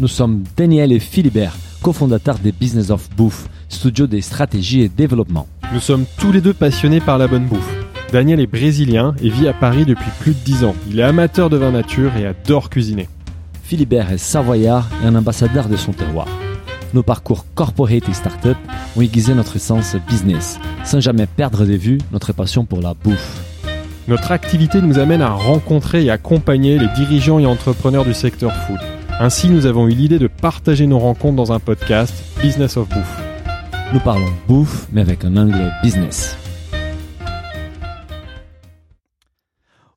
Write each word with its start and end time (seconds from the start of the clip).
Nous 0.00 0.08
sommes 0.08 0.42
Daniel 0.56 0.90
et 0.90 0.98
Philibert, 0.98 1.54
cofondateurs 1.80 2.40
des 2.40 2.50
Business 2.50 2.90
of 2.90 3.08
Bouffe, 3.16 3.46
studio 3.68 4.08
des 4.08 4.22
stratégies 4.22 4.80
et 4.80 4.88
développement. 4.88 5.46
Nous 5.72 5.78
sommes 5.78 6.04
tous 6.18 6.32
les 6.32 6.40
deux 6.40 6.52
passionnés 6.52 6.98
par 6.98 7.16
la 7.16 7.28
bonne 7.28 7.46
bouffe. 7.46 7.72
Daniel 8.10 8.40
est 8.40 8.48
brésilien 8.48 9.14
et 9.22 9.28
vit 9.28 9.46
à 9.46 9.52
Paris 9.52 9.84
depuis 9.84 10.10
plus 10.18 10.32
de 10.32 10.38
10 10.44 10.64
ans. 10.64 10.74
Il 10.90 10.98
est 10.98 11.04
amateur 11.04 11.48
de 11.48 11.56
vin 11.56 11.70
nature 11.70 12.16
et 12.16 12.26
adore 12.26 12.70
cuisiner. 12.70 13.08
Philibert 13.62 14.10
est 14.10 14.18
savoyard 14.18 14.88
et 15.04 15.06
un 15.06 15.14
ambassadeur 15.14 15.68
de 15.68 15.76
son 15.76 15.92
terroir. 15.92 16.26
Nos 16.92 17.04
parcours 17.04 17.46
corporate 17.54 18.08
et 18.08 18.14
startup 18.14 18.58
ont 18.96 19.00
aiguisé 19.00 19.32
notre 19.32 19.58
sens 19.58 19.94
business, 20.08 20.58
sans 20.84 20.98
jamais 20.98 21.26
perdre 21.26 21.64
de 21.64 21.74
vue 21.74 21.98
notre 22.10 22.32
passion 22.32 22.64
pour 22.64 22.80
la 22.80 22.94
bouffe. 22.94 23.44
Notre 24.08 24.32
activité 24.32 24.82
nous 24.82 24.98
amène 24.98 25.22
à 25.22 25.30
rencontrer 25.30 26.04
et 26.04 26.10
accompagner 26.10 26.80
les 26.80 26.88
dirigeants 26.96 27.38
et 27.38 27.46
entrepreneurs 27.46 28.04
du 28.04 28.12
secteur 28.12 28.52
food. 28.52 28.80
Ainsi, 29.20 29.48
nous 29.48 29.66
avons 29.66 29.86
eu 29.86 29.92
l'idée 29.92 30.18
de 30.18 30.26
partager 30.26 30.86
nos 30.86 30.98
rencontres 30.98 31.36
dans 31.36 31.52
un 31.52 31.60
podcast, 31.60 32.12
Business 32.42 32.76
of 32.76 32.88
Bouffe. 32.88 33.22
Nous 33.92 34.00
parlons 34.00 34.32
bouffe, 34.48 34.88
mais 34.92 35.02
avec 35.02 35.24
un 35.24 35.36
angle 35.36 35.72
business. 35.84 36.36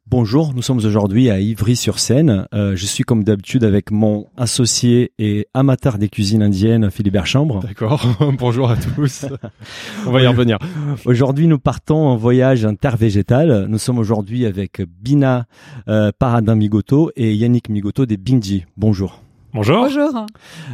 Bonjour, 0.09 0.53
nous 0.53 0.61
sommes 0.61 0.77
aujourd'hui 0.77 1.29
à 1.29 1.41
Ivry-sur-Seine. 1.41 2.47
Euh, 2.53 2.77
je 2.77 2.85
suis 2.85 3.03
comme 3.03 3.25
d'habitude 3.25 3.65
avec 3.65 3.91
mon 3.91 4.27
associé 4.37 5.11
et 5.19 5.49
amateur 5.53 5.97
des 5.97 6.07
cuisines 6.07 6.41
indiennes, 6.41 6.89
Philibert 6.89 7.27
Chambre. 7.27 7.59
D'accord, 7.59 8.07
bonjour 8.39 8.71
à 8.71 8.77
tous. 8.77 9.25
On 10.07 10.11
va 10.11 10.21
y 10.21 10.27
revenir. 10.27 10.59
Aujourd'hui, 11.03 11.47
nous 11.47 11.59
partons 11.59 12.07
en 12.07 12.15
voyage 12.15 12.63
intervégétal. 12.63 13.65
Nous 13.67 13.79
sommes 13.79 13.99
aujourd'hui 13.99 14.45
avec 14.45 14.81
Bina 15.01 15.45
euh, 15.89 16.13
Paradin 16.17 16.55
Migoto 16.55 17.11
et 17.17 17.35
Yannick 17.35 17.67
Migoto 17.67 18.05
des 18.05 18.15
Bindi. 18.15 18.63
Bonjour. 18.77 19.26
Bonjour. 19.57 19.85
Bonjour. 19.85 20.27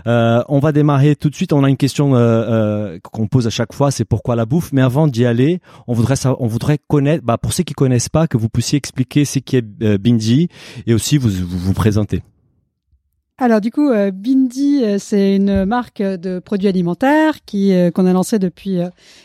Euh, 0.08 0.44
on 0.50 0.60
va 0.60 0.74
démarrer 0.74 1.16
tout 1.16 1.30
de 1.30 1.36
suite. 1.36 1.54
On 1.54 1.64
a 1.64 1.70
une 1.70 1.78
question 1.78 2.16
euh, 2.16 2.20
euh, 2.20 3.00
qu'on 3.02 3.28
pose 3.28 3.48
à 3.48 3.50
chaque 3.50 3.72
fois, 3.72 3.92
c'est 3.92 4.04
pourquoi 4.04 4.36
la 4.36 4.46
bouffe? 4.46 4.74
Mais 4.74 4.82
avant 4.82 5.08
d'y 5.08 5.26
aller, 5.26 5.62
on 5.88 5.94
voudrait 5.94 6.16
on 6.26 6.48
voudrait 6.48 6.80
connaître, 6.86 7.24
bah, 7.24 7.38
pour 7.38 7.54
ceux 7.54 7.64
qui 7.64 7.74
connaissent 7.74 8.10
pas, 8.10 8.28
que 8.28 8.36
vous 8.36 8.50
puissiez 8.50 8.78
expliquer 8.78 9.24
ce 9.24 9.40
qui 9.40 9.56
est 9.56 9.66
euh, 9.84 9.98
Bindi 9.98 10.50
et 10.86 10.94
aussi 10.94 11.18
vous 11.18 11.30
vous, 11.30 11.58
vous 11.60 11.74
présenter. 11.74 12.24
Alors 13.40 13.62
du 13.62 13.72
coup, 13.72 13.90
euh, 13.90 14.12
Bindi, 14.12 14.84
euh, 14.84 14.98
c'est 15.00 15.36
une 15.36 15.66
marque 15.66 16.04
de 16.04 16.38
produits 16.38 16.68
alimentaires 16.68 17.44
qui 17.46 17.74
euh, 17.74 17.90
qu'on 17.90 18.06
a 18.06 18.14
lancé 18.14 18.38
depuis 18.38 18.78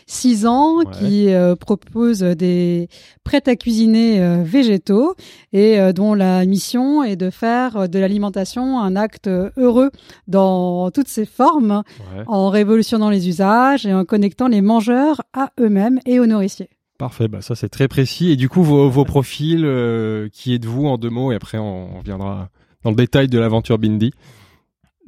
six 0.07 0.47
ans, 0.47 0.77
Ouais. 0.79 0.85
qui 0.99 1.27
propose 1.59 2.19
des 2.21 2.89
prêts 3.23 3.43
à 3.47 3.55
cuisiner 3.55 4.41
végétaux 4.43 5.15
et 5.53 5.77
dont 5.93 6.13
la 6.13 6.45
mission 6.45 7.03
est 7.03 7.15
de 7.15 7.29
faire 7.29 7.87
de 7.89 7.99
l'alimentation 7.99 8.79
un 8.79 8.95
acte 8.95 9.27
heureux 9.57 9.91
dans 10.27 10.89
toutes 10.91 11.07
ses 11.07 11.25
formes, 11.25 11.83
Ouais, 12.15 12.23
en 12.27 12.49
révolutionnant 12.49 13.09
les 13.09 13.27
usages 13.29 13.85
et 13.85 13.93
en 13.93 14.05
connectant 14.05 14.47
les 14.47 14.61
mangeurs 14.61 15.21
à 15.33 15.51
eux-mêmes 15.59 15.99
et 16.05 16.19
aux 16.19 16.25
nourriciers. 16.25 16.69
parfait, 16.97 17.27
bah 17.27 17.41
ça 17.41 17.55
c'est 17.55 17.69
très 17.69 17.87
précis. 17.87 18.31
Et 18.31 18.35
du 18.35 18.49
coup, 18.49 18.63
vos, 18.63 18.89
vos 18.89 19.05
profils, 19.05 19.63
euh, 19.65 20.27
qui 20.31 20.53
êtes-vous 20.55 20.85
en 20.87 20.97
deux 20.97 21.09
mots 21.09 21.31
Et 21.31 21.35
après, 21.35 21.57
on, 21.57 21.95
on 21.95 21.99
reviendra 21.99 22.49
dans 22.83 22.91
le 22.91 22.95
détail 22.95 23.27
de 23.27 23.37
l'aventure 23.37 23.77
Bindi. 23.77 24.11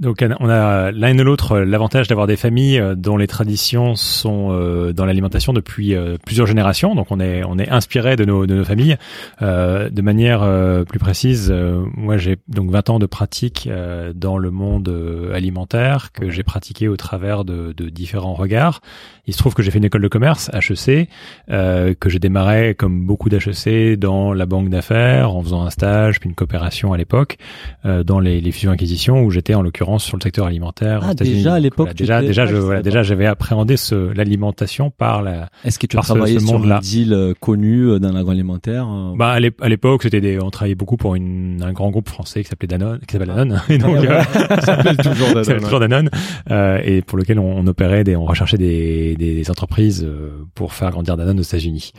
Donc 0.01 0.25
on 0.39 0.49
a 0.49 0.91
l'un 0.91 1.15
et 1.15 1.23
l'autre 1.23 1.51
euh, 1.51 1.65
l'avantage 1.65 2.07
d'avoir 2.07 2.25
des 2.25 2.35
familles 2.35 2.79
euh, 2.79 2.95
dont 2.95 3.17
les 3.17 3.27
traditions 3.27 3.95
sont 3.95 4.49
euh, 4.49 4.93
dans 4.93 5.05
l'alimentation 5.05 5.53
depuis 5.53 5.95
plusieurs 6.25 6.47
générations. 6.47 6.95
Donc 6.95 7.11
on 7.11 7.19
est 7.19 7.43
on 7.43 7.59
est 7.59 7.69
inspiré 7.69 8.15
de 8.15 8.25
nos 8.25 8.47
de 8.47 8.55
nos 8.55 8.65
familles. 8.65 8.97
De 9.39 10.01
manière 10.01 10.41
plus 10.85 10.99
précise, 10.99 11.53
moi 11.95 12.17
j'ai 12.17 12.37
donc 12.47 12.71
20 12.71 12.89
ans 12.89 12.99
de 12.99 13.05
pratique 13.05 13.69
dans 14.15 14.37
le 14.37 14.51
monde 14.51 14.93
alimentaire 15.33 16.11
que 16.11 16.29
j'ai 16.29 16.43
pratiqué 16.43 16.87
au 16.87 16.97
travers 16.97 17.45
de, 17.45 17.73
de 17.73 17.89
différents 17.89 18.33
regards. 18.33 18.81
Il 19.27 19.33
se 19.33 19.37
trouve 19.37 19.53
que 19.53 19.61
j'ai 19.61 19.71
fait 19.71 19.77
une 19.77 19.85
école 19.85 20.01
de 20.01 20.07
commerce 20.07 20.49
HEC 20.53 21.09
que 21.47 22.09
j'ai 22.09 22.19
démarré 22.19 22.75
comme 22.75 23.05
beaucoup 23.05 23.29
d'HEC 23.29 23.99
dans 23.99 24.33
la 24.33 24.45
banque 24.45 24.69
d'affaires 24.69 25.35
en 25.35 25.43
faisant 25.43 25.63
un 25.63 25.69
stage 25.69 26.19
puis 26.19 26.29
une 26.29 26.35
coopération 26.35 26.93
à 26.93 26.97
l'époque 26.97 27.37
dans 27.83 28.19
les, 28.19 28.41
les 28.41 28.51
fusions 28.51 28.71
acquisitions 28.71 29.23
où 29.23 29.31
j'étais 29.31 29.53
en 29.53 29.61
l'occurrence 29.61 29.90
sur 29.99 30.17
le 30.17 30.21
secteur 30.23 30.45
alimentaire. 30.45 31.01
Ah, 31.03 31.13
déjà, 31.13 31.53
à 31.55 31.59
l'époque, 31.59 31.87
voilà, 31.87 31.93
déjà 31.93 32.21
déjà 32.21 32.45
je 32.45 32.55
voilà, 32.55 32.81
déjà 32.81 33.03
j'avais 33.03 33.25
appréhendé 33.25 33.77
ce 33.77 34.13
l'alimentation 34.13 34.89
par 34.91 35.21
la 35.21 35.49
Est-ce 35.65 35.79
que 35.79 35.87
tu 35.87 35.97
as 35.97 35.99
Par 35.99 36.05
ce- 36.05 36.13
travaillé 36.13 36.39
ce 36.39 36.45
sur 36.47 36.55
un 36.71 36.79
deal 36.79 37.33
connu 37.39 37.99
dans 37.99 38.11
l'agroalimentaire 38.11 38.87
euh, 38.89 39.13
bah 39.17 39.29
à 39.31 39.39
l'ép- 39.39 39.61
à 39.61 39.69
l'époque 39.69 40.03
c'était 40.03 40.21
des 40.21 40.39
on 40.41 40.49
travaillait 40.49 40.75
beaucoup 40.75 40.97
pour 40.97 41.15
une, 41.15 41.61
un 41.63 41.71
grand 41.73 41.89
groupe 41.89 42.09
français 42.09 42.43
qui 42.43 42.49
s'appelait 42.49 42.67
Danone 42.67 42.99
qui 43.07 43.13
s'appelle 43.13 43.27
Danone 43.29 43.61
et 43.69 43.77
donc 43.79 43.97
euh, 43.97 44.21
s'appelle 44.61 44.97
toujours 44.97 45.27
Danone, 45.29 45.43
s'appelle 45.43 45.63
toujours 45.63 45.79
Danone 45.79 46.09
euh, 46.49 46.79
et 46.83 47.01
pour 47.01 47.17
lequel 47.17 47.39
on, 47.39 47.57
on 47.57 47.67
opérait 47.67 48.03
des 48.03 48.15
on 48.15 48.25
recherchait 48.25 48.57
des, 48.57 49.15
des 49.15 49.49
entreprises 49.51 50.03
euh, 50.03 50.31
pour 50.55 50.73
faire 50.73 50.91
grandir 50.91 51.17
Danone 51.17 51.39
aux 51.39 51.43
États-Unis. 51.43 51.93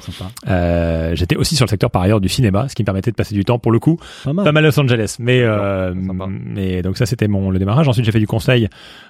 Euh, 0.48 1.14
j'étais 1.14 1.36
aussi 1.36 1.56
sur 1.56 1.66
le 1.66 1.70
secteur 1.70 1.90
par 1.90 2.02
ailleurs 2.02 2.20
du 2.20 2.28
cinéma, 2.28 2.68
ce 2.68 2.74
qui 2.74 2.82
me 2.82 2.86
permettait 2.86 3.10
de 3.10 3.16
passer 3.16 3.34
du 3.34 3.44
temps 3.44 3.58
pour 3.58 3.72
le 3.72 3.78
coup 3.78 3.98
Pas 4.24 4.32
mal. 4.32 4.44
pas 4.44 4.52
mal 4.52 4.64
à 4.64 4.68
Los 4.68 4.80
Angeles, 4.80 5.16
mais 5.18 5.40
euh, 5.42 5.92
mais 5.94 6.82
donc 6.82 6.96
ça 6.96 7.06
c'était 7.06 7.28
mon 7.28 7.50
le 7.50 7.58
démarrage. 7.58 7.81
Ensuite 7.88 8.04
j'ai 8.04 8.12
fait 8.12 8.20
du 8.20 8.26
conseil 8.26 8.68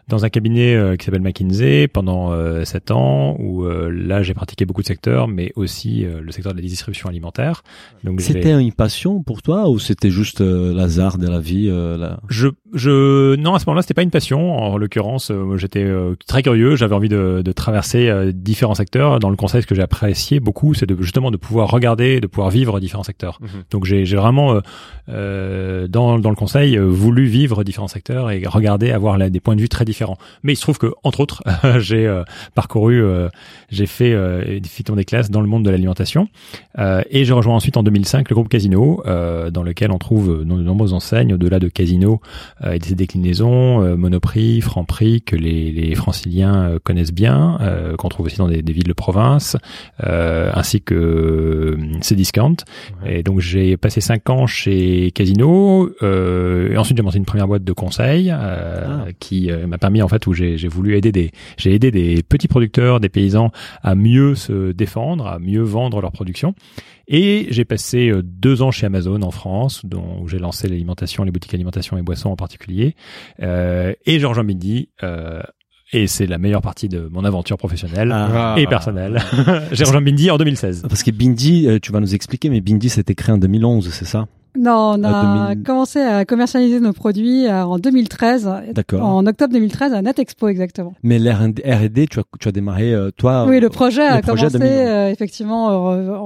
dans 0.08 0.24
un 0.24 0.28
cabinet 0.28 0.74
euh, 0.74 0.96
qui 0.96 1.04
s'appelle 1.04 1.22
McKinsey 1.22 1.88
pendant 1.88 2.32
euh, 2.32 2.64
sept 2.64 2.90
ans 2.90 3.36
où 3.38 3.64
euh, 3.64 3.90
là 3.90 4.22
j'ai 4.22 4.34
pratiqué 4.34 4.64
beaucoup 4.64 4.82
de 4.82 4.86
secteurs, 4.86 5.28
mais 5.28 5.52
aussi 5.56 6.04
euh, 6.04 6.20
le 6.20 6.32
secteur 6.32 6.52
de 6.52 6.58
la 6.58 6.66
distribution 6.66 7.08
alimentaire. 7.08 7.62
Donc 8.04 8.20
C'était 8.20 8.58
une 8.58 8.72
passion 8.72 9.22
pour 9.22 9.42
toi 9.42 9.68
ou 9.68 9.78
c'était 9.78 10.10
juste 10.10 10.40
euh, 10.40 10.74
l'hasard 10.74 11.18
de 11.18 11.28
la 11.28 11.40
vie 11.40 11.68
euh, 11.68 11.96
là 11.96 12.20
je, 12.28 12.48
je, 12.72 13.36
non, 13.36 13.54
à 13.54 13.58
ce 13.58 13.66
moment-là, 13.66 13.82
c'était 13.82 13.94
pas 13.94 14.02
une 14.02 14.10
passion. 14.10 14.56
En 14.56 14.76
l'occurrence, 14.76 15.30
euh, 15.30 15.56
j'étais 15.56 15.84
euh, 15.84 16.14
très 16.26 16.42
curieux. 16.42 16.76
J'avais 16.76 16.94
envie 16.94 17.08
de, 17.08 17.42
de 17.44 17.52
traverser 17.52 18.08
euh, 18.08 18.32
différents 18.34 18.74
secteurs. 18.74 19.18
Dans 19.18 19.30
le 19.30 19.36
conseil, 19.36 19.62
ce 19.62 19.66
que 19.66 19.74
j'ai 19.74 19.82
apprécié 19.82 20.40
beaucoup, 20.40 20.74
c'est 20.74 20.86
de, 20.86 20.96
justement 21.00 21.30
de 21.30 21.36
pouvoir 21.36 21.70
regarder, 21.70 22.20
de 22.20 22.26
pouvoir 22.26 22.50
vivre 22.50 22.80
différents 22.80 23.02
secteurs. 23.02 23.38
Mhm. 23.40 23.48
Donc, 23.70 23.84
j'ai 23.84 24.04
vraiment, 24.04 24.54
euh, 24.54 24.60
euh, 25.08 25.88
dans, 25.88 26.18
dans 26.18 26.30
le 26.30 26.36
conseil, 26.36 26.76
euh, 26.76 26.84
voulu 26.84 27.26
vivre 27.26 27.64
différents 27.64 27.88
secteurs 27.88 28.30
et 28.30 28.44
regarder, 28.46 28.90
avoir 28.90 29.18
là, 29.18 29.28
des 29.28 29.40
points 29.40 29.56
de 29.56 29.60
vue 29.60 29.68
très 29.68 29.84
différents. 29.84 30.16
Mais 30.42 30.54
il 30.54 30.56
se 30.56 30.62
trouve 30.62 30.78
que, 30.78 30.92
entre 31.02 31.20
autres, 31.20 31.42
j'ai 31.78 32.06
euh, 32.06 32.24
parcouru, 32.54 33.02
euh, 33.02 33.28
j'ai 33.70 33.86
fait 33.86 34.12
euh, 34.12 34.60
des 34.60 35.04
classes 35.04 35.30
dans 35.30 35.40
le 35.40 35.46
monde 35.46 35.64
de 35.64 35.70
l'alimentation. 35.70 36.28
Euh, 36.78 37.02
et 37.10 37.24
j'ai 37.24 37.32
rejoint 37.32 37.54
ensuite 37.54 37.76
en 37.76 37.82
2005 37.82 38.28
le 38.30 38.34
groupe 38.34 38.48
Casino, 38.48 39.02
euh, 39.06 39.50
dans 39.50 39.62
lequel 39.62 39.90
on 39.90 39.98
trouve 39.98 40.40
de 40.40 40.44
nombreuses 40.44 40.92
enseignes 40.92 41.34
au-delà 41.34 41.58
de 41.58 41.68
Casino 41.68 42.20
et 42.70 42.78
de 42.78 42.84
ses 42.84 42.94
déclinaisons, 42.94 43.82
euh, 43.82 43.96
Monoprix, 43.96 44.60
Franprix, 44.60 45.22
que 45.22 45.36
les, 45.36 45.72
les 45.72 45.94
franciliens 45.94 46.62
euh, 46.62 46.78
connaissent 46.82 47.12
bien, 47.12 47.58
euh, 47.60 47.96
qu'on 47.96 48.08
trouve 48.08 48.26
aussi 48.26 48.38
dans 48.38 48.48
des, 48.48 48.62
des 48.62 48.72
villes 48.72 48.88
de 48.88 48.92
province, 48.92 49.56
euh, 50.04 50.50
ainsi 50.54 50.80
que 50.80 50.94
euh, 50.94 51.76
Cdiscount. 52.00 52.56
Et 53.06 53.22
donc 53.22 53.40
j'ai 53.40 53.76
passé 53.76 54.00
cinq 54.00 54.30
ans 54.30 54.46
chez 54.46 55.10
Casino, 55.12 55.90
euh, 56.02 56.72
et 56.72 56.76
ensuite 56.76 56.96
j'ai 56.96 57.02
monté 57.02 57.18
une 57.18 57.24
première 57.24 57.48
boîte 57.48 57.64
de 57.64 57.72
conseil 57.72 58.30
euh, 58.32 59.10
qui 59.18 59.50
euh, 59.50 59.66
m'a 59.66 59.78
permis 59.78 60.02
en 60.02 60.08
fait 60.08 60.26
où 60.26 60.32
j'ai 60.32 60.56
j'ai 60.56 60.68
voulu 60.68 60.96
aider 60.96 61.12
des 61.12 61.32
j'ai 61.56 61.74
aidé 61.74 61.90
des 61.90 62.22
petits 62.22 62.48
producteurs, 62.48 63.00
des 63.00 63.08
paysans 63.08 63.50
à 63.82 63.94
mieux 63.94 64.34
se 64.34 64.72
défendre, 64.72 65.26
à 65.26 65.38
mieux 65.38 65.62
vendre 65.62 66.00
leur 66.00 66.12
production. 66.12 66.54
Et 67.14 67.46
j'ai 67.50 67.64
passé 67.66 68.08
euh, 68.08 68.22
deux 68.24 68.62
ans 68.62 68.70
chez 68.70 68.86
Amazon 68.86 69.20
en 69.22 69.30
France, 69.30 69.84
dont, 69.84 70.20
où 70.22 70.28
j'ai 70.28 70.38
lancé 70.38 70.66
l'alimentation, 70.66 71.22
les 71.24 71.30
boutiques 71.30 71.52
alimentation 71.54 71.98
et 71.98 72.02
boissons 72.02 72.30
en 72.30 72.36
particulier. 72.36 72.96
Euh, 73.42 73.92
et 74.06 74.18
j'ai 74.18 74.24
rejoint 74.26 74.42
Midi. 74.44 74.88
Euh, 75.02 75.42
et 75.92 76.06
c'est 76.06 76.26
la 76.26 76.38
meilleure 76.38 76.62
partie 76.62 76.88
de 76.88 77.08
mon 77.12 77.22
aventure 77.24 77.58
professionnelle 77.58 78.10
Ah. 78.12 78.54
et 78.56 78.66
personnelle. 78.66 79.20
j'ai 79.72 79.84
rejoint 79.84 80.00
Bindi 80.00 80.30
en 80.30 80.38
2016. 80.38 80.86
Parce 80.88 81.02
que 81.02 81.10
Bindi, 81.10 81.68
euh, 81.68 81.78
tu 81.80 81.92
vas 81.92 82.00
nous 82.00 82.14
expliquer, 82.14 82.48
mais 82.48 82.62
Bindi 82.62 82.88
c'était 82.88 83.14
créé 83.14 83.34
en 83.34 83.38
2011, 83.38 83.90
c'est 83.92 84.06
ça? 84.06 84.26
Non, 84.58 84.96
on 84.98 85.04
a 85.04 85.48
2000. 85.54 85.64
commencé 85.64 85.98
à 86.00 86.24
commercialiser 86.26 86.78
nos 86.80 86.92
produits 86.92 87.46
euh, 87.46 87.64
en 87.64 87.78
2013, 87.78 88.50
D'accord. 88.74 89.02
en 89.02 89.26
octobre 89.26 89.52
2013 89.54 89.94
à 89.94 90.02
NetExpo 90.02 90.48
exactement. 90.48 90.92
Mais 91.02 91.18
l'R&D, 91.18 92.06
tu 92.10 92.20
as, 92.20 92.22
tu 92.38 92.48
as 92.48 92.52
démarré 92.52 92.92
euh, 92.92 93.10
toi. 93.16 93.46
oui, 93.48 93.60
le 93.60 93.70
projet 93.70 94.06
le 94.06 94.14
a 94.16 94.20
projet 94.20 94.48
commencé 94.48 94.58
2011. 94.58 94.86
euh, 94.88 95.08
effectivement 95.10 95.66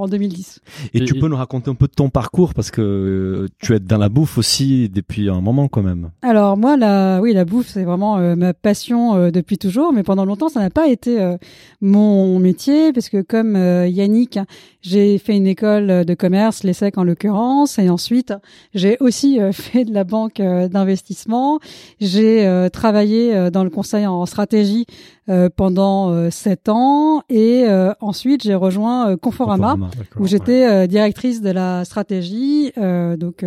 en 0.03 0.09
2010. 0.09 0.61
Et, 0.95 0.99
Et- 0.99 1.05
tu 1.05 1.15
peux 1.15 1.29
nous 1.29 1.37
raconter 1.37 1.71
un 1.71 1.75
peu 1.75 1.87
de 1.87 1.93
ton 1.93 2.09
parcours 2.11 2.53
parce 2.53 2.71
que 2.73 3.47
tu 3.61 3.75
es 3.75 3.79
dans 3.79 3.99
la 3.99 4.09
bouffe 4.09 4.39
aussi 4.39 4.89
depuis 4.89 5.29
un 5.31 5.41
moment 5.41 5.69
quand 5.69 5.83
même. 5.83 6.11
Alors 6.23 6.57
moi, 6.57 6.77
la, 6.77 7.21
oui, 7.23 7.33
la 7.33 7.45
bouffe, 7.45 7.69
c'est 7.69 7.85
vraiment 7.85 8.19
euh, 8.19 8.35
ma 8.35 8.55
passion 8.55 9.15
euh, 9.15 9.31
depuis 9.31 9.57
toujours, 9.59 9.93
mais 9.93 10.03
pendant 10.03 10.25
longtemps, 10.25 10.49
ça 10.49 10.61
n'a 10.61 10.71
pas 10.71 10.89
été 10.89 11.21
euh, 11.21 11.37
mon 11.81 12.39
métier, 12.41 12.93
parce 12.93 13.09
que 13.09 13.23
comme 13.23 13.55
euh, 13.57 13.87
Yannick, 13.87 14.39
j'ai 14.83 15.19
fait 15.19 15.37
une 15.37 15.47
école 15.47 16.05
de 16.05 16.15
commerce, 16.15 16.65
l'ESSEC 16.65 16.99
en 16.99 17.05
l'occurrence, 17.05 17.79
et 17.79 17.89
ensuite 17.89 18.16
ensuite, 18.17 18.35
j'ai 18.75 18.97
aussi 19.01 19.39
fait 19.53 19.85
de 19.85 19.93
la 19.93 20.05
banque 20.05 20.41
d'investissement. 20.41 21.59
J'ai 22.01 22.69
travaillé 22.73 23.51
dans 23.51 23.65
le 23.65 23.71
conseil 23.71 24.07
en 24.07 24.25
stratégie 24.27 24.87
pendant 25.57 26.31
sept 26.31 26.69
ans. 26.69 27.23
Et 27.29 27.67
ensuite 28.01 28.43
j'ai 28.43 28.55
rejoint 28.55 29.17
Conforama, 29.17 29.73
Conforama, 29.73 29.91
où 30.19 30.27
j'étais 30.27 30.87
directrice 30.89 31.41
de 31.41 31.51
la 31.51 31.85
stratégie, 31.85 32.73
donc 32.77 33.45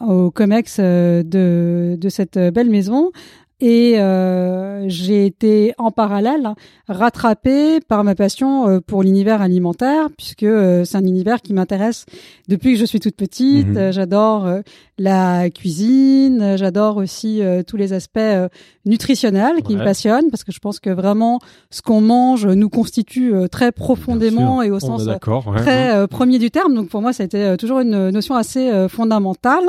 au 0.00 0.30
Comex 0.30 0.78
de, 0.80 1.96
de 1.98 2.08
cette 2.08 2.38
belle 2.38 2.70
maison 2.70 3.10
et 3.60 3.98
euh, 3.98 4.84
j'ai 4.88 5.24
été 5.24 5.72
en 5.78 5.90
parallèle 5.90 6.50
rattrapée 6.88 7.80
par 7.80 8.04
ma 8.04 8.14
passion 8.14 8.68
euh, 8.68 8.80
pour 8.80 9.02
l'univers 9.02 9.40
alimentaire 9.40 10.08
puisque 10.14 10.42
euh, 10.42 10.84
c'est 10.84 10.98
un 10.98 11.06
univers 11.06 11.40
qui 11.40 11.54
m'intéresse 11.54 12.04
depuis 12.48 12.74
que 12.74 12.80
je 12.80 12.84
suis 12.84 13.00
toute 13.00 13.16
petite. 13.16 13.68
Mhm. 13.68 13.92
J'adore 13.92 14.46
la 14.98 15.50
cuisine, 15.50 16.40
euh, 16.40 16.56
j'adore 16.56 16.96
aussi 16.96 17.42
euh, 17.42 17.62
tous 17.62 17.76
les 17.76 17.92
aspects 17.92 18.16
euh, 18.18 18.48
nutritionnels 18.86 19.62
qui 19.62 19.74
Ouais. 19.74 19.80
me 19.80 19.84
passionnent 19.84 20.30
parce 20.30 20.42
que 20.42 20.52
je 20.52 20.58
pense 20.58 20.80
que 20.80 20.88
vraiment 20.90 21.38
ce 21.70 21.82
qu'on 21.82 22.00
mange 22.00 22.46
nous 22.46 22.68
constitue 22.70 23.34
euh, 23.34 23.46
très 23.46 23.72
profondément 23.72 24.62
et 24.62 24.70
au 24.70 24.76
On 24.76 24.80
sens 24.80 25.04
ouais. 25.06 25.18
très 25.56 26.06
premier 26.08 26.38
du 26.38 26.50
terme. 26.50 26.74
Donc 26.74 26.88
pour 26.88 27.02
moi, 27.02 27.12
ça 27.12 27.24
a 27.24 27.26
été 27.26 27.56
toujours 27.58 27.80
une 27.80 28.10
notion 28.10 28.34
assez 28.36 28.70
fondamentale. 28.88 29.64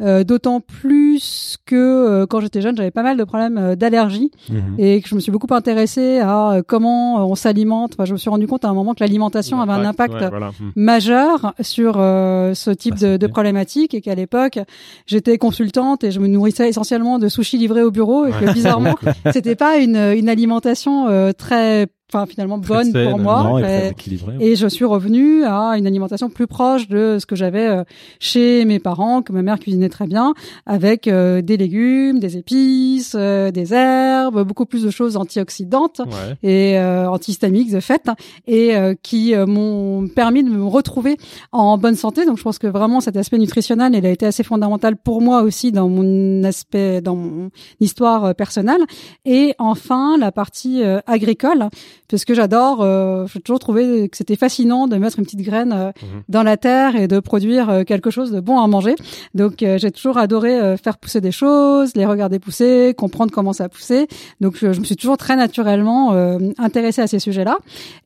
D'autant 0.00 0.60
plus 0.60 1.56
que 1.64 2.24
quand 2.26 2.40
j'étais 2.40 2.60
jeune, 2.60 2.76
j'avais 2.76 2.90
pas 2.90 3.02
mal 3.02 3.16
de 3.16 3.24
problèmes 3.24 3.74
d'allergie 3.76 4.30
Mhm. 4.50 4.74
et 4.78 5.00
que 5.00 5.08
je 5.08 5.14
me 5.14 5.20
suis 5.20 5.32
beaucoup 5.32 5.52
intéressée 5.52 6.18
à 6.18 6.60
comment 6.66 7.26
on 7.26 7.34
s'alimente. 7.34 7.92
Enfin, 7.94 8.04
je 8.04 8.12
me 8.12 8.18
suis 8.18 8.30
rendu 8.30 8.46
compte 8.46 8.64
à 8.64 8.68
un 8.68 8.74
moment 8.74 8.94
que 8.94 9.00
l'alimentation 9.02 9.60
avait 9.60 9.72
un 9.72 9.84
impact 9.84 10.14
voilà. 10.28 10.50
Hmm. 10.60 10.70
majeur 10.74 11.54
sur 11.60 11.94
ce 11.94 12.70
type 12.70 12.94
Ah, 12.96 13.00
c'est 13.00 13.12
de, 13.12 13.16
de 13.16 13.26
problématique 13.26 13.94
et 13.94 14.00
qu'à 14.00 14.14
l'époque 14.14 14.58
j'étais 15.06 15.38
consultante 15.38 16.04
et 16.04 16.10
je 16.10 16.20
me 16.20 16.26
nourrissais 16.26 16.68
essentiellement 16.68 17.18
de 17.18 17.28
sushis 17.28 17.58
livrés 17.58 17.82
au 17.82 17.90
bureau 17.90 18.26
et 18.26 18.32
que 18.32 18.52
bizarrement 18.52 18.94
c'était 19.32 19.56
pas 19.56 19.76
une, 19.78 19.96
une 19.96 20.28
alimentation 20.28 21.08
euh, 21.08 21.32
très 21.32 21.88
enfin 22.12 22.26
finalement 22.26 22.58
bonne 22.58 22.92
saine, 22.92 23.10
pour 23.10 23.18
moi 23.18 23.60
et 23.62 23.92
et 24.40 24.56
je 24.56 24.66
suis 24.68 24.84
revenue 24.84 25.44
à 25.44 25.76
une 25.76 25.86
alimentation 25.86 26.28
plus 26.30 26.46
proche 26.46 26.88
de 26.88 27.18
ce 27.20 27.26
que 27.26 27.34
j'avais 27.34 27.66
euh, 27.66 27.84
chez 28.20 28.64
mes 28.64 28.78
parents, 28.78 29.22
que 29.22 29.32
ma 29.32 29.42
mère 29.42 29.58
cuisinait 29.58 29.88
très 29.88 30.06
bien, 30.06 30.32
avec 30.66 31.08
euh, 31.08 31.42
des 31.42 31.56
légumes, 31.56 32.20
des 32.20 32.36
épices, 32.36 33.14
euh, 33.18 33.50
des 33.50 33.74
herbes, 33.74 34.42
beaucoup 34.44 34.66
plus 34.66 34.82
de 34.84 34.90
choses 34.90 35.16
antioxydantes 35.16 36.00
Ouais. 36.06 36.36
et 36.42 36.78
euh, 36.78 37.10
antihistamiques 37.10 37.72
de 37.72 37.80
fait, 37.80 38.02
et 38.46 38.76
euh, 38.76 38.94
qui 39.02 39.34
m'ont 39.34 40.06
permis 40.08 40.44
de 40.44 40.50
me 40.50 40.64
retrouver 40.64 41.16
en 41.52 41.76
bonne 41.78 41.96
santé. 41.96 42.24
Donc 42.24 42.38
je 42.38 42.42
pense 42.42 42.58
que 42.58 42.66
vraiment 42.66 43.00
cet 43.00 43.16
aspect 43.16 43.38
nutritionnel, 43.38 43.94
il 43.94 44.06
a 44.06 44.10
été 44.10 44.26
assez 44.26 44.42
fondamental 44.44 44.96
pour 44.96 45.20
moi 45.20 45.42
aussi 45.42 45.72
dans 45.72 45.88
mon 45.88 46.44
aspect, 46.44 47.00
dans 47.00 47.16
mon 47.16 47.50
histoire 47.80 48.34
personnelle. 48.34 48.80
Et 49.24 49.54
enfin 49.58 50.16
la 50.18 50.30
partie 50.32 50.82
agricole, 51.06 51.68
parce 52.08 52.24
que 52.24 52.34
j'adore, 52.34 52.82
euh, 52.82 53.26
j'ai 53.32 53.40
toujours 53.40 53.58
trouvé 53.58 54.08
que 54.08 54.16
c'était 54.16 54.36
fascinant 54.36 54.86
de 54.86 54.96
mettre 54.96 55.18
une 55.18 55.24
petite 55.24 55.42
graine 55.42 55.72
euh, 55.72 55.86
Mhm. 56.02 56.22
dans 56.28 56.42
la 56.42 56.56
terre 56.56 56.96
et 56.96 57.08
de 57.08 57.20
produire 57.20 57.70
euh, 57.70 57.84
quelque 57.84 58.10
chose 58.10 58.30
de 58.30 58.40
bon 58.40 58.58
à 58.60 58.66
manger. 58.66 58.94
Donc 59.34 59.62
euh, 59.62 59.78
j'ai 59.78 59.90
toujours 59.90 60.18
adoré 60.18 60.76
faire 60.82 60.98
pousser 60.98 61.20
des 61.20 61.32
choses, 61.32 61.94
les 61.94 62.06
regarder 62.06 62.38
pousser, 62.38 62.94
comprendre 62.96 63.32
comment 63.32 63.52
ça 63.52 63.68
poussait. 63.68 64.06
Donc 64.40 64.56
je, 64.56 64.72
je 64.72 64.80
me 64.80 64.84
suis 64.84 64.96
toujours 64.96 65.16
très 65.16 65.36
naturellement 65.36 66.12
intéressée 66.58 67.02
à 67.02 67.06
ces 67.06 67.18
sujets-là. 67.18 67.58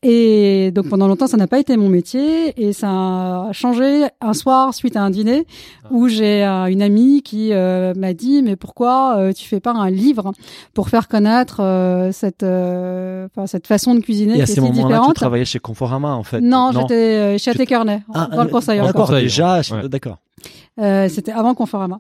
Et 0.03 0.71
donc 0.73 0.89
pendant 0.89 1.09
longtemps 1.09 1.27
ça 1.27 1.37
n'a 1.37 1.47
pas 1.47 1.59
été 1.59 1.77
mon 1.77 1.89
métier 1.89 2.53
et 2.57 2.73
ça 2.73 2.89
a 2.89 3.53
changé 3.53 4.07
un 4.21 4.35
soir 4.35 4.75
suite 4.75 4.97
à 4.97 5.03
un 5.03 5.11
dîner 5.11 5.47
où 5.91 6.09
j'ai 6.09 6.45
une 6.45 6.83
amie 6.83 7.23
qui 7.23 7.53
m'a 7.53 8.13
dit 8.13 8.43
mais 8.43 8.57
pourquoi 8.57 9.31
tu 9.37 9.47
fais 9.49 9.61
pas 9.61 9.73
un 9.73 9.91
livre 9.91 10.33
pour 10.75 10.89
faire 10.89 11.09
connaître 11.09 11.61
cette 12.13 12.47
façon 13.67 13.90
de 13.95 14.01
cuisiner 14.01 14.39
Et 14.39 14.43
à 14.43 14.45
qui 14.45 14.53
est 14.53 14.55
si 14.55 14.61
moments-là, 14.61 14.83
tu 14.83 14.89
différente. 15.01 15.15
travaillais 15.17 15.45
chez 15.45 15.59
Conforama, 15.59 16.15
en 16.15 16.23
fait. 16.23 16.41
Non, 16.41 16.71
j'étais 16.73 16.95
euh, 16.95 17.39
chez 17.39 17.53
Kearney, 17.67 18.01
Ah, 18.15 18.29
dans 18.35 18.45
le 18.45 18.49
conseil 18.51 18.81
D'accord, 18.81 19.11
déjà, 19.11 19.61
ouais. 19.61 19.89
d'accord. 19.89 20.19
Euh, 20.81 21.09
c'était 21.09 21.33
avant 21.33 21.55
Conforama. 21.55 21.99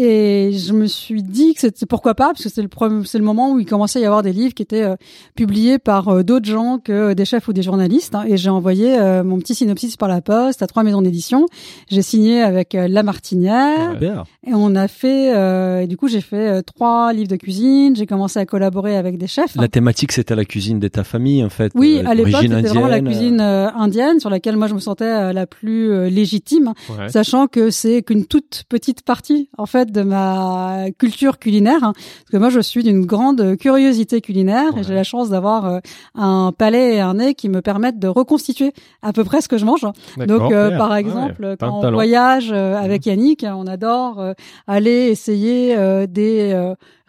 Et 0.00 0.52
je 0.52 0.72
me 0.74 0.86
suis 0.86 1.24
dit 1.24 1.54
que 1.54 1.60
c'était 1.60 1.84
pourquoi 1.86 2.14
pas, 2.14 2.26
parce 2.26 2.44
que 2.44 2.48
c'est 2.48 2.62
le 2.62 2.68
le 2.68 3.24
moment 3.24 3.50
où 3.52 3.58
il 3.58 3.66
commençait 3.66 3.98
à 3.98 4.02
y 4.02 4.04
avoir 4.04 4.22
des 4.22 4.32
livres 4.32 4.54
qui 4.54 4.62
étaient 4.62 4.84
euh, 4.84 4.94
publiés 5.34 5.78
par 5.80 6.08
euh, 6.08 6.22
d'autres 6.22 6.46
gens 6.48 6.78
que 6.78 7.14
des 7.14 7.24
chefs 7.24 7.48
ou 7.48 7.52
des 7.52 7.62
journalistes. 7.62 8.14
hein. 8.14 8.22
et 8.28 8.36
j'ai 8.36 8.50
envoyé 8.50 8.96
euh, 8.96 9.24
mon 9.24 9.38
petit 9.38 9.56
synopsis 9.56 9.96
par 9.96 10.08
la 10.08 10.20
poste 10.20 10.62
à 10.62 10.68
trois 10.68 10.84
maisons 10.84 11.02
d'édition. 11.02 11.46
J'ai 11.90 12.02
signé 12.02 12.42
avec 12.42 12.74
La 12.74 13.02
Martinière. 13.02 13.92
Ouais. 13.94 13.98
Bien. 13.98 14.24
Et 14.46 14.52
on 14.54 14.76
a 14.76 14.86
fait, 14.86 15.34
euh, 15.34 15.80
et 15.80 15.86
du 15.88 15.96
coup, 15.96 16.06
j'ai 16.06 16.20
fait 16.20 16.62
trois 16.62 17.12
livres 17.12 17.28
de 17.30 17.36
cuisine. 17.36 17.96
J'ai 17.96 18.06
commencé 18.06 18.38
à 18.38 18.46
collaborer 18.46 18.96
avec 18.96 19.18
des 19.18 19.26
chefs. 19.26 19.56
La 19.56 19.68
thématique, 19.68 20.12
c'était 20.12 20.36
la 20.36 20.44
cuisine 20.44 20.78
de 20.78 20.88
ta 20.88 21.02
famille, 21.02 21.42
en 21.42 21.48
fait. 21.50 21.72
Oui, 21.74 22.00
à 22.06 22.14
l'époque, 22.14 22.42
c'était 22.42 22.60
vraiment 22.68 22.86
la 22.86 23.00
cuisine 23.00 23.40
indienne 23.40 24.20
sur 24.20 24.30
laquelle 24.30 24.56
moi 24.56 24.68
je 24.68 24.74
me 24.74 24.80
sentais 24.80 25.32
la 25.32 25.46
plus 25.46 26.08
légitime, 26.08 26.72
Ouais. 26.90 27.08
sachant 27.08 27.48
que 27.48 27.67
c'est 27.70 28.02
qu'une 28.02 28.26
toute 28.26 28.64
petite 28.68 29.02
partie 29.02 29.48
en 29.58 29.66
fait 29.66 29.90
de 29.92 30.02
ma 30.02 30.86
culture 30.98 31.38
culinaire. 31.38 31.82
hein. 31.82 31.92
parce 31.94 32.30
que 32.32 32.36
moi, 32.36 32.50
je 32.50 32.60
suis 32.60 32.82
d'une 32.82 33.04
grande 33.06 33.56
curiosité 33.56 34.20
culinaire 34.20 34.74
Ouais. 34.74 34.80
et 34.80 34.84
j'ai 34.84 34.94
la 34.94 35.04
chance 35.04 35.30
d'avoir 35.30 35.64
euh, 35.66 35.78
un 36.14 36.52
palais 36.56 36.96
et 36.96 37.00
un 37.00 37.14
nez 37.14 37.34
qui 37.34 37.48
me 37.48 37.60
permettent 37.62 37.98
de 37.98 38.08
reconstituer 38.08 38.72
à 39.02 39.12
peu 39.12 39.24
près 39.24 39.40
ce 39.40 39.48
que 39.48 39.58
je 39.58 39.64
mange. 39.64 39.86
D'accord. 40.16 40.38
Donc, 40.40 40.52
euh, 40.52 40.76
par 40.76 40.90
Ouais, 40.90 41.00
exemple, 41.00 41.56
quand 41.60 41.78
on 41.78 41.82
talent. 41.82 41.94
voyage 41.94 42.50
euh, 42.52 42.76
avec 42.76 43.06
Yannick, 43.06 43.44
on 43.48 43.66
adore 43.66 44.22
aller 44.66 45.08
essayer 45.08 45.76
euh, 45.76 46.06
des 46.06 46.52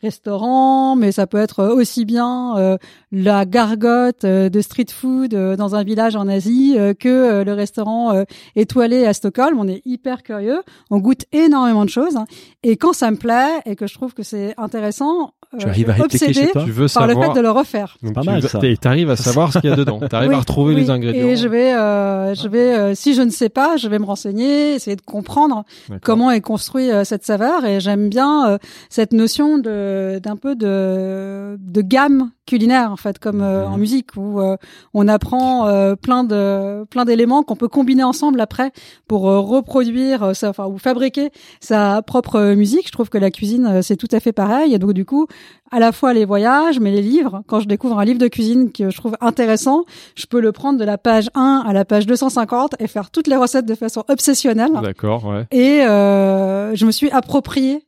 restaurants, 0.02 0.96
mais 0.96 1.12
ça 1.12 1.28
peut 1.28 1.38
être 1.38 1.66
aussi 1.66 2.06
bien 2.06 2.58
euh, 2.58 2.78
la 3.12 3.46
gargote 3.46 4.24
euh, 4.24 4.50
de 4.50 4.62
street 4.62 4.92
food 4.92 5.34
euh, 5.34 5.56
dans 5.56 5.76
un 5.76 5.84
village 5.84 6.16
en 6.16 6.28
Asie 6.28 6.76
euh, 6.78 6.94
que 6.94 7.44
le 7.44 7.54
restaurant 7.54 8.24
étoilé 8.56 9.06
à 9.06 9.14
Stockholm. 9.14 9.60
On 9.60 9.68
est 9.68 9.82
hyper 9.86 10.24
curieux, 10.24 10.62
on 10.90 11.00
goûte 11.00 11.26
énormément 11.32 11.86
de 11.86 11.90
choses, 11.90 12.16
hein. 12.16 12.26
et 12.64 12.78
quand 12.78 12.94
ça 12.94 13.12
me 13.12 13.18
plaît 13.18 13.62
et 13.66 13.76
que 13.76 13.88
je 13.88 13.94
trouve 13.94 14.14
que 14.14 14.24
c'est 14.24 14.54
intéressant, 14.58 15.34
Tu 15.58 15.66
arrives 15.68 15.90
à 15.90 15.94
répliquer 15.94 16.32
chez 16.34 16.52
toi 16.52 16.64
Tu 16.64 16.72
veux 16.72 16.86
par 16.94 17.08
le 17.08 17.14
fait 17.14 17.20
savoir. 17.20 17.36
de 17.36 17.42
le 17.42 17.50
refaire. 17.50 17.98
Donc, 18.04 18.14
pas 18.14 18.22
tu 18.22 18.28
mal, 18.28 18.42
t'es- 18.44 18.76
T'arrives 18.76 19.10
à 19.10 19.16
savoir 19.16 19.52
ce 19.52 19.58
qu'il 19.60 19.70
y 19.70 19.74
a 19.74 19.76
dedans. 19.76 20.00
T'arrives 20.08 20.30
Oui, 20.30 20.36
à 20.36 20.40
retrouver 20.40 20.76
oui. 20.76 20.82
les 20.82 20.90
ingrédients. 20.92 21.26
Et 21.28 21.36
je 21.38 21.48
vais, 21.48 21.74
euh, 21.74 22.36
je 22.36 22.48
vais, 22.48 22.76
euh, 22.76 22.94
si 22.94 23.16
je 23.16 23.22
ne 23.24 23.32
sais 23.32 23.50
pas, 23.50 23.76
je 23.78 23.88
vais 23.88 23.98
me 23.98 24.06
renseigner, 24.06 24.76
essayer 24.76 24.96
de 24.96 25.02
comprendre 25.02 25.64
comment 26.04 26.30
est 26.30 26.42
construit 26.42 26.92
euh, 26.92 27.04
cette 27.04 27.26
saveur. 27.26 27.66
Et 27.66 27.80
j'aime 27.80 28.10
bien 28.10 28.48
euh, 28.52 28.58
cette 28.90 29.12
notion 29.12 29.58
de 29.58 30.20
d'un 30.22 30.36
peu 30.36 30.56
de 30.56 31.58
de 31.60 31.82
gamme 31.82 32.30
culinaire 32.46 32.92
en 32.92 32.96
fait, 32.96 33.20
comme 33.20 33.42
euh, 33.42 33.66
Mhm. 33.68 33.74
en 33.74 33.78
musique 33.78 34.08
où 34.18 34.40
euh, 34.42 34.56
on 34.94 35.08
apprend 35.08 35.68
euh, 35.68 35.96
plein 35.96 36.24
de 36.24 36.84
plein 36.90 37.06
d'éléments 37.06 37.44
qu'on 37.44 37.56
peut 37.56 37.68
combiner 37.68 38.04
ensemble 38.04 38.40
après 38.42 38.72
pour 39.08 39.30
euh, 39.30 39.40
reproduire, 39.40 40.24
euh, 40.24 40.34
ça, 40.34 40.50
enfin 40.50 40.66
ou 40.68 40.78
fabriquer 40.78 41.30
sa 41.60 42.02
propre 42.02 42.54
musique. 42.56 42.88
Je 42.88 42.92
trouve 42.92 43.10
que 43.10 43.18
la 43.18 43.32
cuisine 43.32 43.66
euh, 43.68 43.82
c'est 43.82 43.98
tout 43.98 44.08
à 44.12 44.20
fait 44.20 44.32
pareil. 44.32 44.74
Et 44.74 44.80
donc 44.80 44.94
du 44.94 45.06
coup, 45.06 45.28
à 45.72 45.80
la 45.80 45.92
fois 45.92 46.14
les 46.14 46.26
voyages, 46.26 46.80
mais 46.80 46.92
les 46.92 47.02
livres. 47.02 47.44
Quand 47.48 47.60
je 47.60 47.68
découvre 47.68 48.00
un 48.00 48.06
livre 48.06 48.20
de 48.20 48.28
cuisine 48.28 48.72
que 48.72 48.90
je 48.90 48.98
trouve 48.98 49.16
intéressant, 49.22 49.86
je 50.16 50.26
peux 50.26 50.42
le 50.42 50.52
prendre 50.52 50.80
de 50.80 50.86
la 50.86 50.98
page 50.98 51.30
1 51.36 51.64
à 51.66 51.74
la 51.74 51.86
page 51.86 52.06
250 52.06 52.76
et 52.80 52.88
faire 52.88 53.12
toutes 53.12 53.28
les 53.28 53.36
recettes 53.36 53.66
de 53.66 53.76
façon 53.76 54.04
obsessionnelle. 54.08 54.72
D'accord, 54.82 55.26
ouais. 55.26 55.46
Et 55.52 55.82
euh, 55.82 56.76
je 56.76 56.86
me 56.86 56.92
suis 56.92 57.12
approprié 57.12 57.84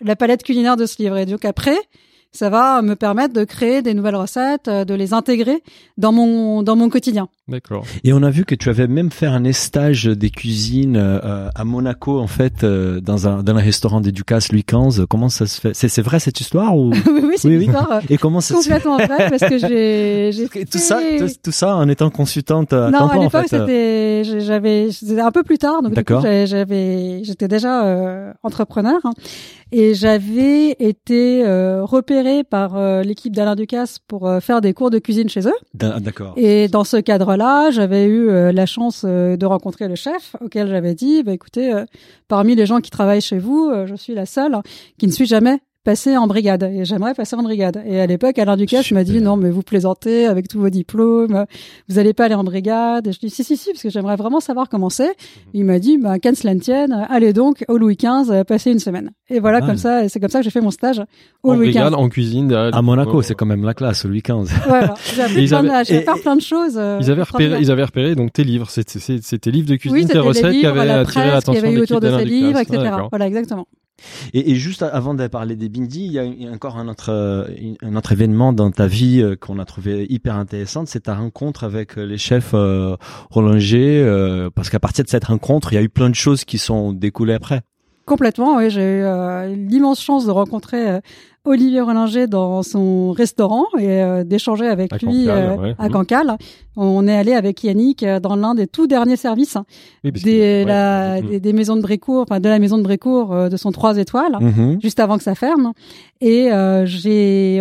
la 0.00 0.16
palette 0.16 0.42
culinaire 0.42 0.76
de 0.76 0.86
ce 0.86 1.02
livre. 1.02 1.16
Et 1.16 1.26
donc 1.26 1.44
après, 1.44 1.76
ça 2.32 2.48
va 2.50 2.80
me 2.82 2.94
permettre 2.96 3.34
de 3.34 3.44
créer 3.44 3.82
des 3.82 3.94
nouvelles 3.94 4.16
recettes, 4.16 4.68
euh, 4.68 4.84
de 4.84 4.94
les 4.94 5.12
intégrer 5.12 5.62
dans 5.98 6.12
mon 6.12 6.62
dans 6.62 6.76
mon 6.76 6.88
quotidien. 6.88 7.28
D'accord. 7.48 7.84
Et 8.04 8.12
on 8.12 8.22
a 8.22 8.30
vu 8.30 8.44
que 8.44 8.54
tu 8.54 8.70
avais 8.70 8.86
même 8.86 9.10
fait 9.10 9.26
un 9.26 9.52
stage 9.52 10.04
des 10.04 10.30
cuisines 10.30 10.96
euh, 10.96 11.48
à 11.54 11.64
Monaco, 11.64 12.18
en 12.20 12.26
fait, 12.28 12.64
euh, 12.64 13.00
dans 13.00 13.28
un 13.28 13.42
dans 13.42 13.54
un 13.54 13.60
restaurant 13.60 14.00
des 14.00 14.12
Ducasse 14.12 14.50
Louis 14.52 14.64
XV. 14.66 15.06
Comment 15.08 15.28
ça 15.28 15.46
se 15.46 15.60
fait? 15.60 15.74
C'est 15.74 15.88
c'est 15.88 16.02
vrai 16.02 16.18
cette 16.20 16.40
histoire 16.40 16.76
ou? 16.76 16.92
Oui, 17.06 17.20
oui, 17.24 17.34
c'est 17.36 17.48
Oui, 17.48 17.54
une 17.54 17.60
oui. 17.60 17.66
histoire 17.66 17.92
euh, 17.92 18.00
Et 18.08 18.16
comment 18.18 18.40
ça 18.40 18.54
se 18.54 18.62
fait? 18.62 18.74
complètement 18.82 18.96
vraie 18.96 19.28
parce 19.30 19.42
que 19.50 19.58
j'ai 19.58 20.30
j'ai 20.52 20.64
tout 20.66 20.78
ça, 20.78 20.98
fait- 20.98 21.18
tout, 21.18 21.32
tout 21.44 21.52
ça 21.52 21.76
en 21.76 21.88
étant 21.88 22.08
consultante 22.10 22.72
à 22.72 22.90
non, 22.90 22.98
temps 23.00 23.06
à 23.06 23.10
plein, 23.10 23.18
en 23.18 23.22
l'époque 23.24 23.48
fait. 23.48 23.56
euh. 23.56 23.66
c'était 23.66 24.24
j'ai- 24.24 24.40
j'avais 24.40 24.90
c'était 24.92 25.20
un 25.20 25.30
peu 25.32 25.42
plus 25.42 25.58
tard 25.58 25.82
donc 25.82 25.92
j'avais 26.46 27.22
j'étais 27.24 27.48
déjà 27.48 27.84
euh, 27.84 28.32
entrepreneur 28.42 28.98
hein, 29.04 29.12
et 29.72 29.94
j'avais 29.94 30.76
été 30.78 31.44
euh, 31.44 31.82
repérée 31.84 32.44
par 32.44 32.76
euh, 32.76 33.02
l'équipe 33.02 33.34
d'Alain 33.34 33.56
Ducasse 33.56 33.98
pour 34.06 34.28
euh, 34.28 34.40
faire 34.40 34.60
des 34.60 34.74
cours 34.74 34.90
de 34.90 34.98
cuisine 34.98 35.28
chez 35.28 35.46
eux 35.48 35.54
D'a- 35.74 35.98
D'accord. 35.98 36.34
et 36.36 36.68
dans 36.68 36.84
ce 36.84 36.98
cadre-là, 36.98 37.70
j'avais 37.70 38.04
eu 38.04 38.28
euh, 38.28 38.52
la 38.52 38.66
chance 38.66 39.04
euh, 39.06 39.36
de 39.36 39.46
rencontrer 39.46 39.88
le 39.88 39.94
chef 39.94 40.36
auquel 40.40 40.68
j'avais 40.68 40.94
dit 40.94 41.22
bah 41.22 41.32
écoutez 41.32 41.72
euh, 41.72 41.84
parmi 42.28 42.54
les 42.54 42.66
gens 42.66 42.80
qui 42.80 42.90
travaillent 42.90 43.20
chez 43.22 43.38
vous, 43.38 43.70
euh, 43.72 43.86
je 43.86 43.94
suis 43.96 44.14
la 44.14 44.26
seule 44.26 44.56
qui 44.98 45.06
ne 45.06 45.12
suis 45.12 45.26
jamais 45.26 45.58
passer 45.84 46.16
en 46.16 46.26
brigade 46.26 46.62
et 46.62 46.84
j'aimerais 46.84 47.14
passer 47.14 47.36
en 47.36 47.42
brigade. 47.42 47.82
Et 47.86 48.00
à 48.00 48.06
l'époque, 48.06 48.38
Alain 48.38 48.56
Ducasse 48.56 48.90
m'a 48.92 49.04
dit 49.04 49.20
non, 49.20 49.36
mais 49.36 49.50
vous 49.50 49.62
plaisantez 49.62 50.26
avec 50.26 50.48
tous 50.48 50.60
vos 50.60 50.70
diplômes, 50.70 51.46
vous 51.88 51.98
allez 51.98 52.12
pas 52.12 52.26
aller 52.26 52.34
en 52.34 52.44
brigade. 52.44 53.08
Et 53.08 53.12
je 53.12 53.18
dis 53.18 53.30
si 53.30 53.44
si 53.44 53.56
si 53.56 53.70
parce 53.70 53.82
que 53.82 53.90
j'aimerais 53.90 54.16
vraiment 54.16 54.40
savoir 54.40 54.68
comment 54.68 54.90
c'est. 54.90 55.08
Mhm. 55.08 55.14
Il 55.54 55.64
m'a 55.64 55.78
dit 55.78 55.98
bah 55.98 56.18
qu'à 56.18 56.34
cela 56.34 56.54
ne 56.54 56.60
tienne, 56.60 57.06
allez 57.08 57.32
donc 57.32 57.64
au 57.68 57.78
Louis 57.78 57.96
XV 57.96 58.44
passer 58.44 58.70
une 58.70 58.78
semaine. 58.78 59.10
Et 59.28 59.40
voilà 59.40 59.60
comme 59.60 59.76
ça, 59.76 60.08
c'est 60.08 60.20
comme 60.20 60.30
ça 60.30 60.38
que 60.40 60.44
j'ai 60.44 60.50
fait 60.50 60.60
mon 60.60 60.70
stage 60.70 61.02
au 61.42 61.50
en 61.50 61.54
Louis 61.54 61.72
brigade, 61.72 61.94
en 61.94 62.08
cuisine. 62.08 62.52
À 62.52 62.82
Monaco, 62.82 63.22
c'est 63.22 63.34
quand 63.34 63.46
même 63.46 63.64
la 63.64 63.74
classe, 63.74 64.04
au 64.04 64.08
Louis 64.08 64.22
XV. 64.22 64.52
Voilà, 64.66 64.94
j'ai 65.14 65.22
appris 65.22 65.46
plein, 65.46 65.62
de, 65.62 65.84
j'ai 65.84 66.00
faire 66.02 66.20
plein 66.20 66.36
de 66.36 66.40
choses. 66.40 66.74
Euh, 66.76 66.98
ils 67.00 67.10
avaient 67.10 67.22
repéré, 67.22 67.60
ils 67.60 67.70
avaient 67.70 67.84
repéré 67.84 68.14
donc 68.14 68.32
tes 68.32 68.44
livres, 68.44 68.68
c'était 68.70 69.50
livres 69.50 69.68
de 69.68 69.76
cuisine, 69.76 70.08
tes 70.08 70.18
recettes 70.18 70.52
qui 70.52 70.66
avaient 70.66 70.88
attiré 70.88 71.26
l'attention 71.30 71.62
de 71.62 71.66
l'équipe 71.66 71.82
autour 71.82 72.00
de 72.00 72.18
ces 72.18 72.24
livres, 72.24 72.58
etc. 72.58 72.90
Voilà, 73.10 73.26
exactement. 73.26 73.66
Et, 74.32 74.52
et, 74.52 74.54
juste 74.54 74.82
avant 74.82 75.14
de 75.14 75.26
parler 75.26 75.56
des 75.56 75.68
Bindi, 75.68 76.04
il 76.06 76.12
y 76.12 76.18
a, 76.18 76.52
encore 76.52 76.78
un 76.78 76.88
autre, 76.88 77.10
euh, 77.10 77.46
un 77.82 77.96
autre 77.96 78.12
événement 78.12 78.52
dans 78.52 78.70
ta 78.70 78.86
vie 78.86 79.20
euh, 79.22 79.36
qu'on 79.36 79.58
a 79.58 79.64
trouvé 79.64 80.06
hyper 80.08 80.36
intéressante, 80.36 80.88
c'est 80.88 81.00
ta 81.00 81.14
rencontre 81.14 81.64
avec 81.64 81.98
euh, 81.98 82.04
les 82.04 82.18
chefs 82.18 82.52
euh, 82.54 82.96
euh, 83.36 84.50
parce 84.54 84.70
qu'à 84.70 84.80
partir 84.80 85.04
de 85.04 85.10
cette 85.10 85.24
rencontre, 85.24 85.72
il 85.72 85.76
y 85.76 85.78
a 85.78 85.82
eu 85.82 85.88
plein 85.88 86.10
de 86.10 86.14
choses 86.14 86.44
qui 86.44 86.58
sont 86.58 86.92
découlées 86.92 87.34
après. 87.34 87.62
Complètement, 88.04 88.56
oui. 88.56 88.68
J'ai 88.70 88.98
eu 88.98 89.56
l'immense 89.68 90.02
chance 90.02 90.26
de 90.26 90.30
rencontrer 90.30 91.00
Olivier 91.44 91.80
Rollinger 91.80 92.28
dans 92.28 92.62
son 92.62 93.10
restaurant 93.10 93.64
et 93.76 94.00
euh, 94.00 94.22
d'échanger 94.22 94.68
avec 94.68 95.02
lui 95.02 95.28
euh, 95.28 95.74
à 95.76 95.88
Cancale. 95.88 96.36
On 96.76 97.08
est 97.08 97.16
allé 97.16 97.34
avec 97.34 97.64
Yannick 97.64 98.04
euh, 98.04 98.20
dans 98.20 98.36
l'un 98.36 98.54
des 98.54 98.68
tout 98.68 98.86
derniers 98.86 99.16
services 99.16 99.58
des, 100.04 100.64
la, 100.64 101.20
mm-hmm. 101.20 101.40
des, 101.40 101.52
maisons 101.52 101.74
de 101.74 101.82
Brécourt, 101.82 102.22
enfin 102.22 102.38
de 102.38 102.48
la 102.48 102.60
maison 102.60 102.78
de 102.78 102.84
Brécourt 102.84 103.50
de 103.50 103.56
son 103.56 103.72
trois 103.72 103.98
étoiles, 103.98 104.38
mm-hmm. 104.40 104.80
juste 104.80 105.00
avant 105.00 105.18
que 105.18 105.24
ça 105.24 105.34
ferme. 105.34 105.72
Et 106.20 106.50
j'ai 106.84 107.60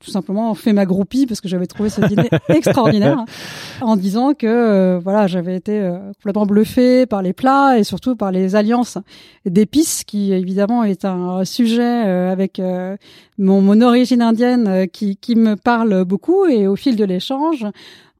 tout 0.00 0.10
simplement 0.10 0.54
fait 0.54 0.72
ma 0.72 0.86
groupie 0.86 1.26
parce 1.26 1.42
que 1.42 1.48
j'avais 1.48 1.66
trouvé 1.66 1.90
ce 1.90 2.00
dîner 2.00 2.30
extraordinaire 2.48 3.22
en 3.82 3.96
disant 3.96 4.32
que 4.32 4.98
voilà 5.04 5.26
j'avais 5.26 5.56
été 5.56 5.92
complètement 6.16 6.46
bluffé 6.46 7.04
par 7.04 7.20
les 7.20 7.34
plats 7.34 7.78
et 7.78 7.84
surtout 7.84 8.16
par 8.16 8.32
les 8.32 8.56
alliances 8.56 8.96
d'épices 9.44 10.04
qui 10.04 10.32
évidemment 10.32 10.82
est 10.84 11.04
un 11.04 11.44
sujet 11.44 11.82
avec 11.82 12.58
mon, 13.38 13.80
origine 13.80 14.22
indienne 14.22 14.68
euh, 14.68 14.86
qui, 14.86 15.16
qui 15.16 15.34
me 15.34 15.56
parle 15.56 16.04
beaucoup 16.04 16.46
et 16.46 16.66
au 16.66 16.76
fil 16.76 16.96
de 16.96 17.04
l'échange, 17.04 17.66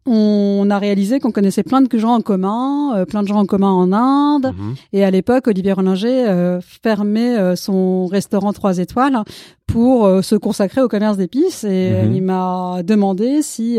on 0.07 0.69
a 0.71 0.79
réalisé 0.79 1.19
qu'on 1.19 1.33
connaissait 1.33 1.63
plein 1.63 1.81
de 1.81 1.99
gens 1.99 2.15
en 2.15 2.21
commun, 2.21 2.95
euh, 2.95 3.07
plein 3.07 3.23
de 3.23 3.29
gens 3.29 3.39
en 3.39 3.47
commun 3.47 3.71
en 3.71 3.91
Inde. 3.93 4.53
Mhm. 4.57 4.75
Et 4.93 5.03
à 5.05 5.11
l'époque, 5.11 5.47
Olivier 5.47 5.73
Rollinger 5.73 6.29
euh, 6.29 6.61
fermait 6.61 7.39
euh, 7.39 7.57
son 7.57 8.05
restaurant 8.07 8.53
trois 8.53 8.77
étoiles 8.79 9.23
pour 9.67 10.23
se 10.23 10.37
consacrer 10.37 10.83
au 10.83 10.89
commerce 10.89 11.17
d'épices. 11.17 11.65
Et 11.65 11.91
mhm. 11.91 12.15
il 12.15 12.23
m'a 12.23 12.83
demandé 12.85 13.41
si 13.41 13.79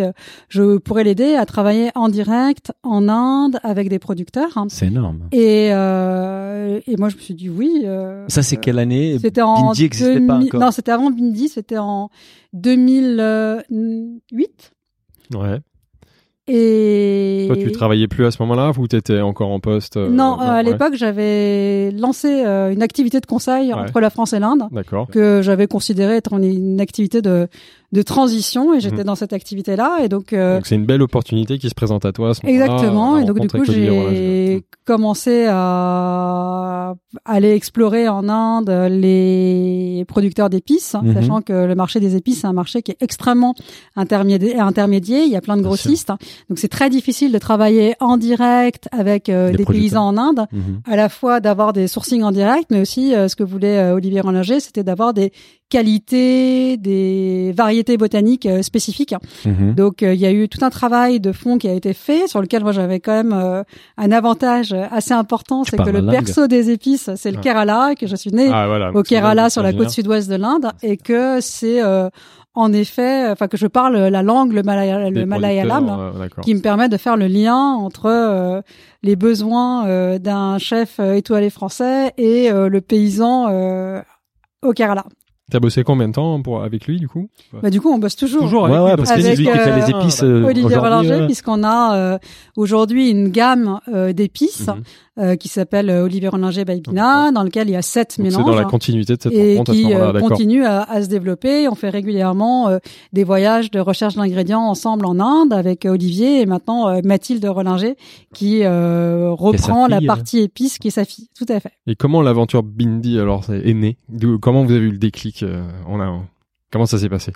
je 0.49 0.77
pourrais 0.77 1.03
l'aider 1.03 1.35
à 1.35 1.45
travailler 1.45 1.91
en 1.93 2.09
direct 2.09 2.71
en 2.81 3.07
Inde 3.07 3.59
avec 3.61 3.89
des 3.89 3.99
producteurs. 3.99 4.65
C'est 4.69 4.87
énorme. 4.87 5.27
Et, 5.31 5.67
et 5.67 6.95
moi, 6.97 7.09
je 7.09 7.15
me 7.15 7.21
suis 7.21 7.35
dit 7.35 7.49
oui. 7.49 7.85
Ça, 8.29 8.41
c'est 8.41 8.57
quelle 8.57 8.79
année? 8.79 9.19
C'était 9.21 9.43
en 9.43 9.73
Bindi 9.73 9.89
pas 10.25 10.39
encore. 10.39 10.59
Non, 10.59 10.71
c'était 10.71 10.91
avant 10.91 11.11
Bindi. 11.11 11.49
C'était 11.49 11.77
en 11.77 12.09
2008. 12.53 14.71
Ouais. 15.35 15.61
Et 16.47 17.45
toi, 17.47 17.57
tu 17.57 17.71
travaillais 17.71 18.07
plus 18.07 18.25
à 18.25 18.31
ce 18.31 18.39
moment-là 18.43 18.71
ou 18.77 18.87
tu 18.87 18.95
étais 18.95 19.19
encore 19.21 19.49
en 19.49 19.59
poste 19.59 19.97
euh, 19.97 20.09
Non, 20.09 20.39
à 20.39 20.61
l'époque, 20.61 20.93
j'avais 20.93 21.89
lancé 21.91 22.43
euh, 22.45 22.71
une 22.71 22.83
activité 22.83 23.19
de 23.19 23.25
conseil 23.25 23.73
entre 23.73 23.99
la 23.99 24.09
France 24.11 24.33
et 24.33 24.39
l'Inde, 24.39 24.63
que 25.11 25.41
j'avais 25.41 25.67
considéré 25.67 26.17
être 26.17 26.33
une 26.33 26.79
activité 26.79 27.21
de 27.21 27.47
de 27.95 28.01
transition 28.01 28.73
et 28.73 28.81
j'étais 28.81 28.97
mhm. 28.97 29.03
dans 29.05 29.15
cette 29.15 29.31
activité 29.31 29.77
là 29.77 29.99
et 30.03 30.09
donc 30.09 30.33
euh, 30.33 30.57
donc 30.57 30.65
c'est 30.67 30.75
une 30.75 30.85
belle 30.85 31.01
opportunité 31.01 31.57
qui 31.57 31.69
se 31.69 31.73
présente 31.73 32.03
à 32.03 32.11
toi 32.11 32.31
à 32.31 32.33
ce 32.33 32.45
exactement 32.45 33.17
et 33.17 33.23
donc 33.23 33.39
du 33.39 33.47
coup 33.47 33.63
j'ai 33.63 34.65
commencé 34.83 35.45
à 35.49 36.93
aller 37.23 37.53
explorer 37.53 38.09
en 38.09 38.27
Inde 38.27 38.69
les 38.91 40.03
producteurs 40.09 40.49
d'épices 40.49 40.93
mhm. 41.01 41.13
sachant 41.13 41.41
que 41.41 41.53
le 41.53 41.73
marché 41.73 42.01
des 42.01 42.17
épices 42.17 42.41
c'est 42.41 42.47
un 42.47 42.53
marché 42.53 42.81
qui 42.81 42.91
est 42.91 43.01
extrêmement 43.01 43.55
intermédiaire 43.95 44.65
intermédiaire 44.65 45.23
il 45.25 45.31
y 45.31 45.37
a 45.37 45.41
plein 45.41 45.55
de 45.55 45.61
grossistes 45.61 46.11
donc 46.49 46.59
c'est 46.59 46.67
très 46.67 46.89
difficile 46.89 47.31
de 47.31 47.37
travailler 47.37 47.95
en 48.01 48.17
direct 48.17 48.89
avec 48.91 49.29
euh, 49.29 49.53
des 49.53 49.63
paysans 49.63 50.07
en 50.07 50.17
Inde 50.17 50.47
mhm. 50.51 50.81
à 50.83 50.97
la 50.97 51.07
fois 51.07 51.39
d'avoir 51.39 51.71
des 51.71 51.87
sourcings 51.87 52.23
en 52.23 52.31
direct 52.31 52.65
mais 52.71 52.81
aussi 52.81 53.15
euh, 53.15 53.29
ce 53.29 53.37
que 53.37 53.43
voulait 53.43 53.91
Olivier 53.91 54.19
Rollinger 54.19 54.59
c'était 54.59 54.83
d'avoir 54.83 55.13
des 55.13 55.31
qualité, 55.69 56.77
des 56.77 57.53
variétés 57.55 57.97
botaniques 57.97 58.45
euh, 58.45 58.61
spécifiques. 58.61 59.15
Mhm. 59.45 59.73
Donc 59.73 60.03
euh, 60.03 60.13
il 60.13 60.19
y 60.19 60.25
a 60.25 60.31
eu 60.31 60.47
tout 60.47 60.63
un 60.63 60.69
travail 60.69 61.19
de 61.19 61.31
fond 61.31 61.57
qui 61.57 61.67
a 61.67 61.73
été 61.73 61.93
fait 61.93 62.27
sur 62.27 62.41
lequel 62.41 62.63
moi 62.63 62.71
j'avais 62.71 62.99
quand 62.99 63.13
même 63.13 63.33
euh, 63.33 63.63
un 63.97 64.11
avantage 64.11 64.73
assez 64.73 65.13
important, 65.13 65.63
c'est 65.63 65.77
que 65.77 65.89
le 65.89 66.01
berceau 66.01 66.47
des 66.47 66.69
épices, 66.69 67.09
c'est 67.15 67.31
le 67.31 67.39
Kerala, 67.39 67.95
que 67.95 68.05
je 68.05 68.15
suis 68.15 68.31
née 68.31 68.49
ah, 68.51 68.91
au 68.93 69.01
Kerala 69.01 69.49
sur 69.49 69.63
la 69.63 69.73
côte 69.73 69.89
sud-ouest 69.89 70.29
de 70.29 70.35
l'Inde 70.35 70.71
et 70.83 70.97
que 70.97 71.41
c'est 71.41 71.81
en 72.53 72.71
effet, 72.71 73.29
enfin 73.29 73.47
que 73.47 73.57
je 73.57 73.67
parle 73.67 73.97
la 73.97 74.23
langue, 74.23 74.53
le, 74.53 74.63
malayalam, 74.63 76.13
qui 76.41 76.55
me 76.55 76.61
permet 76.61 76.87
de 76.89 76.97
faire 76.97 77.17
le 77.17 77.27
lien 77.27 77.55
entre 77.55 78.63
les 79.03 79.15
besoins 79.15 80.17
d'un 80.19 80.57
chef 80.57 80.99
étoilé 80.99 81.49
français 81.49 82.13
et 82.17 82.49
le 82.51 82.81
paysan 82.81 83.49
au 84.61 84.73
Kerala. 84.73 85.05
T'as 85.51 85.59
bossé 85.59 85.83
combien 85.83 86.07
de 86.07 86.13
temps 86.13 86.41
pour, 86.41 86.63
avec 86.63 86.87
lui 86.87 86.99
du 86.99 87.07
coup 87.07 87.29
Bah 87.61 87.69
du 87.69 87.79
coup 87.79 87.89
on 87.91 87.99
bosse 87.99 88.15
toujours. 88.15 88.41
Toujours 88.41 88.63
ouais, 88.63 88.79
ouais, 88.79 88.97
parce 88.97 89.11
que 89.11 89.21
c'est 89.21 89.35
lui 89.35 89.45
qui 89.45 89.51
fait 89.51 89.75
les 89.75 89.89
épices. 89.91 90.23
Euh, 90.23 90.43
Olivier 90.43 90.75
Rollinger, 90.75 91.25
puisqu'on 91.27 91.63
a 91.63 91.95
euh, 91.95 92.17
aujourd'hui 92.55 93.11
une 93.11 93.29
gamme 93.29 93.79
euh, 93.93 94.11
d'épices 94.11 94.67
mhm. 94.67 94.81
Euh, 95.17 95.37
qui 95.37 95.47
s'appelle 95.47 95.89
euh, 95.89 96.03
Olivier 96.03 96.27
Rollinger 96.27 96.65
Baibina, 96.65 97.31
dans 97.31 97.43
lequel 97.43 97.69
il 97.69 97.71
y 97.71 97.75
a 97.77 97.81
sept 97.81 98.17
mélanges. 98.17 98.43
C'est 98.43 98.51
dans 98.51 98.55
la 98.55 98.65
continuité 98.65 99.15
de 99.15 99.21
cette 99.21 99.31
et 99.31 99.57
rencontre 99.57 99.71
qui 99.71 99.93
à 99.93 100.11
continue 100.19 100.65
à, 100.65 100.81
à, 100.81 101.01
se 101.01 101.07
développer. 101.07 101.69
On 101.69 101.75
fait 101.75 101.89
régulièrement 101.89 102.77
des 103.13 103.23
voyages 103.23 103.71
de 103.71 103.79
recherche 103.79 104.15
d'ingrédients 104.15 104.63
ensemble 104.63 105.05
en 105.05 105.19
Inde 105.21 105.53
avec 105.53 105.85
Olivier 105.85 106.41
et 106.41 106.45
maintenant 106.45 107.01
Mathilde 107.03 107.45
Rollinger 107.45 107.95
qui 108.33 108.65
reprend 108.65 109.87
la 109.87 110.01
partie 110.01 110.39
épice 110.39 110.79
qui 110.79 110.89
est 110.89 110.91
sa 110.91 111.05
fille. 111.05 111.29
Tout 111.33 111.45
à 111.47 111.61
fait. 111.61 111.71
Et 111.87 111.95
comment 111.95 112.21
l'aventure 112.21 112.63
Bindi 112.63 113.17
alors 113.17 113.45
est 113.49 113.73
née? 113.73 113.97
Comment 114.41 114.65
vous 114.65 114.71
avez 114.73 114.85
eu 114.85 114.91
le 114.91 114.97
déclic 114.97 115.45
on 115.87 116.01
a... 116.01 116.13
Comment 116.71 116.85
ça 116.85 116.97
s'est 116.97 117.07
passé? 117.07 117.31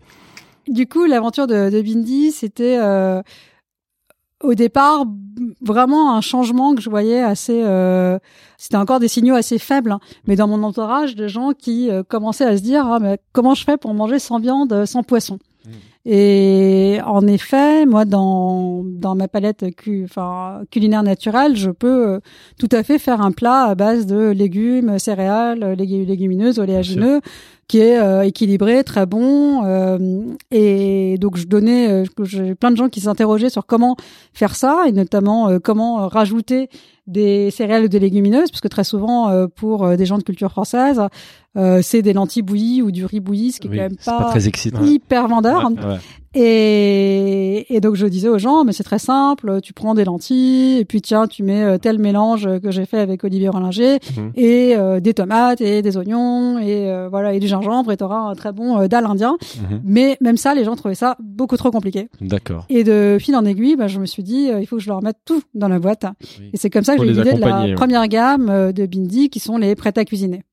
Du 0.67 0.85
coup, 0.87 1.05
l'aventure 1.05 1.47
de, 1.47 1.69
de 1.69 1.81
Bindi, 1.81 2.31
c'était 2.31 2.77
euh, 2.79 3.21
au 4.43 4.53
départ 4.53 5.05
vraiment 5.61 6.15
un 6.15 6.21
changement 6.21 6.75
que 6.75 6.81
je 6.81 6.89
voyais 6.89 7.21
assez 7.21 7.63
euh, 7.63 8.19
c'était 8.57 8.77
encore 8.77 8.99
des 8.99 9.07
signaux 9.07 9.35
assez 9.35 9.57
faibles 9.57 9.91
hein. 9.91 9.99
mais 10.27 10.35
dans 10.35 10.47
mon 10.47 10.63
entourage 10.63 11.15
de 11.15 11.27
gens 11.27 11.51
qui 11.53 11.89
euh, 11.89 12.03
commençaient 12.03 12.45
à 12.45 12.57
se 12.57 12.61
dire 12.61 12.85
ah 12.85 12.99
mais 12.99 13.19
comment 13.33 13.53
je 13.53 13.63
fais 13.63 13.77
pour 13.77 13.93
manger 13.93 14.19
sans 14.19 14.39
viande 14.39 14.85
sans 14.85 15.03
poisson? 15.03 15.39
Mmh. 15.65 15.69
Et 16.05 16.99
en 17.05 17.27
effet 17.27 17.85
moi 17.85 18.05
dans 18.05 18.83
dans 18.85 19.15
ma 19.15 19.27
palette 19.27 19.75
cu, 19.75 20.05
enfin 20.05 20.61
culinaire 20.71 21.03
naturelle 21.03 21.55
je 21.55 21.71
peux 21.71 22.07
euh, 22.07 22.19
tout 22.57 22.69
à 22.71 22.83
fait 22.83 22.99
faire 22.99 23.21
un 23.21 23.31
plat 23.31 23.65
à 23.65 23.75
base 23.75 24.05
de 24.05 24.29
légumes 24.29 24.97
céréales 24.97 25.75
légumineuses 25.77 26.59
oléagineux 26.59 27.19
qui 27.69 27.77
est 27.77 27.99
euh, 27.99 28.23
équilibré, 28.23 28.83
très 28.83 29.05
bon. 29.05 29.63
Euh, 29.63 30.25
et 30.49 31.17
donc 31.19 31.37
je 31.37 31.45
donnais, 31.45 31.89
euh, 31.89 32.03
j'ai 32.23 32.55
plein 32.55 32.71
de 32.71 32.75
gens 32.75 32.89
qui 32.89 32.99
s'interrogeaient 32.99 33.51
sur 33.51 33.67
comment 33.67 33.95
faire 34.33 34.55
ça 34.55 34.85
et 34.87 34.91
notamment 34.91 35.59
comment 35.63 36.07
rajouter 36.07 36.67
des 37.05 37.51
céréales 37.51 37.85
ou 37.85 37.87
des 37.87 37.99
légumineuses, 37.99 38.49
parce 38.51 38.61
que 38.61 38.67
très 38.67 38.83
souvent 38.83 39.47
pour 39.55 39.87
des 39.95 40.05
gens 40.05 40.17
de 40.17 40.23
culture 40.23 40.51
française, 40.51 41.01
c'est 41.81 42.01
des 42.01 42.13
lentilles 42.13 42.43
bouillies 42.43 42.81
ou 42.81 42.91
du 42.91 43.05
riz 43.05 43.19
bouilli, 43.19 43.51
ce 43.51 43.59
qui 43.59 43.67
est 43.67 43.71
quand 43.71 43.77
même 43.77 43.97
pas, 44.05 44.25
très 44.25 44.47
excitant. 44.47 44.83
hyper 44.83 45.27
vendeur. 45.27 45.69
Et, 46.35 47.65
et, 47.73 47.79
donc 47.81 47.95
je 47.95 48.05
disais 48.05 48.29
aux 48.29 48.37
gens, 48.37 48.63
mais 48.63 48.71
c'est 48.71 48.83
très 48.83 48.99
simple, 48.99 49.61
tu 49.61 49.73
prends 49.73 49.95
des 49.95 50.03
lentilles 50.03 50.77
et 50.77 50.85
puis 50.85 51.01
tiens, 51.01 51.25
tu 51.25 51.41
mets 51.41 51.79
tel 51.79 51.97
mélange 51.97 52.47
que 52.61 52.69
j'ai 52.69 52.85
fait 52.85 52.99
avec 52.99 53.23
Olivier 53.23 53.49
Rollinger 53.49 53.97
mhm. 54.15 54.31
et 54.35 54.75
des 55.01 55.13
tomates 55.15 55.59
et 55.59 55.81
des 55.81 55.97
oignons 55.97 56.59
et 56.59 57.07
voilà 57.09 57.33
et 57.33 57.39
du 57.39 57.47
gingembre 57.47 57.91
et 57.91 57.97
tu 57.97 58.03
auras 58.03 58.19
un 58.19 58.35
très 58.35 58.51
bon 58.51 58.79
euh, 58.79 58.87
dalle 58.87 59.05
indien. 59.05 59.37
Mhm. 59.57 59.81
Mais 59.83 60.17
même 60.21 60.37
ça, 60.37 60.53
les 60.53 60.63
gens 60.63 60.75
trouvaient 60.75 60.95
ça 60.95 61.15
beaucoup 61.19 61.57
trop 61.57 61.71
compliqué. 61.71 62.09
D'accord. 62.21 62.65
Et 62.69 62.83
de 62.83 63.17
fil 63.19 63.35
en 63.35 63.45
aiguille, 63.45 63.75
bah, 63.75 63.87
je 63.87 63.99
me 63.99 64.05
suis 64.05 64.23
dit, 64.23 64.49
euh, 64.49 64.61
il 64.61 64.65
faut 64.65 64.77
que 64.77 64.83
je 64.83 64.89
leur 64.89 65.03
mette 65.03 65.17
tout 65.25 65.41
dans 65.53 65.67
la 65.67 65.79
boîte. 65.79 66.05
Et 66.53 66.57
c'est 66.57 66.69
comme 66.69 66.83
ça 66.83 66.95
que 66.95 67.03
j'ai 67.03 67.11
eu 67.11 67.13
l'idée 67.13 67.33
de 67.33 67.39
la 67.39 67.75
première 67.75 68.07
gamme 68.07 68.49
euh, 68.49 68.71
de 68.71 68.85
Bindi 68.85 69.29
qui 69.29 69.39
sont 69.39 69.57
les 69.57 69.75
prêts 69.75 69.93
à 69.95 70.05
cuisiner. 70.05 70.43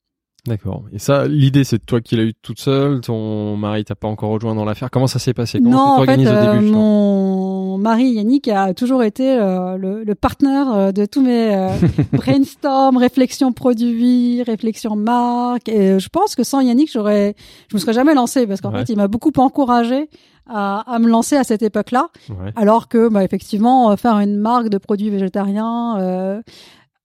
D'accord. 0.46 0.84
Et 0.92 0.98
ça, 0.98 1.26
l'idée, 1.26 1.64
c'est 1.64 1.78
toi 1.84 2.00
qui 2.00 2.16
l'as 2.16 2.22
eu 2.24 2.34
toute 2.34 2.60
seule. 2.60 3.00
Ton 3.00 3.56
mari 3.56 3.84
t'a 3.84 3.94
pas 3.94 4.08
encore 4.08 4.30
rejoint 4.30 4.54
dans 4.54 4.64
l'affaire. 4.64 4.90
Comment 4.90 5.06
ça 5.06 5.18
s'est 5.18 5.34
passé? 5.34 5.58
Comment 5.58 5.70
non, 5.96 6.02
en 6.02 6.04
fait, 6.04 6.12
au 6.14 6.16
début, 6.54 6.66
mon 6.70 7.78
mari 7.78 8.10
Yannick 8.10 8.48
a 8.48 8.74
toujours 8.74 9.02
été 9.02 9.38
euh, 9.38 9.76
le, 9.76 10.04
le 10.04 10.14
partenaire 10.14 10.72
euh, 10.72 10.92
de 10.92 11.04
tous 11.06 11.22
mes 11.22 11.54
euh, 11.54 11.68
brainstorm, 12.12 12.96
réflexions 12.96 13.52
produits, 13.52 14.42
réflexions 14.42 14.96
marques. 14.96 15.68
Et 15.68 15.98
je 15.98 16.08
pense 16.08 16.34
que 16.36 16.42
sans 16.44 16.60
Yannick, 16.60 16.90
j'aurais, 16.92 17.34
je 17.70 17.76
me 17.76 17.80
serais 17.80 17.92
jamais 17.92 18.14
lancée 18.14 18.46
parce 18.46 18.60
qu'en 18.60 18.72
Ouais. 18.72 18.80
fait, 18.84 18.92
il 18.92 18.96
m'a 18.96 19.08
beaucoup 19.08 19.32
encouragé 19.36 20.08
à, 20.48 20.80
à 20.92 20.98
me 20.98 21.08
lancer 21.08 21.36
à 21.36 21.44
cette 21.44 21.62
époque-là. 21.62 22.08
Ouais. 22.30 22.52
Alors 22.56 22.88
que, 22.88 23.08
bah, 23.08 23.24
effectivement, 23.24 23.90
euh, 23.90 23.96
faire 23.96 24.16
une 24.18 24.36
marque 24.36 24.68
de 24.68 24.78
produits 24.78 25.10
végétariens 25.10 25.98
euh, 25.98 26.40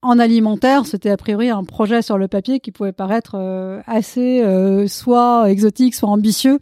en 0.03 0.17
alimentaire, 0.19 0.85
c'était 0.85 1.11
a 1.11 1.17
priori 1.17 1.49
un 1.49 1.63
projet 1.63 2.01
sur 2.01 2.17
le 2.17 2.27
papier 2.27 2.59
qui 2.59 2.71
pouvait 2.71 2.91
paraître 2.91 3.35
euh, 3.35 3.81
assez 3.85 4.41
euh, 4.43 4.87
soit 4.87 5.49
exotique, 5.51 5.93
soit 5.93 6.09
ambitieux 6.09 6.57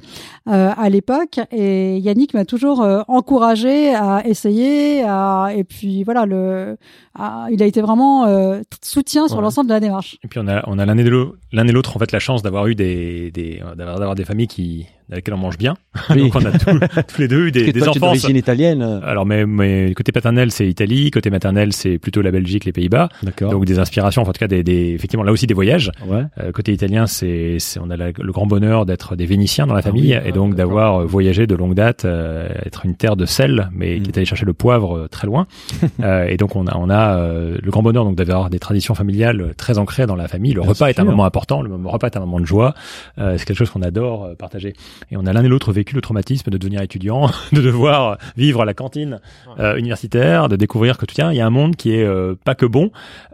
euh, 0.49 0.71
à 0.77 0.89
l'époque. 0.89 1.39
Et 1.51 1.97
Yannick 1.99 2.33
m'a 2.33 2.43
toujours 2.45 2.81
euh, 2.81 3.01
encouragé 3.07 3.95
à 3.95 4.23
essayer. 4.27 5.03
À, 5.07 5.49
et 5.55 5.63
puis 5.63 6.03
voilà, 6.03 6.25
le, 6.25 6.77
à- 7.17 7.47
il 7.51 7.63
a 7.63 7.65
été 7.65 7.81
vraiment 7.81 8.25
euh, 8.25 8.61
soutien 8.83 9.27
sur 9.27 9.37
Ouais. 9.37 9.43
l'ensemble 9.43 9.69
de 9.69 9.73
la 9.73 9.79
démarche. 9.79 10.17
Et 10.23 10.27
puis 10.27 10.39
on 10.43 10.47
a, 10.49 10.61
on 10.67 10.77
a 10.77 10.85
l'un 10.85 10.97
et 10.97 11.71
l'autre, 11.71 11.95
en 11.95 11.99
fait 11.99 12.11
la 12.11 12.19
chance 12.19 12.41
d'avoir 12.41 12.67
eu 12.67 12.75
des, 12.75 13.31
des 13.31 13.61
d'avoir 13.77 14.15
des 14.15 14.25
familles 14.25 14.47
qui, 14.47 14.85
avec 15.11 15.17
lesquelles 15.27 15.33
on 15.33 15.37
mange 15.37 15.57
bien. 15.57 15.75
Oui. 16.11 16.23
Donc 16.23 16.35
on 16.35 16.45
a 16.45 16.51
tous, 16.51 16.79
tous 17.13 17.21
les 17.21 17.27
deux 17.27 17.47
eu 17.47 17.51
des, 17.51 17.71
des 17.71 17.79
toi, 17.79 17.89
enfants. 17.89 17.99
d'origine 17.99 18.35
italienne. 18.35 18.81
Alors 19.03 19.25
mais, 19.25 19.45
mais 19.45 19.93
côté 19.95 20.11
paternel 20.11 20.51
c'est 20.51 20.67
Italie, 20.67 21.11
côté 21.11 21.29
maternel 21.29 21.73
c'est 21.73 21.97
plutôt 21.99 22.21
la 22.21 22.31
Belgique, 22.31 22.65
les 22.65 22.71
Pays-Bas. 22.71 23.09
D'accord. 23.23 23.51
Donc 23.51 23.65
des 23.65 23.79
inspirations, 23.79 24.21
enfin, 24.21 24.29
en 24.29 24.33
tout 24.33 24.39
cas 24.39 24.47
des, 24.47 24.63
des 24.63 24.93
effectivement 24.93 25.23
là 25.23 25.31
aussi 25.31 25.45
des 25.47 25.53
voyages. 25.53 25.91
Ouais. 26.07 26.23
Euh, 26.39 26.51
côté 26.51 26.71
italien, 26.73 27.05
c'est, 27.07 27.57
c'est 27.59 27.79
on 27.79 27.89
a 27.89 27.97
la- 27.97 28.11
le 28.11 28.31
grand 28.31 28.45
bonheur 28.47 28.85
d'être 28.85 29.15
des 29.15 29.25
Vénitiens 29.25 29.67
dans 29.67 29.73
la 29.73 29.81
famille 29.81 30.17
oui, 30.19 30.27
et 30.29 30.31
donc 30.31 30.51
ah, 30.53 30.57
d'avoir 30.57 31.01
euh, 31.01 31.05
voyagé 31.05 31.45
de 31.47 31.55
longue 31.55 31.75
date, 31.75 32.05
euh, 32.05 32.47
être 32.65 32.85
une 32.85 32.95
terre 32.95 33.15
de 33.15 33.25
sel, 33.25 33.69
mais 33.73 33.99
Mm. 33.99 34.03
qui 34.03 34.09
est 34.11 34.17
allé 34.17 34.25
chercher 34.25 34.45
le 34.45 34.53
poivre 34.53 34.97
euh, 34.97 35.07
très 35.07 35.27
loin. 35.27 35.47
Euh, 36.01 36.27
et 36.27 36.37
donc 36.37 36.55
on 36.55 36.65
a 36.65 36.77
on 36.77 36.89
a 36.89 37.17
euh, 37.17 37.57
le 37.61 37.71
grand 37.71 37.81
bonheur 37.83 38.05
donc 38.05 38.15
d'avoir 38.15 38.49
des 38.49 38.59
traditions 38.59 38.95
familiales 38.95 39.53
très 39.57 39.77
ancrées 39.77 40.05
dans 40.05 40.15
la 40.15 40.27
famille. 40.29 40.53
Le 40.53 40.61
Bien 40.61 40.69
repas 40.69 40.87
est 40.87 40.99
un 40.99 41.03
moment 41.03 41.25
important, 41.25 41.61
le 41.61 41.75
repas 41.85 42.07
est 42.07 42.15
un 42.15 42.21
moment 42.21 42.39
de 42.39 42.45
joie. 42.45 42.73
Euh, 43.17 43.35
c'est 43.37 43.43
quelque 43.45 43.57
chose 43.57 43.69
qu'on 43.69 43.81
adore 43.81 44.29
partager. 44.37 44.73
Et 45.11 45.17
on 45.17 45.25
a 45.25 45.33
l'un 45.33 45.43
et 45.43 45.47
l'autre 45.47 45.71
vécu 45.71 45.95
le 45.95 46.01
traumatisme 46.01 46.49
de 46.51 46.57
devenir 46.57 46.81
étudiant, 46.81 47.29
de 47.51 47.61
devoir 47.61 48.17
vivre 48.37 48.61
à 48.61 48.65
la 48.65 48.73
cantine 48.73 49.19
euh, 49.59 49.75
universitaire, 49.77 50.49
de 50.49 50.55
découvrir 50.55 50.97
que 50.97 51.05
tiens 51.05 51.31
il 51.31 51.37
y 51.37 51.41
a 51.41 51.45
un 51.45 51.51
monde 51.51 51.75
qui 51.75 51.93
est 51.93 52.03
euh, 52.03 52.35
pas 52.43 52.55
que 52.55 52.65
bon 52.65 52.91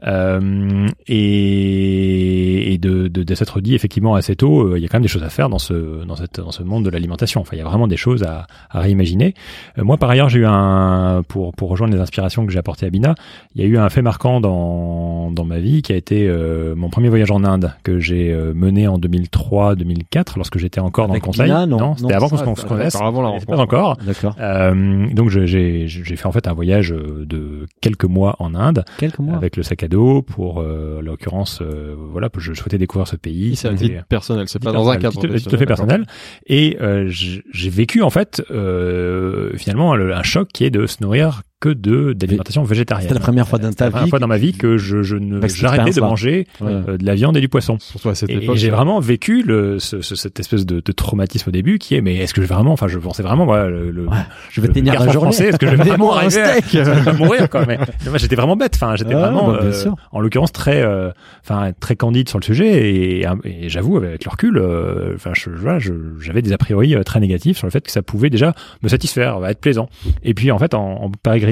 euh, 0.07 0.88
et, 1.07 2.74
et 2.74 2.77
de, 2.77 3.07
de, 3.07 3.24
de 3.24 3.36
s'être 3.36 3.62
dit 3.62 3.75
effectivement 3.75 4.15
assez 4.15 4.36
tôt, 4.36 4.62
euh, 4.62 4.77
il 4.77 4.81
y 4.81 4.86
a 4.86 4.88
quand 4.88 4.98
même 4.98 5.03
des 5.03 5.07
choses 5.07 5.24
à 5.24 5.29
faire 5.29 5.50
dans 5.50 5.60
ce 5.60 6.05
dans 6.05 6.15
cette 6.15 6.39
dans 6.39 6.51
ce 6.51 6.63
monde 6.63 6.86
de 6.86 6.89
l'alimentation. 6.89 7.41
Enfin, 7.41 7.55
il 7.55 7.60
y 7.60 7.62
a 7.62 7.65
vraiment 7.65 7.88
des 7.88 7.98
choses 7.98 8.24
à, 8.24 8.48
à 8.69 8.79
réimaginer. 8.79 9.34
Euh, 9.77 9.84
moi, 9.84 9.98
par 9.98 10.10
ailleurs, 10.10 10.29
j'ai 10.29 10.39
eu 10.39 10.45
un 10.45 11.24
pour 11.27 11.53
pour 11.53 11.69
rejoindre 11.69 11.93
les 11.93 12.01
inspirations 12.01 12.45
que 12.45 12.51
j'ai 12.51 12.60
apportées 12.60 12.86
à 12.86 12.89
Bina, 12.89 13.15
il 13.55 13.62
y 13.62 13.65
a 13.65 13.67
eu 13.67 13.77
un 13.77 13.89
fait 13.89 14.01
marquant 14.01 14.41
dans 14.41 15.31
dans 15.31 15.45
ma 15.45 15.60
vie 15.60 15.81
qui 15.81 15.93
a 15.93 15.95
été 15.95 16.27
euh, 16.27 16.75
mon 16.75 16.89
premier 16.89 17.10
voyage 17.10 17.31
en 17.31 17.43
Inde 17.43 17.74
que 17.84 18.00
j'ai 18.00 18.31
euh, 18.31 18.53
mené 18.53 18.88
en 18.88 18.98
2003-2004 18.98 20.34
lorsque 20.38 20.57
j'étais 20.57 20.79
encore 20.79 21.07
dans 21.07 21.13
le 21.13 21.19
conseil. 21.19 21.51
Bina, 21.63 21.65
non 21.65 21.95
c'était 21.95 22.09
Non, 22.09 22.15
avant 22.17 22.27
qu'on 22.29 22.55
se 22.55 22.62
ça, 22.62 22.67
connaisse. 22.67 22.95
avant 22.95 23.21
la 23.21 23.39
C'était 23.39 23.45
pas 23.51 23.55
rencontre. 23.57 23.74
encore. 23.77 23.97
D'accord. 24.05 24.35
Euh, 24.39 25.07
donc 25.13 25.29
j'ai 25.29 25.88
j'ai 25.88 26.15
fait 26.15 26.25
en 26.27 26.31
fait 26.31 26.47
un 26.47 26.53
voyage 26.53 26.91
euh, 26.91 27.25
de 27.25 27.65
quelques 27.81 28.05
mois 28.05 28.35
en 28.39 28.55
Inde 28.55 28.83
Quelques 28.97 29.19
mois. 29.19 29.35
avec 29.35 29.57
le 29.57 29.63
sac 29.63 29.83
à 29.83 29.88
dos 29.88 30.21
pour 30.21 30.59
euh, 30.62 30.97
en 31.00 31.01
l'occurrence 31.01 31.59
euh, 31.62 31.95
voilà 32.12 32.29
je 32.38 32.53
souhaitais 32.53 32.77
découvrir 32.77 33.07
ce 33.07 33.15
pays 33.15 33.55
C'est 33.55 33.67
un 33.67 33.77
C'était- 33.77 33.93
titre 33.95 34.05
personnel, 34.07 34.47
c'est 34.47 34.62
pas 34.62 34.71
dans 34.71 34.89
un 34.89 34.97
cadre 34.97 35.19
tout, 35.19 35.27
tout 35.27 35.55
à 35.55 35.57
fait 35.57 35.65
personnel 35.65 36.05
et 36.47 36.77
euh, 36.81 37.07
j'ai 37.07 37.43
j'ai 37.53 37.69
vécu 37.69 38.01
en 38.01 38.09
fait 38.09 38.41
euh, 38.51 39.51
finalement 39.57 39.95
le- 39.95 40.13
un 40.13 40.24
choc 40.24 40.50
qui 40.53 40.63
est 40.65 40.69
de 40.69 40.85
se 40.88 40.97
nourrir 41.01 41.41
que 41.62 41.69
de 41.69 42.13
d'alimentation 42.13 42.63
végétarienne. 42.63 43.03
C'était 43.07 43.13
la 43.19 43.21
première 43.24 43.47
fois 43.47 43.57
dans 43.59 43.69
C'était 43.69 43.77
ta 43.79 43.85
la 43.85 43.91
première 43.91 44.03
vie. 44.05 44.09
fois 44.09 44.19
dans 44.19 44.27
ma 44.27 44.38
vie 44.38 44.53
que 44.53 44.77
je, 44.77 45.03
je 45.03 45.15
ne 45.15 45.39
cette 45.47 45.55
j'arrêtais 45.55 45.91
de 45.91 46.01
manger 46.01 46.47
Ouais. 46.59 46.71
euh, 46.89 46.97
de 46.97 47.05
la 47.05 47.15
viande 47.15 47.38
et 47.38 47.41
du 47.41 47.47
poisson. 47.50 47.77
Surtout 47.79 48.09
à 48.09 48.15
cette 48.15 48.29
Et, 48.29 48.33
époque. 48.43 48.55
et 48.55 48.59
j'ai 48.59 48.69
ça- 48.69 48.75
vraiment 48.75 49.00
vécu 49.00 49.41
le, 49.41 49.79
ce, 49.79 50.01
ce- 50.01 50.15
cette 50.15 50.39
espèce 50.39 50.65
de, 50.65 50.81
de 50.81 50.91
traumatisme 50.91 51.50
au 51.50 51.51
début 51.53 51.79
qui 51.79 51.95
est 51.95 52.01
mais 52.01 52.17
est-ce 52.17 52.33
que 52.33 52.41
je 52.41 52.47
vais 52.47 52.53
vraiment 52.53 52.74
enfin 52.74 52.88
je 52.88 53.00
pensais 53.00 53.24
vraiment 53.24 53.45
voilà 53.45 53.69
le, 53.69 53.89
le, 53.91 54.05
Ouais. 54.05 54.17
Je 54.51 54.59
vais 54.62 54.67
le 54.67 54.74
tenir 54.74 54.93
la 54.93 55.00
journée. 55.12 55.31
français, 55.31 55.47
est-ce 55.47 55.57
que 55.57 55.67
je 55.67 55.75
vais 55.75 55.83
vraiment 55.85 56.13
un 56.13 56.17
arriver 56.19 56.41
à, 56.41 56.62
steak. 56.62 56.75
à 57.07 57.13
mourir 57.13 57.50
quoi 57.50 57.65
mais, 57.65 57.77
mais 58.03 58.09
moi 58.09 58.17
j'étais 58.17 58.35
vraiment 58.35 58.57
bête 58.57 58.74
enfin 58.75 58.95
j'étais 58.97 59.13
Ah, 59.15 59.19
vraiment 59.19 59.47
bah, 59.47 59.59
euh, 59.63 59.91
en 60.12 60.19
l'occurrence 60.19 60.51
très 60.51 60.81
euh, 60.83 61.12
enfin 61.41 61.71
très 61.79 61.95
candide 61.95 62.27
sur 62.29 62.38
le 62.38 62.43
sujet 62.43 62.89
et, 62.93 63.25
et 63.45 63.69
j'avoue 63.69 63.97
avec 63.97 64.25
le 64.25 64.29
recul 64.29 64.57
euh, 64.57 65.13
enfin 65.15 65.31
je, 65.33 65.50
voilà, 65.50 65.79
je- 65.79 65.93
j'avais 66.19 66.41
des 66.41 66.51
a 66.53 66.57
priori 66.57 66.95
euh, 66.95 67.03
très 67.03 67.19
négatifs 67.21 67.57
sur 67.57 67.65
le 67.65 67.71
fait 67.71 67.81
que 67.81 67.91
ça 67.91 68.01
pouvait 68.01 68.29
déjà 68.29 68.53
me 68.83 68.89
satisfaire 68.89 69.43
être 69.47 69.62
plaisant 69.62 69.88
et 70.24 70.33
puis 70.33 70.51
en 70.51 70.59
fait 70.59 70.74
en, 70.74 71.03
en 71.03 71.09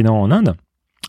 en 0.07 0.31
Inde 0.31 0.55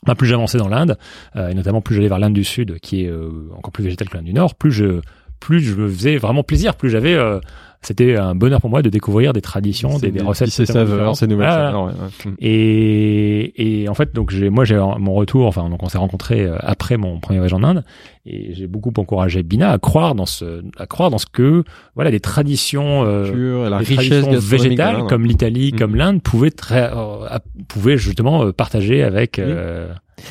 bah, 0.06 0.14
plus 0.14 0.26
j'avançais 0.26 0.58
dans 0.58 0.68
l'Inde, 0.68 0.98
euh, 1.36 1.48
et 1.48 1.54
notamment 1.54 1.80
plus 1.80 1.94
j'allais 1.94 2.08
vers 2.08 2.18
l'Inde 2.18 2.34
du 2.34 2.44
Sud, 2.44 2.78
qui 2.80 3.04
est 3.04 3.08
euh, 3.08 3.30
encore 3.56 3.72
plus 3.72 3.84
végétale 3.84 4.08
que 4.08 4.16
l'Inde 4.16 4.26
du 4.26 4.34
Nord, 4.34 4.54
plus 4.54 4.72
je, 4.72 5.00
plus 5.44 5.60
je 5.60 5.74
me 5.74 5.88
faisais 5.88 6.16
vraiment 6.16 6.42
plaisir, 6.42 6.74
plus 6.74 6.88
j'avais, 6.90 7.14
euh, 7.14 7.38
c'était 7.82 8.16
un 8.16 8.34
bonheur 8.34 8.60
pour 8.62 8.70
moi 8.70 8.80
de 8.80 8.88
découvrir 8.88 9.34
des 9.34 9.42
traditions, 9.42 9.98
des, 9.98 10.10
des 10.10 10.22
recettes, 10.22 10.48
Ces 10.48 10.64
saveurs, 10.64 11.14
ces 11.16 11.26
nouvelles 11.26 11.50
saveurs. 11.50 11.84
ouais, 11.84 11.92
ouais. 12.24 12.32
Et, 12.74 13.82
et 13.82 13.88
en 13.90 13.94
fait, 13.94 14.14
donc 14.14 14.30
j'ai, 14.30 14.48
moi 14.48 14.64
j'ai 14.64 14.76
mon 14.98 15.12
retour, 15.14 15.46
enfin 15.46 15.68
donc 15.68 15.82
on 15.82 15.88
s'est 15.90 15.98
rencontrés 15.98 16.44
euh, 16.46 16.56
après 16.60 16.96
mon 16.96 17.20
premier 17.20 17.38
voyage 17.40 17.52
en 17.52 17.62
Inde, 17.62 17.84
et 18.24 18.54
j'ai 18.54 18.66
beaucoup 18.66 18.92
encouragé 18.96 19.42
Bina 19.42 19.70
à 19.70 19.78
croire 19.78 20.14
dans 20.14 20.24
ce, 20.26 20.62
à 20.78 20.86
croire 20.86 21.10
dans 21.10 21.18
ce 21.18 21.26
que 21.26 21.64
voilà 21.94 22.10
des 22.10 22.20
traditions, 22.20 23.04
euh, 23.04 23.68
la 23.68 23.80
des 23.80 23.94
traditions 23.96 24.30
végétales 24.38 25.04
comme 25.08 25.24
l'Italie, 25.26 25.72
Mm. 25.74 25.78
comme 25.78 25.94
l'Inde 25.94 26.22
pouvaient 26.22 26.50
très, 26.50 26.90
euh, 26.90 27.38
pouvaient 27.68 27.98
justement 27.98 28.44
euh, 28.46 28.52
partager 28.52 29.02
avec. 29.02 29.38
euh, 29.38 29.88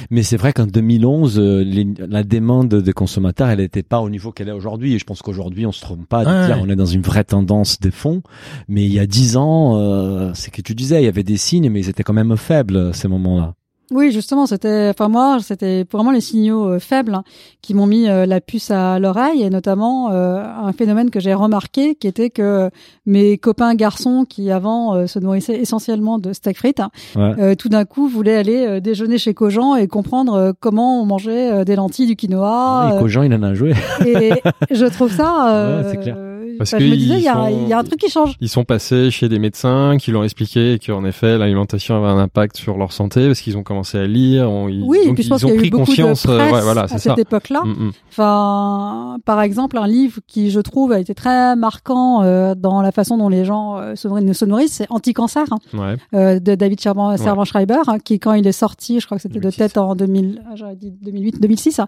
Mais 0.09 0.23
c'est 0.23 0.37
vrai 0.37 0.53
qu'en 0.53 0.65
2011, 0.65 1.39
euh, 1.39 1.63
les- 1.63 1.87
la 2.07 2.23
demande 2.23 2.73
des 2.73 2.93
consommateurs, 2.93 3.49
elle 3.49 3.59
n'était 3.59 3.83
pas 3.83 3.99
au 4.01 4.09
niveau 4.09 4.31
qu'elle 4.31 4.49
est 4.49 4.53
aujourd'hui. 4.53 4.93
Et 4.93 4.99
je 4.99 5.05
pense 5.05 5.21
qu'aujourd'hui, 5.21 5.65
on 5.65 5.71
se 5.71 5.81
trompe 5.81 6.07
pas 6.07 6.23
de 6.25 6.29
Ouais, 6.29 6.45
dire 6.47 6.55
ouais. 6.57 6.63
on 6.65 6.69
est 6.69 6.75
dans 6.75 6.85
une 6.85 7.01
vraie 7.01 7.23
tendance 7.23 7.79
des 7.79 7.91
fonds. 7.91 8.21
Mais 8.67 8.83
il 8.85 8.93
y 8.93 8.99
a 8.99 9.05
dix 9.07 9.37
ans, 9.37 9.77
euh, 9.79 10.31
c'est 10.33 10.51
que 10.51 10.61
tu 10.61 10.75
disais, 10.75 11.01
il 11.01 11.05
y 11.05 11.09
avait 11.09 11.23
des 11.23 11.37
signes, 11.37 11.69
mais 11.69 11.81
ils 11.81 11.89
étaient 11.89 12.03
quand 12.03 12.13
même 12.13 12.35
faibles 12.37 12.93
ces 12.93 13.07
moments-là. 13.07 13.55
Oui, 13.91 14.11
justement, 14.11 14.45
c'était, 14.45 14.89
enfin 14.89 15.07
moi, 15.09 15.37
c'était 15.41 15.85
vraiment 15.91 16.11
les 16.11 16.21
signaux 16.21 16.65
euh, 16.67 16.79
faibles 16.79 17.13
hein, 17.13 17.23
qui 17.61 17.73
m'ont 17.75 17.85
mis 17.85 18.07
euh, 18.09 18.25
la 18.25 18.41
puce 18.41 18.71
à 18.71 18.97
l'oreille, 18.97 19.43
et 19.43 19.49
notamment 19.49 20.09
euh, 20.11 20.41
un 20.43 20.71
phénomène 20.71 21.11
que 21.11 21.19
j'ai 21.19 21.33
remarqué, 21.33 21.93
qui 21.95 22.07
était 22.07 22.29
que 22.29 22.71
mes 23.05 23.37
copains 23.37 23.75
garçons 23.75 24.25
qui 24.27 24.49
avant 24.51 24.95
euh, 24.95 25.05
se 25.05 25.19
nourrissaient 25.19 25.59
essentiellement 25.59 26.17
de 26.17 26.33
steak 26.33 26.57
frites, 26.57 26.79
hein, 26.79 26.89
Ouais. 27.15 27.33
euh, 27.39 27.55
tout 27.55 27.69
d'un 27.69 27.85
coup 27.85 28.07
voulaient 28.07 28.37
aller 28.37 28.81
déjeuner 28.81 29.17
chez 29.19 29.33
Cogent 29.33 29.75
et 29.75 29.87
comprendre 29.87 30.53
comment 30.59 31.01
on 31.01 31.05
mangeait 31.05 31.63
des 31.65 31.75
lentilles, 31.75 32.07
du 32.07 32.15
quinoa. 32.15 32.93
et 32.95 32.99
qu'aux 32.99 33.07
gens, 33.07 33.21
il 33.23 33.33
en 33.35 33.43
a 33.43 33.53
joué. 33.53 33.73
et 34.05 34.31
je 34.71 34.85
trouve 34.85 35.11
ça. 35.11 35.49
Euh, 35.55 35.83
Ouais, 35.83 35.89
c'est 35.91 35.97
clair. 35.97 36.15
Parce 36.57 36.73
enfin, 36.73 36.83
je 36.83 36.89
me 36.89 36.95
disais, 36.95 37.15
il 37.17 37.23
y, 37.23 37.27
a- 37.27 37.49
y 37.51 37.73
un 37.73 37.83
truc 37.83 37.99
qui 37.99 38.09
change. 38.09 38.35
Ils 38.39 38.49
sont 38.49 38.63
passés 38.63 39.11
chez 39.11 39.29
des 39.29 39.39
médecins 39.39 39.97
qui 39.99 40.11
leur 40.11 40.23
expliqué 40.23 40.79
qu'en 40.85 41.03
effet 41.05 41.37
l'alimentation 41.37 41.95
avait 41.97 42.07
un 42.11 42.17
impact 42.17 42.57
sur 42.57 42.77
leur 42.77 42.91
santé 42.91 43.27
parce 43.27 43.41
qu'ils 43.41 43.57
ont 43.57 43.63
commencé 43.63 43.97
à 43.97 44.05
lire. 44.07 44.49
ont- 44.49 44.67
ils, 44.69 44.81
Oui, 44.83 44.99
et 45.03 45.05
donc 45.07 45.15
puis 45.15 45.23
je 45.23 45.27
ils 45.27 45.29
pense 45.31 45.43
ont 45.43 45.49
y 45.49 45.51
a 45.51 45.55
pris 45.55 45.67
eu 45.67 45.69
beaucoup 45.71 45.85
conscience. 45.85 46.25
de 46.25 46.31
euh, 46.31 46.37
presse 46.37 46.53
ouais, 46.53 46.61
voilà, 46.61 46.81
à 46.83 46.87
cette 46.87 46.99
ça. 47.01 47.15
époque-là. 47.17 47.61
Mm, 47.65 47.69
mm. 47.87 47.91
Enfin, 48.11 49.17
par 49.25 49.41
exemple, 49.41 49.77
un 49.77 49.87
livre 49.87 50.19
qui, 50.27 50.49
je 50.51 50.59
trouve, 50.59 50.91
a 50.91 50.99
été 50.99 51.13
très 51.15 51.55
marquant 51.55 52.23
euh, 52.23 52.55
dans 52.55 52.81
la 52.81 52.91
façon 52.91 53.17
dont 53.17 53.29
les 53.29 53.45
gens 53.45 53.77
euh, 53.77 53.95
se, 53.95 54.07
nourrissent- 54.07 54.33
se 54.37 54.45
nourrissent, 54.45 54.73
c'est 54.73 54.87
Anti-cancer 54.89 55.45
hein, 55.51 55.57
Ouais. 55.73 55.95
euh, 56.13 56.39
de 56.39 56.55
David 56.55 56.79
Servan- 56.79 57.17
Servan-Schreiber, 57.17 57.81
hein, 57.87 57.97
qui, 57.99 58.19
quand 58.19 58.33
il 58.33 58.45
est 58.47 58.51
sorti, 58.51 58.99
je 58.99 59.05
crois 59.05 59.17
que 59.17 59.21
c'était 59.23 59.35
de 59.35 59.41
2006. 59.41 59.57
tête 59.57 59.77
en 59.77 59.95
2000, 59.95 60.41
ah, 60.47 60.53
j'aurais 60.55 60.75
dit 60.75 60.91
2008, 61.01 61.41
2006. 61.41 61.79
hein, 61.79 61.87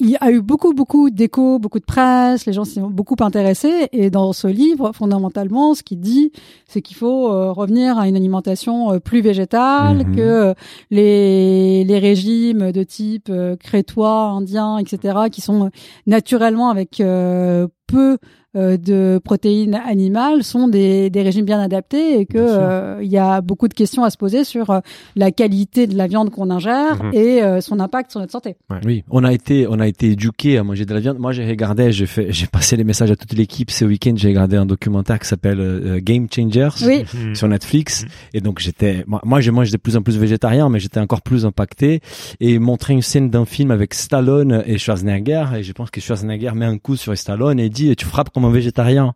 il 0.00 0.16
a 0.20 0.30
eu 0.30 0.40
beaucoup, 0.40 0.72
beaucoup 0.72 1.10
d'échos, 1.10 1.58
beaucoup 1.58 1.78
de 1.78 1.84
presse, 1.84 2.46
les 2.46 2.52
gens 2.52 2.64
s'y 2.64 2.80
ont 2.80 2.90
beaucoup 2.90 3.16
intéressés. 3.20 3.88
Et 3.92 4.10
dans 4.10 4.32
ce 4.32 4.46
livre, 4.46 4.92
fondamentalement, 4.94 5.74
ce 5.74 5.82
qu'il 5.82 6.00
dit, 6.00 6.32
c'est 6.66 6.82
qu'il 6.82 6.96
faut 6.96 7.30
euh, 7.30 7.52
revenir 7.52 7.98
à 7.98 8.08
une 8.08 8.16
alimentation 8.16 8.92
euh, 8.92 8.98
plus 8.98 9.20
végétale, 9.20 9.98
Mhm. 10.06 10.16
que 10.16 10.20
euh, 10.20 10.54
les, 10.90 11.84
les 11.84 11.98
régimes 11.98 12.72
de 12.72 12.82
type 12.82 13.30
crétois, 13.62 14.22
indien, 14.22 14.78
etc., 14.78 15.18
qui 15.30 15.40
sont 15.40 15.70
naturellement 16.06 16.70
avec 16.70 17.00
euh, 17.00 17.68
peu 17.90 18.18
euh, 18.56 18.76
de 18.76 19.20
protéines 19.22 19.76
animales, 19.76 20.42
sont 20.42 20.66
des, 20.66 21.08
des 21.08 21.22
régimes 21.22 21.44
bien 21.44 21.60
adaptés 21.60 22.18
et 22.18 22.26
que 22.26 22.36
euh, 22.38 22.98
il 23.00 23.08
y 23.08 23.16
a 23.16 23.40
beaucoup 23.42 23.68
de 23.68 23.74
questions 23.74 24.02
à 24.02 24.10
se 24.10 24.16
poser 24.16 24.42
sur 24.42 24.70
euh, 24.70 24.80
la 25.14 25.30
qualité 25.30 25.86
de 25.86 25.96
la 25.96 26.08
viande 26.08 26.30
qu'on 26.30 26.50
ingère 26.50 27.00
Mhm. 27.04 27.10
et 27.14 27.42
euh, 27.44 27.60
son 27.60 27.78
impact 27.78 28.10
sur 28.10 28.18
notre 28.18 28.32
santé. 28.32 28.56
Oui, 28.84 29.04
on 29.08 29.22
a 29.22 29.32
été, 29.32 29.66
on 29.68 29.78
a 29.78 29.86
été 29.86 30.10
éduqués 30.10 30.58
à 30.58 30.64
manger 30.64 30.84
de 30.84 30.92
la 30.92 30.98
viande. 30.98 31.18
Moi, 31.20 31.30
j'ai 31.30 31.46
regardé, 31.46 31.92
j'ai 31.92 32.06
fait, 32.06 32.32
j'ai 32.32 32.48
passé 32.48 32.76
les 32.76 32.82
messages 32.82 33.12
à 33.12 33.16
toute 33.16 33.32
l'équipe 33.34 33.70
ce 33.70 33.84
week-end. 33.84 34.14
J'ai 34.16 34.28
regardé 34.30 34.56
un 34.56 34.66
documentaire 34.66 35.20
qui 35.20 35.28
s'appelle 35.28 35.60
euh, 35.60 36.00
Game 36.02 36.26
Changers 36.28 36.70
Oui, 36.84 37.04
sur 37.34 37.46
Netflix. 37.46 38.02
Mhm. 38.02 38.08
Et 38.34 38.40
donc, 38.40 38.58
j'étais, 38.58 39.04
moi, 39.06 39.20
moi, 39.24 39.40
je 39.40 39.52
mange 39.52 39.70
de 39.70 39.76
plus 39.76 39.96
en 39.96 40.02
plus 40.02 40.18
végétarien, 40.18 40.68
mais 40.68 40.80
j'étais 40.80 40.98
encore 40.98 41.22
plus 41.22 41.46
impacté. 41.46 42.00
Et 42.40 42.54
il 42.54 42.60
montrait 42.60 42.94
une 42.94 43.02
scène 43.02 43.30
d'un 43.30 43.44
film 43.44 43.70
avec 43.70 43.94
Stallone 43.94 44.64
et 44.66 44.76
Schwarzenegger. 44.76 45.44
Et 45.56 45.62
je 45.62 45.72
pense 45.72 45.90
que 45.92 46.00
Schwarzenegger 46.00 46.50
met 46.56 46.66
un 46.66 46.78
coup 46.78 46.96
sur 46.96 47.16
Stallone 47.16 47.60
et 47.60 47.68
dit, 47.68 47.79
tu 47.96 48.04
frappes 48.06 48.30
comme 48.30 48.44
un 48.44 48.50
végétarien. 48.50 49.14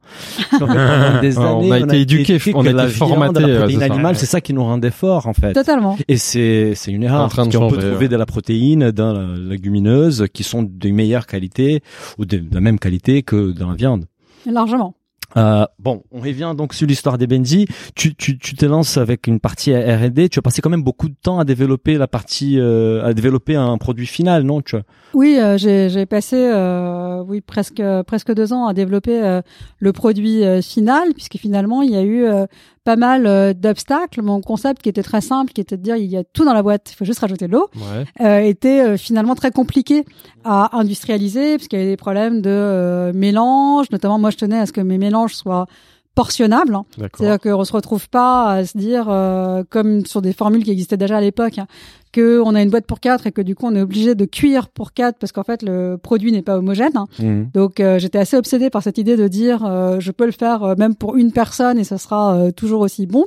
Des 1.20 1.38
Ah, 1.38 1.54
on 1.54 1.60
années, 1.70 1.72
a 1.72 1.78
été 1.80 2.00
éduqués, 2.00 2.38
on 2.54 2.60
a 2.66 2.70
été 2.70 2.72
viande, 2.72 2.90
formatés, 2.90 3.40
la 3.40 3.46
ouais, 3.46 3.56
protéine 3.58 3.80
c'est 3.80 3.86
ça. 3.86 3.92
animale, 3.94 4.16
c'est 4.16 4.26
ça 4.26 4.40
qui 4.40 4.54
nous 4.54 4.64
rendait 4.64 4.90
forts, 4.90 5.26
en 5.26 5.34
fait. 5.34 5.52
Totalement. 5.52 5.96
Et 6.08 6.16
c'est 6.16 6.72
c'est 6.74 6.92
une 6.92 7.02
erreur 7.02 7.28
parce 7.34 7.48
qu'on 7.48 7.68
peut 7.70 7.76
trouver 7.78 7.96
ouais. 7.96 8.08
de 8.08 8.16
la 8.16 8.26
protéine 8.26 8.90
dans 8.90 9.12
la 9.12 9.36
légumineuse 9.36 10.26
qui 10.32 10.42
sont 10.42 10.62
de 10.62 10.88
meilleure 10.90 11.26
qualité 11.26 11.80
ou 12.18 12.24
de, 12.24 12.38
de 12.38 12.54
la 12.54 12.60
même 12.60 12.78
qualité 12.78 13.22
que 13.22 13.52
dans 13.52 13.68
la 13.70 13.76
viande. 13.76 14.06
Largement. 14.46 14.94
Euh, 15.36 15.66
bon, 15.78 16.02
on 16.12 16.20
revient 16.20 16.54
donc 16.56 16.74
sur 16.74 16.86
l'histoire 16.86 17.18
des 17.18 17.26
Benji. 17.26 17.66
Tu, 17.94 18.14
tu, 18.14 18.38
tu 18.38 18.54
te 18.54 18.66
lances 18.66 18.96
avec 18.96 19.26
une 19.26 19.40
partie 19.40 19.74
R&D. 19.74 20.28
Tu 20.28 20.38
as 20.38 20.42
passé 20.42 20.62
quand 20.62 20.70
même 20.70 20.82
beaucoup 20.82 21.08
de 21.08 21.16
temps 21.20 21.38
à 21.38 21.44
développer 21.44 21.98
la 21.98 22.06
partie, 22.06 22.58
euh, 22.58 23.04
à 23.04 23.12
développer 23.14 23.56
un 23.56 23.76
produit 23.78 24.06
final, 24.06 24.42
non 24.42 24.60
tu... 24.60 24.76
Oui, 25.14 25.38
euh, 25.38 25.56
j'ai 25.56 26.06
passé 26.06 26.36
euh, 26.36 27.22
oui 27.26 27.40
presque 27.40 27.82
presque 28.06 28.34
deux 28.34 28.52
ans 28.52 28.66
à 28.66 28.74
développer 28.74 29.22
euh, 29.22 29.42
le 29.78 29.92
produit 29.92 30.42
final, 30.60 31.14
puisque 31.14 31.36
finalement 31.36 31.82
il 31.82 31.90
y 31.92 31.96
a 31.96 32.02
eu 32.02 32.26
pas 32.84 32.96
mal 32.96 33.26
euh, 33.26 33.54
d'obstacles. 33.54 34.20
Mon 34.22 34.40
concept 34.40 34.82
qui 34.82 34.88
était 34.90 35.02
très 35.02 35.20
simple, 35.22 35.52
qui 35.52 35.60
était 35.60 35.76
de 35.76 35.82
dire 35.82 35.96
il 35.96 36.06
y 36.10 36.16
a 36.16 36.24
tout 36.24 36.44
dans 36.44 36.52
la 36.52 36.62
boîte, 36.62 36.90
il 36.92 36.94
faut 36.96 37.04
juste 37.04 37.20
rajouter 37.20 37.46
de 37.48 37.52
l'eau, 37.52 37.68
Ouais. 37.76 38.04
euh, 38.24 38.40
était 38.40 38.80
euh, 38.82 38.96
finalement 38.96 39.34
très 39.34 39.50
compliqué 39.50 40.04
à 40.44 40.76
industrialiser, 40.78 41.56
puisqu'il 41.56 41.78
y 41.78 41.82
avait 41.82 41.90
des 41.90 41.96
problèmes 41.96 42.42
de 42.42 42.50
euh, 42.50 43.12
mélange. 43.14 43.86
Notamment, 43.90 44.18
moi 44.18 44.30
je 44.30 44.36
tenais 44.36 44.58
à 44.58 44.66
ce 44.66 44.72
que 44.72 44.80
mes 44.82 44.98
mélanges 44.98 45.34
soient 45.34 45.66
portionnables. 46.14 46.74
hein. 46.74 46.84
C'est-à-dire 47.18 47.40
qu'on 47.40 47.64
se 47.64 47.72
retrouve 47.72 48.08
pas 48.08 48.50
à 48.52 48.64
se 48.64 48.76
dire, 48.78 49.06
euh, 49.08 49.62
comme 49.68 50.06
sur 50.06 50.22
des 50.22 50.32
formules 50.32 50.62
qui 50.64 50.70
existaient 50.70 50.96
déjà 50.96 51.16
à 51.16 51.20
l'époque, 51.20 51.58
hein, 51.58 51.66
que 52.12 52.40
on 52.44 52.54
a 52.54 52.62
une 52.62 52.70
boîte 52.70 52.86
pour 52.86 53.00
quatre 53.00 53.26
et 53.26 53.32
que 53.32 53.42
du 53.42 53.56
coup 53.56 53.66
on 53.66 53.74
est 53.74 53.80
obligé 53.82 54.14
de 54.14 54.24
cuire 54.24 54.68
pour 54.68 54.92
quatre 54.92 55.18
parce 55.18 55.32
qu'en 55.32 55.42
fait 55.42 55.62
le 55.62 55.96
produit 56.00 56.30
n'est 56.30 56.42
pas 56.42 56.56
homogène. 56.58 56.92
hein. 56.96 57.06
Donc 57.52 57.80
euh, 57.80 57.98
j'étais 57.98 58.18
assez 58.18 58.36
obsédée 58.36 58.70
par 58.70 58.82
cette 58.84 58.98
idée 58.98 59.16
de 59.16 59.26
dire, 59.26 59.64
euh, 59.64 59.98
je 59.98 60.12
peux 60.12 60.26
le 60.26 60.30
faire 60.32 60.62
euh, 60.62 60.74
même 60.78 60.94
pour 60.94 61.16
une 61.16 61.32
personne 61.32 61.78
et 61.78 61.84
ça 61.84 61.98
sera 61.98 62.36
euh, 62.36 62.50
toujours 62.52 62.82
aussi 62.82 63.06
bon. 63.06 63.24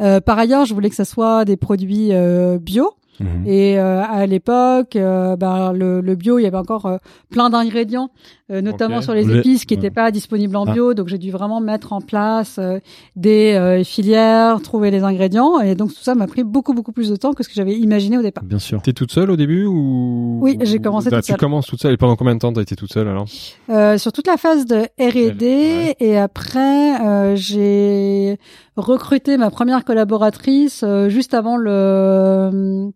Euh, 0.00 0.20
par 0.20 0.36
ailleurs, 0.38 0.64
je 0.64 0.74
voulais 0.74 0.90
que 0.90 0.96
ça 0.96 1.04
soit 1.04 1.44
des 1.44 1.56
produits 1.56 2.08
euh, 2.12 2.58
bio. 2.58 2.90
Mhm. 3.20 3.46
Et 3.46 3.78
euh, 3.78 4.02
à 4.02 4.26
l'époque, 4.26 4.96
euh, 4.96 5.36
ben, 5.36 5.72
le, 5.72 6.00
le 6.00 6.14
bio, 6.14 6.38
il 6.38 6.42
y 6.42 6.46
avait 6.46 6.56
encore 6.56 6.86
euh, 6.86 6.96
plein 7.30 7.48
d'ingrédients, 7.50 8.10
euh, 8.50 8.60
notamment 8.60 9.00
sur 9.02 9.14
les 9.14 9.24
Le- 9.24 9.38
épices 9.38 9.64
qui 9.64 9.74
ouais. 9.74 9.80
n'étaient 9.80 9.94
pas 9.94 10.10
disponibles 10.10 10.56
en 10.56 10.64
Ah. 10.66 10.72
bio. 10.72 10.94
Donc 10.94 11.08
j'ai 11.08 11.18
dû 11.18 11.30
vraiment 11.30 11.60
mettre 11.60 11.92
en 11.92 12.00
place 12.00 12.56
euh, 12.58 12.78
des 13.16 13.54
euh, 13.54 13.84
filières, 13.84 14.60
trouver 14.62 14.90
les 14.90 15.02
ingrédients. 15.04 15.60
Et 15.60 15.74
donc 15.74 15.90
tout 15.90 16.02
ça 16.02 16.14
m'a 16.14 16.26
pris 16.26 16.42
beaucoup 16.44 16.74
beaucoup 16.74 16.92
plus 16.92 17.08
de 17.10 17.16
temps 17.16 17.32
que 17.34 17.42
ce 17.42 17.48
que 17.48 17.54
j'avais 17.54 17.74
imaginé 17.76 18.18
au 18.18 18.22
départ. 18.22 18.42
Bien 18.44 18.58
sûr. 18.58 18.82
T'es 18.82 18.92
toute 18.92 19.12
seule 19.12 19.30
au 19.30 19.36
début 19.36 19.64
ou? 19.66 20.38
Oui, 20.42 20.58
j'ai 20.62 20.78
commencé 20.80 21.08
toute 21.10 21.20
Tu 21.22 21.26
seule. 21.32 21.36
commences 21.36 21.66
toute 21.66 21.80
seule. 21.80 21.92
Et 21.94 21.96
pendant 21.96 22.16
combien 22.16 22.34
de 22.34 22.40
temps 22.40 22.52
t'as 22.52 22.62
été 22.62 22.74
toute 22.76 22.92
seule 22.92 23.08
alors? 23.08 23.26
Euh, 23.70 23.96
sur 23.98 24.12
toute 24.12 24.26
la 24.26 24.36
phase 24.36 24.66
de 24.66 24.82
R&D 24.98 25.44
Ouais. 25.44 25.96
et 26.00 26.18
après 26.18 27.00
euh, 27.04 27.36
j'ai 27.36 28.38
recruté 28.76 29.36
ma 29.36 29.50
première 29.50 29.84
collaboratrice 29.84 30.82
euh, 30.84 31.08
juste 31.08 31.34
avant 31.34 31.56
le 31.56 32.90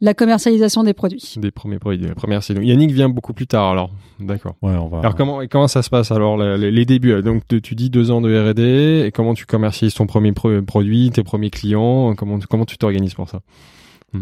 la 0.00 0.12
commercialisation 0.12 0.82
des 0.82 0.92
produits. 0.92 1.34
Des 1.38 1.50
premiers 1.50 1.78
produits, 1.78 2.06
la 2.06 2.14
première 2.14 2.42
saison. 2.42 2.60
Yannick 2.60 2.90
vient 2.90 3.08
beaucoup 3.08 3.32
plus 3.32 3.46
tard 3.46 3.70
alors. 3.70 3.90
D'accord. 4.20 4.54
Ouais, 4.62 4.74
on 4.76 4.88
va. 4.88 4.98
Alors 4.98 5.14
comment 5.14 5.40
comment 5.50 5.66
ça 5.68 5.82
se 5.82 5.88
passe 5.90 6.10
alors 6.12 6.36
les, 6.36 6.70
les- 6.70 6.84
débuts? 6.84 7.22
Donc 7.22 7.42
tu 7.62 7.74
dis 7.74 7.88
deux 7.90 8.10
ans 8.10 8.20
de 8.20 8.50
R&D 8.50 9.04
et 9.06 9.12
comment 9.12 9.34
tu 9.34 9.46
commercialises 9.46 9.94
ton 9.94 10.06
premier 10.06 10.32
pro- 10.32 10.60
produit, 10.62 11.10
tes 11.10 11.22
premiers 11.24 11.50
clients? 11.50 12.14
Comment 12.14 12.38
comment 12.48 12.64
tu 12.66 12.76
t'organises 12.76 13.14
pour 13.14 13.28
ça? 13.28 13.40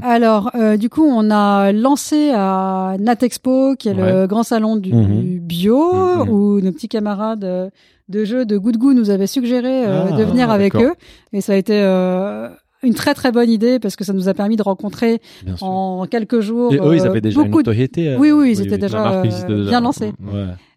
Alors, 0.01 0.51
euh, 0.55 0.79
du 0.79 0.89
coup, 0.89 1.05
on 1.05 1.31
a 1.31 1.71
lancé 1.71 2.31
à 2.35 2.97
Natexpo, 2.99 3.75
qui 3.79 3.91
est 3.91 3.95
le 3.95 4.27
grand 4.27 4.43
salon 4.43 4.77
du 4.77 4.91
Mhm. 4.91 5.39
bio, 5.41 6.25
Mhm. 6.25 6.29
où 6.31 6.61
nos 6.63 6.73
petits 6.73 6.89
camarades 6.89 7.45
euh, 7.45 7.69
de 8.13 8.25
jeu 8.25 8.45
de 8.45 8.57
Good 8.59 8.77
Goo 8.77 8.93
nous 8.93 9.11
avaient 9.11 9.27
suggéré 9.27 9.85
euh, 9.87 10.05
Ah, 10.11 10.17
de 10.17 10.23
venir 10.23 10.51
avec 10.51 10.77
eux. 10.77 10.93
Et 11.33 11.41
ça 11.41 11.55
a 11.55 11.57
été 11.57 11.75
euh, 11.83 12.49
une 12.85 12.95
très 12.95 13.15
très 13.15 13.33
bonne 13.33 13.51
idée 13.51 13.79
parce 13.81 13.97
que 13.97 14.05
ça 14.05 14.13
nous 14.13 14.29
a 14.29 14.35
permis 14.35 14.57
de 14.57 14.63
rencontrer 14.63 15.21
en 15.61 16.07
quelques 16.09 16.41
jours 16.41 16.73
Et 16.73 16.77
eux, 16.79 16.95
ils 16.95 17.01
euh, 17.03 17.11
avaient 17.11 17.21
déjà 17.21 17.41
une 17.41 17.47
beaucoup 17.47 17.63
de... 17.63 17.69
notoriété. 17.71 18.11
euh, 18.11 18.19
Oui, 18.19 18.31
oui, 18.31 18.53
ils 18.53 18.61
étaient 18.65 18.79
déjà, 18.79 19.23
bien 19.49 19.81
lancés. 19.81 20.13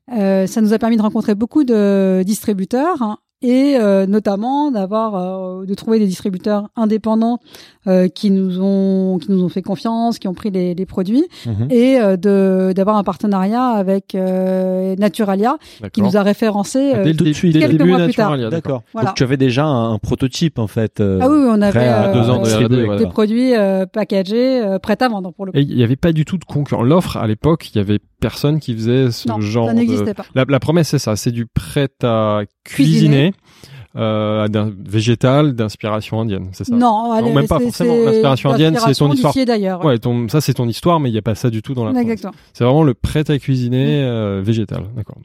Ouais. 0.10 0.48
Ça 0.48 0.62
nous 0.62 0.74
a 0.74 0.78
permis 0.80 0.98
de 0.98 1.02
rencontrer 1.02 1.36
beaucoup 1.36 1.64
de 1.64 2.24
distributeurs 2.26 3.02
hein, 3.02 3.18
et 3.48 3.78
euh, 3.78 4.06
notamment 4.08 4.72
d'avoir 4.72 5.16
euh, 5.16 5.66
de 5.66 5.74
trouver 5.74 6.00
des 6.00 6.08
distributeurs 6.08 6.70
indépendants 6.76 7.40
euh, 7.88 8.08
qui 8.08 8.32
nous 8.32 8.60
ont 8.62 9.18
qui 9.20 9.32
nous 9.32 9.44
ont 9.44 9.50
fait 9.50 9.62
confiance, 9.62 10.18
qui 10.20 10.28
ont 10.28 10.34
pris 10.34 10.50
les, 10.52 10.74
les 10.74 10.86
produits 10.86 11.26
Mhm. 11.46 11.68
et 11.70 12.00
euh, 12.00 12.18
de 12.18 12.74
d'avoir 12.76 12.98
un 12.98 13.04
partenariat 13.04 13.66
avec 13.68 14.16
euh, 14.16 14.96
Naturalia 14.98 15.58
qui 15.94 16.02
nous 16.02 16.18
a 16.18 16.24
référencé. 16.24 16.92
Ah, 16.94 16.98
euh, 16.98 17.04
dès 17.04 17.12
le 17.12 17.18
tout 17.18 17.24
de 17.24 17.30
dé- 17.30 17.34
suite. 17.34 17.54
dès 17.54 17.60
le 17.60 17.68
Quelques 17.68 17.78
début, 17.78 17.90
mois 17.92 18.04
plus 18.06 18.14
tard. 18.14 18.32
Naturalia, 18.32 18.50
D'accord. 18.50 18.84
Voilà. 18.94 19.10
Donc 19.10 19.16
tu 19.18 19.24
avais 19.24 19.38
déjà 19.38 19.66
un, 19.66 19.94
un 19.94 19.98
prototype 20.00 20.60
en 20.60 20.68
fait. 20.68 21.00
euh, 21.00 21.20
ah 21.22 21.30
oui, 21.30 21.38
on 21.48 21.62
avait 21.62 21.72
prêt 21.72 21.88
à 21.88 22.10
euh, 22.10 22.14
deux 22.14 22.30
ans 22.30 22.42
de 22.42 22.98
des 22.98 23.06
produits 23.08 23.56
euh, 23.56 23.86
packagés 23.86 24.62
euh, 24.64 24.80
prêts 24.80 24.98
à 25.02 25.08
vendre 25.08 25.32
pour 25.34 25.46
le 25.46 25.52
coup. 25.52 25.58
Et 25.58 25.62
il 25.62 25.76
n'y 25.76 25.84
avait 25.84 25.96
pas 25.96 26.12
du 26.14 26.26
tout 26.26 26.38
de 26.38 26.46
concurrent. 26.46 26.84
L'offre 26.84 27.18
à 27.18 27.28
l'époque, 27.28 27.70
il 27.74 27.78
y 27.78 27.82
avait 27.82 28.00
personne 28.28 28.60
qui 28.60 28.74
faisait 28.74 29.12
ce 29.12 29.28
non, 29.28 29.40
genre 29.40 29.68
ça 29.68 29.74
de. 29.74 30.14
pas. 30.14 30.26
La, 30.34 30.46
la 30.48 30.60
promesse 30.60 30.90
c'est 30.90 31.00
ça, 31.00 31.16
c'est 31.16 31.32
du 31.32 31.46
prêt 31.46 31.90
à 32.04 32.42
Cuisiner. 32.64 33.32
cuisiner, 33.34 33.34
euh, 33.96 34.48
d'un 34.48 34.74
végétal 34.78 35.54
d'inspiration 35.54 36.20
indienne, 36.22 36.50
c'est 36.54 36.66
ça? 36.66 36.76
Non, 36.76 37.12
allez, 37.12 37.32
même 37.32 37.48
pas 37.48 37.60
forcément. 37.60 37.96
L'inspiration 37.96 38.50
indienne, 38.52 38.78
c'est 38.84 38.94
ton 38.94 39.12
histoire. 39.12 39.34
d'ailleurs. 39.46 39.86
Ouais, 39.86 40.00
ton, 40.00 40.28
ça 40.28 40.42
c'est 40.42 40.56
ton 40.56 40.68
histoire, 40.68 41.00
mais 41.00 41.10
il 41.10 41.14
n'y 41.14 41.20
a 41.20 41.22
pas 41.22 41.36
ça 41.36 41.50
du 41.50 41.62
tout 41.62 41.74
dans 41.74 41.86
la. 41.86 42.00
Exactement. 42.00 42.34
C'est 42.54 42.64
vraiment 42.64 42.84
le 42.84 42.94
prêt 42.94 43.30
à 43.30 43.38
cuisiner 43.38 44.04
euh, 44.04 44.42
végétal, 44.44 44.84
d'accord. 44.96 45.18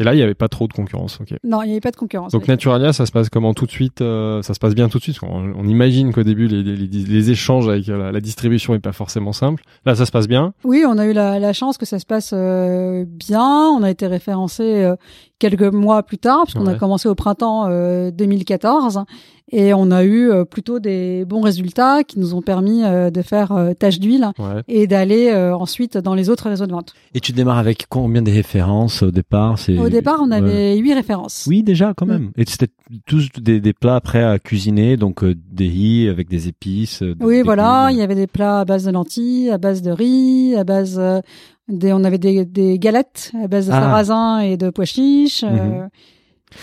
Et 0.00 0.04
là, 0.04 0.14
il 0.14 0.16
n'y 0.16 0.22
avait 0.22 0.34
pas 0.34 0.48
trop 0.48 0.68
de 0.68 0.72
concurrence, 0.72 1.18
ok. 1.20 1.36
Non, 1.42 1.62
il 1.62 1.66
n'y 1.66 1.72
avait 1.72 1.80
pas 1.80 1.90
de 1.90 1.96
concurrence. 1.96 2.32
Donc 2.32 2.46
Naturalia, 2.46 2.92
ça 2.92 3.04
se 3.04 3.12
passe 3.12 3.28
comment 3.28 3.52
tout 3.52 3.66
de 3.66 3.70
suite 3.70 4.00
euh, 4.00 4.42
Ça 4.42 4.54
se 4.54 4.60
passe 4.60 4.74
bien 4.74 4.88
tout 4.88 4.98
de 4.98 5.02
suite. 5.02 5.18
on, 5.22 5.64
imagine 5.66 6.12
qu'au 6.12 6.22
début, 6.22 6.46
les, 6.46 6.62
les, 6.62 6.86
les 6.86 7.30
échanges 7.30 7.68
avec 7.68 7.86
la, 7.88 8.12
la 8.12 8.20
distribution 8.20 8.74
est 8.74 8.78
pas 8.78 8.92
forcément 8.92 9.32
simple. 9.32 9.62
Là, 9.84 9.94
ça 9.94 10.06
se 10.06 10.12
passe 10.12 10.28
bien. 10.28 10.54
Oui, 10.64 10.84
on 10.86 10.98
a 10.98 11.06
eu 11.06 11.12
la, 11.12 11.38
la 11.38 11.52
chance 11.52 11.78
que 11.78 11.86
ça 11.86 11.98
se 11.98 12.06
passe 12.06 12.30
euh, 12.32 13.04
bien. 13.06 13.68
On 13.70 13.82
a 13.82 13.90
été 13.90 14.06
référencé 14.06 14.62
euh, 14.84 14.96
quelques 15.38 15.62
mois 15.62 16.02
plus 16.02 16.18
tard, 16.18 16.44
puisqu'on 16.44 16.66
a 16.66 16.74
commencé 16.74 17.08
au 17.08 17.14
printemps 17.14 17.66
euh, 17.68 18.10
2014. 18.10 19.04
Et 19.50 19.72
on 19.72 19.90
a 19.90 20.04
eu 20.04 20.30
euh, 20.30 20.44
plutôt 20.44 20.78
des 20.78 21.24
bons 21.24 21.40
résultats 21.40 22.04
qui 22.04 22.18
nous 22.18 22.34
ont 22.34 22.42
permis 22.42 22.84
euh, 22.84 23.10
de 23.10 23.22
faire 23.22 23.52
euh, 23.52 23.72
tâche 23.72 23.98
d'huile 23.98 24.28
Ouais. 24.38 24.62
et 24.68 24.86
d'aller 24.86 25.28
euh, 25.30 25.56
ensuite 25.56 25.96
dans 25.96 26.14
les 26.14 26.28
autres 26.28 26.50
réseaux 26.50 26.66
de 26.66 26.72
vente. 26.72 26.92
Et 27.14 27.20
tu 27.20 27.32
démarres 27.32 27.56
avec 27.58 27.86
combien 27.88 28.20
de 28.20 28.30
références 28.30 29.02
au 29.02 29.10
départ? 29.10 29.58
C'est 29.58 29.78
Au 29.78 29.88
départ, 29.88 30.18
on 30.22 30.30
Ouais. 30.30 30.36
avait 30.36 30.76
huit 30.76 30.92
références. 30.92 31.46
Oui, 31.48 31.62
déjà 31.62 31.94
quand 31.96 32.04
Mm. 32.06 32.10
même. 32.10 32.30
Et 32.36 32.44
c'était 32.46 32.72
tous 33.06 33.28
des, 33.40 33.60
des 33.60 33.72
plats 33.72 34.00
prêts 34.02 34.22
à 34.24 34.38
cuisiner, 34.38 34.96
donc 34.98 35.24
euh, 35.24 35.34
des 35.50 35.68
riz 35.68 36.08
avec 36.08 36.28
des 36.28 36.48
épices. 36.48 37.02
des 37.02 37.14
Oui, 37.24 37.40
voilà, 37.42 37.88
il 37.90 37.96
y 37.96 38.02
avait 38.02 38.14
des 38.14 38.26
plats 38.26 38.60
à 38.60 38.64
base 38.66 38.84
de 38.84 38.90
lentilles, 38.90 39.50
à 39.50 39.56
base 39.58 39.80
de 39.82 39.90
riz, 39.90 40.56
à 40.56 40.64
base 40.64 40.96
euh, 40.98 41.20
des, 41.68 41.92
on 41.92 42.04
avait 42.04 42.18
des, 42.18 42.44
des 42.44 42.78
galettes 42.78 43.32
à 43.42 43.48
base 43.48 43.66
de 43.68 43.72
Ah. 43.72 43.80
sarrasin 43.80 44.40
et 44.40 44.56
de 44.58 44.68
pois 44.70 44.84
chiches. 44.84 45.42
euh, 45.44 45.48
Mhm. 45.48 45.88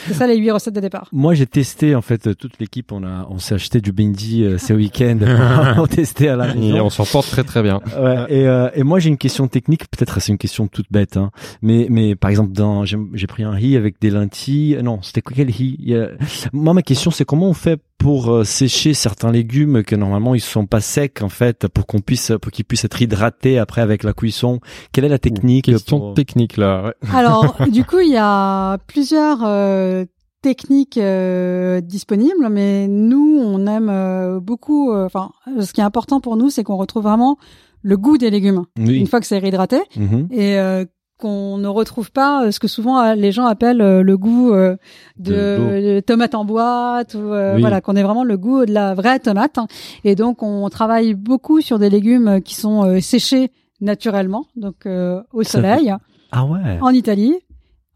C'est 0.07 0.13
ça 0.13 0.27
les 0.27 0.35
huit 0.37 0.51
recettes 0.51 0.73
de 0.75 0.79
départ. 0.79 1.09
Moi, 1.11 1.33
j'ai 1.33 1.45
testé 1.45 1.95
en 1.95 2.01
fait 2.01 2.35
toute 2.35 2.59
l'équipe. 2.59 2.91
On 2.91 3.03
a, 3.03 3.27
on 3.29 3.37
s'est 3.37 3.55
acheté 3.55 3.81
du 3.81 3.91
benji 3.91 4.43
euh, 4.43 4.57
ce 4.57 4.73
week-end. 4.81 5.17
on 5.77 5.87
testé 5.87 6.29
à 6.29 6.35
la 6.35 6.53
Et 6.53 6.57
maison. 6.57 6.85
on 6.85 6.89
s'en 6.89 7.05
porte 7.05 7.29
très 7.29 7.43
très 7.43 7.61
bien. 7.63 7.81
Ouais, 7.97 8.25
et, 8.29 8.47
euh, 8.47 8.69
et 8.73 8.83
moi 8.83 8.99
j'ai 8.99 9.09
une 9.09 9.17
question 9.17 9.47
technique, 9.47 9.89
peut-être 9.89 10.19
c'est 10.19 10.31
une 10.31 10.37
question 10.37 10.67
toute 10.67 10.87
bête, 10.91 11.17
hein. 11.17 11.31
mais 11.61 11.87
mais 11.89 12.15
par 12.15 12.29
exemple 12.29 12.51
dans 12.53 12.85
j'ai 12.85 12.97
j'ai 13.13 13.27
pris 13.27 13.43
un 13.43 13.51
riz 13.51 13.75
avec 13.77 13.99
des 14.01 14.09
lentilles, 14.09 14.77
non 14.83 14.99
c'était 15.01 15.21
quoi 15.21 15.33
quel 15.35 15.49
riz? 15.51 15.93
A- 15.95 16.09
Moi 16.53 16.73
ma 16.73 16.81
question 16.81 17.11
c'est 17.11 17.25
comment 17.25 17.49
on 17.49 17.53
fait 17.53 17.79
pour 17.97 18.29
euh, 18.31 18.43
sécher 18.43 18.93
certains 18.93 19.31
légumes 19.31 19.83
que 19.83 19.95
normalement 19.95 20.35
ils 20.35 20.41
sont 20.41 20.65
pas 20.65 20.81
secs 20.81 21.21
en 21.21 21.29
fait 21.29 21.67
pour 21.67 21.87
qu'on 21.87 21.99
puisse 22.01 22.31
pour 22.41 22.51
qu'ils 22.51 22.65
puissent 22.65 22.85
être 22.85 23.01
hydratés 23.01 23.57
après 23.57 23.81
avec 23.81 24.03
la 24.03 24.13
cuisson. 24.13 24.59
Quelle 24.91 25.05
est 25.05 25.09
la 25.09 25.19
technique 25.19 25.65
Question 25.65 25.99
pour- 25.99 26.13
technique 26.13 26.57
là. 26.57 26.83
Ouais. 26.83 26.93
Alors, 27.13 27.55
du 27.71 27.83
coup, 27.83 27.99
il 27.99 28.11
y 28.11 28.17
a 28.17 28.77
plusieurs 28.87 29.39
euh, 29.45 30.05
techniques 30.41 30.97
euh, 30.97 31.81
disponibles, 31.81 32.49
mais 32.51 32.87
nous, 32.87 33.39
on 33.43 33.65
aime 33.65 33.89
euh, 33.89 34.39
beaucoup. 34.39 34.91
euh, 34.91 35.05
Enfin, 35.05 35.31
ce 35.59 35.73
qui 35.73 35.81
est 35.81 35.85
important 35.85 36.19
pour 36.21 36.37
nous, 36.37 36.49
c'est 36.49 36.63
qu'on 36.63 36.77
retrouve 36.77 37.03
vraiment 37.03 37.37
le 37.81 37.97
goût 37.97 38.17
des 38.17 38.29
légumes 38.31 38.63
une 38.77 38.87
Oui. 38.87 39.05
fois 39.07 39.19
que 39.19 39.27
c'est 39.27 39.37
réhydraté 39.37 39.77
Mhm. 39.95 40.27
et 40.31 40.57
euh, 40.59 40.85
qu'on 41.17 41.57
ne 41.57 41.67
retrouve 41.67 42.11
pas 42.11 42.45
euh, 42.45 42.51
ce 42.51 42.59
que 42.59 42.67
souvent 42.67 42.99
euh, 42.99 43.15
les 43.15 43.31
gens 43.31 43.45
appellent 43.45 43.81
euh, 43.81 44.01
le 44.03 44.17
goût 44.17 44.51
De 44.51 44.75
de, 45.17 45.99
tomate 46.01 46.35
en 46.35 46.45
boîte 46.45 47.13
ou 47.13 47.19
euh, 47.33 47.55
Oui. 47.55 47.61
voilà 47.61 47.81
qu'on 47.81 47.95
ait 47.95 48.03
vraiment 48.03 48.23
le 48.23 48.37
goût 48.37 48.65
de 48.65 48.73
la 48.73 48.93
vraie 48.93 49.19
tomate 49.19 49.57
et 50.03 50.15
donc 50.15 50.43
on 50.43 50.67
travaille 50.69 51.13
beaucoup 51.13 51.61
sur 51.61 51.79
des 51.79 51.89
légumes 51.89 52.41
qui 52.43 52.55
sont 52.55 52.83
euh, 52.85 52.99
séchés 52.99 53.51
naturellement 53.81 54.45
donc 54.55 54.85
euh, 54.85 55.21
au 55.33 55.43
soleil 55.43 55.93
Ah 56.31 56.45
ouais. 56.45 56.79
en 56.81 56.89
Italie 56.89 57.35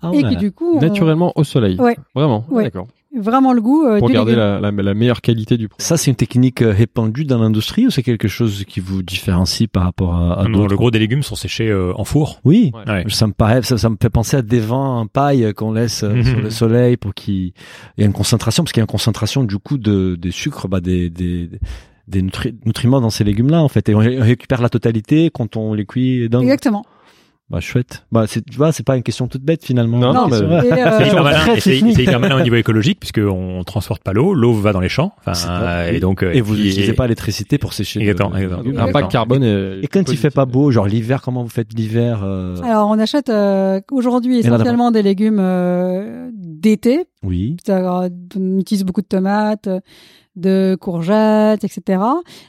Ah 0.01 0.12
et 0.13 0.23
ouais. 0.23 0.29
qui 0.29 0.36
du 0.38 0.51
coup 0.51 0.77
on- 0.77 0.79
Naturellement 0.82 1.34
au 1.36 1.43
soleil. 1.43 1.77
Ouais. 1.79 1.97
Vraiment. 2.15 2.45
Ouais. 2.49 2.63
D'accord. 2.63 2.88
Vraiment 3.17 3.53
le 3.53 3.61
goût 3.61 3.85
euh, 3.85 3.99
Pour 3.99 4.09
garder 4.09 4.35
la, 4.35 4.59
la, 4.59 4.71
la 4.71 4.93
meilleure 4.93 5.21
qualité 5.21 5.57
du 5.57 5.67
produit. 5.67 5.85
Ça, 5.85 5.97
c'est 5.97 6.11
une 6.11 6.15
technique 6.15 6.61
euh, 6.61 6.71
répandue 6.71 7.25
dans 7.25 7.39
l'industrie 7.39 7.87
ou 7.87 7.89
c'est 7.89 8.03
quelque 8.03 8.27
chose 8.27 8.63
qui 8.67 8.79
vous 8.79 9.01
différencie 9.01 9.67
par 9.67 9.83
rapport 9.83 10.13
à, 10.15 10.41
à 10.41 10.43
Non, 10.43 10.59
d'autres 10.59 10.69
le 10.71 10.75
gros 10.77 10.91
des 10.91 10.99
légumes 10.99 11.23
sont 11.23 11.35
séchés 11.35 11.69
euh, 11.69 11.91
en 11.95 12.03
four. 12.03 12.39
Oui. 12.45 12.71
Ouais. 12.87 13.03
Ça 13.09 13.27
me 13.27 13.33
paraît, 13.33 13.61
ça, 13.63 13.77
ça 13.77 13.89
me 13.89 13.95
fait 14.01 14.09
penser 14.09 14.37
à 14.37 14.41
des 14.41 14.59
vents 14.59 14.99
en 14.99 15.07
paille 15.07 15.53
qu'on 15.55 15.71
laisse 15.73 16.03
euh, 16.03 16.13
Mhm. 16.13 16.23
sur 16.23 16.39
le 16.41 16.49
soleil 16.49 16.97
pour 16.97 17.13
qu'il 17.13 17.33
y 17.45 17.53
ait 17.97 18.05
une 18.05 18.13
concentration, 18.13 18.63
parce 18.63 18.71
qu'il 18.73 18.79
y 18.81 18.83
a 18.83 18.85
une 18.85 18.87
concentration 18.87 19.43
du 19.43 19.57
coup 19.57 19.77
de 19.77 20.15
des 20.15 20.31
sucres, 20.31 20.67
bah, 20.67 20.79
des 20.81 21.09
des 21.09 21.49
des 22.07 22.21
nutri- 22.23 22.55
nutriments 22.65 23.01
dans 23.01 23.11
ces 23.11 23.23
légumes-là 23.23 23.61
en 23.61 23.67
fait, 23.67 23.87
et 23.89 23.93
on 23.95 23.99
ré- 23.99 24.19
récupère 24.19 24.61
la 24.63 24.69
totalité 24.69 25.29
quand 25.33 25.55
on 25.57 25.73
les 25.75 25.85
cuit. 25.85 26.27
Dans... 26.29 26.41
Exactement. 26.41 26.83
Bah 27.49 27.59
chouette. 27.62 28.05
Bah 28.12 28.25
c'est 28.27 28.45
tu 28.45 28.57
vois, 28.57 28.71
c'est 28.71 28.85
pas 28.85 28.95
une 28.95 29.03
question 29.03 29.27
toute 29.27 29.41
bête 29.41 29.65
finalement. 29.65 29.97
Non, 29.97 30.13
non, 30.13 30.29
c'est 30.29 30.45
mais-. 30.45 30.67
Et, 30.67 30.73
euh, 30.73 30.97
C'est 30.99 31.07
hyper 31.07 31.23
malin, 31.23 31.39
c'est 31.55 31.79
c'est 31.79 32.03
hyper 32.03 32.19
malin 32.19 32.38
au 32.38 32.43
niveau 32.43 32.55
écologique 32.57 32.99
puisqu'on 32.99 33.63
transporte 33.65 34.03
pas 34.03 34.13
l'eau, 34.13 34.35
l'eau 34.35 34.53
va 34.53 34.71
dans 34.71 34.79
les 34.79 34.89
champs. 34.89 35.13
Enfin, 35.19 35.33
C'est 35.33 35.95
et 35.95 35.99
donc 35.99 36.21
euh, 36.21 36.31
Et 36.31 36.41
vous 36.41 36.55
n'utilisez 36.55 36.93
pas 36.93 37.05
l'électricité 37.05 37.57
pour 37.57 37.73
sécher. 37.73 38.01
Exactement, 38.01 38.31
le. 38.38 38.71
L'impact 38.71 39.12
carbone 39.12 39.43
est. 39.43 39.79
Et 39.83 39.88
quand 39.88 40.09
il 40.12 40.17
fait 40.17 40.29
pas 40.29 40.45
beau, 40.45 40.71
genre 40.71 40.85
l'hiver, 40.85 41.21
comment 41.21 41.43
vous 41.43 41.49
faites 41.49 41.73
l'hiver 41.73 42.21
euh, 42.23 42.55
Alors, 42.63 42.89
on 42.89 42.99
achète 42.99 43.29
euh, 43.29 43.81
aujourd'hui 43.91 44.39
essentiellement 44.39 44.91
des 44.91 45.01
légumes 45.01 45.39
euh, 45.39 46.29
d'été. 46.33 47.05
Oui. 47.23 47.57
On 47.69 48.59
utilise 48.59 48.83
beaucoup 48.83 49.01
de 49.01 49.07
tomates, 49.07 49.69
de 50.39 50.78
courgettes, 50.80 51.63
etc. 51.63 52.02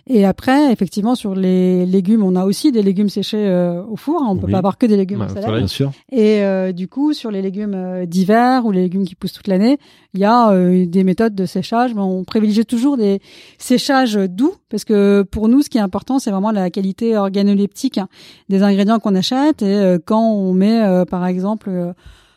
Et 0.06 0.24
après, 0.24 0.72
effectivement, 0.72 1.14
sur 1.14 1.34
les 1.34 1.86
légumes, 1.86 2.22
on 2.22 2.36
a 2.36 2.44
aussi 2.44 2.72
des 2.72 2.82
légumes 2.82 3.08
séchés 3.08 3.46
euh, 3.46 3.82
au 3.84 3.96
four. 3.96 4.22
On 4.28 4.36
peut 4.36 4.46
Oui. 4.46 4.52
pas 4.52 4.58
avoir 4.58 4.78
que 4.78 4.86
des 4.86 4.96
légumes 4.96 5.26
soleil. 5.28 5.58
Bien 5.58 5.66
sûr. 5.66 5.92
Et 6.10 6.42
euh, 6.42 6.72
du 6.72 6.88
coup, 6.88 7.12
sur 7.12 7.30
les 7.30 7.42
légumes 7.42 7.74
euh, 7.74 8.06
d'hiver 8.06 8.64
ou 8.66 8.72
les 8.72 8.82
légumes 8.82 9.04
qui 9.04 9.14
poussent 9.14 9.32
toute 9.32 9.48
l'année, 9.48 9.78
il 10.14 10.20
y 10.20 10.24
a 10.24 10.50
euh, 10.50 10.86
des 10.86 11.04
méthodes 11.04 11.34
de 11.34 11.46
séchage. 11.46 11.94
Mais 11.94 12.00
on 12.00 12.24
privilégie 12.24 12.64
toujours 12.64 12.96
des 12.96 13.20
séchages 13.58 14.14
doux 14.14 14.54
parce 14.68 14.84
que 14.84 15.22
pour 15.22 15.48
nous, 15.48 15.62
ce 15.62 15.68
qui 15.68 15.78
est 15.78 15.82
important, 15.82 16.18
c'est 16.18 16.30
vraiment 16.30 16.50
la 16.52 16.70
qualité 16.70 17.16
organoleptique 17.16 17.98
hein, 17.98 18.08
des 18.48 18.62
ingrédients 18.62 18.98
qu'on 18.98 19.14
achète. 19.14 19.62
Et 19.62 19.66
euh, 19.66 19.98
quand 20.04 20.22
on 20.32 20.52
met, 20.52 20.80
euh, 20.82 21.04
par 21.04 21.26
exemple, 21.26 21.68
euh, 21.70 21.92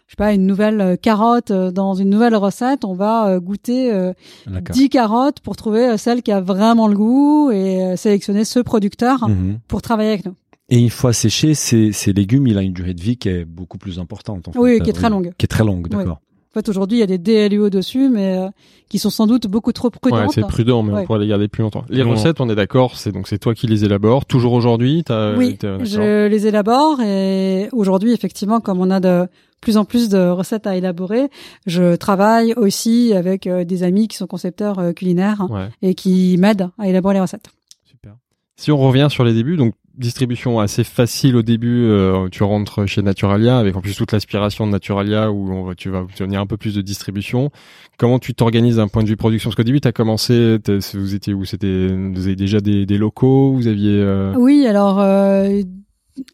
je 0.07 0.11
sais 0.13 0.15
pas, 0.17 0.33
une 0.33 0.45
nouvelle 0.45 0.81
euh, 0.81 0.95
carotte 0.95 1.51
euh, 1.51 1.71
dans 1.71 1.93
une 1.95 2.09
nouvelle 2.09 2.35
recette, 2.35 2.85
on 2.85 2.93
va 2.93 3.27
euh, 3.29 3.39
goûter 3.39 3.91
euh, 3.91 4.13
D'accord. 4.47 4.75
10 4.75 4.89
carottes 4.89 5.39
pour 5.39 5.55
trouver 5.55 5.97
celle 5.97 6.21
qui 6.21 6.31
a 6.31 6.41
vraiment 6.41 6.87
le 6.87 6.95
goût 6.95 7.51
et 7.51 7.95
sélectionner 7.97 8.45
ce 8.45 8.59
producteur 8.59 9.27
Mhm. 9.29 9.59
pour 9.67 9.81
travailler 9.81 10.09
avec 10.09 10.25
nous. 10.25 10.35
Et 10.69 10.79
une 10.79 10.89
fois 10.89 11.13
séché, 11.13 11.53
ces, 11.55 11.91
ces 11.91 12.13
légumes, 12.13 12.47
il 12.47 12.57
a 12.57 12.61
une 12.61 12.73
durée 12.73 12.93
de 12.93 13.01
vie 13.01 13.17
qui 13.17 13.29
est 13.29 13.45
beaucoup 13.45 13.77
plus 13.77 13.99
importante. 13.99 14.47
En 14.47 14.51
Oui, 14.59 14.75
fait. 14.77 14.79
qui 14.81 14.89
est 14.89 14.93
très 14.93 15.09
longue. 15.09 15.31
Qui 15.37 15.45
est 15.45 15.47
très 15.47 15.63
longue, 15.63 15.87
d'accord. 15.89 16.19
En 16.55 16.59
fait, 16.59 16.69
aujourd'hui, 16.69 16.97
il 16.97 17.01
y 17.01 17.03
a 17.03 17.07
des 17.07 17.17
DLUO 17.17 17.71
dessus, 17.71 18.09
mais 18.09 18.37
euh, 18.37 18.47
qui 18.87 18.99
sont 18.99 19.09
sans 19.09 19.25
doute 19.25 19.47
beaucoup 19.47 19.71
trop 19.73 19.87
Ouais, 19.87 19.99
prudentes. 20.11 20.31
c'est 20.33 20.41
prudent, 20.41 20.83
mais 20.83 20.93
on 20.93 20.95
Ouais. 20.97 21.03
pourrait 21.05 21.17
les 21.19 21.27
garder 21.27 21.47
plus 21.47 21.63
longtemps. 21.63 21.83
Les 21.89 22.03
Non. 22.03 22.11
recettes, 22.11 22.39
on 22.41 22.47
est 22.49 22.55
d'accord, 22.55 22.95
c'est 22.95 23.11
donc 23.11 23.27
c'est 23.27 23.39
toi 23.39 23.55
qui 23.55 23.65
les 23.65 23.83
élabores. 23.85 24.25
Toujours 24.27 24.53
aujourd'hui, 24.53 25.03
t'as. 25.03 25.35
oui, 25.35 25.57
je 25.61 26.27
les 26.27 26.45
élabore 26.47 27.01
et 27.01 27.69
aujourd'hui, 27.71 28.13
effectivement, 28.13 28.59
comme 28.59 28.79
on 28.81 28.91
a 28.91 28.99
de 28.99 29.27
plus 29.63 29.77
en 29.77 29.85
plus 29.85 30.09
de 30.09 30.29
recettes 30.29 30.67
à 30.67 30.75
élaborer, 30.75 31.29
je 31.65 31.95
travaille 31.95 32.53
aussi 32.55 33.13
avec 33.13 33.47
euh, 33.47 33.63
des 33.63 33.83
amis 33.83 34.07
qui 34.07 34.17
sont 34.17 34.27
concepteurs 34.27 34.77
euh, 34.79 34.91
culinaires 34.93 35.47
Ouais, 35.49 35.69
et 35.81 35.95
qui 35.95 36.35
m'aident 36.37 36.69
à 36.77 36.87
élaborer 36.87 37.15
les 37.15 37.21
recettes. 37.21 37.49
super. 37.83 38.15
Si 38.55 38.71
on 38.71 38.77
revient 38.77 39.07
sur 39.09 39.23
les 39.23 39.33
débuts, 39.33 39.57
donc 39.57 39.73
distribution 39.95 40.59
assez 40.59 40.83
facile 40.83 41.35
au 41.35 41.43
début, 41.43 41.85
euh, 41.85 42.27
tu 42.31 42.41
rentres 42.43 42.87
chez 42.87 43.03
Naturalia 43.03 43.59
avec 43.59 43.75
en 43.75 43.81
plus 43.81 43.95
toute 43.95 44.11
l'aspiration 44.11 44.65
de 44.65 44.71
Naturalia 44.71 45.31
où 45.31 45.51
on 45.53 45.63
va, 45.65 45.75
tu 45.75 45.89
vas 45.91 46.01
obtenir 46.01 46.39
un 46.41 46.47
peu 46.47 46.57
plus 46.57 46.73
de 46.73 46.81
distribution. 46.81 47.51
Comment 47.99 48.17
tu 48.17 48.33
t'organises 48.33 48.77
d'un 48.77 48.87
point 48.87 49.03
de 49.03 49.07
vue 49.07 49.17
production? 49.17 49.49
Parce 49.49 49.55
qu'au 49.55 49.63
début, 49.63 49.81
tu 49.81 49.87
as 49.87 49.91
commencé, 49.91 50.57
vous 50.95 51.13
étiez 51.13 51.35
où? 51.35 51.45
C'était, 51.45 51.87
vous 51.89 52.25
avez 52.25 52.35
déjà 52.35 52.59
des, 52.59 52.87
des 52.87 52.97
locaux, 52.97 53.53
vous 53.53 53.67
aviez. 53.67 53.91
euh, 54.01 54.33
Oui, 54.35 54.65
alors 54.65 54.99
euh, 54.99 55.61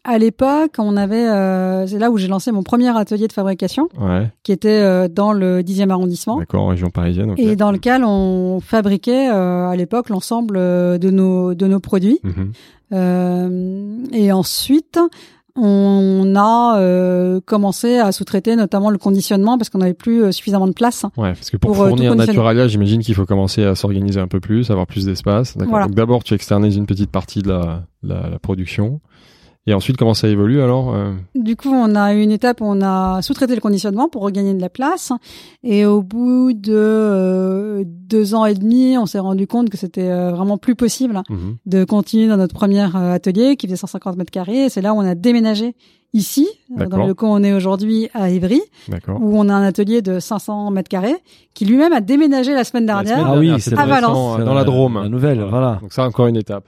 à 0.04 0.18
l'époque, 0.18 0.74
on 0.78 0.96
avait, 0.96 1.28
euh, 1.28 1.86
c'est 1.86 1.98
là 1.98 2.10
où 2.10 2.18
j'ai 2.18 2.28
lancé 2.28 2.52
mon 2.52 2.62
premier 2.62 2.96
atelier 2.96 3.28
de 3.28 3.32
fabrication, 3.32 3.88
Ouais, 3.98 4.30
qui 4.42 4.52
était 4.52 4.68
euh, 4.68 5.08
dans 5.08 5.32
le 5.32 5.62
10e 5.62 5.90
arrondissement. 5.90 6.38
d'accord, 6.38 6.62
en 6.62 6.68
région 6.68 6.90
parisienne. 6.90 7.34
Et 7.38 7.56
dans 7.56 7.72
lequel 7.72 8.04
on 8.04 8.60
fabriquait 8.60 9.30
euh, 9.30 9.68
à 9.68 9.76
l'époque 9.76 10.08
l'ensemble 10.08 10.56
de 10.56 11.10
nos 11.10 11.54
de 11.54 11.66
nos 11.66 11.80
produits. 11.80 12.20
Mhm. 12.22 12.52
Et 14.12 14.32
ensuite, 14.32 14.98
on 15.56 16.34
a 16.36 16.78
euh, 16.78 17.40
commencé 17.44 17.98
à 17.98 18.12
sous-traiter 18.12 18.56
notamment 18.56 18.90
le 18.90 18.98
conditionnement 18.98 19.58
parce 19.58 19.68
qu'on 19.68 19.78
n'avait 19.78 19.94
plus 19.94 20.22
euh, 20.24 20.32
suffisamment 20.32 20.66
de 20.66 20.72
place. 20.72 21.04
Ouais, 21.16 21.32
parce 21.32 21.50
que 21.50 21.56
pour, 21.56 21.72
Pour, 21.72 21.88
fournir. 21.88 22.14
Naturalia, 22.14 22.68
j'imagine 22.68 23.02
qu'il 23.02 23.14
faut 23.14 23.26
commencer 23.26 23.64
à 23.64 23.74
s'organiser 23.74 24.20
un 24.20 24.28
peu 24.28 24.40
plus, 24.40 24.70
avoir 24.70 24.86
plus 24.86 25.04
d'espace. 25.06 25.56
D'accord. 25.56 25.70
Voilà. 25.70 25.86
Donc 25.86 25.94
d'abord, 25.96 26.24
tu 26.24 26.34
externalises 26.34 26.76
une 26.76 26.86
petite 26.86 27.10
partie 27.10 27.42
de 27.42 27.48
la, 27.48 27.82
la, 28.02 28.28
la 28.30 28.38
production. 28.38 29.00
Et 29.66 29.74
ensuite, 29.74 29.98
comment 29.98 30.14
ça 30.14 30.26
évolue 30.28 30.62
alors 30.62 30.94
euh, 30.94 31.12
Du 31.34 31.54
coup, 31.54 31.68
on 31.68 31.94
a 31.94 32.14
eu 32.14 32.22
une 32.22 32.30
étape 32.30 32.62
où 32.62 32.64
on 32.64 32.80
a 32.80 33.20
sous-traité 33.20 33.54
le 33.54 33.60
conditionnement 33.60 34.08
pour 34.08 34.22
regagner 34.22 34.54
de 34.54 34.60
la 34.60 34.70
place. 34.70 35.12
Et 35.62 35.84
au 35.84 36.02
bout 36.02 36.54
de 36.54 36.72
euh, 36.74 37.84
deux 37.86 38.34
ans 38.34 38.46
et 38.46 38.54
demi, 38.54 38.96
on 38.96 39.04
s'est 39.04 39.18
rendu 39.18 39.46
compte 39.46 39.68
que 39.68 39.76
c'était 39.76 40.08
euh, 40.08 40.30
vraiment 40.30 40.56
plus 40.56 40.74
possible 40.74 41.22
mhm. 41.28 41.56
de 41.66 41.84
continuer 41.84 42.26
dans 42.26 42.38
notre 42.38 42.54
premier 42.54 42.88
atelier 42.94 43.56
qui 43.56 43.66
faisait 43.66 43.76
150 43.76 44.16
mètres 44.16 44.30
carrés. 44.30 44.64
Et 44.64 44.68
c'est 44.70 44.80
là 44.80 44.94
où 44.94 44.96
on 44.96 45.06
a 45.06 45.14
déménagé 45.14 45.76
ici, 46.14 46.48
dans 46.70 46.96
le 46.96 47.08
lieu 47.08 47.14
où 47.20 47.26
on 47.26 47.42
est 47.42 47.52
aujourd'hui 47.52 48.08
à 48.14 48.30
Ivry, 48.30 48.62
D'accord. 48.88 49.20
où 49.20 49.38
on 49.38 49.48
a 49.50 49.54
un 49.54 49.62
atelier 49.62 50.00
de 50.00 50.20
500 50.20 50.70
mètres 50.70 50.88
carrés 50.88 51.16
qui 51.52 51.66
lui-même 51.66 51.92
a 51.92 52.00
déménagé 52.00 52.54
la 52.54 52.64
semaine 52.64 52.86
La 52.86 53.04
dernière. 53.04 53.18
semaine 53.18 53.32
Ah 53.34 53.38
oui, 53.38 53.50
à 53.50 53.86
Valence. 53.86 54.38
dans 54.38 54.54
la 54.54 54.64
Drôme. 54.64 55.00
La 55.02 55.08
nouvelle, 55.10 55.42
voilà. 55.42 55.78
Donc 55.82 55.92
ça, 55.92 56.04
encore 56.06 56.28
une 56.28 56.36
étape. 56.36 56.64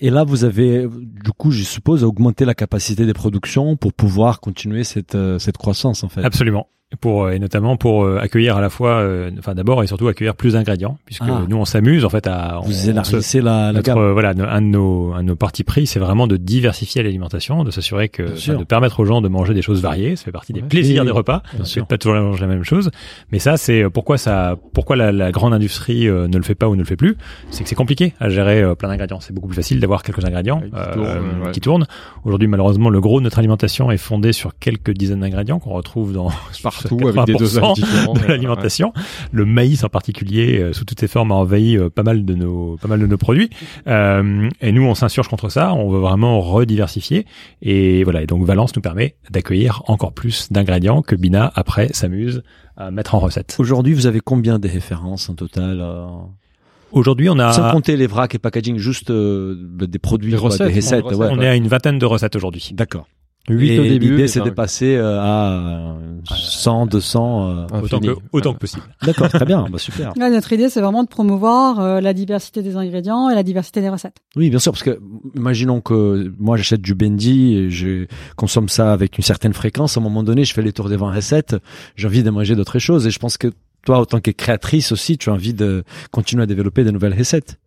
Et 0.00 0.10
là, 0.10 0.24
vous 0.24 0.44
avez, 0.44 0.86
du 0.86 1.32
coup, 1.32 1.50
je 1.50 1.62
suppose, 1.62 2.04
augmenté 2.04 2.44
la 2.44 2.54
capacité 2.54 3.06
des 3.06 3.14
productions 3.14 3.76
pour 3.76 3.92
pouvoir 3.92 4.40
continuer 4.40 4.84
cette, 4.84 5.14
euh, 5.14 5.38
cette 5.38 5.56
croissance, 5.56 6.04
en 6.04 6.08
fait. 6.08 6.22
Absolument. 6.22 6.68
Pour, 7.00 7.24
euh, 7.24 7.30
et 7.32 7.40
notamment 7.40 7.76
pour 7.76 8.04
euh, 8.04 8.20
accueillir 8.20 8.56
à 8.56 8.60
la 8.60 8.70
fois, 8.70 8.90
euh, 9.00 9.32
enfin 9.40 9.56
d'abord 9.56 9.82
et 9.82 9.88
surtout 9.88 10.06
accueillir 10.06 10.36
plus 10.36 10.52
d'ingrédients, 10.52 10.98
puisque 11.04 11.24
Ah. 11.26 11.42
nous 11.48 11.56
on 11.56 11.64
s'amuse 11.64 12.04
en 12.04 12.08
fait 12.08 12.28
à. 12.28 12.60
on- 12.60 12.66
Vous 12.66 12.70
on 12.70 12.74
se- 12.84 12.90
élargissez 12.90 13.40
la, 13.40 13.72
la 13.72 13.82
gamme. 13.82 13.98
euh, 13.98 14.12
voilà, 14.12 14.30
un 14.30 14.62
de 14.62 14.66
nos, 14.68 15.12
un 15.12 15.22
de 15.24 15.26
nos 15.26 15.34
partis 15.34 15.64
pris, 15.64 15.88
c'est 15.88 15.98
vraiment 15.98 16.28
de 16.28 16.36
diversifier 16.36 17.02
l'alimentation, 17.02 17.64
de 17.64 17.72
s'assurer 17.72 18.08
que, 18.08 18.22
enfin, 18.34 18.54
de 18.54 18.62
permettre 18.62 19.00
aux 19.00 19.04
gens 19.04 19.20
de 19.20 19.26
manger 19.26 19.52
des 19.52 19.62
choses 19.62 19.82
variées. 19.82 20.14
Ça 20.14 20.22
fait 20.26 20.30
partie 20.30 20.52
des 20.52 20.60
Ouais. 20.60 20.68
plaisirs 20.68 21.02
Oui, 21.02 21.06
des 21.08 21.12
repas. 21.12 21.42
Bien 21.54 21.64
C'est 21.64 21.70
sûr. 21.72 21.86
pas 21.88 21.98
toujours 21.98 22.20
manger 22.20 22.42
la 22.42 22.46
même 22.46 22.62
chose. 22.62 22.92
Mais 23.32 23.40
ça, 23.40 23.56
c'est 23.56 23.82
euh, 23.82 23.90
pourquoi 23.90 24.16
ça, 24.16 24.54
pourquoi 24.72 24.94
la, 24.94 25.10
la 25.10 25.32
grande 25.32 25.54
industrie 25.54 26.06
euh, 26.08 26.28
ne 26.28 26.36
le 26.36 26.44
fait 26.44 26.54
pas 26.54 26.68
ou 26.68 26.76
ne 26.76 26.82
le 26.82 26.86
fait 26.86 26.94
plus? 26.96 27.16
C'est 27.50 27.64
que 27.64 27.68
c'est 27.68 27.74
compliqué 27.74 28.14
à 28.20 28.28
gérer 28.28 28.62
euh, 28.62 28.76
plein 28.76 28.88
d'ingrédients. 28.90 29.18
C'est 29.18 29.32
beaucoup 29.34 29.48
plus 29.48 29.56
facile 29.56 29.80
d'avoir 29.80 30.04
quelques 30.04 30.24
ingrédients 30.24 30.60
Ouais, 30.60 30.70
qui 30.70 30.92
tournent, 30.94 31.42
ouais. 31.46 31.50
qui 31.50 31.60
tournent. 31.60 31.86
Aujourd'hui, 32.24 32.46
malheureusement, 32.46 32.90
le 32.90 33.00
gros 33.00 33.18
de 33.18 33.24
notre 33.24 33.40
alimentation 33.40 33.90
est 33.90 33.96
fondé 33.98 34.32
sur 34.32 34.56
quelques 34.56 34.92
dizaines 34.92 35.20
d'ingrédients 35.20 35.58
qu'on 35.58 35.70
retrouve 35.72 36.12
dans 36.12 36.28
Partout, 36.82 37.08
avec 37.08 37.24
des 37.26 37.34
80% 37.34 37.38
dosages 37.38 37.72
différents. 37.74 38.12
de 38.14 38.20
Ouais, 38.20 38.28
l'alimentation. 38.28 38.92
Le 39.32 39.44
maïs 39.44 39.84
en 39.84 39.88
particulier, 39.88 40.60
euh, 40.60 40.72
sous 40.72 40.84
toutes 40.84 41.00
ses 41.00 41.08
formes, 41.08 41.32
a 41.32 41.34
envahi 41.34 41.76
euh, 41.76 41.90
pas 41.90 42.02
mal 42.02 42.24
de 42.24 42.34
nos, 42.34 42.76
pas 42.80 42.88
mal 42.88 43.00
de 43.00 43.06
nos 43.06 43.18
produits. 43.18 43.50
Euh, 43.86 44.48
et 44.60 44.72
nous, 44.72 44.82
on 44.84 44.94
s'insurge 44.94 45.28
contre 45.28 45.48
ça. 45.48 45.72
On 45.74 45.90
veut 45.90 46.00
vraiment 46.00 46.40
rediversifier. 46.40 47.26
Et 47.62 48.04
voilà. 48.04 48.22
Et 48.22 48.26
donc, 48.26 48.44
Valence 48.44 48.74
nous 48.76 48.82
permet 48.82 49.16
d'accueillir 49.30 49.82
encore 49.86 50.12
plus 50.12 50.50
d'ingrédients 50.52 51.02
que 51.02 51.16
Bina 51.16 51.52
après 51.54 51.88
s'amuse 51.92 52.42
à 52.76 52.90
mettre 52.90 53.14
en 53.14 53.18
recette. 53.18 53.56
Aujourd'hui, 53.58 53.94
vous 53.94 54.06
avez 54.06 54.20
combien 54.20 54.58
de 54.58 54.68
références 54.68 55.28
en 55.28 55.34
total 55.34 55.80
euh, 55.80 56.06
Aujourd'hui, 56.92 57.28
on 57.28 57.38
a, 57.38 57.52
Sans 57.52 57.70
compter 57.72 57.96
les 57.96 58.06
vracs 58.06 58.34
et 58.34 58.38
packaging, 58.38 58.76
juste 58.78 59.10
euh, 59.10 59.56
des 59.56 59.98
produits, 59.98 60.32
Des 60.32 60.38
quoi, 60.38 60.50
recettes, 60.50 60.68
des 60.68 60.74
recettes. 60.76 61.06
des 61.08 61.14
ouais. 61.14 61.28
on 61.30 61.40
est 61.40 61.48
à 61.48 61.56
une 61.56 61.68
vingtaine 61.68 61.98
de 61.98 62.06
recettes 62.06 62.36
aujourd'hui. 62.36 62.70
D'accord. 62.72 63.06
8 63.48 63.70
Et 63.70 63.78
au 63.78 63.82
début. 63.84 64.10
L'idée, 64.12 64.28
c'est 64.28 64.40
de 64.40 64.46
vingt- 64.46 64.54
passer 64.54 64.96
euh, 64.96 65.20
à 65.20 65.96
100, 66.34 66.86
200. 66.86 67.48
euh, 67.72 67.80
Autant 67.82 68.00
que, 68.00 68.16
autant 68.32 68.52
que 68.54 68.58
possible. 68.58 68.82
D'accord, 69.04 69.28
très 69.28 69.44
bien. 69.44 69.66
Bah, 69.70 69.78
super. 69.78 70.12
Là, 70.16 70.30
notre 70.30 70.52
idée, 70.52 70.68
c'est 70.68 70.80
vraiment 70.80 71.04
de 71.04 71.08
promouvoir 71.08 71.80
euh, 71.80 72.00
la 72.00 72.12
diversité 72.12 72.62
des 72.62 72.76
ingrédients 72.76 73.30
et 73.30 73.34
la 73.34 73.42
diversité 73.42 73.80
des 73.80 73.88
recettes. 73.88 74.16
Oui, 74.34 74.50
bien 74.50 74.58
sûr, 74.58 74.72
parce 74.72 74.82
que 74.82 74.98
imaginons 75.34 75.80
que 75.80 76.32
moi 76.38 76.56
j'achète 76.56 76.80
du 76.80 76.94
bendy 76.94 77.54
et 77.54 77.70
je 77.70 78.06
consomme 78.36 78.68
ça 78.68 78.92
avec 78.92 79.16
une 79.18 79.24
certaine 79.24 79.52
fréquence. 79.52 79.96
À 79.96 80.00
un 80.00 80.02
moment 80.02 80.22
donné, 80.22 80.44
je 80.44 80.52
fais 80.52 80.62
les 80.62 80.72
tours 80.72 80.88
des 80.88 80.96
20 80.96 81.12
recettes. 81.14 81.56
J'ai 81.94 82.06
envie 82.08 82.22
de 82.22 82.30
manger 82.30 82.56
d'autres 82.56 82.78
choses 82.78 83.06
et 83.06 83.10
je 83.10 83.18
pense 83.18 83.36
que 83.38 83.48
toi, 83.84 84.00
en 84.00 84.04
tant 84.04 84.18
que 84.20 84.32
créatrice 84.32 84.90
aussi, 84.90 85.16
tu 85.16 85.30
as 85.30 85.32
envie 85.32 85.54
de 85.54 85.84
continuer 86.10 86.42
à 86.42 86.46
développer 86.46 86.82
de 86.82 86.90
nouvelles 86.90 87.16
recettes. 87.16 87.58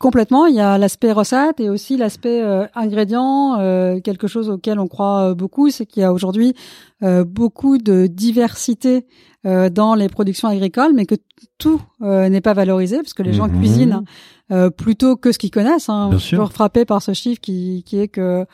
Complètement, 0.00 0.46
il 0.46 0.54
y 0.54 0.60
a 0.60 0.78
l'aspect 0.78 1.10
recette 1.10 1.58
et 1.58 1.68
aussi 1.68 1.96
l'aspect 1.96 2.40
euh, 2.42 2.66
ingrédients. 2.76 3.58
euh, 3.58 3.98
quelque 4.00 4.28
chose 4.28 4.48
auquel 4.48 4.78
on 4.78 4.86
croit 4.86 5.30
euh, 5.30 5.34
beaucoup, 5.34 5.70
c'est 5.70 5.86
qu'il 5.86 6.02
y 6.02 6.04
a 6.04 6.12
aujourd'hui 6.12 6.54
euh, 7.02 7.24
beaucoup 7.24 7.78
de 7.78 8.06
diversité 8.06 9.06
euh, 9.44 9.70
dans 9.70 9.94
les 9.96 10.08
productions 10.08 10.46
agricoles, 10.48 10.92
mais 10.94 11.04
que 11.04 11.16
tout 11.58 11.80
euh, 12.02 12.28
n'est 12.28 12.40
pas 12.40 12.54
valorisé 12.54 12.98
parce 12.98 13.12
que 13.14 13.22
les 13.24 13.32
gens 13.32 13.48
Mhm. 13.48 13.58
cuisinent 13.58 14.04
euh, 14.52 14.70
plutôt 14.70 15.16
que 15.16 15.32
ce 15.32 15.38
qu'ils 15.38 15.50
connaissent. 15.50 15.88
Hein. 15.88 16.08
Bien 16.10 16.18
Je 16.18 16.22
suis 16.22 16.28
sûr. 16.30 16.38
toujours 16.38 16.52
frappé 16.52 16.84
par 16.84 17.02
ce 17.02 17.12
chiffre 17.12 17.40
qui, 17.40 17.82
qui 17.84 17.98
est 17.98 18.08
que 18.08 18.46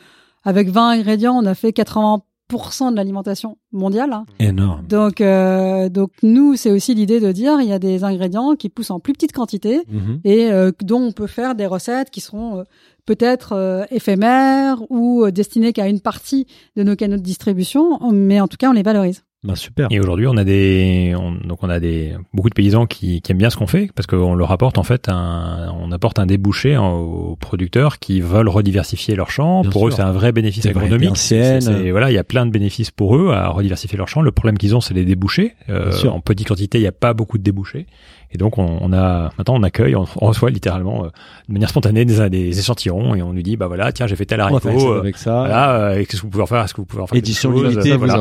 avec 0.43 0.69
20 0.69 0.89
ingrédients, 0.89 1.35
on 1.41 1.45
a 1.45 1.53
fait 1.55 1.73
80 1.73 2.17
40% 2.17 2.21
de 2.49 2.95
l'alimentation 2.95 3.57
mondiale. 3.71 4.13
hein. 4.13 4.25
Énorme. 4.39 4.85
Donc, 4.87 5.19
euh, 5.19 5.89
donc 5.89 6.11
nous, 6.23 6.55
c'est 6.55 6.71
aussi 6.71 6.93
l'idée 6.93 7.19
de 7.19 7.31
dire 7.31 7.59
il 7.59 7.67
y 7.67 7.73
a 7.73 7.79
des 7.79 8.03
ingrédients 8.03 8.55
qui 8.55 8.69
poussent 8.69 8.91
en 8.91 8.99
plus 8.99 9.13
petite 9.13 9.31
quantité 9.31 9.81
Mhm. 9.89 10.19
et 10.23 10.51
euh, 10.51 10.71
dont 10.83 11.01
on 11.01 11.11
peut 11.11 11.27
faire 11.27 11.55
des 11.55 11.65
recettes 11.65 12.11
qui 12.11 12.21
seront 12.21 12.59
euh, 12.59 12.63
peut-être 13.05 13.53
euh, 13.53 13.83
éphémères 13.89 14.81
ou 14.91 15.29
destinées 15.31 15.73
qu'à 15.73 15.87
une 15.87 15.99
partie 15.99 16.45
de 16.75 16.83
nos 16.83 16.95
canaux 16.95 17.17
de 17.17 17.21
distribution, 17.21 17.99
mais 18.11 18.39
en 18.39 18.47
tout 18.47 18.57
cas, 18.57 18.69
on 18.69 18.73
les 18.73 18.83
valorise. 18.83 19.23
Bah, 19.45 19.55
super. 19.55 19.87
Et 19.91 19.99
aujourd'hui, 19.99 20.27
on 20.27 20.35
a 20.37 20.43
des, 20.43 21.13
on- 21.17 21.31
donc 21.33 21.59
on 21.61 21.69
a 21.69 21.79
des 21.79 22.13
beaucoup 22.33 22.49
de 22.49 22.53
paysans 22.55 22.85
qui, 22.85 23.21
qui 23.21 23.31
aiment 23.31 23.37
bien 23.37 23.49
ce 23.49 23.57
qu'on 23.57 23.67
fait 23.67 23.89
parce 23.95 24.07
qu'on 24.07 24.33
leur 24.35 24.51
apporte 24.51 24.77
en 24.77 24.83
fait 24.83 25.07
un, 25.07 25.71
on 25.79 25.91
apporte 25.91 26.19
un 26.19 26.25
débouché 26.25 26.75
hein, 26.75 26.83
aux 26.87 27.35
producteurs 27.39 27.99
qui 27.99 28.21
veulent 28.21 28.49
rediversifier 28.49 29.15
leurs 29.15 29.29
champs. 29.29 29.61
Bien 29.61 29.69
pour 29.71 29.87
eux, 29.87 29.91
c'est 29.91 30.01
un 30.01 30.11
vrai 30.11 30.31
bénéfice 30.31 30.63
agronomique. 30.85 31.17
C'est- 31.17 31.61
c'est- 31.61 31.91
voilà, 31.91 32.11
il 32.11 32.15
y 32.15 32.17
a 32.17 32.23
plein 32.23 32.45
de 32.45 32.51
bénéfices 32.51 32.91
pour 32.91 33.15
eux 33.15 33.31
à 33.31 33.47
rediversifier 33.49 33.97
leurs 33.97 34.07
champs. 34.07 34.21
Le 34.21 34.31
problème 34.31 34.57
qu'ils 34.57 34.75
ont, 34.75 34.81
c'est 34.81 34.93
les 34.93 35.05
débouchés. 35.05 35.53
Euh, 35.69 35.91
en 36.07 36.19
petite 36.21 36.47
quantité, 36.47 36.77
il 36.79 36.81
n'y 36.81 36.87
a 36.87 36.91
pas 36.91 37.13
beaucoup 37.13 37.37
de 37.37 37.43
débouchés. 37.43 37.85
Et 38.31 38.37
donc, 38.37 38.57
on, 38.57 38.77
on 38.81 38.91
a 38.93 39.31
maintenant, 39.37 39.55
on 39.55 39.63
accueille, 39.63 39.95
on, 39.95 40.05
on 40.21 40.27
reçoit 40.27 40.49
littéralement 40.49 41.05
euh, 41.05 41.07
de 41.47 41.53
manière 41.53 41.69
spontanée 41.69 42.05
des, 42.05 42.29
des 42.29 42.59
échantillons 42.59 43.15
et 43.15 43.21
on 43.21 43.33
nous 43.33 43.41
dit, 43.41 43.55
bah 43.57 43.67
voilà, 43.67 43.91
tiens, 43.91 44.07
j'ai 44.07 44.15
fait 44.15 44.25
tel 44.25 44.39
haricot. 44.41 44.59
ça 44.79 44.85
euh, 44.87 44.99
avec 44.99 45.17
ça. 45.17 45.39
Voilà, 45.39 45.75
euh, 45.75 45.95
et 45.99 46.05
qu'est-ce 46.05 46.21
que 46.21 46.25
vous 46.27 46.31
pouvez 46.31 46.43
en 46.43 46.47
faire 46.47 46.63
Est-ce 46.63 46.73
que 46.73 46.81
vous 46.81 46.85
pouvez 46.85 47.03
en 47.03 47.07
faire 47.07 47.17
Édition 47.17 47.51
limitée, 47.69 47.91
voilà. 47.97 48.13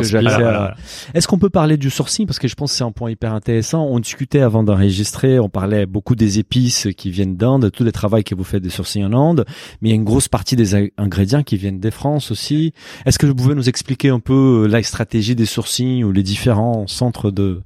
Est-ce 1.14 1.26
qu'on 1.28 1.38
peut 1.38 1.50
parler 1.50 1.76
du 1.76 1.90
sourcing? 1.90 2.26
Parce 2.26 2.38
que 2.38 2.48
je 2.48 2.54
pense 2.54 2.70
que 2.72 2.76
c'est 2.78 2.84
un 2.84 2.92
point 2.92 3.10
hyper 3.10 3.32
intéressant. 3.34 3.84
On 3.90 3.98
discutait 3.98 4.40
avant 4.40 4.62
d'enregistrer, 4.62 5.38
on 5.38 5.48
parlait 5.48 5.86
beaucoup 5.86 6.14
des 6.14 6.38
épices 6.38 6.88
qui 6.96 7.10
viennent 7.10 7.36
d'Inde, 7.36 7.62
de 7.62 7.68
tout 7.68 7.84
le 7.84 7.92
travail 7.92 8.24
que 8.24 8.34
vous 8.34 8.44
faites 8.44 8.62
des 8.62 8.70
sourcing 8.70 9.04
en 9.04 9.12
Inde, 9.30 9.44
mais 9.80 9.88
il 9.88 9.92
y 9.92 9.94
a 9.94 9.96
une 9.96 10.04
grosse 10.04 10.28
partie 10.28 10.56
des 10.56 10.74
ing- 10.74 10.90
ingrédients 10.98 11.42
qui 11.42 11.56
viennent 11.56 11.80
des 11.80 11.90
France 11.90 12.30
aussi. 12.30 12.72
Est-ce 13.06 13.18
que 13.18 13.26
vous 13.26 13.34
pouvez 13.34 13.54
nous 13.54 13.68
expliquer 13.68 14.10
un 14.10 14.20
peu 14.20 14.64
euh, 14.64 14.66
la 14.68 14.82
stratégie 14.82 15.34
des 15.34 15.46
sourcing 15.46 16.04
ou 16.04 16.12
les 16.12 16.22
différents 16.22 16.86
centres 16.86 17.30
de 17.30 17.60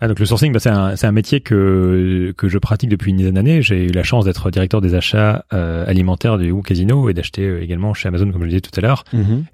Ah, 0.00 0.08
donc 0.08 0.18
le 0.18 0.24
sourcing, 0.24 0.52
bah, 0.52 0.60
c'est 0.60 0.70
un, 0.70 0.94
un 1.00 1.12
métier 1.12 1.40
que 1.40 2.32
que 2.36 2.48
je 2.48 2.58
pratique 2.58 2.88
depuis 2.88 3.10
une 3.10 3.18
dizaine 3.18 3.34
d'années. 3.34 3.60
J'ai 3.60 3.84
eu 3.84 3.92
la 3.92 4.02
chance 4.02 4.24
d'être 4.24 4.50
directeur 4.50 4.80
des 4.80 4.94
achats 4.94 5.44
euh, 5.52 5.84
alimentaires 5.86 6.38
du 6.38 6.54
Casino 6.62 7.10
et 7.10 7.14
d'acheter 7.14 7.42
euh, 7.42 7.62
également 7.62 7.92
chez 7.92 8.08
Amazon, 8.08 8.30
comme 8.30 8.40
je 8.40 8.46
le 8.46 8.50
disais 8.50 8.60
tout 8.60 8.70
à 8.76 8.80
l'heure. 8.80 9.04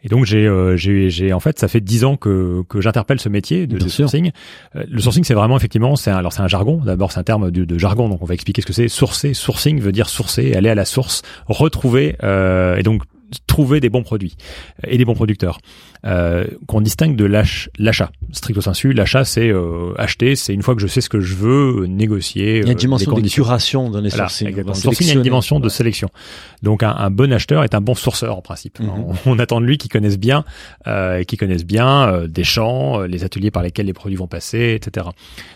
Et 0.05 0.09
donc 0.09 0.25
j'ai 0.25 0.47
euh, 0.47 0.77
j'ai 0.77 1.11
j'ai 1.11 1.33
en 1.33 1.41
fait 1.41 1.59
ça 1.59 1.67
fait 1.69 1.81
dix 1.81 2.05
ans 2.05 2.17
que 2.17 2.63
que 2.69 2.81
j'interpelle 2.81 3.21
ce 3.21 3.29
métier 3.29 3.67
de, 3.67 3.89
sourcing. 3.89 4.31
Euh, 4.77 4.85
le 4.89 5.01
sourcing 5.01 5.25
c'est 5.25 5.35
vraiment 5.35 5.57
effectivement 5.57 5.97
c'est 5.97 6.11
un, 6.11 6.17
alors 6.17 6.33
c'est 6.33 6.43
un 6.43 6.49
jargon. 6.49 6.81
D'abord 6.85 7.11
c'est 7.11 7.21
un 7.21 7.25
terme 7.25 7.51
de, 7.51 7.65
de 7.65 7.79
jargon 7.79 8.09
donc 8.09 8.23
on 8.23 8.27
va 8.27 8.35
expliquer 8.35 8.63
ce 8.63 8.67
que 8.67 8.73
c'est. 8.73 8.89
Sourcer, 8.89 9.35
sourcing 9.35 9.81
veut 9.81 9.93
dire 9.93 10.09
sourcer, 10.09 10.55
aller 10.55 10.69
à 10.71 10.75
la 10.75 10.85
source, 10.85 11.23
retrouver 11.49 12.17
euh, 12.23 12.77
et 12.77 12.83
donc 12.83 13.03
trouver 13.47 13.81
des 13.81 13.89
bons 13.89 14.03
produits 14.03 14.37
et 14.87 14.99
des 14.99 15.05
bons 15.05 15.15
producteurs 15.15 15.59
euh, 16.05 16.45
qu'on 16.67 16.81
distingue 16.81 17.17
de 17.17 17.25
l'ach- 17.25 17.69
l'achat 17.79 18.11
stricto 18.33 18.61
sensu. 18.61 18.93
L'achat 18.93 19.25
c'est 19.25 19.49
euh, 19.49 19.93
acheter, 19.97 20.37
c'est 20.37 20.55
une 20.55 20.63
fois 20.63 20.75
que 20.75 20.81
je 20.81 20.87
sais 20.87 21.01
ce 21.01 21.09
que 21.09 21.21
je 21.21 21.35
veux 21.35 21.83
euh, 21.83 21.87
négocier. 21.87 22.59
Il 22.59 22.65
y 22.65 22.69
a 22.69 22.71
une 22.71 22.71
euh, 22.71 22.75
dimension 22.75 23.13
de 23.13 23.29
curation 23.29 23.91
dans 23.91 24.01
les 24.01 24.11
Voilà, 24.11 24.29
sourcing. 24.29 24.55
sourcing, 24.75 25.07
il 25.07 25.09
y 25.09 25.11
a 25.11 25.15
une 25.15 25.23
dimension 25.23 25.59
de 25.59 25.69
sélection. 25.69 26.09
Donc 26.63 26.83
un, 26.83 26.91
un 26.97 27.11
bon 27.11 27.33
acheteur 27.33 27.65
est 27.65 27.75
un 27.75 27.81
bon 27.81 27.95
sourceur 27.95 28.37
en 28.37 28.43
principe. 28.43 28.79
Mhm. 28.81 28.91
on, 28.91 29.15
on 29.27 29.39
attend 29.39 29.61
de 29.61 29.67
lui 29.67 29.79
qu'il 29.79 29.91
connaisse 29.91 30.19
bien, 30.19 30.45
euh, 30.87 31.25
qu'il 31.25 31.39
connaisse 31.39 31.65
bien 31.65 32.09
euh, 32.09 32.27
des 32.29 32.45
champs, 32.45 33.01
euh, 33.01 33.07
les 33.07 33.25
ateliers 33.25 33.51
par 33.51 33.63
lesquels 33.63 33.87
les 33.87 33.93
produits 33.93 34.17
vont 34.17 34.29
passer, 34.29 34.79
etc. 34.81 35.07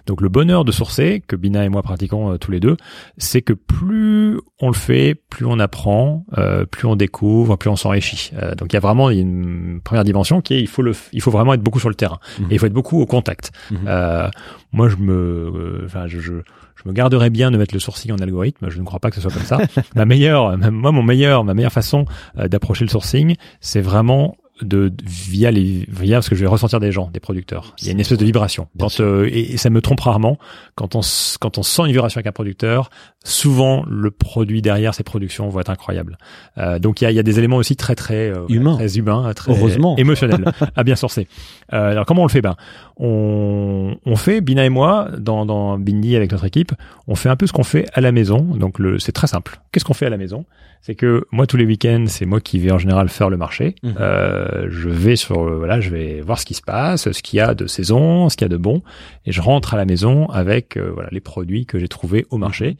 Donc 0.06 0.20
le 0.22 0.28
bonheur 0.28 0.64
de 0.64 0.72
sourcer 0.72 1.22
que 1.26 1.36
Bina 1.36 1.64
et 1.64 1.68
moi 1.68 1.82
pratiquons 1.82 2.32
euh, 2.32 2.38
tous 2.38 2.50
les 2.50 2.60
deux, 2.60 2.76
c'est 3.18 3.42
que 3.42 3.52
plus 3.52 4.38
on 4.58 4.68
le 4.68 4.74
fait, 4.74 5.14
plus 5.14 5.46
on 5.46 5.58
apprend, 5.58 6.24
euh, 6.38 6.64
plus 6.64 6.86
on 6.86 6.96
découvre, 6.96 7.56
plus 7.60 7.70
on 7.70 7.76
s'enrichit. 7.76 8.32
Euh, 8.34 8.56
donc 8.56 8.72
il 8.72 8.74
y 8.74 8.76
a 8.76 8.80
vraiment 8.80 9.08
une 9.10 9.80
première 9.84 10.02
dimension 10.04 10.40
qui 10.40 10.54
est 10.54 10.60
il 10.60 10.66
faut 10.66 10.82
le, 10.82 10.92
il 11.12 11.20
faut 11.22 11.30
vraiment 11.30 11.54
être 11.54 11.62
beaucoup 11.62 11.78
sur 11.78 11.88
le 11.88 11.94
terrain 11.94 12.18
Mhm. 12.40 12.46
et 12.50 12.54
il 12.54 12.58
faut 12.58 12.66
être 12.66 12.72
beaucoup 12.72 13.00
au 13.00 13.06
contact. 13.06 13.52
Mhm. 13.70 13.78
Euh, 13.86 14.28
moi, 14.72 14.88
je 14.88 14.96
me, 14.96 15.12
euh, 15.12 15.82
enfin, 15.86 16.06
je, 16.08 16.18
je, 16.20 16.32
je 16.76 16.88
me 16.88 16.92
garderais 16.92 17.30
bien 17.30 17.50
de 17.50 17.58
mettre 17.58 17.74
le 17.74 17.80
sourcing 17.80 18.10
en 18.12 18.16
algorithme. 18.18 18.70
Je 18.70 18.78
ne 18.80 18.84
crois 18.84 18.98
pas 19.00 19.10
que 19.10 19.16
ce 19.16 19.20
soit 19.22 19.30
comme 19.32 19.42
ça. 19.44 19.58
ma 19.94 20.04
meilleure, 20.06 20.56
ma- 20.58 20.70
moi, 20.70 20.90
mon 20.92 21.02
meilleur, 21.02 21.44
ma 21.44 21.54
meilleure 21.54 21.72
façon 21.72 22.04
euh, 22.38 22.48
d'approcher 22.48 22.84
le 22.84 22.90
sourcing, 22.90 23.36
c'est 23.60 23.80
vraiment 23.82 24.36
de 24.62 24.92
via 25.04 25.50
les 25.50 25.86
via 25.88 26.22
ce 26.22 26.30
que 26.30 26.36
je 26.36 26.40
vais 26.40 26.46
ressentir 26.46 26.80
des 26.80 26.92
gens, 26.92 27.10
des 27.12 27.20
producteurs. 27.20 27.74
Il 27.80 27.86
y 27.86 27.88
a 27.88 27.92
une 27.92 28.00
espèce 28.00 28.18
de 28.18 28.24
vibration. 28.24 28.68
Quand 28.78 29.00
euh, 29.00 29.28
et, 29.30 29.52
et 29.52 29.56
ça 29.56 29.70
me 29.70 29.80
trompe 29.80 30.00
rarement 30.00 30.38
quand 30.74 30.94
on 30.96 31.00
quand 31.40 31.58
on 31.58 31.62
sent 31.62 31.82
une 31.86 31.92
vibration 31.92 32.18
avec 32.18 32.26
un 32.26 32.32
producteur, 32.32 32.90
souvent 33.24 33.84
le 33.88 34.10
produit 34.10 34.62
derrière 34.62 34.94
ces 34.94 35.02
productions 35.04 35.48
va 35.48 35.60
être 35.62 35.70
incroyable. 35.70 36.18
Euh, 36.58 36.78
donc 36.78 37.00
il 37.00 37.04
y 37.04 37.06
a, 37.06 37.10
il 37.10 37.14
y 37.16 37.18
a 37.18 37.22
des 37.22 37.38
éléments 37.38 37.56
aussi 37.56 37.76
très 37.76 37.94
très 37.94 38.30
euh, 38.30 38.46
Humains. 38.48 38.76
très 38.76 38.96
humains, 38.98 39.32
très 39.34 39.52
Heureusement. 39.52 39.96
émotionnels 39.96 40.44
à 40.76 40.84
bien 40.84 40.96
sourcer. 40.96 41.26
Euh, 41.72 41.90
alors 41.92 42.06
comment 42.06 42.22
on 42.22 42.26
le 42.26 42.30
fait? 42.30 42.42
Ben 42.42 42.56
on, 42.98 43.96
on 44.04 44.16
fait 44.16 44.40
Bina 44.40 44.64
et 44.64 44.68
moi 44.70 45.08
dans 45.18 45.46
dans 45.46 45.78
Bindi 45.78 46.16
avec 46.16 46.32
notre 46.32 46.44
équipe, 46.44 46.72
on 47.06 47.14
fait 47.14 47.28
un 47.28 47.36
peu 47.36 47.46
ce 47.46 47.52
qu'on 47.52 47.64
fait 47.64 47.86
à 47.94 48.00
la 48.00 48.12
maison. 48.12 48.38
Donc 48.40 48.78
le 48.78 48.98
c'est 48.98 49.12
très 49.12 49.26
simple. 49.26 49.60
Qu'est-ce 49.72 49.84
qu'on 49.84 49.94
fait 49.94 50.06
à 50.06 50.10
la 50.10 50.16
maison? 50.18 50.44
C'est 50.82 50.94
que 50.94 51.24
moi 51.30 51.46
tous 51.46 51.58
les 51.58 51.66
week-ends, 51.66 52.06
c'est 52.08 52.24
moi 52.24 52.40
qui 52.40 52.58
vais 52.58 52.70
en 52.70 52.78
général 52.78 53.08
faire 53.10 53.28
le 53.28 53.36
marché. 53.36 53.74
Mhm. 53.82 53.94
Euh, 54.00 54.66
je 54.70 54.88
vais 54.88 55.16
sur 55.16 55.42
euh, 55.42 55.58
voilà, 55.58 55.80
je 55.80 55.90
vais 55.90 56.20
voir 56.22 56.38
ce 56.38 56.46
qui 56.46 56.54
se 56.54 56.62
passe, 56.62 57.10
ce 57.10 57.22
qu'il 57.22 57.36
y 57.36 57.40
a 57.40 57.54
de 57.54 57.66
saison, 57.66 58.28
ce 58.28 58.36
qu'il 58.36 58.46
y 58.46 58.46
a 58.46 58.48
de 58.48 58.56
bon, 58.56 58.82
et 59.26 59.32
je 59.32 59.42
rentre 59.42 59.74
à 59.74 59.76
la 59.76 59.84
maison 59.84 60.26
avec 60.30 60.76
euh, 60.76 60.90
voilà 60.92 61.10
les 61.12 61.20
produits 61.20 61.66
que 61.66 61.78
j'ai 61.78 61.88
trouvés 61.88 62.26
au 62.30 62.38
marché. 62.38 62.76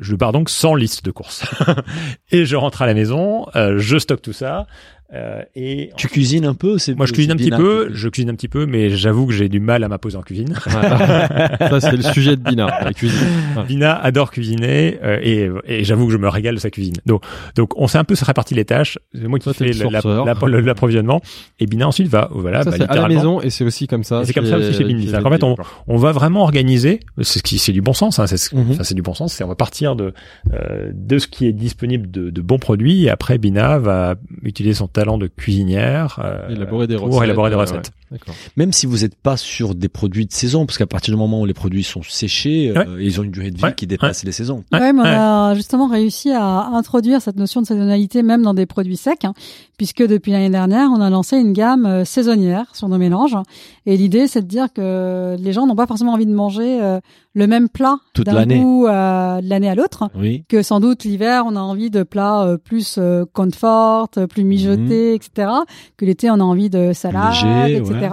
Je 0.00 0.16
pars 0.16 0.32
donc 0.32 0.48
sans 0.48 0.74
liste 0.74 1.04
de 1.04 1.10
courses 1.10 1.44
et 2.30 2.46
je 2.46 2.56
rentre 2.56 2.80
à 2.80 2.86
la 2.86 2.94
maison, 2.94 3.46
euh, 3.54 3.78
je 3.78 3.98
stocke 3.98 4.22
tout 4.22 4.32
ça. 4.32 4.66
Euh, 5.14 5.42
et 5.54 5.90
Tu 5.96 6.08
cuisines 6.08 6.44
un 6.46 6.54
peu 6.54 6.78
c'est 6.78 6.94
moi, 6.94 7.06
je 7.06 7.12
cuisine 7.12 7.32
un 7.32 7.36
petit 7.36 7.44
Bina 7.50 7.56
peu, 7.58 7.88
je 7.92 8.08
cuisine 8.08 8.30
un 8.30 8.34
petit 8.34 8.48
peu, 8.48 8.66
mais 8.66 8.90
j'avoue 8.90 9.26
que 9.26 9.32
j'ai 9.32 9.48
du 9.48 9.60
mal 9.60 9.84
à 9.84 9.88
m'imposer 9.88 10.16
en 10.16 10.22
cuisine. 10.22 10.54
ça, 10.66 11.80
c'est 11.80 11.92
le 11.96 12.02
sujet 12.02 12.36
de 12.36 12.42
Bina, 12.42 12.66
la 12.84 12.92
cuisine. 12.92 13.18
Ouais. 13.56 13.64
Vina 13.64 13.94
adore 14.00 14.30
cuisiner 14.30 14.98
euh, 15.04 15.18
et, 15.22 15.50
et 15.66 15.84
j'avoue 15.84 16.06
que 16.06 16.12
je 16.12 16.16
me 16.16 16.26
régale 16.28 16.54
de 16.54 16.60
sa 16.60 16.70
cuisine. 16.70 16.94
Donc, 17.04 17.22
donc 17.54 17.78
on 17.78 17.86
s'est 17.86 17.98
un 17.98 18.04
peu 18.04 18.14
réparti 18.22 18.54
les 18.54 18.64
tâches. 18.64 18.98
C'est 19.14 19.28
moi 19.28 19.38
qui 19.38 19.44
Toi, 19.44 19.52
fais 19.52 19.66
le 19.66 19.72
la- 19.90 20.00
sourceur. 20.00 20.24
la- 20.24 20.34
la- 20.48 20.60
l'approvisionnement 20.62 21.20
et 21.60 21.66
Bina 21.66 21.86
ensuite 21.86 22.08
va 22.08 22.28
voilà 22.32 22.62
ça, 22.62 22.70
bah, 22.70 22.76
c'est 22.78 22.88
à 22.88 22.94
la 22.94 23.08
maison 23.08 23.42
et 23.42 23.50
c'est 23.50 23.64
aussi 23.64 23.86
comme 23.86 24.04
ça. 24.04 24.22
Et 24.22 24.24
c'est 24.24 24.32
comme 24.32 24.46
ça 24.46 24.56
aussi 24.56 24.72
chez 24.72 24.84
C'est-à-dire 24.88 25.22
qu'en 25.22 25.30
fait, 25.30 25.42
on, 25.44 25.56
on 25.86 25.96
va 25.98 26.12
vraiment 26.12 26.42
organiser. 26.42 27.00
C'est 27.20 27.40
ce 27.40 27.42
qui, 27.42 27.58
c'est 27.58 27.72
du 27.72 27.82
bon 27.82 27.92
sens. 27.92 28.18
Hein, 28.18 28.26
c'est 28.26 28.38
ce- 28.38 28.54
enfin, 28.56 28.84
c'est 28.84 28.94
du 28.94 29.02
bon 29.02 29.12
sens. 29.12 29.34
C'est 29.34 29.44
on 29.44 29.48
va 29.48 29.54
partir 29.54 29.96
de 29.96 30.14
euh, 30.54 30.90
de 30.94 31.18
ce 31.18 31.26
qui 31.26 31.46
est 31.46 31.52
disponible 31.52 32.10
de, 32.10 32.30
de 32.30 32.40
bons 32.40 32.58
produits. 32.58 33.04
Et 33.04 33.10
après, 33.10 33.36
Bina 33.36 33.78
va 33.78 34.14
utiliser 34.42 34.74
son 34.74 34.86
talent 35.04 35.18
de 35.18 35.26
cuisinière 35.26 36.18
euh, 36.24 36.48
Élaborer 36.48 36.86
des 36.86 36.96
pour 36.96 37.06
recettes. 37.08 37.22
élaborer 37.24 37.50
des 37.50 37.56
recettes. 37.56 37.90
ouais. 38.10 38.18
Même 38.56 38.72
si 38.72 38.86
vous 38.86 38.98
n'êtes 38.98 39.14
pas 39.16 39.36
sur 39.36 39.74
des 39.74 39.88
produits 39.88 40.26
de 40.26 40.32
saison, 40.32 40.66
parce 40.66 40.78
qu'à 40.78 40.86
partir 40.86 41.14
du 41.14 41.18
moment 41.18 41.40
où 41.40 41.46
les 41.46 41.54
produits 41.54 41.82
sont 41.84 42.02
séchés, 42.02 42.72
Ouais. 42.72 42.86
euh, 42.86 43.02
ils 43.02 43.20
ont 43.20 43.24
une 43.24 43.30
durée 43.30 43.50
de 43.50 43.56
vie 43.58 43.64
Ouais. 43.64 43.74
qui 43.74 43.86
dépasse 43.86 44.24
les 44.24 44.32
saisons. 44.32 44.64
Ouais, 44.72 44.78
Ouais, 44.80 44.92
mais 44.92 45.00
on 45.00 45.04
a 45.04 45.54
justement 45.54 45.86
réussi 45.88 46.30
à 46.30 46.66
introduire 46.72 47.20
cette 47.20 47.36
notion 47.36 47.60
de 47.62 47.66
saisonnalité 47.66 48.22
même 48.22 48.42
dans 48.42 48.54
des 48.54 48.66
produits 48.66 48.96
secs, 48.96 49.24
hein, 49.24 49.34
puisque 49.76 50.06
depuis 50.06 50.32
l'année 50.32 50.50
dernière, 50.50 50.88
on 50.90 51.00
a 51.00 51.10
lancé 51.10 51.36
une 51.36 51.52
gamme 51.52 51.86
euh, 51.86 52.04
saisonnière 52.04 52.66
sur 52.74 52.88
nos 52.88 52.98
mélanges. 52.98 53.36
Et 53.86 53.96
l'idée, 53.96 54.26
c'est 54.28 54.42
de 54.42 54.46
dire 54.48 54.72
que 54.72 55.36
les 55.38 55.52
gens 55.52 55.66
n'ont 55.66 55.74
pas 55.76 55.86
forcément 55.86 56.12
envie 56.12 56.26
de 56.26 56.34
manger 56.34 56.80
euh, 56.82 57.00
le 57.34 57.46
même 57.46 57.68
plat 57.68 57.96
Toute 58.12 58.26
d'un 58.26 58.32
l'année. 58.34 58.58
goût 58.60 58.86
euh, 58.86 59.40
de 59.40 59.48
l'année 59.48 59.68
à 59.70 59.74
l'autre. 59.74 60.10
Oui. 60.14 60.44
Que 60.48 60.62
sans 60.62 60.80
doute 60.80 61.04
l'hiver, 61.04 61.44
on 61.46 61.56
a 61.56 61.60
envie 61.60 61.88
de 61.90 62.02
plats 62.02 62.42
euh, 62.42 62.58
plus 62.58 62.96
euh, 62.98 63.24
comfort, 63.32 64.08
euh, 64.18 64.26
plus 64.26 64.44
mijotés, 64.44 65.14
etc. 65.14 65.48
Que 65.96 66.04
l'été, 66.04 66.30
on 66.30 66.34
a 66.34 66.42
envie 66.42 66.68
de 66.70 66.92
salade, 66.92 67.32
Mhm. 67.42 67.64
Léger, 67.66 67.76
etc. 67.78 67.94
ouais. 68.00 68.08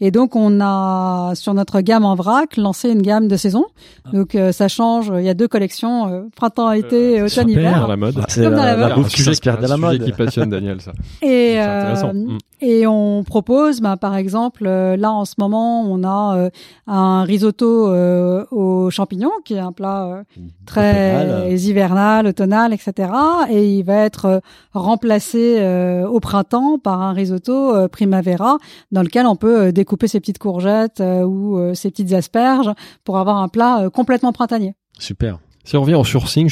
Et 0.00 0.10
donc, 0.10 0.36
on 0.36 0.60
a 0.60 1.32
sur 1.34 1.54
notre 1.54 1.80
gamme 1.80 2.04
en 2.04 2.14
vrac 2.14 2.56
lancé 2.56 2.90
une 2.90 3.02
gamme 3.02 3.28
de 3.28 3.36
saison. 3.36 3.64
Ah. 4.04 4.10
Donc, 4.12 4.34
euh, 4.34 4.52
ça 4.52 4.68
change. 4.68 5.12
Il 5.16 5.24
y 5.24 5.28
a 5.30 5.34
deux 5.34 5.48
collections 5.48 6.08
euh, 6.08 6.22
printemps-été 6.36 7.14
et 7.14 7.28
super. 7.28 7.44
automne-hiver. 7.44 7.80
Dans 7.80 7.86
la 7.86 7.96
mode. 7.96 8.18
Ah, 8.20 8.24
c'est 8.28 8.42
Comme 8.42 8.54
dans 8.54 8.64
la, 8.64 8.76
la 8.76 8.76
la 8.76 8.86
mode. 8.88 8.96
bouffe 8.96 9.06
Un 9.06 9.08
qui 9.08 9.16
sujet 9.16 9.30
s'inspire 9.30 9.56
de 9.56 9.62
la 9.62 9.72
un 9.72 9.76
sujet 9.76 9.86
mode. 9.98 10.04
qui 10.04 10.12
passionne 10.12 10.50
Daniel, 10.50 10.80
ça. 10.80 10.92
Et, 11.22 11.26
C'est 11.26 11.60
euh, 11.60 11.80
intéressant. 11.80 12.12
Mm. 12.14 12.38
Et 12.60 12.86
on 12.86 13.22
propose, 13.24 13.80
bah, 13.80 13.96
par 13.96 14.16
exemple, 14.16 14.64
euh, 14.66 14.96
là 14.96 15.12
en 15.12 15.24
ce 15.24 15.34
moment, 15.38 15.82
on 15.82 16.02
a 16.02 16.36
euh, 16.36 16.50
un 16.86 17.22
risotto 17.22 17.88
euh, 17.88 18.44
aux 18.50 18.90
champignons, 18.90 19.30
qui 19.44 19.54
est 19.54 19.60
un 19.60 19.72
plat 19.72 20.06
euh, 20.06 20.22
très 20.66 21.24
Automnal. 21.24 21.52
hivernal, 21.58 22.26
automnal, 22.26 22.72
etc. 22.72 23.10
Et 23.50 23.78
il 23.78 23.82
va 23.82 23.96
être 23.96 24.40
remplacé 24.72 25.56
euh, 25.58 26.06
au 26.06 26.20
printemps 26.20 26.78
par 26.78 27.00
un 27.02 27.12
risotto 27.12 27.88
primavera, 27.88 28.58
dans 28.92 29.02
lequel 29.02 29.26
on 29.26 29.36
peut 29.36 29.72
découper 29.72 30.08
ses 30.08 30.20
petites 30.20 30.38
courgettes 30.38 31.00
euh, 31.00 31.22
ou 31.22 31.58
euh, 31.58 31.74
ses 31.74 31.90
petites 31.90 32.12
asperges 32.12 32.70
pour 33.04 33.18
avoir 33.18 33.38
un 33.38 33.48
plat 33.48 33.88
complètement 33.92 34.32
printanier. 34.32 34.74
Super. 34.98 35.38
Si 35.68 35.76
on 35.76 35.82
revient 35.82 35.96
au 35.96 36.04
sourcing, 36.04 36.48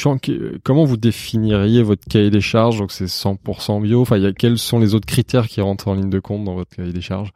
comment 0.63 0.85
vous 0.85 0.95
définiriez 0.95 1.81
votre 1.81 2.05
cahier 2.07 2.29
des 2.29 2.39
charges? 2.39 2.77
Donc 2.77 2.91
c'est 2.91 3.07
100% 3.07 3.81
bio. 3.81 3.99
Enfin, 3.99 4.31
quels 4.31 4.59
sont 4.59 4.77
les 4.77 4.93
autres 4.93 5.07
critères 5.07 5.47
qui 5.47 5.59
rentrent 5.59 5.87
en 5.87 5.95
ligne 5.95 6.11
de 6.11 6.19
compte 6.19 6.43
dans 6.43 6.53
votre 6.53 6.75
cahier 6.75 6.93
des 6.93 7.01
charges? 7.01 7.31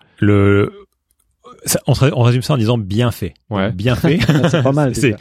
Ça, 1.66 1.80
on, 1.88 1.94
se- 1.94 2.06
on 2.14 2.22
résume 2.22 2.42
ça 2.42 2.54
en 2.54 2.58
disant 2.58 2.78
bien 2.78 3.12
fait. 3.12 3.34
Ouais. 3.50 3.72
Bien 3.72 3.96
fait. 3.96 4.20
c'est 4.50 4.64
pas 4.64 4.72
mal. 4.72 4.96
C'est- 4.96 5.16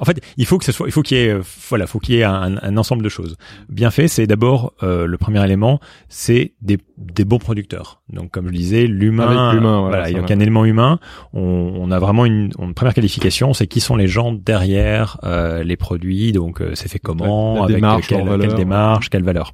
en 0.00 0.04
fait, 0.04 0.20
il 0.36 0.46
faut 0.46 0.58
que 0.58 0.64
ce 0.64 0.72
soit, 0.72 0.86
il 0.88 0.92
faut 0.92 1.02
qu'il 1.02 1.16
y 1.16 1.20
ait, 1.20 1.36
voilà, 1.68 1.86
faut 1.86 1.98
qu'il 1.98 2.16
y 2.16 2.18
ait 2.18 2.24
un, 2.24 2.56
un 2.60 2.76
ensemble 2.76 3.02
de 3.02 3.08
choses. 3.08 3.36
Bien 3.68 3.90
fait, 3.90 4.08
c'est 4.08 4.26
d'abord 4.26 4.72
euh, 4.82 5.06
le 5.06 5.18
premier 5.18 5.42
élément, 5.44 5.80
c'est 6.08 6.52
des, 6.60 6.78
des 6.98 7.24
bons 7.24 7.38
producteurs. 7.38 8.02
Donc, 8.12 8.30
comme 8.30 8.48
je 8.48 8.52
disais, 8.52 8.86
l'humain, 8.86 9.24
Avec 9.48 9.54
l'humain, 9.54 9.80
voilà, 9.80 9.96
voilà, 9.98 10.10
il 10.10 10.16
y 10.16 10.32
a 10.32 10.36
un 10.36 10.40
élément 10.40 10.64
humain. 10.64 10.98
On, 11.32 11.40
on 11.40 11.90
a 11.90 11.98
vraiment 11.98 12.24
une, 12.26 12.50
une 12.58 12.74
première 12.74 12.94
qualification, 12.94 13.52
c'est 13.54 13.66
qui 13.66 13.80
sont 13.80 13.96
les 13.96 14.08
gens 14.08 14.32
derrière 14.32 15.18
euh, 15.24 15.62
les 15.62 15.76
produits. 15.76 16.32
Donc, 16.32 16.60
euh, 16.60 16.72
c'est 16.74 16.88
fait 16.88 16.98
comment, 16.98 17.56
la 17.56 17.62
avec 17.64 17.76
démarche, 17.76 18.08
quelle, 18.08 18.24
valeur, 18.24 18.40
quelle 18.48 18.54
démarche, 18.56 19.10
quelle 19.10 19.24
valeur. 19.24 19.52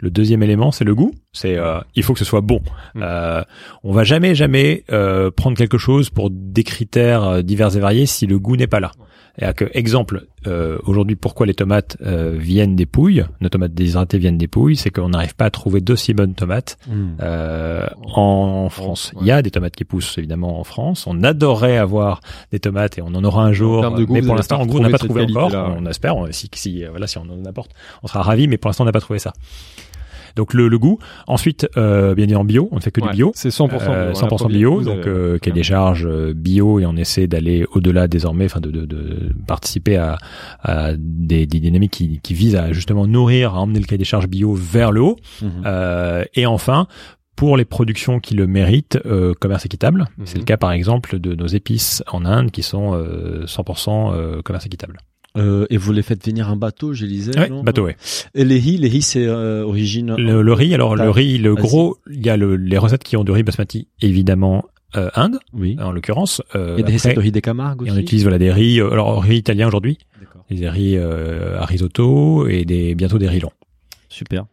Le 0.00 0.10
deuxième 0.10 0.42
élément, 0.42 0.72
c'est 0.72 0.84
le 0.84 0.94
goût. 0.94 1.12
C'est, 1.32 1.56
euh, 1.56 1.80
il 1.94 2.02
faut 2.02 2.12
que 2.12 2.18
ce 2.18 2.24
soit 2.24 2.40
bon. 2.42 2.60
Mm. 2.94 3.00
Euh, 3.02 3.42
on 3.84 3.92
va 3.92 4.04
jamais, 4.04 4.34
jamais 4.34 4.84
euh, 4.92 5.30
prendre 5.30 5.56
quelque 5.56 5.71
chose 5.78 6.10
pour 6.10 6.30
des 6.30 6.64
critères 6.64 7.24
euh, 7.24 7.42
divers 7.42 7.76
et 7.76 7.80
variés 7.80 8.06
si 8.06 8.26
le 8.26 8.38
goût 8.38 8.56
n'est 8.56 8.66
pas 8.66 8.80
là. 8.80 8.92
Et 9.38 9.44
à 9.46 9.54
que, 9.54 9.64
exemple, 9.72 10.26
euh, 10.46 10.76
aujourd'hui, 10.84 11.16
pourquoi 11.16 11.46
les 11.46 11.54
tomates 11.54 11.96
euh, 12.04 12.36
viennent 12.38 12.76
des 12.76 12.84
pouilles, 12.84 13.24
nos 13.40 13.48
tomates 13.48 13.72
déshydratées 13.72 14.18
viennent 14.18 14.36
des 14.36 14.46
pouilles, 14.46 14.76
c'est 14.76 14.90
qu'on 14.90 15.08
n'arrive 15.08 15.34
pas 15.34 15.46
à 15.46 15.50
trouver 15.50 15.80
d'aussi 15.80 16.12
bonnes 16.12 16.34
tomates 16.34 16.76
Mm. 16.86 17.16
euh, 17.22 17.86
en 18.14 18.68
France. 18.68 19.12
ouais. 19.14 19.20
Il 19.22 19.26
y 19.28 19.30
a 19.30 19.40
des 19.40 19.50
tomates 19.50 19.74
qui 19.74 19.84
poussent 19.84 20.18
évidemment 20.18 20.60
en 20.60 20.64
France. 20.64 21.06
On 21.06 21.22
adorerait 21.22 21.78
avoir 21.78 22.20
des 22.50 22.60
tomates 22.60 22.98
et 22.98 23.02
on 23.02 23.06
en 23.14 23.24
aura 23.24 23.44
un 23.44 23.52
jour. 23.54 23.80
goût, 24.04 24.12
mais 24.12 24.20
pour 24.20 24.34
l'instant, 24.36 24.60
en 24.60 24.66
goût, 24.66 24.78
on 24.78 24.82
n'a 24.82 24.90
pas 24.90 24.98
trouvé 24.98 25.22
encore. 25.22 25.50
ouais. 25.50 25.76
On 25.78 25.86
espère. 25.86 26.14
on- 26.18 26.30
si, 26.30 26.50
si, 26.54 26.84
euh, 26.84 26.90
voilà, 26.90 27.06
si 27.06 27.16
on 27.16 27.22
en 27.22 27.42
apporte, 27.46 27.70
on 28.02 28.08
sera 28.08 28.20
ravis. 28.22 28.48
Mais 28.48 28.58
pour 28.58 28.68
l'instant, 28.68 28.84
on 28.84 28.86
n'a 28.86 28.92
pas 28.92 29.00
trouvé 29.00 29.18
ça. 29.18 29.32
Donc 30.36 30.54
le, 30.54 30.68
le 30.68 30.78
goût. 30.78 30.98
Ensuite, 31.26 31.68
euh, 31.76 32.14
bien 32.14 32.24
évidemment 32.24 32.44
bio. 32.44 32.68
On 32.72 32.76
ne 32.76 32.80
fait 32.80 32.90
que 32.90 33.00
Ouais, 33.00 33.10
du 33.10 33.16
bio. 33.16 33.32
C'est 33.34 33.48
100% 33.50 33.68
bio. 33.68 33.78
Euh, 33.80 34.12
voilà, 34.12 34.12
100% 34.12 34.36
premier 34.36 34.58
bio, 34.58 34.82
donc 34.82 35.04
vous 35.04 35.08
euh, 35.10 35.30
avez- 35.30 35.40
cahier 35.40 35.54
des 35.54 35.62
charges 35.62 36.06
euh, 36.06 36.32
bio 36.34 36.78
et 36.80 36.86
on 36.86 36.96
essaie 36.96 37.26
d'aller 37.26 37.64
au-delà 37.72 38.08
désormais, 38.08 38.44
enfin 38.46 38.60
de, 38.60 38.70
de, 38.70 38.84
de 38.84 39.32
participer 39.46 39.96
à, 39.96 40.18
à 40.62 40.92
des, 40.96 41.46
des 41.46 41.60
dynamiques 41.60 41.92
qui, 41.92 42.20
qui 42.22 42.34
visent 42.34 42.56
à 42.56 42.72
justement 42.72 43.06
nourrir, 43.06 43.54
à 43.54 43.60
emmener 43.60 43.78
le 43.80 43.86
cahier 43.86 43.98
des 43.98 44.04
charges 44.04 44.28
bio 44.28 44.54
vers 44.54 44.92
le 44.92 45.00
haut. 45.02 45.16
Mhm. 45.40 45.50
Euh, 45.66 46.24
et 46.34 46.46
enfin, 46.46 46.86
pour 47.36 47.56
les 47.56 47.64
productions 47.64 48.20
qui 48.20 48.34
le 48.34 48.46
méritent, 48.46 48.98
euh, 49.06 49.34
commerce 49.34 49.64
équitable. 49.66 50.06
Mhm. 50.18 50.26
C'est 50.26 50.38
le 50.38 50.44
cas 50.44 50.56
par 50.56 50.72
exemple 50.72 51.18
de 51.18 51.34
nos 51.34 51.46
épices 51.46 52.02
en 52.10 52.24
Inde 52.24 52.50
qui 52.50 52.62
sont 52.62 52.94
euh, 52.94 53.44
100% 53.46 54.12
euh, 54.12 54.42
commerce 54.42 54.66
équitable. 54.66 54.98
Euh, 55.38 55.66
et 55.70 55.76
vous 55.78 55.92
les 55.92 56.02
faites 56.02 56.24
venir 56.26 56.50
en 56.50 56.56
bateau, 56.56 56.92
je 56.92 57.06
lisais. 57.06 57.48
Non? 57.48 57.62
bateau, 57.62 57.84
ouais. 57.84 57.96
Et 58.34 58.44
les 58.44 58.58
riz, 58.58 58.76
les 58.76 58.88
riz, 58.88 59.00
c'est 59.02 59.24
euh, 59.26 59.64
origine. 59.64 60.14
Le, 60.18 60.42
le 60.42 60.52
riz, 60.52 60.74
alors 60.74 60.94
le 60.94 61.04
T'as- 61.04 61.12
riz, 61.12 61.38
le 61.38 61.54
gros, 61.54 61.96
il 62.10 62.24
y 62.24 62.28
a 62.28 62.36
le, 62.36 62.56
les 62.56 62.76
recettes 62.76 63.02
qui 63.04 63.16
ont 63.16 63.24
du 63.24 63.30
riz 63.32 63.42
basmati, 63.42 63.88
évidemment 64.02 64.64
euh, 64.94 65.08
Inde 65.14 65.38
Oui. 65.54 65.76
en 65.80 65.90
l'occurrence. 65.90 66.42
Euh, 66.54 66.74
Il 66.76 66.80
y 66.80 66.84
a 66.84 66.86
des 66.86 66.94
après, 66.94 66.94
recettes 66.94 67.16
de 67.16 67.20
riz 67.20 67.32
des 67.32 67.40
Camargues 67.40 67.80
et 67.86 67.90
aussi. 67.90 67.98
on 67.98 68.02
utilise 68.02 68.22
voilà 68.24 68.38
des 68.38 68.52
riz, 68.52 68.78
euh, 68.78 68.90
alors 68.90 69.22
riz 69.22 69.36
italien 69.38 69.68
aujourd'hui, 69.68 69.96
D'accord. 70.20 70.44
des 70.50 70.68
riz 70.68 70.96
euh, 70.98 71.58
à 71.58 71.64
risotto 71.64 72.46
et 72.46 72.66
des 72.66 72.94
bientôt 72.94 73.16
des 73.18 73.28
riz 73.28 73.40
longs. 73.40 73.52
Super. 74.10 74.44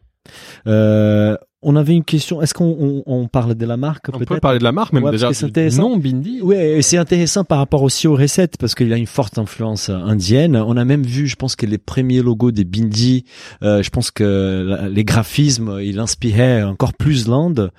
Euh, 0.67 1.35
on 1.61 1.75
avait 1.75 1.93
une 1.93 2.03
question. 2.05 2.41
Est-ce 2.41 2.53
qu'on 2.53 2.75
on, 2.79 3.03
on 3.05 3.27
parle 3.27 3.55
de 3.55 3.65
la 3.65 3.75
marque 3.75 4.05
On 4.13 4.19
peut 4.19 4.39
parler 4.39 4.59
de 4.59 4.63
la 4.63 4.71
marque, 4.71 4.93
même 4.93 5.03
Ouais, 5.03 5.11
déjà. 5.11 5.33
c'est 5.33 5.77
nom 5.77 5.97
Bindi. 5.97 6.39
Oui, 6.41 6.55
et 6.55 6.81
c'est 6.81 6.97
intéressant 6.97 7.43
par 7.43 7.57
rapport 7.57 7.83
aussi 7.83 8.07
aux 8.07 8.15
recettes 8.15 8.55
parce 8.57 8.75
qu'il 8.75 8.91
a 8.93 8.97
une 8.97 9.05
forte 9.07 9.37
influence 9.37 9.89
indienne. 9.89 10.55
On 10.55 10.77
a 10.77 10.85
même 10.85 11.03
vu, 11.03 11.27
je 11.27 11.35
pense 11.35 11.55
que 11.55 11.65
les 11.65 11.77
premiers 11.77 12.21
logos 12.21 12.51
des 12.51 12.63
Bindi, 12.63 13.25
euh, 13.63 13.83
je 13.83 13.89
pense 13.89 14.09
que 14.11 14.65
la- 14.67 14.87
les 14.89 15.03
graphismes, 15.03 15.79
il 15.81 15.99
inspirait 15.99 16.63
encore 16.63 16.93
plus 16.93 17.27
l'Inde. 17.27 17.71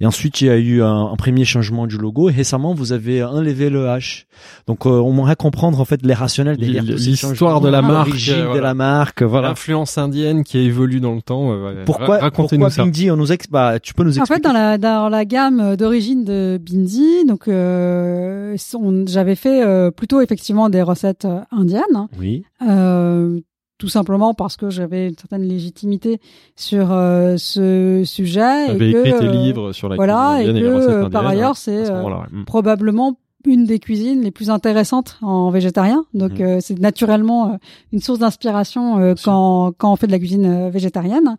Et 0.00 0.06
ensuite, 0.06 0.40
il 0.40 0.46
y 0.46 0.50
a 0.50 0.56
eu 0.56 0.82
un, 0.82 1.06
un 1.12 1.16
premier 1.16 1.44
changement 1.44 1.86
du 1.86 1.96
logo. 1.96 2.28
Et 2.30 2.32
récemment, 2.32 2.74
vous 2.74 2.92
avez 2.92 3.22
enlevé 3.22 3.70
le 3.70 3.84
H. 3.86 4.24
Donc, 4.66 4.84
euh, 4.86 4.90
on 4.90 5.12
m'aimerait 5.12 5.36
comprendre 5.36 5.80
en 5.80 5.84
fait 5.84 6.00
les 6.04 6.14
rationnels 6.14 6.56
derrière 6.56 6.82
L'histoire 6.82 7.60
de 7.60 7.68
la 7.68 7.82
marque, 7.82 8.08
l'origine 8.08 8.34
euh, 8.34 8.42
de 8.42 8.46
voilà. 8.46 8.62
la 8.62 8.74
marque. 8.74 9.22
Voilà. 9.22 9.48
L'influence 9.48 9.96
indienne 9.98 10.42
qui 10.44 10.58
évolue 10.58 11.00
dans 11.00 11.14
le 11.14 11.22
temps. 11.22 11.52
euh, 11.52 11.56
voilà. 11.58 11.84
Pourquoi, 11.84 12.18
Racontez-nous 12.18 12.60
pourquoi 12.64 12.70
ça. 12.70 12.84
Bindi 12.84 13.10
On 13.10 13.16
nous 13.16 13.27
ex... 13.32 13.46
bah, 13.50 13.78
tu 13.80 13.94
peux 13.94 14.02
nous 14.04 14.18
En 14.18 14.22
expliquer. 14.22 14.34
fait, 14.34 14.40
dans 14.48 14.52
la 14.52 14.78
dans 14.78 15.08
la 15.08 15.24
gamme 15.24 15.76
d'origine 15.76 16.24
de 16.24 16.58
Bindi, 16.60 17.24
donc 17.26 17.48
euh, 17.48 18.56
j'avais 19.06 19.34
fait 19.34 19.62
euh, 19.64 19.90
plutôt 19.90 20.20
effectivement 20.20 20.68
des 20.68 20.82
recettes 20.82 21.24
euh, 21.24 21.40
indiennes, 21.50 22.08
Oui. 22.18 22.44
euh, 22.68 23.40
tout 23.78 23.88
simplement 23.88 24.34
parce 24.34 24.56
que 24.56 24.70
j'avais 24.70 25.08
une 25.08 25.16
certaine 25.16 25.42
légitimité 25.42 26.20
sur 26.56 26.88
euh, 26.92 27.36
ce 27.36 28.02
sujet. 28.04 28.66
Tu 28.66 28.70
et 28.72 28.74
avais 28.74 28.92
que, 28.92 28.98
écrit 29.06 29.18
tes 29.20 29.26
euh, 29.26 29.32
livres 29.32 29.72
sur 29.72 29.88
la 29.88 29.96
voilà, 29.96 30.38
et 30.42 30.48
indienne 30.48 30.56
que, 30.56 30.60
les 30.68 30.74
recettes 30.74 30.88
euh, 30.90 30.94
indiennes, 30.96 31.10
par 31.10 31.26
ailleurs, 31.26 31.50
ouais, 31.50 31.56
c'est, 31.56 31.84
ce 31.86 31.92
euh. 31.92 32.02
Mm. 32.32 32.44
probablement 32.44 33.18
une 33.48 33.64
des 33.64 33.78
cuisines 33.78 34.20
les 34.22 34.30
plus 34.30 34.50
intéressantes 34.50 35.18
en 35.22 35.50
végétarien. 35.50 36.04
Donc 36.14 36.38
Mhm. 36.38 36.46
euh, 36.46 36.58
c'est 36.60 36.78
naturellement 36.78 37.40
euh, 37.52 37.56
une 37.92 38.00
source 38.00 38.18
d'inspiration 38.18 38.98
euh, 38.98 39.14
quand 39.24 39.72
quand 39.78 39.92
on 39.92 39.96
fait 39.96 40.06
de 40.06 40.12
la 40.12 40.18
cuisine 40.18 40.46
euh, 40.46 40.70
végétarienne. 40.70 41.36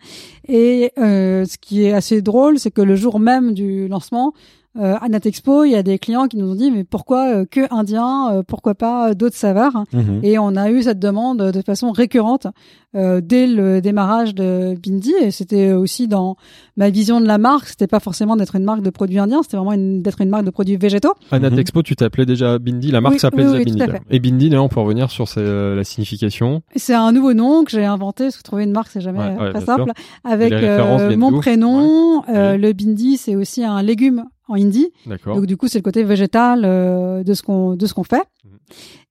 Et 0.48 0.92
euh, 0.98 1.46
ce 1.46 1.58
qui 1.58 1.84
est 1.86 1.94
assez 1.94 2.22
drôle, 2.22 2.60
c'est 2.60 2.72
que 2.72 2.82
le 2.82 2.96
jour 2.96 3.20
même 3.20 3.54
du 3.54 3.88
lancement 3.88 4.34
euh, 4.80 4.96
à 5.02 5.10
Natexpo, 5.10 5.64
il 5.66 5.72
y 5.72 5.76
a 5.76 5.84
des 5.84 6.00
clients 6.00 6.28
qui 6.28 6.38
nous 6.38 6.52
ont 6.52 6.56
dit 6.56 6.72
mais 6.72 6.84
pourquoi 6.84 7.28
euh, 7.30 7.46
que 7.46 7.62
indien, 7.74 8.32
euh, 8.34 8.44
pourquoi 8.48 8.76
pas 8.76 9.10
euh, 9.10 9.14
d'autres 9.14 9.36
saveurs? 9.36 9.84
Mhm. 9.94 10.20
et 10.24 10.40
on 10.40 10.56
a 10.56 10.70
eu 10.72 10.84
cette 10.84 11.00
demande 11.00 11.52
de 11.52 11.62
façon 11.62 11.92
récurrente 11.92 12.48
euh, 12.96 13.22
dès 13.24 13.46
le 13.46 13.82
démarrage 13.82 14.34
de 14.34 14.76
Bindi. 14.84 15.14
Et 15.22 15.32
c'était 15.32 15.74
aussi 15.74 16.08
dans 16.08 16.38
ma 16.78 16.90
vision 16.90 17.22
de 17.22 17.26
la 17.28 17.38
marque. 17.38 17.68
C'était 17.68 17.88
pas 17.88 18.00
forcément 18.00 18.36
d'être 18.36 18.56
une 18.56 18.64
marque 18.64 18.82
de 18.82 18.90
produits 18.90 19.20
indiens, 19.20 19.42
c'était 19.44 19.58
vraiment 19.58 19.76
d'être 20.02 20.22
une 20.22 20.30
marque 20.30 20.46
de 20.46 20.50
produits 20.52 20.78
végétaux. 20.78 21.14
À 21.32 21.38
Mhm. 21.38 21.44
Natexpo, 21.50 21.84
tu 21.84 21.96
t'appelais 21.96 22.26
déjà 22.26 22.58
Bindi. 22.58 22.92
La 22.92 23.02
marque 23.02 23.16
Oui, 23.16 23.20
s'appelait 23.20 23.46
oui, 23.48 23.66
Bindi. 23.66 23.84
Et 24.10 24.20
Bindi, 24.20 24.50
là, 24.50 24.62
on 24.64 24.70
peut 24.70 24.80
revenir 24.80 25.12
sur 25.12 25.28
ses- 25.28 25.76
la 25.76 25.84
signification. 25.84 26.62
C'est 26.76 26.94
un 26.96 27.12
nouveau 27.12 27.34
nom 27.34 27.64
que 27.64 27.72
j'ai 27.72 27.86
inventé 27.86 28.24
parce 28.26 28.38
que 28.38 28.44
trouver 28.44 28.64
une 28.64 28.72
marque 28.72 28.90
c'est 28.92 29.02
jamais 29.02 29.20
Ouais, 29.20 29.26
ouais, 29.38 29.50
très 29.52 29.64
bien 29.66 29.66
simple. 29.66 29.92
Avec 30.24 30.54
euh, 30.54 31.16
mon 31.18 31.34
prénom, 31.40 32.24
euh, 32.30 32.58
le 32.58 32.74
Bindi 32.74 33.18
c'est 33.18 33.36
aussi 33.36 33.64
un 33.64 33.82
légume 33.82 34.24
en 34.50 34.56
hindi. 34.56 34.92
Donc 35.26 35.46
du 35.46 35.56
coup, 35.56 35.68
c'est 35.68 35.78
le 35.78 35.84
côté 35.84 36.04
végétal 36.04 36.64
euh, 36.66 37.24
de 37.24 37.34
ce 37.34 37.44
qu'on 37.44 37.76
de 37.76 37.86
ce 37.86 37.94
qu'on 37.94 38.04
fait. 38.04 38.26
Mhm. 38.44 38.52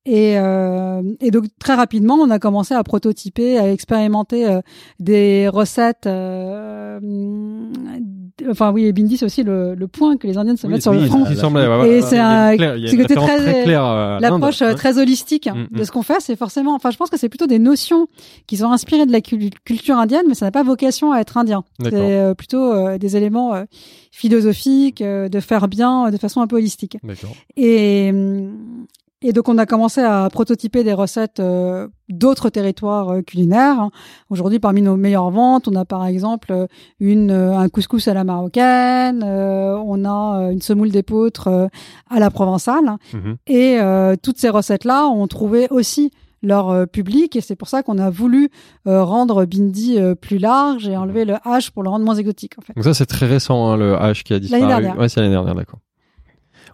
Et, 0.07 0.39
euh, 0.39 1.03
et 1.21 1.31
donc 1.31 1.45
très 1.59 1.75
rapidement, 1.75 2.15
on 2.15 2.31
a 2.31 2.39
commencé 2.39 2.75
à 2.75 2.83
prototyper, 2.83 3.59
à 3.59 3.71
expérimenter 3.71 4.47
euh, 4.47 4.61
des 5.01 5.49
recettes. 5.49 6.07
Euh, 8.43 8.51
enfin 8.51 8.71
oui, 8.73 8.85
et 8.85 8.93
bindi 8.93 9.17
c'est 9.17 9.25
aussi 9.25 9.43
le, 9.43 9.75
le 9.75 9.89
point 9.89 10.17
que 10.17 10.27
les 10.27 10.37
Indiennes 10.39 10.57
se 10.57 10.67
Oui, 10.67 10.75
mettent 10.75 10.83
sur 10.83 10.93
oui, 10.93 11.01
le 11.01 11.07
front. 11.07 11.25
ouais, 11.25 11.89
Et 11.91 12.03
c'est 12.03 12.19
un- 12.19 12.57
côté 12.57 13.15
très- 13.15 13.37
très 13.39 13.63
claire 13.65 13.83
à 13.85 14.19
L'approche 14.21 14.63
euh, 14.63 14.71
hein. 14.71 14.75
très 14.75 14.99
holistique 14.99 15.49
Mm, 15.49 15.77
de 15.77 15.81
mm. 15.83 15.85
ce 15.85 15.91
qu'on 15.93 16.03
fait, 16.03 16.21
c'est 16.21 16.37
forcément. 16.37 16.75
Enfin, 16.75 16.91
je 16.91 16.97
pense 16.97 17.11
que 17.11 17.17
c'est 17.17 17.29
plutôt 17.29 17.47
des 17.47 17.59
notions 17.59 18.07
qui 18.47 18.57
sont 18.57 18.71
inspirées 18.71 19.07
de 19.07 19.13
la 19.13 19.21
cul- 19.21 19.51
culture 19.65 19.97
indienne, 19.99 20.25
mais 20.29 20.35
ça 20.35 20.45
n'a 20.47 20.51
pas 20.53 20.63
vocation 20.63 21.13
à 21.13 21.21
être 21.21 21.37
indien. 21.37 21.65
C'est 21.83 21.93
euh, 21.95 22.35
plutôt 22.35 22.73
euh, 22.73 22.99
des 22.99 23.17
éléments 23.17 23.55
euh, 23.55 23.65
philosophiques, 24.13 25.03
euh, 25.03 25.29
de 25.29 25.41
faire 25.41 25.69
bien 25.69 26.07
euh, 26.07 26.11
de 26.11 26.17
façon 26.17 26.41
un 26.41 26.47
peu 26.47 26.57
holistique. 26.57 26.97
D'accord. 27.05 27.31
Et, 27.57 28.13
et 29.23 29.33
donc 29.33 29.49
on 29.49 29.59
a 29.59 29.67
commencé 29.67 30.01
à 30.01 30.29
prototyper 30.31 30.85
des 30.85 30.93
recettes 30.93 31.41
euh, 31.41 31.89
d'autres 32.09 32.51
territoires 32.51 33.09
euh, 33.11 33.23
culinaires. 33.23 33.89
Aujourd'hui, 34.31 34.59
parmi 34.61 34.81
nos 34.83 34.97
meilleures 34.97 35.31
ventes, 35.31 35.67
on 35.69 35.75
a 35.75 35.85
par 35.85 36.07
exemple 36.07 36.53
euh, 36.53 36.67
une 37.01 37.31
euh, 37.31 37.57
un 37.59 37.69
couscous 37.69 38.07
à 38.09 38.15
la 38.15 38.25
marocaine, 38.25 39.23
on 39.25 40.05
a 40.05 40.51
une 40.53 40.61
semoule 40.63 40.91
d'épeautre 40.91 41.69
à 42.11 42.19
la 42.21 42.31
provençale, 42.31 42.97
Mhm. 43.15 43.37
et 43.47 43.79
toutes 44.23 44.39
ces 44.39 44.49
recettes-là 44.51 45.07
ont 45.09 45.27
trouvé 45.27 45.67
aussi 45.71 46.11
leur 46.43 46.87
public 46.87 47.35
et 47.35 47.41
c'est 47.41 47.57
pour 47.57 47.67
ça 47.69 47.83
qu'on 47.83 47.99
a 47.99 48.11
voulu 48.11 48.49
euh, 48.87 49.03
rendre 49.03 49.45
Bindi 49.45 49.99
euh, 49.99 50.15
plus 50.15 50.39
large 50.39 50.87
et 50.89 50.97
enlever 50.97 51.25
le 51.25 51.35
H 51.45 51.73
pour 51.73 51.83
le 51.83 51.89
rendre 51.89 52.05
moins 52.05 52.15
exotique 52.15 52.53
en 52.59 52.63
fait. 52.63 52.73
Donc 52.77 52.85
ça, 52.85 52.95
c'est 52.95 53.07
très 53.07 53.27
récent, 53.27 53.69
hein, 53.71 53.77
le 53.77 53.95
H 53.95 54.23
qui 54.23 54.35
a 54.35 54.39
disparu. 54.39 54.65
dernière. 54.65 54.97
Ouais, 54.97 55.09
c'est 55.09 55.21
l'année 55.21 55.33
dernière, 55.33 55.57
d'accord. 55.57 55.81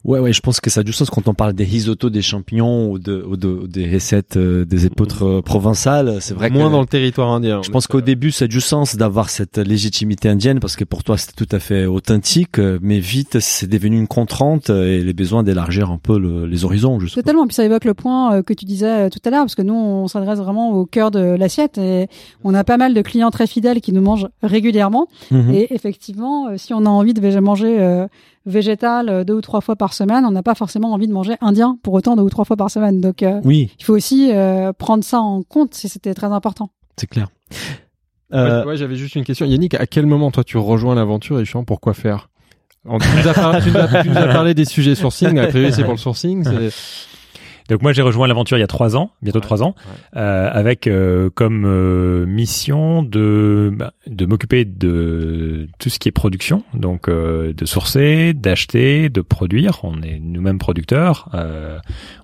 Ouais, 0.04 0.18
ouais, 0.18 0.32
je 0.34 0.40
pense 0.40 0.60
que 0.60 0.68
ça 0.68 0.80
a 0.80 0.82
du 0.82 0.92
sens 0.92 1.08
quand 1.08 1.28
on 1.28 1.34
parle 1.34 1.54
des 1.54 1.64
risottos, 1.64 2.10
des 2.10 2.20
champignons 2.20 2.90
ou, 2.90 2.98
de, 2.98 3.24
ou, 3.26 3.36
de, 3.38 3.48
ou 3.48 3.66
des 3.66 3.90
recettes 3.90 4.36
euh, 4.36 4.66
des 4.66 4.84
épeautres 4.84 5.24
euh, 5.24 5.40
provençales. 5.40 6.18
C'est 6.20 6.34
vrai 6.34 6.50
Moins 6.50 6.66
que 6.68 6.72
dans 6.72 6.80
le 6.82 6.86
territoire 6.86 7.30
indien. 7.30 7.62
je 7.62 7.70
pense 7.70 7.86
qu'au 7.86 8.02
début, 8.02 8.30
ça 8.30 8.44
a 8.44 8.48
du 8.48 8.60
sens 8.60 8.96
d'avoir 8.96 9.30
cette 9.30 9.56
légitimité 9.56 10.28
indienne 10.28 10.60
parce 10.60 10.76
que 10.76 10.84
pour 10.84 11.04
toi, 11.04 11.16
c'était 11.16 11.42
tout 11.44 11.56
à 11.56 11.58
fait 11.58 11.86
authentique, 11.86 12.58
euh, 12.58 12.78
mais 12.82 12.98
vite, 12.98 13.40
c'est 13.40 13.66
devenu 13.66 13.96
une 13.98 14.06
contrainte 14.06 14.68
euh, 14.70 14.84
et 14.98 15.02
les 15.02 15.14
besoins 15.14 15.42
d'élargir 15.42 15.90
un 15.90 15.98
peu 15.98 16.18
le- 16.18 16.46
les 16.46 16.64
horizons, 16.66 17.00
je 17.00 17.06
suppose. 17.06 17.22
Totalement. 17.24 17.46
Puis 17.46 17.54
ça 17.54 17.64
évoque 17.64 17.84
le 17.86 17.94
point 17.94 18.34
euh, 18.36 18.42
que 18.42 18.52
tu 18.52 18.66
disais 18.66 19.06
euh, 19.06 19.08
tout 19.08 19.20
à 19.24 19.30
l'heure, 19.30 19.40
parce 19.44 19.54
que 19.54 19.62
nous, 19.62 19.74
on 19.74 20.06
s'adresse 20.06 20.38
vraiment 20.38 20.72
au 20.72 20.84
cœur 20.84 21.10
de 21.10 21.20
l'assiette 21.20 21.78
et 21.78 22.08
on 22.44 22.52
a 22.54 22.62
pas 22.62 22.76
mal 22.76 22.92
de 22.92 23.00
clients 23.00 23.30
très 23.30 23.46
fidèles 23.46 23.80
qui 23.80 23.92
nous 23.92 24.02
mangent 24.02 24.28
régulièrement. 24.42 25.08
Mhm. 25.30 25.54
Et 25.54 25.74
effectivement, 25.74 26.48
euh, 26.48 26.54
si 26.58 26.74
on 26.74 26.84
a 26.84 26.90
envie 26.90 27.14
de 27.14 27.40
manger 27.40 27.76
euh, 27.80 28.06
végétal 28.46 29.08
euh, 29.08 29.24
deux 29.24 29.34
ou 29.34 29.40
trois 29.40 29.60
fois 29.60 29.76
par 29.76 29.92
semaine, 29.94 30.24
on 30.24 30.30
n'a 30.30 30.42
pas 30.42 30.54
forcément 30.54 30.92
envie 30.92 31.06
de 31.08 31.12
manger 31.12 31.34
indien 31.40 31.78
pour 31.82 31.94
autant 31.94 32.16
deux 32.16 32.22
ou 32.22 32.30
trois 32.30 32.44
fois 32.44 32.56
par 32.56 32.70
semaine. 32.70 33.00
Donc, 33.00 33.22
euh, 33.22 33.40
Oui, 33.44 33.70
il 33.78 33.84
faut 33.84 33.94
aussi 33.94 34.30
euh, 34.32 34.72
prendre 34.72 35.02
ça 35.04 35.20
en 35.20 35.42
compte 35.42 35.74
si 35.74 35.88
c'était 35.88 36.14
très 36.14 36.26
important. 36.28 36.70
c'est 36.98 37.06
clair. 37.08 37.28
Ouais, 38.32 38.38
Euh, 38.40 38.64
ouais, 38.64 38.76
j'avais 38.76 38.96
juste 38.96 39.14
une 39.14 39.24
question. 39.24 39.46
Yannick, 39.46 39.74
à 39.74 39.86
quel 39.86 40.06
moment 40.06 40.30
toi 40.30 40.42
tu 40.44 40.56
rejoins 40.58 40.94
l'aventure 40.94 41.38
et 41.40 41.44
justement 41.44 41.64
pourquoi 41.64 41.94
faire? 41.94 42.28
On- 42.86 42.98
tu, 42.98 43.06
nous 43.16 43.28
as 43.28 43.32
par- 43.34 43.62
tu 43.62 43.70
nous 43.70 43.76
as- 43.78 44.02
tu 44.02 44.08
nous 44.10 44.16
as 44.18 44.26
parlé 44.28 44.52
des 44.54 44.64
sujets 44.64 44.94
sourcing. 44.94 45.34
Priori, 45.48 45.72
c'est 45.72 45.82
pour 45.84 45.92
le 45.92 45.98
sourcing. 45.98 46.44
Donc 47.68 47.80
moi 47.82 47.92
j'ai 47.92 48.02
rejoint 48.02 48.26
l'aventure 48.26 48.58
il 48.58 48.60
y 48.60 48.64
a 48.64 48.66
trois 48.66 48.94
ans, 48.96 49.10
bientôt 49.22 49.40
trois 49.40 49.62
ans, 49.62 49.74
euh, 50.16 50.50
avec 50.52 50.86
euh, 50.86 51.30
comme 51.34 51.64
euh, 51.66 52.26
mission 52.26 53.02
de 53.02 53.72
bah, 53.74 53.92
de 54.06 54.26
m'occuper 54.26 54.66
de 54.66 55.68
tout 55.78 55.88
ce 55.88 55.98
qui 55.98 56.08
est 56.08 56.12
production, 56.12 56.62
donc 56.74 57.08
euh, 57.08 57.54
de 57.54 57.64
sourcer, 57.64 58.34
d'acheter, 58.34 59.08
de 59.08 59.20
produire. 59.22 59.80
On 59.82 60.02
est 60.02 60.18
nous-mêmes 60.20 60.58
producteurs. 60.58 61.30
euh, 61.34 61.78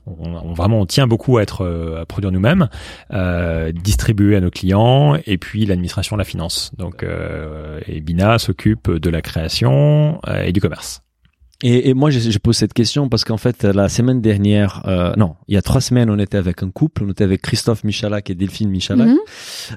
on, 0.07 0.34
on- 0.34 0.53
vraiment 0.53 0.80
on 0.80 0.86
tient 0.86 1.07
beaucoup 1.07 1.38
à 1.38 1.43
être 1.43 1.62
euh, 1.64 2.03
à 2.03 2.05
produire 2.07 2.32
nous-mêmes, 2.32 2.68
euh, 3.12 3.72
distribuer 3.72 4.36
à 4.36 4.41
nos 4.41 4.51
clients 4.51 5.16
et 5.26 5.38
puis 5.38 5.64
l'administration, 5.64 6.16
la 6.16 6.24
finance. 6.24 6.70
Donc 6.76 7.03
euh, 7.03 7.80
et 7.86 8.01
Bina 8.01 8.38
s'occupe 8.38 8.91
de 8.91 9.09
la 9.11 9.22
création 9.22 10.20
euh, 10.28 10.43
et 10.45 10.53
du 10.53 10.61
commerce. 10.61 11.03
Et, 11.63 11.91
et 11.91 11.95
moi, 11.95 12.11
je, 12.11 12.19
je 12.21 12.39
pose 12.39 12.57
cette 12.57 12.73
question 12.73 13.09
parce 13.09 13.25
qu'en 13.25 13.37
fait, 13.37 13.65
la 13.65 13.89
semaine 13.89 14.21
dernière, 14.23 14.83
euh, 14.87 15.13
non, 15.17 15.35
il 15.47 15.55
y 15.55 15.59
a 15.59 15.63
trois 15.63 15.81
semaines, 15.81 16.09
on 16.11 16.19
était 16.19 16.39
avec 16.39 16.63
un 16.63 16.71
couple. 16.71 17.05
On 17.05 17.11
était 17.11 17.25
avec 17.25 17.43
Christophe 17.43 17.85
Michalak 17.85 18.31
et 18.31 18.35
Delphine 18.35 18.71
Michalak. 18.71 19.09
Mhm. 19.09 19.17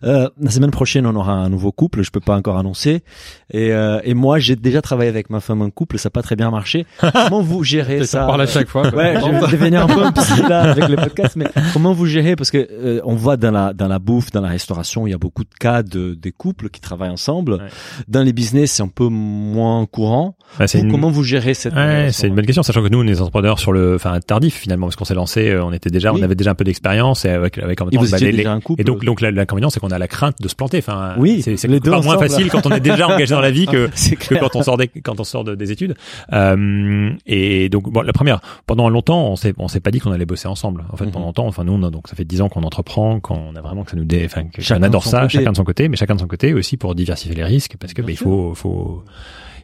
Euh, 0.04 0.30
la 0.40 0.50
semaine 0.50 0.72
prochaine, 0.72 1.06
on 1.06 1.16
aura 1.16 1.34
un 1.34 1.50
nouveau 1.50 1.72
couple. 1.72 2.02
Je 2.04 2.12
peux 2.12 2.20
pas 2.22 2.36
encore 2.38 2.58
annoncer. 2.58 3.04
Et, 3.52 3.72
euh, 3.74 4.00
et 4.04 4.14
moi, 4.14 4.40
j'ai 4.40 4.56
déjà 4.56 4.82
travaillé 4.82 5.10
avec 5.10 5.30
ma 5.30 5.40
femme 5.42 5.62
un 5.62 5.70
couple. 5.70 6.00
Ça 6.00 6.08
n'a 6.08 6.12
pas 6.12 6.22
très 6.22 6.36
bien 6.36 6.50
marché. 6.52 6.86
Comment 7.14 7.42
vous 7.42 7.64
gérez 7.64 8.00
Ça 8.06 8.06
ça 8.22 8.26
parle 8.28 8.42
à 8.42 8.48
chaque 8.48 8.70
fois. 8.70 8.90
quoi. 8.90 8.98
Ouais, 9.00 9.16
je 9.20 9.30
vais 9.30 9.52
devenir 9.52 9.84
un 9.84 9.88
peu 9.88 10.04
un 10.04 10.12
psy 10.14 10.42
là 10.48 10.72
avec 10.72 10.88
le 10.88 10.96
podcast, 10.96 11.36
mais 11.36 11.48
comment 11.74 11.94
vous 11.94 12.06
gérez? 12.06 12.36
Parce 12.36 12.52
que 12.52 12.58
euh, 12.72 13.02
on 13.04 13.16
voit 13.16 13.36
dans 13.38 13.52
la 13.52 13.74
dans 13.74 13.88
la 13.88 14.00
bouffe, 14.00 14.32
dans 14.32 14.42
la 14.42 14.50
restauration, 14.50 15.06
il 15.08 15.12
y 15.12 15.14
a 15.14 15.18
beaucoup 15.18 15.44
de 15.44 15.50
cas 15.60 15.84
de 15.84 16.14
des 16.14 16.32
couples 16.32 16.70
qui 16.70 16.80
travaillent 16.80 17.10
ensemble. 17.10 17.54
Ouais. 17.54 17.60
Dans 18.08 18.22
les 18.24 18.32
business, 18.34 18.72
c'est 18.74 18.84
un 18.84 18.88
peu 18.88 19.08
moins 19.08 19.86
courant. 19.86 20.38
Bah, 20.60 20.66
une- 20.74 20.92
Comment 20.92 21.10
vous 21.10 21.24
gérez 21.24 21.54
cette 21.54 21.73
Ouais, 21.76 22.10
c'est 22.12 22.28
une 22.28 22.36
bonne 22.36 22.46
question, 22.46 22.64
sachant 22.64 22.84
que 22.84 22.90
nous, 22.90 23.02
on 23.02 23.08
est 23.08 23.20
entrepreneurs 23.20 23.60
sur 23.60 23.72
le, 23.72 23.96
enfin, 23.96 24.20
tardif 24.20 24.56
finalement, 24.56 24.88
parce 24.88 24.96
qu'on 24.96 25.06
s'est 25.06 25.14
lancé, 25.16 25.50
euh, 25.50 25.64
on 25.64 25.72
était 25.74 25.90
déjà, 25.90 26.14
Oui. 26.14 26.20
on 26.22 26.24
avait 26.24 26.36
déjà 26.36 26.52
un 26.52 26.56
peu 26.56 26.64
d'expérience 26.64 27.26
et 27.26 27.30
avec, 27.30 27.58
avec 27.58 27.82
en 27.82 27.86
même 27.86 27.94
Et 27.94 27.98
temps, 27.98 28.04
vous 28.04 28.12
bah, 28.12 28.18
les- 28.20 28.32
déjà 28.32 28.52
un 28.54 28.60
couple. 28.60 28.82
et 28.82 28.84
donc, 28.84 29.04
donc 29.04 29.22
l'inconvénient, 29.22 29.70
c'est 29.70 29.80
qu'on 29.80 29.90
a 29.92 29.98
la 29.98 30.08
crainte 30.08 30.42
de 30.42 30.48
se 30.48 30.56
planter. 30.56 30.78
Enfin, 30.80 31.16
Oui, 31.18 31.42
c'est 31.42 31.56
part 31.82 32.04
moins 32.04 32.18
facile 32.20 32.50
quand 32.50 32.66
on 32.66 32.72
est 32.72 32.80
déjà 32.80 33.08
engagé 33.08 33.34
dans 33.34 33.42
la 33.42 33.52
vie 33.52 33.66
que, 33.66 33.88
que 34.16 34.36
quand 34.40 34.56
on 34.56 34.64
sort 34.64 34.78
des, 34.78 34.88
quand 34.88 35.20
on 35.20 35.24
sort 35.24 35.44
de- 35.44 35.56
des 35.56 35.72
études. 35.72 35.96
Euh, 36.32 37.10
et 37.26 37.70
donc, 37.70 37.90
bon, 37.92 38.02
la 38.02 38.14
première, 38.14 38.42
pendant 38.68 38.90
longtemps, 38.90 39.28
on 39.30 39.36
s'est, 39.36 39.54
on 39.58 39.68
s'est 39.68 39.80
pas 39.80 39.92
dit 39.92 40.00
qu'on 40.00 40.12
allait 40.12 40.26
bosser 40.26 40.48
ensemble. 40.48 40.84
En 40.92 40.98
fait, 40.98 41.06
Mhm. 41.06 41.12
pendant 41.12 41.26
longtemps, 41.28 41.48
enfin, 41.48 41.64
nous, 41.64 41.74
on 41.74 41.84
a, 41.84 41.90
donc, 41.90 42.08
ça 42.08 42.16
fait 42.16 42.26
dix 42.26 42.42
ans 42.42 42.50
qu'on 42.50 42.64
entreprend, 42.64 43.20
qu'on 43.20 43.56
a 43.56 43.62
vraiment 43.62 43.84
que 43.84 43.92
ça 43.92 43.98
nous 43.98 44.06
dé, 44.06 44.24
enfin, 44.26 44.44
que- 44.44 44.62
Chacun 44.62 44.80
qu'on 44.82 44.86
adore 44.88 45.04
ça, 45.06 45.22
côté. 45.22 45.38
chacun 45.40 45.52
de 45.52 45.58
son 45.58 45.64
côté, 45.64 45.90
mais 45.90 45.98
chacun 45.98 46.16
de 46.16 46.20
son 46.20 46.28
côté 46.28 46.54
aussi 46.54 46.78
pour 46.78 46.96
diversifier 46.96 47.36
les 47.36 47.44
risques, 47.44 47.76
parce 47.80 47.94
que, 47.94 48.02
bah, 48.02 48.12
il 48.12 48.18
faut, 48.18 48.54
faut, 48.56 49.04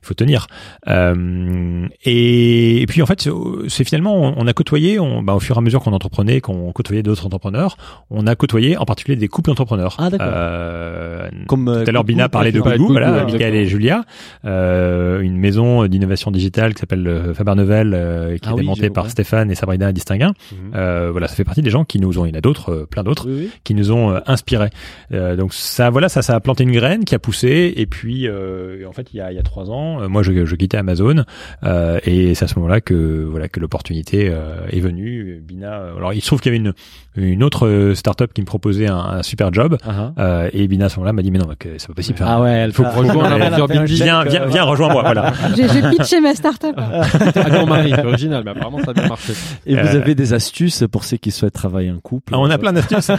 il 0.01 0.05
faut 0.07 0.13
tenir. 0.13 0.47
Euh, 0.87 1.87
et, 2.03 2.81
et 2.81 2.85
puis 2.85 3.01
en 3.01 3.05
fait, 3.05 3.21
c'est- 3.21 3.31
c'est 3.67 3.83
finalement 3.83 4.15
on, 4.15 4.33
on 4.37 4.47
a 4.47 4.53
côtoyé, 4.53 4.99
on, 4.99 5.21
bah, 5.23 5.33
au 5.35 5.39
fur 5.39 5.55
et 5.55 5.59
à 5.59 5.61
mesure 5.61 5.81
qu'on 5.81 5.93
entreprenait, 5.93 6.41
qu'on 6.41 6.71
côtoyait 6.71 7.03
d'autres 7.03 7.25
entrepreneurs, 7.25 7.77
on 8.09 8.27
a 8.27 8.35
côtoyé 8.35 8.77
en 8.77 8.85
particulier 8.85 9.17
des 9.17 9.27
couples 9.27 9.49
d'entrepreneurs. 9.49 9.95
Ah, 9.99 10.09
d'accord. 10.09 10.27
Euh, 10.31 11.29
Comme 11.47 11.67
euh, 11.67 11.83
tout 11.83 11.89
à 11.89 11.93
l'heure, 11.93 12.03
Bina 12.03 12.29
parlait 12.29 12.51
de 12.51 12.59
Gougou, 12.59 12.77
Gougou, 12.77 12.91
voilà. 12.93 13.23
Michael 13.25 13.55
et 13.55 13.65
Julia, 13.65 14.03
euh, 14.45 15.21
une 15.21 15.37
maison 15.37 15.85
d'innovation 15.87 16.31
digitale 16.31 16.73
qui 16.73 16.79
s'appelle 16.79 17.07
euh, 17.07 17.33
Faber 17.33 17.55
Novel, 17.55 17.93
euh, 17.93 18.37
qui 18.37 18.47
Ah 18.49 18.51
est 18.51 18.59
oui, 18.59 18.65
montée 18.65 18.83
je- 18.83 18.87
par 18.89 19.05
ouais. 19.05 19.09
Stéphane 19.09 19.51
et 19.51 19.55
Sabrina 19.55 19.91
Distinguin. 19.91 20.33
Euh, 20.75 21.09
voilà, 21.11 21.27
ça 21.27 21.35
fait 21.35 21.43
partie 21.43 21.61
des 21.61 21.69
gens 21.69 21.83
qui 21.85 21.99
nous 21.99 22.17
ont, 22.19 22.25
il 22.25 22.29
y 22.29 22.35
en 22.35 22.37
a 22.37 22.41
d'autres, 22.41 22.87
plein 22.89 23.03
d'autres, 23.03 23.27
Oui, 23.27 23.35
oui. 23.45 23.49
qui 23.63 23.73
nous 23.75 23.91
ont 23.91 24.11
euh, 24.11 24.19
inspirés. 24.25 24.69
Euh, 25.13 25.35
donc 25.35 25.53
ça, 25.53 25.89
voilà, 25.89 26.09
ça, 26.09 26.21
ça 26.21 26.35
a 26.35 26.39
planté 26.39 26.63
une 26.63 26.71
graine 26.71 27.03
qui 27.05 27.15
a 27.15 27.19
poussé. 27.19 27.73
Et 27.75 27.85
puis, 27.85 28.27
euh, 28.27 28.87
en 28.87 28.91
fait, 28.93 29.07
il 29.13 29.17
y 29.17 29.21
a, 29.21 29.31
il 29.31 29.35
y 29.35 29.39
a 29.39 29.43
trois 29.43 29.69
ans, 29.71 29.88
euh, 30.01 30.07
moi, 30.07 30.23
je, 30.23 30.45
je 30.45 30.55
quittais 30.55 30.77
Amazon, 30.77 31.23
euh, 31.63 31.99
et 32.03 32.35
c'est 32.35 32.45
à 32.45 32.47
ce 32.47 32.55
moment-là 32.59 32.81
que 32.81 33.25
voilà 33.29 33.47
que 33.49 33.59
l'opportunité 33.59 34.29
euh, 34.31 34.67
est 34.71 34.79
venue. 34.79 35.41
Bina, 35.43 35.73
euh, 35.73 35.97
alors 35.97 36.13
il 36.13 36.21
se 36.21 36.27
trouve 36.27 36.41
qu'il 36.41 36.51
y 36.53 36.55
avait 36.55 36.63
une 36.63 36.73
une 37.15 37.43
autre 37.43 37.67
euh, 37.67 37.95
startup 37.95 38.31
qui 38.33 38.41
me 38.41 38.45
proposait 38.45 38.87
un, 38.87 38.95
un 38.97 39.23
super 39.23 39.51
job, 39.53 39.77
Ah, 39.85 40.11
ah. 40.17 40.21
euh, 40.21 40.49
et 40.53 40.67
Bina 40.67 40.85
à 40.85 40.89
ce 40.89 40.95
moment-là 40.97 41.13
m'a 41.13 41.21
dit 41.21 41.31
mais 41.31 41.39
non, 41.39 41.49
que 41.57 41.69
c'est 41.77 41.87
pas 41.87 41.93
possible. 41.93 42.19
Ah 42.21 42.39
ouais, 42.41 42.51
elle 42.51 42.71
faut 42.73 42.83
rejoindre 42.83 43.37
Viens, 43.85 44.23
viens, 44.23 44.45
viens, 44.45 44.63
rejoins-moi. 44.63 45.01
Voilà. 45.03 45.33
J'ai 45.55 45.67
j'ai 45.67 45.81
pitché 45.89 46.21
ma 46.21 46.33
start-up. 46.35 46.75
Ah 46.77 47.49
non, 47.51 47.65
Marie, 47.65 47.91
c'est 47.95 48.05
original, 48.05 48.43
mais 48.45 48.51
apparemment 48.51 48.79
ça 48.83 48.91
a 48.91 48.93
bien 48.93 49.07
marché. 49.07 49.33
Et 49.65 49.75
vous 49.75 49.95
avez 49.95 50.15
des 50.15 50.33
astuces 50.33 50.83
pour 50.91 51.03
ceux 51.03 51.17
qui 51.17 51.31
souhaitent 51.31 51.53
travailler 51.53 51.91
en 51.91 51.99
couple? 51.99 52.33
Ah, 52.35 52.39
on 52.39 52.49
a 52.49 52.57
plein 52.57 52.73
d'astuces. 52.73 52.99
Ça, 53.05 53.17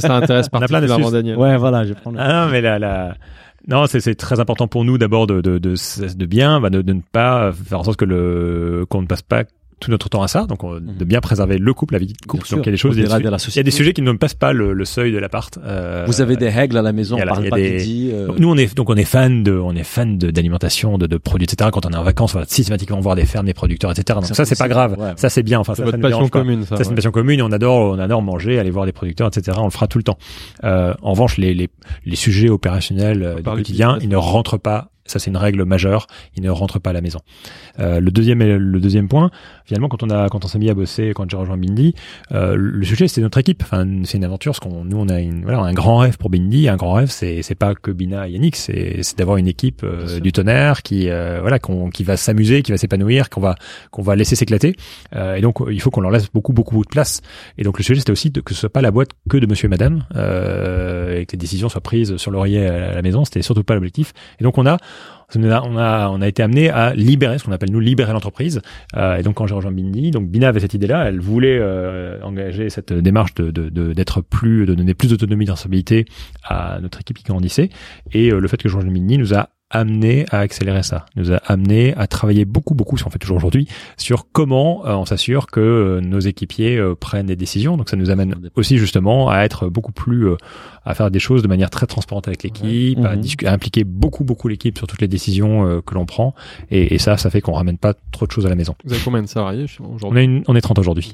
ça 0.00 0.14
intéresse 0.14 0.48
On 0.52 0.58
a 0.58 0.66
plein 0.66 0.80
particulièrement. 0.80 1.10
Daniel. 1.10 1.36
Ouais, 1.36 1.56
voilà, 1.56 1.84
je 1.84 1.92
prends 1.94 2.10
le... 2.10 2.18
Ah 2.20 2.44
non, 2.46 2.50
mais 2.52 2.60
la, 2.60 2.78
la... 2.78 3.14
Non, 3.66 3.86
c'est 3.86 4.14
très 4.14 4.40
important 4.40 4.68
pour 4.68 4.84
nous 4.84 4.98
d'abord 4.98 5.26
de 5.26 5.40
de 5.40 5.58
de, 5.58 5.74
de 6.14 6.26
bien, 6.26 6.60
bah, 6.60 6.68
de, 6.70 6.82
de 6.82 6.92
ne 6.92 7.00
pas 7.00 7.50
faire 7.52 7.80
en 7.80 7.84
sorte 7.84 7.98
que 7.98 8.04
le 8.04 8.84
qu'on 8.90 9.02
ne 9.02 9.06
passe 9.06 9.22
pas 9.22 9.44
tout 9.84 9.90
notre 9.90 10.08
temps 10.08 10.22
à 10.22 10.28
ça, 10.28 10.46
donc 10.46 10.64
on- 10.64 10.80
de 10.80 11.04
bien 11.04 11.20
préserver 11.20 11.58
le 11.58 11.74
couple, 11.74 11.94
la 11.94 11.98
vie 12.00 12.06
de 12.06 12.26
couple. 12.26 12.44
Bien 12.48 12.56
Donc 12.56 12.66
il 12.66 12.68
y 12.68 12.70
a 12.70 12.72
des 12.72 12.76
choses, 12.78 12.96
il 12.96 13.02
y 13.02 13.06
a 13.06 13.18
des, 13.18 13.24
de 13.24 13.28
la 13.28 13.28
il 13.28 13.32
y 13.32 13.34
a 13.34 13.38
société. 13.38 13.64
des 13.64 13.70
sujets 13.70 13.92
qui 13.92 14.02
ne 14.02 14.12
passent 14.12 14.34
pas 14.34 14.52
le, 14.52 14.72
le 14.72 14.84
seuil 14.84 15.12
de 15.12 15.18
l'appart. 15.18 15.58
Euh, 15.64 16.04
Vous 16.06 16.20
avez 16.20 16.36
des 16.36 16.48
règles 16.48 16.76
à 16.76 16.82
la 16.82 16.92
maison, 16.92 17.16
on 17.20 17.26
parle 17.26 17.48
pas 17.48 17.56
des- 17.56 17.72
midi. 17.76 18.10
euh, 18.12 18.28
nous 18.38 18.50
on 18.50 18.56
est 18.56 18.74
donc 18.76 18.90
on 18.90 18.96
est 18.96 19.04
fan 19.04 19.42
de 19.42 19.52
on 19.52 19.72
est 19.74 19.84
fan 19.84 20.18
de 20.18 20.30
d'alimentation 20.30 20.98
de, 20.98 21.06
de 21.06 21.16
produits 21.16 21.44
etc 21.44 21.70
quand 21.72 21.86
on 21.86 21.90
est 21.90 21.96
en 21.96 22.02
vacances 22.02 22.34
on 22.34 22.38
va 22.40 22.44
systématiquement 22.46 22.98
voir 23.00 23.14
des 23.16 23.26
fermes 23.26 23.46
des 23.46 23.54
producteurs 23.54 23.90
etc 23.92 24.04
donc 24.16 24.26
C'est 24.26 24.34
ça 24.34 24.44
c'est 24.44 24.58
pas 24.58 24.68
grave 24.68 24.96
ouais. 24.98 25.12
ça 25.16 25.28
c'est 25.28 25.42
bien 25.42 25.58
enfin 25.60 25.74
C'est 25.74 25.82
ça, 25.82 25.90
ça 25.90 25.96
votre 25.96 25.98
nous 25.98 26.02
passion 26.02 26.28
commune, 26.28 26.64
ça. 26.64 26.76
Ça, 26.76 26.84
c'est 26.84 26.90
une 26.90 26.96
passion 26.96 27.10
commune. 27.12 27.42
On 27.42 27.52
adore, 27.52 27.92
on 27.94 27.98
adore 27.98 28.22
manger, 28.22 28.58
aller 28.58 28.70
voir 28.70 28.86
des 28.86 28.92
producteurs, 28.92 29.28
etc. 29.28 29.56
On 29.60 29.64
le 29.64 29.70
fera 29.70 29.86
tout 29.86 29.98
le 29.98 30.04
temps. 30.04 30.18
Euh, 30.64 30.94
en 31.02 31.10
revanche, 31.12 31.36
les, 31.38 31.54
les, 31.54 31.68
les 32.06 32.16
sujets 32.16 32.48
opérationnels 32.48 33.22
euh, 33.22 33.34
du 33.36 33.42
quotidien, 33.42 33.98
ils 34.00 34.08
ne 34.08 34.16
rentrent 34.16 34.58
pas. 34.58 34.90
Ça, 35.06 35.18
c'est 35.18 35.30
une 35.30 35.36
règle 35.36 35.64
majeure. 35.64 36.06
Ils 36.36 36.42
ne 36.42 36.50
rentrent 36.50 36.78
pas 36.78 36.90
à 36.90 36.92
la 36.92 37.00
maison. 37.00 37.20
Euh, 37.78 38.00
le 38.00 38.10
deuxième, 38.10 38.40
le 38.40 38.80
deuxième 38.80 39.08
point, 39.08 39.30
finalement, 39.64 39.88
quand 39.88 40.02
on 40.02 40.10
a, 40.10 40.28
quand 40.28 40.44
on 40.44 40.48
s'est 40.48 40.58
mis 40.58 40.70
à 40.70 40.74
bosser, 40.74 41.12
quand 41.14 41.30
j'ai 41.30 41.36
rejoint 41.36 41.56
Bindi, 41.58 41.94
euh, 42.32 42.54
le 42.56 42.84
sujet, 42.84 43.06
c'était 43.08 43.20
notre 43.20 43.38
équipe. 43.38 43.62
Enfin, 43.62 43.86
c'est 44.04 44.16
une 44.16 44.24
aventure. 44.24 44.54
Ce 44.54 44.60
qu'on, 44.60 44.84
nous, 44.84 44.96
on 44.96 45.08
a 45.08 45.20
une, 45.20 45.42
voilà, 45.42 45.60
un 45.60 45.72
grand 45.72 45.98
rêve 45.98 46.16
pour 46.16 46.30
Bindi. 46.30 46.68
Un 46.68 46.76
grand 46.76 46.94
rêve, 46.94 47.10
c'est, 47.10 47.42
c'est 47.42 47.54
pas 47.54 47.74
que 47.74 47.90
Bina 47.90 48.28
et 48.28 48.32
Yannick, 48.32 48.56
c'est, 48.56 49.02
c'est 49.02 49.18
d'avoir 49.18 49.36
une 49.36 49.46
équipe 49.46 49.82
euh, 49.84 50.20
du 50.20 50.32
tonnerre 50.32 50.82
qui, 50.82 51.08
euh, 51.08 51.40
voilà, 51.40 51.58
qu'on, 51.58 51.90
qui 51.90 52.02
va 52.02 52.16
s'amuser, 52.16 52.62
qui 52.62 52.72
va 52.72 52.78
s'épanouir, 52.78 53.28
qu'on 53.30 53.40
va, 53.40 53.56
qu'on 53.90 54.02
va 54.02 54.16
laisser 54.16 54.36
s'éclater. 54.36 54.76
Euh, 55.14 55.36
et 55.36 55.40
donc, 55.40 55.58
il 55.70 55.80
faut 55.80 55.90
qu'on 55.90 56.00
leur 56.00 56.10
laisse 56.10 56.30
beaucoup, 56.32 56.52
beaucoup 56.52 56.82
de 56.82 56.88
place. 56.88 57.20
Et 57.58 57.62
donc, 57.62 57.78
le 57.78 57.84
sujet, 57.84 58.00
c'était 58.00 58.12
aussi 58.12 58.30
de, 58.30 58.40
que 58.40 58.54
ce 58.54 58.60
soit 58.60 58.70
pas 58.72 58.82
la 58.82 58.90
boîte 58.90 59.10
que 59.28 59.36
de 59.36 59.46
monsieur 59.46 59.66
et 59.66 59.68
madame, 59.70 60.04
euh, 60.16 61.20
et 61.20 61.26
que 61.26 61.32
les 61.32 61.38
décisions 61.38 61.68
soient 61.68 61.80
prises 61.80 62.16
sur 62.16 62.30
l'oreiller 62.30 62.66
à 62.66 62.94
la 62.94 63.02
maison. 63.02 63.24
C'était 63.24 63.42
surtout 63.42 63.64
pas 63.64 63.74
l'objectif. 63.74 64.12
Et 64.40 64.44
donc, 64.44 64.58
on 64.58 64.66
a, 64.66 64.78
on 65.36 65.76
a, 65.76 66.08
on 66.08 66.20
a, 66.20 66.28
été 66.28 66.42
amené 66.42 66.70
à 66.70 66.94
libérer, 66.94 67.38
ce 67.38 67.44
qu'on 67.44 67.52
appelle 67.52 67.70
nous 67.70 67.80
libérer 67.80 68.12
l'entreprise. 68.12 68.60
Euh, 68.96 69.16
et 69.16 69.22
donc, 69.22 69.34
quand 69.34 69.46
j'ai 69.46 69.54
rejoint 69.54 69.72
Bindi, 69.72 70.10
donc 70.10 70.28
Bina 70.28 70.48
avait 70.48 70.60
cette 70.60 70.74
idée-là. 70.74 71.06
Elle 71.08 71.20
voulait 71.20 71.58
euh, 71.60 72.20
engager 72.22 72.70
cette 72.70 72.92
démarche 72.92 73.34
de, 73.34 73.50
de, 73.50 73.68
de- 73.68 73.92
d'être 73.92 74.20
plus, 74.20 74.66
de 74.66 74.74
donner 74.74 74.94
plus 74.94 75.08
d'autonomie, 75.08 75.44
de 75.46 75.50
à 76.44 76.78
notre 76.80 77.00
équipe 77.00 77.18
qui 77.18 77.24
grandissait. 77.24 77.70
Et 78.12 78.30
euh, 78.30 78.40
le 78.40 78.48
fait 78.48 78.56
que 78.56 78.68
je 78.68 78.76
rejoigne 78.76 78.92
Bindi 78.92 79.18
nous 79.18 79.34
a 79.34 79.48
amené 79.78 80.24
à 80.30 80.38
accélérer 80.40 80.82
ça, 80.82 81.06
nous 81.16 81.32
a 81.32 81.36
amené 81.46 81.94
à 81.96 82.06
travailler 82.06 82.44
beaucoup, 82.44 82.74
beaucoup, 82.74 82.96
ce 82.96 83.04
qu'on 83.04 83.10
fait 83.10 83.18
toujours 83.18 83.36
aujourd'hui, 83.36 83.66
sur 83.96 84.26
comment 84.32 84.86
euh, 84.86 84.94
on 84.94 85.04
s'assure 85.04 85.46
que 85.46 85.60
euh, 85.60 86.00
nos 86.00 86.20
équipiers 86.20 86.76
euh, 86.78 86.94
prennent 86.94 87.26
des 87.26 87.36
décisions. 87.36 87.76
Donc 87.76 87.88
ça 87.88 87.96
nous 87.96 88.10
amène 88.10 88.34
aussi 88.56 88.78
justement 88.78 89.30
à 89.30 89.40
être 89.42 89.68
beaucoup 89.68 89.92
plus, 89.92 90.28
euh, 90.28 90.36
à 90.84 90.94
faire 90.94 91.10
des 91.10 91.18
choses 91.18 91.42
de 91.42 91.48
manière 91.48 91.70
très 91.70 91.86
transparente 91.86 92.28
avec 92.28 92.42
l'équipe, 92.42 92.98
à, 93.04 93.16
Mhm. 93.16 93.24
à 93.46 93.52
impliquer 93.52 93.84
beaucoup, 93.84 94.24
beaucoup 94.24 94.48
l'équipe 94.48 94.76
sur 94.78 94.86
toutes 94.86 95.00
les 95.00 95.08
décisions 95.08 95.66
euh, 95.66 95.80
que 95.80 95.94
l'on 95.94 96.06
prend. 96.06 96.34
Et, 96.70 96.94
et 96.94 96.98
ça, 96.98 97.16
ça 97.16 97.30
fait 97.30 97.40
qu'on 97.40 97.52
ramène 97.52 97.78
pas 97.78 97.94
trop 98.12 98.26
de 98.26 98.30
choses 98.32 98.46
à 98.46 98.48
la 98.48 98.54
maison. 98.54 98.74
Vous 98.84 98.92
avez 98.92 99.02
combien 99.04 99.22
de 99.22 99.28
salariés 99.28 99.66
chez- 99.66 99.82
On, 99.82 99.94
aujourd'hui? 99.94 100.20
Est 100.20 100.24
une- 100.24 100.44
on 100.46 100.54
est 100.56 100.60
30 100.60 100.78
aujourd'hui. 100.78 101.12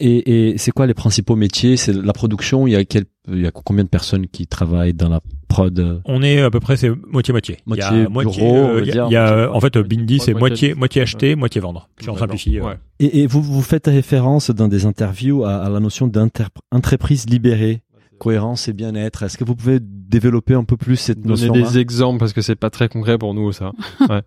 Et, 0.00 0.50
et 0.52 0.58
c'est 0.58 0.70
quoi 0.70 0.86
les 0.86 0.94
principaux 0.94 1.36
métiers? 1.36 1.76
C'est 1.76 1.92
la 1.92 2.12
production? 2.12 2.66
Il 2.66 2.72
y 2.72 2.76
a 2.76 2.84
quel, 2.84 3.04
il 3.28 3.40
y 3.42 3.46
a 3.46 3.50
combien 3.50 3.84
de 3.84 3.88
personnes 3.88 4.26
qui 4.26 4.46
travaillent 4.46 4.94
dans 4.94 5.08
la 5.08 5.20
prod 5.48 5.78
euh, 5.78 6.00
On 6.06 6.22
est 6.22 6.40
à 6.40 6.50
peu 6.50 6.58
près 6.60 6.76
c'est 6.76 6.90
moitié 7.10 7.32
moitié. 7.32 7.58
Moitié 7.66 7.84
il 7.90 7.96
y 7.98 8.00
a 8.00 8.08
bureau, 8.08 8.10
moitié, 8.12 8.42
on 8.44 8.68
euh, 8.68 8.74
va 8.74 8.80
il 8.80 8.86
y 8.86 8.90
a, 8.90 8.92
dire, 8.92 9.06
il 9.08 9.12
y 9.12 9.16
a, 9.16 9.20
moitié- 9.26 9.36
euh, 9.36 9.52
en 9.52 9.60
fait 9.60 9.78
Bindi 9.78 10.18
c'est 10.20 10.32
moitié- 10.32 10.40
moitié 10.40 10.74
moitié 10.74 11.02
acheté, 11.02 11.34
moitié 11.36 11.60
vendre. 11.60 11.88
Si 12.00 12.08
on 12.08 12.16
simplifie. 12.16 12.58
euh, 12.58 12.64
Ouais. 12.64 12.78
et, 12.98 13.20
et 13.22 13.26
vous 13.26 13.42
vous 13.42 13.62
faites 13.62 13.86
référence 13.86 14.50
dans 14.50 14.68
des 14.68 14.86
interviews 14.86 15.44
à, 15.44 15.56
à 15.56 15.68
la 15.68 15.80
notion 15.80 16.06
d'entreprise 16.08 17.28
libérée, 17.28 17.82
cohérence 18.18 18.68
et 18.68 18.72
bien-être. 18.72 19.22
Est-ce 19.22 19.36
que 19.38 19.44
vous 19.44 19.54
pouvez 19.56 19.78
développer 19.80 20.54
un 20.54 20.64
peu 20.64 20.76
plus 20.76 20.96
cette 20.96 21.20
Donner 21.20 21.48
notion 21.48 21.52
des 21.52 21.78
exemples 21.78 22.18
parce 22.18 22.32
que 22.32 22.42
c'est 22.42 22.56
pas 22.56 22.70
très 22.70 22.88
concret 22.88 23.18
pour 23.18 23.34
nous 23.34 23.52
ça. 23.52 23.72
Ouais. 24.08 24.22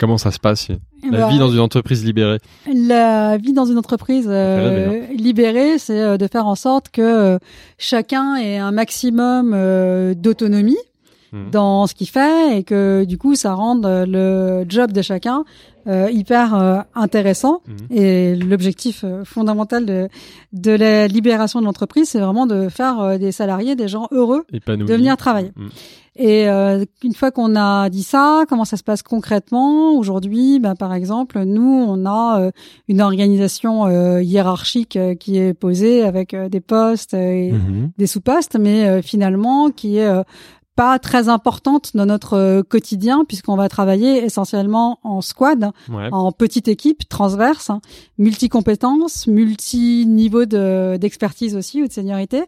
Comment 0.00 0.18
ça 0.18 0.30
se 0.32 0.38
passe 0.40 0.68
La 1.08 1.18
Bah, 1.18 1.28
vie 1.28 1.38
dans 1.38 1.50
une 1.50 1.60
entreprise 1.60 2.04
libérée. 2.04 2.38
La 2.74 3.36
vie 3.36 3.52
dans 3.52 3.66
une 3.66 3.78
entreprise 3.78 4.26
euh, 4.28 4.88
rêver, 4.88 5.14
libérée, 5.14 5.78
c'est 5.78 6.00
euh, 6.00 6.16
de 6.16 6.26
faire 6.26 6.46
en 6.46 6.54
sorte 6.56 6.88
que 6.88 7.02
euh, 7.02 7.38
chacun 7.78 8.34
ait 8.36 8.56
un 8.56 8.72
maximum 8.72 9.52
euh, 9.54 10.14
d'autonomie 10.14 10.78
Mhm. 11.32 11.50
dans 11.52 11.86
ce 11.86 11.94
qu'il 11.94 12.08
fait 12.08 12.58
et 12.58 12.64
que 12.64 13.04
du 13.04 13.16
coup 13.16 13.36
ça 13.36 13.54
rende 13.54 13.86
le 13.86 14.64
job 14.68 14.90
de 14.90 15.00
chacun 15.00 15.44
euh, 15.86 16.08
hyper 16.10 16.56
euh, 16.56 16.78
intéressant. 16.96 17.60
Mhm. 17.68 17.96
Et 17.96 18.34
l'objectif 18.34 19.02
euh, 19.04 19.22
fondamental 19.24 19.86
de, 19.86 20.08
de 20.52 20.72
la 20.72 21.06
libération 21.06 21.60
de 21.60 21.66
l'entreprise, 21.66 22.08
c'est 22.08 22.18
vraiment 22.18 22.46
de 22.46 22.68
faire 22.68 22.98
euh, 23.00 23.16
des 23.16 23.30
salariés, 23.30 23.76
des 23.76 23.86
gens 23.86 24.08
heureux. 24.10 24.44
Épanoui. 24.52 24.88
de 24.88 24.92
venir 24.94 25.16
travailler. 25.16 25.52
Mm. 25.54 25.68
Et 26.16 26.48
euh, 26.48 26.84
une 27.04 27.14
fois 27.14 27.30
qu'on 27.30 27.54
a 27.56 27.88
dit 27.88 28.02
ça, 28.02 28.44
comment 28.48 28.64
ça 28.64 28.76
se 28.76 28.82
passe 28.82 29.02
concrètement 29.02 29.92
aujourd'hui? 29.96 30.58
Bah, 30.58 30.74
Par 30.78 30.92
exemple, 30.92 31.40
nous, 31.44 31.84
on 31.88 32.04
a 32.04 32.40
euh, 32.40 32.50
une 32.88 33.00
organisation 33.00 33.86
euh, 33.86 34.20
hiérarchique 34.22 34.96
euh, 34.96 35.14
qui 35.14 35.38
est 35.38 35.54
posée 35.54 36.02
avec 36.02 36.34
euh, 36.34 36.48
des 36.48 36.60
postes 36.60 37.14
et 37.14 37.52
Mhm. 37.52 37.92
des 37.96 38.06
sous-postes, 38.06 38.56
mais 38.58 38.86
euh, 38.88 39.02
finalement 39.02 39.70
qui 39.70 39.98
est 39.98 40.06
euh, 40.06 40.22
pas 40.76 40.98
très 40.98 41.28
importante 41.28 41.90
dans 41.94 42.06
notre 42.06 42.62
quotidien 42.62 43.24
puisqu'on 43.26 43.56
va 43.56 43.68
travailler 43.68 44.24
essentiellement 44.24 44.98
en 45.02 45.20
squad, 45.20 45.70
Ouais. 45.90 46.08
en 46.10 46.32
petite 46.32 46.68
équipe 46.68 47.08
transverse, 47.08 47.70
hein, 47.70 47.80
multi-compétences, 48.18 49.26
multi-niveaux 49.26 50.46
de- 50.46 50.96
d'expertise 50.96 51.54
aussi 51.56 51.82
ou 51.82 51.86
de 51.88 51.92
seniorité, 51.92 52.44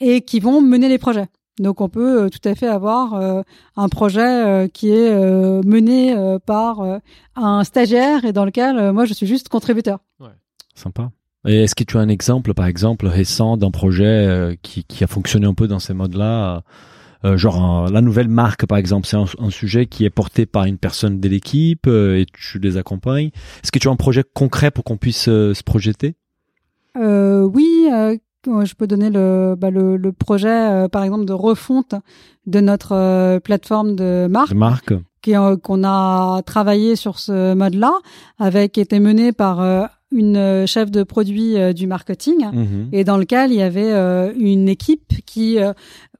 et 0.00 0.20
qui 0.22 0.40
vont 0.40 0.60
mener 0.60 0.88
les 0.88 0.98
projets. 0.98 1.26
Donc 1.58 1.80
on 1.80 1.88
peut 1.88 2.24
euh, 2.24 2.28
tout 2.28 2.46
à 2.48 2.54
fait 2.54 2.66
avoir 2.68 3.14
euh, 3.14 3.42
un 3.76 3.88
projet 3.88 4.20
euh, 4.46 4.68
qui 4.68 4.90
est 4.90 5.10
euh, 5.10 5.62
mené 5.64 6.14
euh, 6.14 6.38
par 6.38 6.80
euh, 6.80 6.98
un 7.34 7.64
stagiaire 7.64 8.24
et 8.24 8.32
dans 8.32 8.44
lequel 8.44 8.78
euh, 8.78 8.92
moi 8.92 9.04
je 9.06 9.14
suis 9.14 9.26
juste 9.26 9.48
contributeur. 9.48 10.00
Sympa. 10.74 11.10
Et 11.48 11.62
est-ce 11.62 11.74
que 11.74 11.84
tu 11.84 11.96
as 11.96 12.00
un 12.00 12.08
exemple, 12.08 12.52
par 12.52 12.66
exemple, 12.66 13.06
récent 13.06 13.56
d'un 13.56 13.70
projet 13.70 14.04
euh, 14.04 14.54
qui, 14.60 14.84
qui 14.84 15.04
a 15.04 15.06
fonctionné 15.06 15.46
un 15.46 15.54
peu 15.54 15.66
dans 15.68 15.78
ces 15.78 15.94
modes-là 15.94 16.62
euh, 17.24 17.36
Genre 17.38 17.56
un- 17.56 17.90
la 17.90 18.02
nouvelle 18.02 18.28
marque, 18.28 18.66
par 18.66 18.76
exemple, 18.76 19.06
c'est 19.06 19.16
un, 19.16 19.24
un 19.38 19.48
sujet 19.50 19.86
qui 19.86 20.04
est 20.04 20.10
porté 20.10 20.44
par 20.44 20.64
une 20.64 20.76
personne 20.76 21.18
de 21.18 21.28
l'équipe 21.30 21.86
euh, 21.86 22.18
et 22.18 22.26
tu 22.26 22.58
les 22.58 22.76
accompagnes. 22.76 23.30
Est-ce 23.62 23.72
que 23.72 23.78
tu 23.78 23.88
as 23.88 23.90
un 23.90 23.96
projet 23.96 24.22
concret 24.34 24.70
pour 24.70 24.84
qu'on 24.84 24.98
puisse 24.98 25.28
euh, 25.28 25.54
se 25.54 25.62
projeter? 25.62 26.16
Euh, 26.98 27.42
oui, 27.42 27.88
euh, 27.90 28.16
je 28.64 28.74
peux 28.74 28.86
donner 28.86 29.10
le, 29.10 29.54
bah, 29.58 29.70
le, 29.70 29.96
le 29.96 30.12
projet, 30.12 30.48
euh, 30.48 30.88
par 30.88 31.02
exemple, 31.04 31.24
de 31.24 31.32
refonte 31.32 31.94
de 32.46 32.60
notre 32.60 32.92
euh, 32.94 33.40
plateforme 33.40 33.96
de 33.96 34.26
marque. 34.30 34.50
de 34.52 34.56
marque 34.58 34.94
qui, 35.22 35.36
euh, 35.36 35.56
qu'on 35.56 35.82
a 35.84 36.42
travaillé 36.42 36.94
sur 36.96 37.18
ce 37.18 37.54
mode-là, 37.54 37.92
avec 38.38 38.78
été 38.78 39.00
mené 39.00 39.32
par 39.32 39.60
une 40.12 40.64
chef 40.66 40.90
de 40.90 41.02
produit 41.02 41.56
du 41.74 41.86
marketing, 41.88 42.46
Mhm. 42.52 42.88
et 42.92 43.02
dans 43.02 43.16
lequel 43.18 43.50
il 43.50 43.56
y 43.58 43.62
avait 43.62 43.92
une 44.38 44.68
équipe 44.68 45.12
qui 45.26 45.58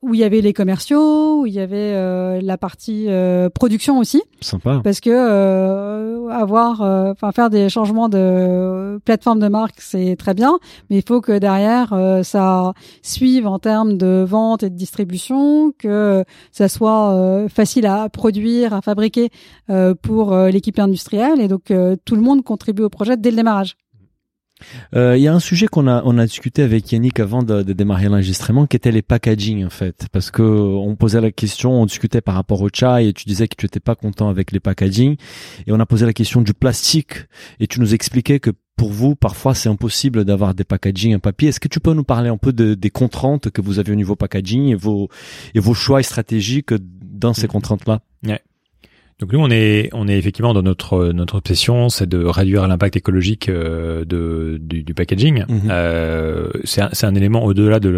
où 0.02 0.14
il 0.14 0.20
y 0.20 0.24
avait 0.24 0.40
les 0.40 0.52
commerciaux, 0.52 1.42
où 1.42 1.46
il 1.46 1.52
y 1.52 1.60
avait 1.60 1.76
euh, 1.94 2.40
la 2.42 2.58
partie 2.58 3.06
euh, 3.08 3.48
production 3.50 3.98
aussi, 3.98 4.22
Sympa. 4.40 4.80
parce 4.82 5.00
que 5.00 5.10
euh, 5.10 6.28
avoir, 6.28 6.82
euh, 6.82 7.12
enfin 7.12 7.32
faire 7.32 7.50
des 7.50 7.68
changements 7.68 8.08
de 8.08 8.98
plateforme 9.04 9.40
de 9.40 9.48
marque, 9.48 9.80
c'est 9.80 10.16
très 10.16 10.34
bien, 10.34 10.58
mais 10.90 10.96
il 10.96 11.02
faut 11.06 11.20
que 11.20 11.38
derrière 11.38 11.92
euh, 11.92 12.22
ça 12.22 12.72
suive 13.02 13.46
en 13.46 13.58
termes 13.58 13.96
de 13.96 14.24
vente 14.26 14.62
et 14.62 14.70
de 14.70 14.76
distribution, 14.76 15.72
que 15.78 16.24
ça 16.52 16.68
soit 16.68 17.12
euh, 17.14 17.48
facile 17.48 17.86
à 17.86 18.08
produire, 18.08 18.74
à 18.74 18.82
fabriquer 18.82 19.30
euh, 19.70 19.94
pour 19.94 20.36
l'équipe 20.36 20.78
industrielle, 20.78 21.40
et 21.40 21.48
donc 21.48 21.70
euh, 21.70 21.96
tout 22.04 22.16
le 22.16 22.22
monde 22.22 22.42
contribue 22.44 22.82
au 22.82 22.90
projet 22.90 23.16
dès 23.16 23.30
le 23.30 23.36
démarrage. 23.36 23.76
Euh, 24.94 25.16
Il 25.16 25.22
y 25.22 25.28
a 25.28 25.34
un 25.34 25.40
sujet 25.40 25.66
qu'on 25.66 25.86
a 25.86 26.02
on 26.04 26.16
a 26.18 26.26
discuté 26.26 26.62
avec 26.62 26.90
Yannick 26.90 27.20
avant 27.20 27.42
de, 27.42 27.62
de 27.62 27.72
démarrer 27.72 28.08
l'enregistrement, 28.08 28.66
qui 28.66 28.76
était 28.76 28.92
les 28.92 29.02
packaging 29.02 29.64
en 29.64 29.70
fait, 29.70 30.06
parce 30.12 30.30
que 30.30 30.42
on 30.42 30.96
posait 30.96 31.20
la 31.20 31.30
question, 31.30 31.80
on 31.82 31.86
discutait 31.86 32.20
par 32.20 32.34
rapport 32.34 32.60
au 32.62 32.68
chai 32.72 33.08
et 33.08 33.12
tu 33.12 33.24
disais 33.26 33.48
que 33.48 33.56
tu 33.56 33.66
étais 33.66 33.80
pas 33.80 33.94
content 33.94 34.28
avec 34.28 34.52
les 34.52 34.60
packaging, 34.60 35.16
et 35.66 35.72
on 35.72 35.80
a 35.80 35.86
posé 35.86 36.06
la 36.06 36.12
question 36.12 36.40
du 36.40 36.54
plastique. 36.54 37.14
Et 37.60 37.66
tu 37.66 37.80
nous 37.80 37.94
expliquais 37.94 38.40
que 38.40 38.50
pour 38.76 38.90
vous 38.90 39.14
parfois 39.16 39.54
c'est 39.54 39.68
impossible 39.68 40.24
d'avoir 40.24 40.54
des 40.54 40.64
packaging 40.64 41.14
en 41.16 41.18
papier. 41.18 41.48
Est-ce 41.48 41.60
que 41.60 41.68
tu 41.68 41.80
peux 41.80 41.92
nous 41.94 42.04
parler 42.04 42.28
un 42.28 42.36
peu 42.36 42.52
de, 42.52 42.74
des 42.74 42.90
contraintes 42.90 43.50
que 43.50 43.60
vous 43.62 43.78
avez 43.78 43.92
au 43.92 43.96
niveau 43.96 44.16
packaging 44.16 44.68
et 44.68 44.74
vos 44.74 45.08
et 45.54 45.60
vos 45.60 45.74
choix 45.74 46.02
stratégiques 46.02 46.74
dans 47.02 47.32
ces 47.34 47.42
Mhm. 47.42 47.48
contraintes 47.48 47.86
là 47.88 48.00
Donc 49.18 49.32
nous 49.32 49.38
on 49.38 49.50
est 49.50 49.88
on 49.94 50.08
est 50.08 50.18
effectivement 50.18 50.52
dans 50.52 50.62
notre 50.62 51.06
notre 51.12 51.36
obsession 51.36 51.88
c'est 51.88 52.06
de 52.06 52.22
réduire 52.22 52.68
l'impact 52.68 52.96
écologique 52.96 53.48
euh, 53.48 54.04
de 54.04 54.58
du, 54.60 54.82
du 54.82 54.92
packaging. 54.92 55.44
Mhm. 55.48 55.60
Euh, 55.70 56.50
c'est 56.64 56.82
un, 56.82 56.90
c'est 56.92 57.06
un 57.06 57.14
élément 57.14 57.42
au-delà 57.42 57.80
de, 57.80 57.88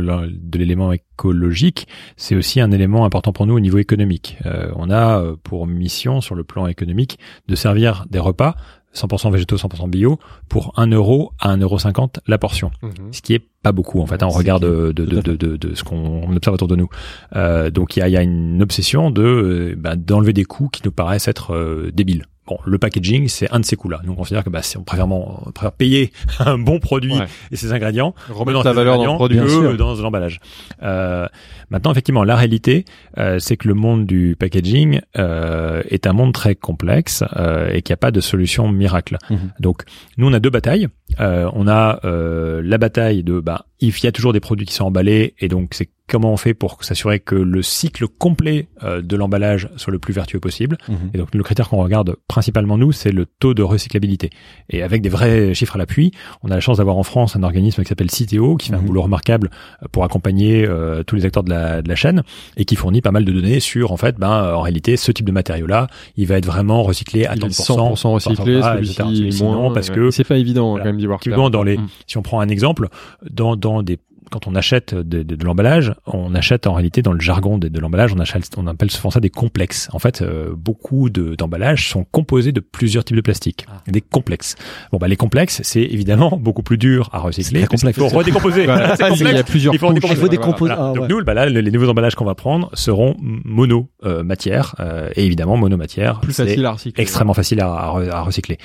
l'élément 0.57 0.93
écologique, 0.93 1.89
c'est 2.17 2.37
aussi 2.37 2.61
un 2.61 2.71
élément 2.71 3.05
important 3.05 3.33
pour 3.33 3.47
nous 3.47 3.55
au 3.55 3.61
niveau 3.61 3.79
économique. 3.79 4.39
Euh, 4.47 4.71
on 4.77 4.91
a 4.91 5.35
pour 5.43 5.67
mission 5.67 6.21
sur 6.21 6.37
le 6.37 6.45
plan 6.45 6.69
économique 6.69 7.19
de 7.49 7.57
servir 7.57 8.07
des 8.09 8.21
repas 8.21 8.55
100% 8.95 9.31
végétaux, 9.31 9.57
100% 9.57 9.89
bio 9.89 10.19
pour 10.49 10.73
1 10.77 10.89
euro 10.89 11.33
à 11.39 11.55
1,50 11.57 11.63
euro 11.63 12.09
la 12.27 12.39
portion 12.39 12.71
Mhm. 12.83 13.13
ce 13.13 13.21
qui 13.23 13.35
est 13.35 13.43
pas 13.63 13.73
beaucoup 13.73 14.01
en 14.01 14.07
fait. 14.07 14.23
hein, 14.23 14.27
on 14.27 14.31
C'est 14.31 14.39
regarde 14.39 14.63
de, 14.65 14.93
de, 14.93 15.05
de, 15.21 15.37
de, 15.37 15.57
de 15.57 15.75
ce 15.75 15.85
qu'on 15.85 16.35
observe 16.35 16.55
autour 16.55 16.69
de 16.69 16.77
nous. 16.77 16.89
Euh, 17.37 17.71
donc 17.71 17.97
il 17.97 18.01
y 18.01 18.03
a, 18.03 18.09
y 18.09 18.17
a 18.17 18.23
une 18.23 18.63
obsession 18.63 19.11
de 19.11 19.23
euh, 19.23 19.75
bah, 19.77 19.97
d'enlever 19.97 20.33
des 20.33 20.45
coûts 20.45 20.69
qui 20.69 20.83
nous 20.85 20.93
paraissent 20.93 21.29
être 21.29 21.55
euh, 21.55 21.91
débiles. 21.93 22.25
Bon, 22.49 22.59
le 22.65 22.79
packaging, 22.79 23.29
c'est 23.29 23.51
un 23.53 23.61
de 23.61 23.65
ces 23.67 23.77
coûts-là. 23.77 24.01
Nous, 24.05 24.13
on 24.13 24.17
considère 24.17 24.43
que 24.43 24.49
bah, 24.49 24.63
c'est- 24.63 24.79
on 24.79 24.83
préfère, 24.83 25.07
on 25.11 25.51
préfère 25.53 25.73
payer 25.73 26.13
un 26.41 26.57
bon 26.59 26.79
produit 26.79 27.13
Ouais. 27.19 27.27
et 27.53 27.57
ses 27.57 27.73
ingrédients 27.73 28.15
Remettre 28.31 28.63
dans 28.63 28.65
la 28.65 28.73
valeur 28.73 28.97
dans 28.97 29.05
le 29.13 29.15
produit. 29.17 29.39
Que 29.39 29.77
dans 29.77 29.95
l'emballage. 29.97 30.41
Euh, 30.83 31.27
maintenant, 31.71 31.91
effectivement, 31.93 32.25
la 32.25 32.37
réalité, 32.37 32.85
euh, 33.19 33.39
c'est 33.39 33.57
que 33.59 33.69
le 33.69 33.75
monde 33.75 34.07
du 34.07 34.35
packaging 34.39 35.01
euh, 35.19 35.83
est 35.91 36.07
un 36.07 36.13
monde 36.13 36.33
très 36.33 36.55
complexe 36.55 37.23
euh, 37.37 37.69
et 37.73 37.83
qu'il 37.83 37.93
n'y 37.93 37.95
a 37.95 37.99
pas 37.99 38.11
de 38.11 38.21
solution 38.21 38.69
miracle. 38.69 39.19
Mhm. 39.31 39.39
Donc, 39.61 39.83
nous, 40.17 40.27
on 40.29 40.33
a 40.33 40.41
deux 40.41 40.51
batailles. 40.51 40.89
Euh, 41.21 41.51
on 41.55 41.67
a 41.69 42.01
euh, 42.05 42.61
la 42.63 42.79
bataille 42.79 43.23
de, 43.23 43.41
bah, 43.41 43.65
il 43.81 43.93
y 44.03 44.07
a 44.07 44.13
toujours 44.13 44.33
des 44.33 44.41
produits 44.41 44.67
qui 44.67 44.75
sont 44.75 44.85
emballés 44.85 45.35
et 45.41 45.49
donc 45.49 45.71
c'est 45.73 45.89
comment 46.07 46.33
on 46.33 46.37
fait 46.39 46.55
pour 46.55 46.83
s'assurer 46.85 47.21
que 47.21 47.35
le 47.35 47.63
cycle 47.63 48.07
complet 48.09 48.69
euh, 48.83 49.03
de 49.03 49.15
l'emballage 49.15 49.69
soit 49.77 49.93
le 49.93 49.99
plus 49.99 50.15
vertueux 50.15 50.41
possible. 50.41 50.79
Mhm. 50.89 50.97
Et 51.13 51.19
donc 51.19 51.35
le 51.35 51.43
critère 51.43 51.69
qu'on 51.69 51.83
regarde 51.83 52.17
principalement 52.29 52.79
nous, 52.79 52.93
c'est 52.93 53.13
le 53.13 53.27
taux 53.27 53.53
de 53.53 53.63
recyclabilité. 53.63 54.31
Et 54.71 54.83
avec 54.83 55.03
des 55.03 55.11
vrais 55.11 55.53
chiffres 55.55 55.77
à 55.77 55.79
l'appui, 55.79 56.13
on 56.43 56.51
a 56.51 56.55
la 56.55 56.61
chance 56.61 56.79
d'avoir 56.79 56.97
en 56.97 57.03
France 57.03 57.37
un 57.37 57.43
organisme 57.43 57.83
qui 57.83 57.89
s'appelle 57.89 58.11
Citeo, 58.11 58.57
qui 58.57 58.69
fait 58.71 58.75
un 58.75 58.79
Mhm. 58.79 58.87
boulot 58.87 59.03
remarquable 59.03 59.51
euh, 59.83 59.87
pour 59.93 60.03
accompagner 60.05 60.67
euh, 60.67 61.03
tous 61.03 61.15
les 61.17 61.27
acteurs 61.27 61.43
de 61.45 61.51
la, 61.51 61.83
de 61.83 61.89
la 61.89 61.95
chaîne 61.97 62.23
et 62.57 62.65
qui 62.65 62.75
fournit 62.75 63.03
pas 63.03 63.13
mal 63.13 63.25
de 63.27 63.33
données 63.33 63.61
sur 63.61 63.93
en 63.93 63.97
fait, 63.99 64.17
ben 64.19 64.55
en 64.55 64.63
réalité, 64.63 64.97
ce 64.97 65.13
type 65.13 65.27
de 65.27 65.33
matériau-là, 65.33 65.89
il 66.17 66.27
va 66.27 66.37
être 66.39 66.47
vraiment 66.47 66.83
recyclé 66.85 67.27
à 67.27 67.35
Il 67.37 67.45
est 67.45 67.49
100%, 67.51 67.95
100% 67.97 68.09
recyclé, 68.15 68.61
Ah, 68.63 68.77
celui-ci 68.83 69.43
moins. 69.45 69.73
parce 69.75 69.91
ouais. 69.91 69.95
que 69.95 70.11
c'est 70.11 70.25
pas 70.25 70.39
évident 70.39 70.71
Voilà. 70.71 70.85
quand 70.85 70.91
même 70.91 70.98
d'y 70.99 71.07
voir 71.07 71.21
Typiquement, 71.21 71.45
clair. 71.45 71.51
dans 71.51 71.63
les, 71.63 71.79
Mm. 71.79 71.89
si 72.07 72.19
on 72.19 72.23
prend 72.23 72.41
un 72.41 72.49
exemple, 72.49 72.89
dans, 73.31 73.57
dans 73.57 73.83
des, 73.83 73.99
quand 74.31 74.47
on 74.47 74.55
achète 74.55 74.95
de, 74.95 75.23
de, 75.23 75.35
de 75.37 75.45
l'emballage, 75.45 75.95
on 76.07 76.35
achète 76.35 76.67
en 76.67 76.75
réalité 76.75 77.03
dans 77.03 77.13
le 77.13 77.21
jargon 77.21 77.59
de, 77.59 77.69
de 77.69 77.81
l'emballage, 77.81 78.13
on 78.15 78.19
achète, 78.21 78.51
on 78.57 78.67
appelle 78.67 78.91
souvent 78.91 79.11
ça 79.11 79.21
des 79.21 79.31
complexes. 79.31 79.89
En 79.93 79.99
fait, 79.99 80.23
euh, 80.23 80.55
beaucoup 80.57 81.11
de, 81.11 81.35
d'emballages 81.35 81.89
sont 81.89 82.05
composés 82.05 82.53
de 82.53 82.61
plusieurs 82.61 83.05
types 83.05 83.17
de 83.17 83.21
plastique, 83.23 83.67
Ah. 83.71 83.83
des 83.89 84.01
complexes. 84.01 84.57
Bon, 84.93 84.99
bah 84.99 85.09
les 85.09 85.17
complexes, 85.17 85.61
c'est 85.65 85.83
évidemment 85.83 86.37
beaucoup 86.41 86.63
plus 86.63 86.79
dur 86.79 87.09
à 87.13 87.19
recycler. 87.19 87.67
Parce 87.67 87.83
complexe. 87.83 87.99
faut 87.99 88.09
redécomposer. 88.09 88.65
Voilà. 88.65 88.97
C'est 88.97 89.05
Il 89.05 89.07
y 89.07 89.11
complexe. 89.11 89.41
a 89.41 89.43
plusieurs 89.45 89.75
Il 89.75 89.79
faut 89.79 89.87
couches. 89.89 89.95
décomposer. 89.95 90.19
Il 90.19 90.23
faut 90.23 90.29
décomposer. 90.29 90.75
Voilà. 90.75 90.91
Ah, 90.91 90.95
Donc 90.95 91.09
nous, 91.09 91.25
bah 91.25 91.35
là, 91.35 91.47
les, 91.47 91.63
les 91.63 91.71
nouveaux 91.71 91.89
emballages 91.89 92.15
qu'on 92.15 92.25
va 92.25 92.35
prendre 92.35 92.71
seront 92.75 93.15
mono 93.19 93.89
euh, 94.05 94.23
matière 94.23 94.75
euh, 94.81 95.11
et 95.17 95.25
évidemment 95.25 95.57
mono 95.57 95.77
matière. 95.77 96.21
Plus 96.21 96.33
facile 96.33 96.65
à 96.67 96.73
recycler. 96.73 97.03
extrêmement 97.03 97.35
facile 97.35 97.61
à, 97.61 97.73
à 97.73 97.87
re- 97.99 98.11
à 98.11 98.21
recycler. 98.23 98.59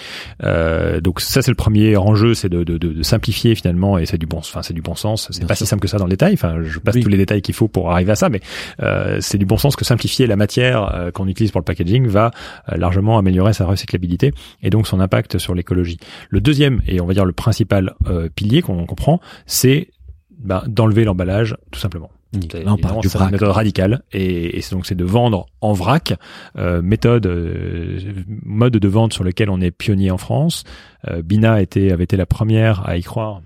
Euh, 0.44 1.00
donc 1.02 1.22
ça 1.22 1.42
c'est 1.42 1.52
le 1.52 1.56
premier 1.56 1.96
enjeu, 1.98 2.34
c'est 2.34 2.50
de, 2.50 2.64
de, 2.64 2.78
de, 2.78 2.90
de 2.94 3.04
simplifier 3.04 3.56
finalement 3.56 3.98
et 3.98 4.06
c'est 4.06 4.18
du 4.18 4.26
bon, 4.26 4.38
enfin 4.40 4.62
c'est 4.62 4.74
du 4.74 4.82
bon 4.82 4.96
sens. 4.96 5.28
C'est 5.32 5.44
pas 5.54 5.66
si 5.66 5.66
simple 5.66 5.82
que 5.82 5.88
ça 5.88 5.98
dans 5.98 6.06
le 6.06 6.10
détail. 6.10 6.34
Enfin, 6.34 6.58
je 6.64 6.80
passe 6.80 6.96
Oui. 6.96 7.02
tous 7.04 7.10
les 7.10 7.18
détails 7.18 7.42
qu'il 7.42 7.56
faut 7.56 7.68
pour 7.68 7.92
arriver 7.92 8.12
à 8.12 8.16
ça, 8.16 8.30
mais 8.30 8.42
euh, 8.82 9.18
c'est 9.22 9.38
du 9.38 9.46
bon 9.46 9.58
sens 9.58 9.76
que 9.76 9.86
simplifier 9.86 10.28
la 10.28 10.36
matière 10.36 10.94
euh, 10.94 11.12
qu'on 11.12 11.28
utilise 11.28 11.52
pour 11.52 11.60
le 11.62 11.66
packaging 11.66 12.08
va 12.08 12.32
euh, 12.72 12.78
largement 12.78 13.18
améliorer 13.18 13.54
sa 13.54 13.66
recyclabilité 13.66 14.32
et 14.62 14.70
donc 14.70 14.88
son 14.88 15.00
impact 15.00 15.38
sur 15.38 15.54
l'écologie. 15.56 15.98
Le 16.30 16.42
deuxième 16.42 16.82
et 16.88 17.02
on 17.02 17.06
va 17.06 17.14
dire 17.14 17.26
le 17.26 17.34
principal 17.34 17.94
euh, 18.08 18.30
pilier 18.34 18.62
qu'on 18.62 18.86
comprend, 18.86 19.20
c'est 19.46 19.90
ben, 20.38 20.64
d'enlever 20.68 21.04
l'emballage 21.04 21.56
tout 21.72 21.80
simplement. 21.80 22.10
C'est 22.52 22.64
Là, 22.64 22.74
on 22.74 22.78
parle 22.78 22.96
évidemment, 22.96 23.00
du 23.02 23.10
c'est 23.10 23.20
une 23.20 23.30
méthode 23.30 23.50
radicale 23.50 24.02
et, 24.12 24.58
et 24.58 24.62
c'est 24.62 24.74
donc 24.74 24.88
c'est 24.88 24.96
de 24.96 25.04
vendre 25.06 25.46
en 25.62 25.74
vrac, 25.74 26.16
euh, 26.58 26.82
méthode 26.82 27.28
euh, 27.28 28.00
mode 28.44 28.74
de 28.74 28.88
vente 28.88 29.14
sur 29.14 29.24
lequel 29.24 29.52
on 29.52 29.62
est 29.62 29.70
pionnier 29.70 30.10
en 30.10 30.18
France. 30.18 30.64
Euh, 31.08 31.22
Bina 31.22 31.62
était 31.62 31.92
avait 31.92 32.06
été 32.06 32.18
la 32.18 32.26
première 32.26 32.88
à 32.90 32.98
y 32.98 33.04
croire 33.04 33.42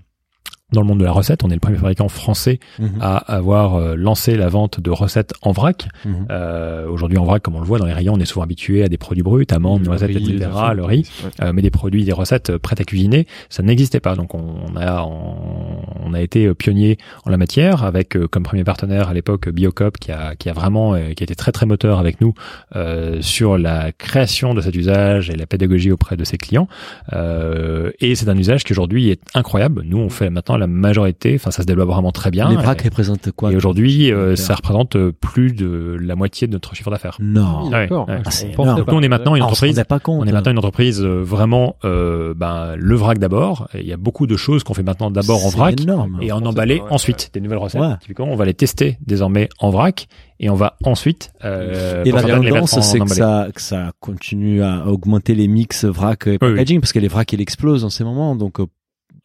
dans 0.72 0.82
le 0.82 0.86
monde 0.86 1.00
de 1.00 1.04
la 1.04 1.12
recette. 1.12 1.44
On 1.44 1.48
est 1.50 1.54
le 1.54 1.60
premier 1.60 1.78
fabricant 1.78 2.08
français 2.08 2.60
Mhm. 2.78 2.98
à 3.00 3.16
avoir 3.16 3.76
euh, 3.76 3.94
lancé 3.96 4.36
la 4.36 4.48
vente 4.48 4.80
de 4.80 4.90
recettes 4.90 5.32
en 5.42 5.52
vrac. 5.52 5.88
Mhm. 6.04 6.26
Euh, 6.30 6.86
Aujourd'hui, 6.88 7.16
en 7.18 7.24
vrac, 7.24 7.42
comme 7.42 7.56
on 7.56 7.60
le 7.60 7.66
voit 7.66 7.78
dans 7.78 7.86
les 7.86 7.92
rayons, 7.92 8.14
on 8.14 8.20
est 8.20 8.24
souvent 8.26 8.44
habitué 8.44 8.82
à 8.84 8.88
des 8.88 8.98
produits 8.98 9.22
bruts, 9.22 9.46
amandes, 9.50 9.82
noisettes, 9.84 10.10
riz, 10.16 10.34
etc., 10.36 10.50
le 10.74 10.84
riz. 10.84 11.08
Euh, 11.42 11.52
mais 11.54 11.62
des 11.62 11.70
produits, 11.70 12.04
des 12.04 12.12
recettes 12.12 12.50
euh, 12.50 12.58
prêtes 12.58 12.80
à 12.80 12.84
cuisiner, 12.84 13.26
ça 13.48 13.62
n'existait 13.62 14.00
pas. 14.00 14.14
Donc 14.14 14.34
on 14.34 14.76
a 14.76 15.02
on, 15.04 15.82
on 16.04 16.12
a 16.14 16.20
été 16.20 16.46
euh, 16.46 16.54
pionnier 16.54 16.98
en 17.24 17.30
la 17.30 17.36
matière 17.38 17.84
avec 17.84 18.16
comme 18.28 18.42
premier 18.42 18.64
partenaire 18.64 19.08
à 19.08 19.14
l'époque 19.14 19.48
Biocop 19.48 19.96
qui 19.98 20.12
a 20.12 20.34
qui 20.36 20.48
a 20.50 20.52
vraiment 20.52 20.94
qui 20.94 21.22
a 21.22 21.24
été 21.24 21.34
très 21.34 21.52
très 21.52 21.66
moteur 21.66 21.98
avec 21.98 22.20
nous 22.20 22.34
euh, 22.76 23.22
sur 23.22 23.56
la 23.58 23.92
création 23.92 24.54
de 24.54 24.60
cet 24.60 24.74
usage 24.76 25.30
et 25.30 25.36
la 25.36 25.46
pédagogie 25.46 25.90
auprès 25.92 26.16
de 26.16 26.24
ses 26.24 26.36
clients. 26.36 26.68
Euh, 27.12 27.90
et 28.00 28.14
c'est 28.14 28.28
un 28.28 28.36
usage 28.36 28.64
qui 28.64 28.72
aujourd'hui 28.72 29.10
est 29.10 29.20
incroyable. 29.34 29.82
Nous 29.84 29.98
on 29.98 30.10
fait 30.10 30.30
maintenant 30.30 30.57
la 30.58 30.66
majorité, 30.66 31.34
enfin 31.36 31.50
ça 31.50 31.62
se 31.62 31.66
développe 31.66 31.88
vraiment 31.88 32.12
très 32.12 32.30
bien. 32.30 32.48
Les 32.50 32.56
vracs 32.56 32.80
Et- 32.82 32.88
représentent 32.88 33.30
quoi 33.32 33.52
et 33.52 33.56
aujourd'hui, 33.56 34.12
euh, 34.12 34.36
ça 34.36 34.54
représente 34.54 34.96
euh, 34.96 35.12
plus 35.12 35.52
de 35.52 35.96
la 36.00 36.16
moitié 36.16 36.46
de 36.46 36.52
notre 36.52 36.74
chiffre 36.74 36.90
d'affaires. 36.90 37.16
Non. 37.20 37.64
Ouais, 37.64 37.70
D'accord. 37.70 38.08
ouais. 38.08 38.20
Ah, 38.24 38.30
c'est 38.30 38.52
On. 38.58 38.64
Nous, 38.76 38.84
on 38.88 39.02
est 39.02 39.08
maintenant 39.08 39.34
une 39.36 39.42
Ah, 39.42 39.46
on 39.46 39.48
se 39.48 39.52
entreprise 39.52 39.76
rendait 39.76 39.84
pas 39.84 39.98
compte. 40.00 40.22
on 40.22 40.26
est 40.26 40.32
maintenant 40.32 40.52
une 40.52 40.58
entreprise 40.58 41.02
euh, 41.02 41.22
vraiment 41.22 41.76
euh, 41.84 42.34
ben, 42.34 42.74
le 42.76 42.94
vrac 42.96 43.18
d'abord. 43.18 43.68
Il 43.74 43.86
y 43.86 43.92
a 43.92 43.96
beaucoup 43.96 44.26
de 44.26 44.36
choses 44.36 44.64
qu'on 44.64 44.74
fait 44.74 44.82
maintenant 44.82 45.10
d'abord 45.10 45.44
en 45.46 45.50
C'est 45.50 45.56
vrac 45.56 45.80
énorme. 45.80 46.18
et 46.20 46.32
en 46.32 46.44
emballé 46.44 46.76
ouais, 46.80 46.82
ensuite 46.90 47.30
des 47.34 47.40
nouvelles 47.40 47.58
recettes. 47.58 47.80
Ouais. 47.80 47.94
Typiquement, 48.00 48.26
on 48.26 48.36
va 48.36 48.44
les 48.44 48.54
tester 48.54 48.98
désormais 49.06 49.48
en 49.60 49.70
vrac 49.70 50.06
et 50.40 50.50
on 50.50 50.54
va 50.54 50.76
ensuite 50.84 51.30
euh, 51.44 52.04
Et 52.04 52.12
la 52.12 52.22
tendance, 52.22 52.78
c'est 52.80 53.00
que 53.00 53.08
ça, 53.08 53.48
que 53.54 53.60
ça 53.60 53.92
continue 54.00 54.62
à 54.62 54.86
augmenter 54.86 55.34
les 55.34 55.48
mix 55.48 55.84
vrac 55.84 56.26
et 56.26 56.32
oui. 56.32 56.38
packaging, 56.38 56.80
parce 56.80 56.92
que 56.92 56.98
les 57.00 57.08
vracs, 57.08 57.32
ils 57.32 57.40
explosent 57.40 57.84
en 57.84 57.90
ces 57.90 58.04
moments. 58.04 58.36
Donc, 58.36 58.60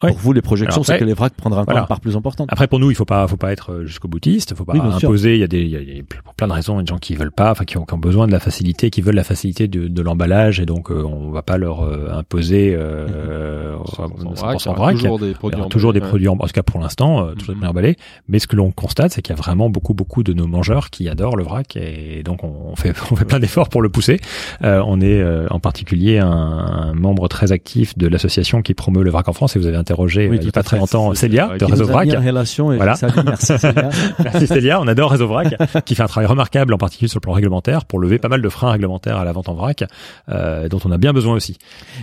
Ouais. 0.02 0.10
pour 0.10 0.18
vous, 0.18 0.32
les 0.32 0.42
projections, 0.42 0.82
c'est 0.82 0.98
que 0.98 1.04
les 1.04 1.14
vracs 1.14 1.34
prendront 1.34 1.60
encore 1.60 1.66
Voilà. 1.72 1.82
une 1.82 1.86
part 1.88 2.00
plus 2.00 2.16
importante. 2.16 2.48
Après 2.50 2.66
pour 2.66 2.78
nous, 2.78 2.90
il 2.90 2.94
faut 2.96 3.04
pas, 3.04 3.26
faut 3.28 3.36
pas 3.36 3.52
être 3.52 3.72
euh, 3.72 3.86
jusqu'au 3.86 4.08
boutiste, 4.08 4.54
faut 4.54 4.64
pas 4.64 4.72
Oui, 4.74 4.80
imposer. 4.80 5.34
Il 5.34 5.40
y 5.40 5.44
a 5.44 5.46
des, 5.46 5.60
il 5.62 5.68
y 5.68 5.76
a, 5.76 5.80
il 5.80 5.96
y 5.96 6.00
a 6.00 6.02
pour 6.24 6.34
plein 6.34 6.48
de 6.48 6.52
raisons, 6.52 6.74
il 6.74 6.76
y 6.76 6.80
a 6.80 6.82
des 6.82 6.88
gens 6.90 6.98
qui 6.98 7.14
veulent 7.14 7.32
pas, 7.32 7.52
enfin 7.52 7.64
qui 7.64 7.78
ont, 7.78 7.84
qui 7.84 7.94
ont 7.94 7.98
besoin 7.98 8.26
de 8.26 8.32
la 8.32 8.40
facilité, 8.40 8.90
qui 8.90 9.00
veulent 9.02 9.14
la 9.14 9.24
facilité 9.24 9.68
de, 9.68 9.88
de 9.88 10.02
l'emballage, 10.02 10.58
et 10.60 10.66
donc 10.66 10.90
euh, 10.90 11.02
on 11.04 11.30
va 11.30 11.42
pas 11.42 11.58
leur 11.58 11.82
euh, 11.84 12.08
imposer 12.12 12.74
euh, 12.74 13.06
euh, 13.14 13.76
100% 13.76 14.34
100% 14.36 14.74
vrac. 14.74 14.96
Toujours 14.96 15.18
des 15.18 15.26
Il 15.26 15.30
y 15.30 15.34
produits 15.34 15.68
toujours 15.68 15.92
des 15.92 15.98
emballés, 16.00 16.08
produits 16.10 16.28
en, 16.28 16.32
en 16.34 16.38
tout 16.38 16.52
cas 16.52 16.62
pour 16.62 16.80
l'instant, 16.80 17.20
euh, 17.26 17.32
toujours 17.34 17.54
des 17.54 17.60
produits 17.60 17.66
emballés. 17.66 17.96
Mais 18.28 18.38
ce 18.38 18.46
que 18.46 18.56
l'on 18.56 18.72
constate, 18.72 19.12
c'est 19.12 19.22
qu'il 19.22 19.34
y 19.34 19.38
a 19.38 19.40
vraiment 19.40 19.70
beaucoup, 19.70 19.94
beaucoup 19.94 20.22
de 20.22 20.32
nos 20.32 20.46
mangeurs 20.46 20.90
qui 20.90 21.08
adorent 21.08 21.36
le 21.36 21.44
vrac 21.44 21.76
et 21.76 22.22
donc 22.24 22.42
on 22.44 22.74
fait, 22.76 22.92
on 23.12 23.16
fait 23.16 23.24
plein 23.24 23.38
d'efforts 23.38 23.68
pour 23.68 23.80
le 23.82 23.88
pousser. 23.88 24.20
Euh, 24.62 24.82
on 24.86 25.00
est 25.00 25.20
euh, 25.20 25.46
en 25.50 25.60
particulier 25.60 26.18
un, 26.18 26.26
un 26.28 26.94
membre 26.94 27.28
très 27.28 27.52
actif 27.52 27.96
de 27.96 28.08
l'association 28.08 28.60
qui 28.62 28.74
promeut 28.74 29.02
le 29.02 29.10
vrac 29.10 29.28
en 29.28 29.32
France 29.32 29.54
et 29.56 29.58
vous 29.58 29.66
avez 29.66 29.76
interrogé 29.84 30.28
Oui, 30.28 30.36
il 30.36 30.42
y 30.42 30.44
tout 30.44 30.48
a 30.48 30.52
pas 30.52 30.62
très 30.62 30.78
longtemps 30.78 31.14
Célia 31.14 31.56
de 31.58 31.64
Réseau 31.64 31.84
Vrac. 31.84 32.08
relation 32.08 32.72
et 32.72 32.76
Voilà. 32.76 32.96
Merci 33.24 33.58
Célia. 33.58 33.90
Merci 34.24 34.46
Célia, 34.46 34.80
on 34.80 34.88
adore 34.88 35.10
Réseau 35.10 35.26
Vrac, 35.26 35.54
qui 35.84 35.94
fait 35.94 36.02
un 36.02 36.06
travail 36.06 36.26
remarquable 36.26 36.72
en 36.72 36.78
particulier 36.78 37.08
sur 37.08 37.18
le 37.18 37.22
plan 37.22 37.32
réglementaire 37.32 37.84
pour 37.84 37.98
lever 37.98 38.18
pas 38.18 38.28
mal 38.28 38.42
de 38.42 38.48
freins 38.48 38.72
réglementaires 38.72 39.18
à 39.18 39.24
la 39.24 39.32
vente 39.32 39.48
en 39.48 39.54
vrac, 39.54 39.84
euh, 40.28 40.68
dont 40.68 40.80
on 40.84 40.90
a 40.90 40.98
bien 40.98 41.12
besoin 41.12 41.34
aussi. 41.34 41.58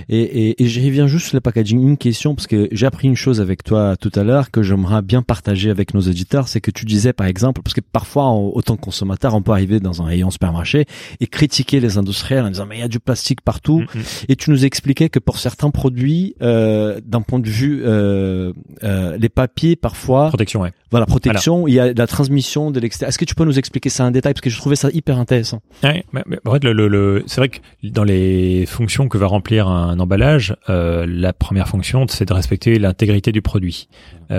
Et, 0.10 0.22
et, 0.22 0.64
et 0.64 0.68
je 0.68 0.80
reviens 0.80 1.08
juste 1.08 1.28
sur 1.28 1.36
le 1.36 1.42
packaging. 1.42 1.82
Une 1.82 1.98
question, 1.98 2.36
parce 2.36 2.48
que 2.48 2.68
j'ai 2.72 2.86
appris 2.86 3.08
une 3.08 3.16
chose 3.16 3.42
avec 3.42 3.64
toi 3.64 3.96
tout 4.00 4.12
à 4.16 4.24
l'heure 4.24 4.52
que 4.52 4.62
j'aimerais 4.62 5.02
bien 5.02 5.22
partager 5.22 5.70
avec 5.70 5.94
nos 5.94 6.02
auditeurs, 6.02 6.48
c'est 6.48 6.62
que 6.62 6.72
tu 6.72 6.86
disais 6.86 7.14
par 7.14 7.28
exemple, 7.28 7.62
parce 7.62 7.74
que 7.74 7.82
parfois, 7.82 8.26
en, 8.26 8.52
autant 8.54 8.76
que 8.76 8.82
consommateur, 8.82 9.34
on 9.34 9.42
peut 9.42 9.52
arriver 9.52 9.80
dans 9.80 10.02
un 10.02 10.06
rayon 10.06 10.30
supermarché 10.30 10.86
et 11.20 11.28
critiquer 11.28 11.80
les 11.80 11.98
industriels 11.98 12.46
en 12.46 12.50
disant 12.50 12.66
mais 12.68 12.78
il 12.78 12.82
y 12.82 12.84
a 12.84 12.88
du 12.88 13.00
plastique 13.00 13.42
partout. 13.42 13.80
Mm, 13.80 14.00
mm. 14.00 14.04
Et 14.30 14.36
tu 14.36 14.52
nous 14.52 14.66
expliquais 14.66 15.10
que 15.10 15.20
pour 15.20 15.40
certains 15.40 15.72
produits, 15.72 16.36
euh, 16.42 17.00
d'un 17.06 17.22
point 17.22 17.40
de 17.40 17.50
vue 17.50 17.71
euh, 17.84 18.54
euh, 18.84 19.18
les 19.18 19.30
papiers, 19.30 19.76
parfois, 19.76 20.28
Protection, 20.30 20.62
ouais. 20.62 20.72
Voilà 20.92 21.06
protection, 21.06 21.68
il 21.68 21.74
y 21.74 21.80
a 21.80 21.94
la 21.94 22.08
transmission 22.08 22.70
de 22.72 22.80
l'extérieur. 22.80 23.10
Est-ce 23.10 23.18
que 23.18 23.26
tu 23.26 23.34
peux 23.36 23.46
nous 23.46 23.58
expliquer 23.58 23.90
ça 23.90 24.04
en 24.06 24.12
détail? 24.12 24.34
Parce 24.34 24.42
que 24.42 24.50
je 24.50 24.58
trouvais 24.58 24.76
ça 24.76 24.90
hyper 24.94 25.18
intéressant. 25.18 25.62
Ouais, 25.84 26.04
mais, 26.14 26.22
mais 26.28 26.38
en 26.46 26.52
fait, 26.52 26.64
le, 26.64 26.74
le, 26.74 26.88
le- 26.88 27.24
c'est 27.28 27.40
vrai 27.42 27.50
que 27.50 27.60
dans 27.84 28.04
les 28.04 28.66
fonctions 28.66 29.08
que 29.08 29.18
va 29.18 29.28
remplir 29.28 29.68
un 29.68 30.00
emballage, 30.00 30.56
euh, 30.70 31.06
la 31.08 31.34
première 31.34 31.68
fonction, 31.68 32.06
c'est 32.10 32.26
de 32.28 32.34
respecter 32.34 32.78
l'intégrité 32.78 33.32
du 33.32 33.42
produit. 33.42 33.88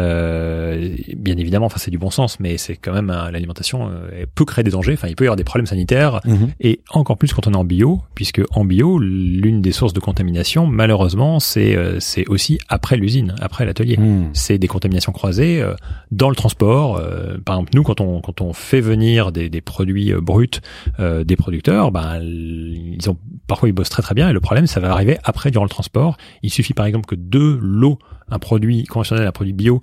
Euh, 0.06 0.96
bien 1.16 1.36
évidemment, 1.36 1.66
enfin 1.66 1.76
c'est 1.78 1.90
du 1.90 1.98
bon 1.98 2.10
sens, 2.10 2.40
mais 2.40 2.56
c'est 2.56 2.76
quand 2.76 2.92
même 2.92 3.08
l'alimentation 3.30 3.88
euh, 3.90 4.24
peut 4.34 4.44
créer 4.44 4.64
des 4.64 4.70
dangers. 4.70 4.94
Enfin, 4.94 5.08
il 5.08 5.16
peut 5.16 5.24
y 5.24 5.26
avoir 5.26 5.36
des 5.36 5.44
problèmes 5.44 5.66
sanitaires 5.66 6.20
et 6.60 6.80
encore 6.90 7.18
plus 7.18 7.32
quand 7.32 7.46
on 7.46 7.52
est 7.52 7.56
en 7.56 7.64
bio, 7.64 8.00
puisque 8.14 8.40
en 8.52 8.64
bio, 8.64 8.98
l'une 8.98 9.60
des 9.60 9.72
sources 9.72 9.92
de 9.92 10.00
contamination, 10.00 10.66
malheureusement, 10.66 11.40
c'est 11.40 11.76
euh, 11.76 12.00
c'est 12.00 12.26
aussi 12.28 12.58
après 12.68 12.96
l'usine, 12.96 13.34
après 13.40 13.64
l'atelier 13.66 13.96
Mm. 13.98 14.30
c'est 14.32 14.58
des 14.58 14.68
contaminations 14.68 15.12
croisées 15.12 15.60
euh, 15.60 15.74
dans 16.10 16.28
le 16.30 16.34
transport. 16.42 16.96
euh, 16.96 17.38
par 17.44 17.56
exemple, 17.56 17.70
nous, 17.74 17.82
quand 17.84 18.00
on 18.00 18.20
quand 18.20 18.40
on 18.40 18.52
fait 18.52 18.80
venir 18.80 19.30
des, 19.30 19.60
produits 19.60 20.12
euh, 20.12 20.20
bruts 20.20 20.60
euh, 20.98 21.22
des 21.22 21.36
producteurs, 21.36 21.92
ben 21.92 22.20
ils 22.20 23.08
ont 23.08 23.16
parfois 23.46 23.68
ils 23.68 23.72
bossent 23.72 23.90
très 23.90 24.02
très 24.02 24.14
bien 24.14 24.28
et 24.28 24.32
le 24.32 24.40
problème 24.40 24.66
ça 24.66 24.80
va 24.80 24.90
arriver 24.90 25.18
après 25.22 25.50
durant 25.52 25.64
le 25.64 25.70
transport. 25.70 26.16
Il 26.42 26.50
suffit 26.50 26.74
par 26.74 26.86
exemple 26.86 27.06
que 27.06 27.14
deux 27.14 27.58
lots, 27.62 27.98
un 28.32 28.38
produit 28.38 28.84
conventionnel, 28.84 29.26
un 29.26 29.32
produit 29.32 29.52
bio, 29.52 29.82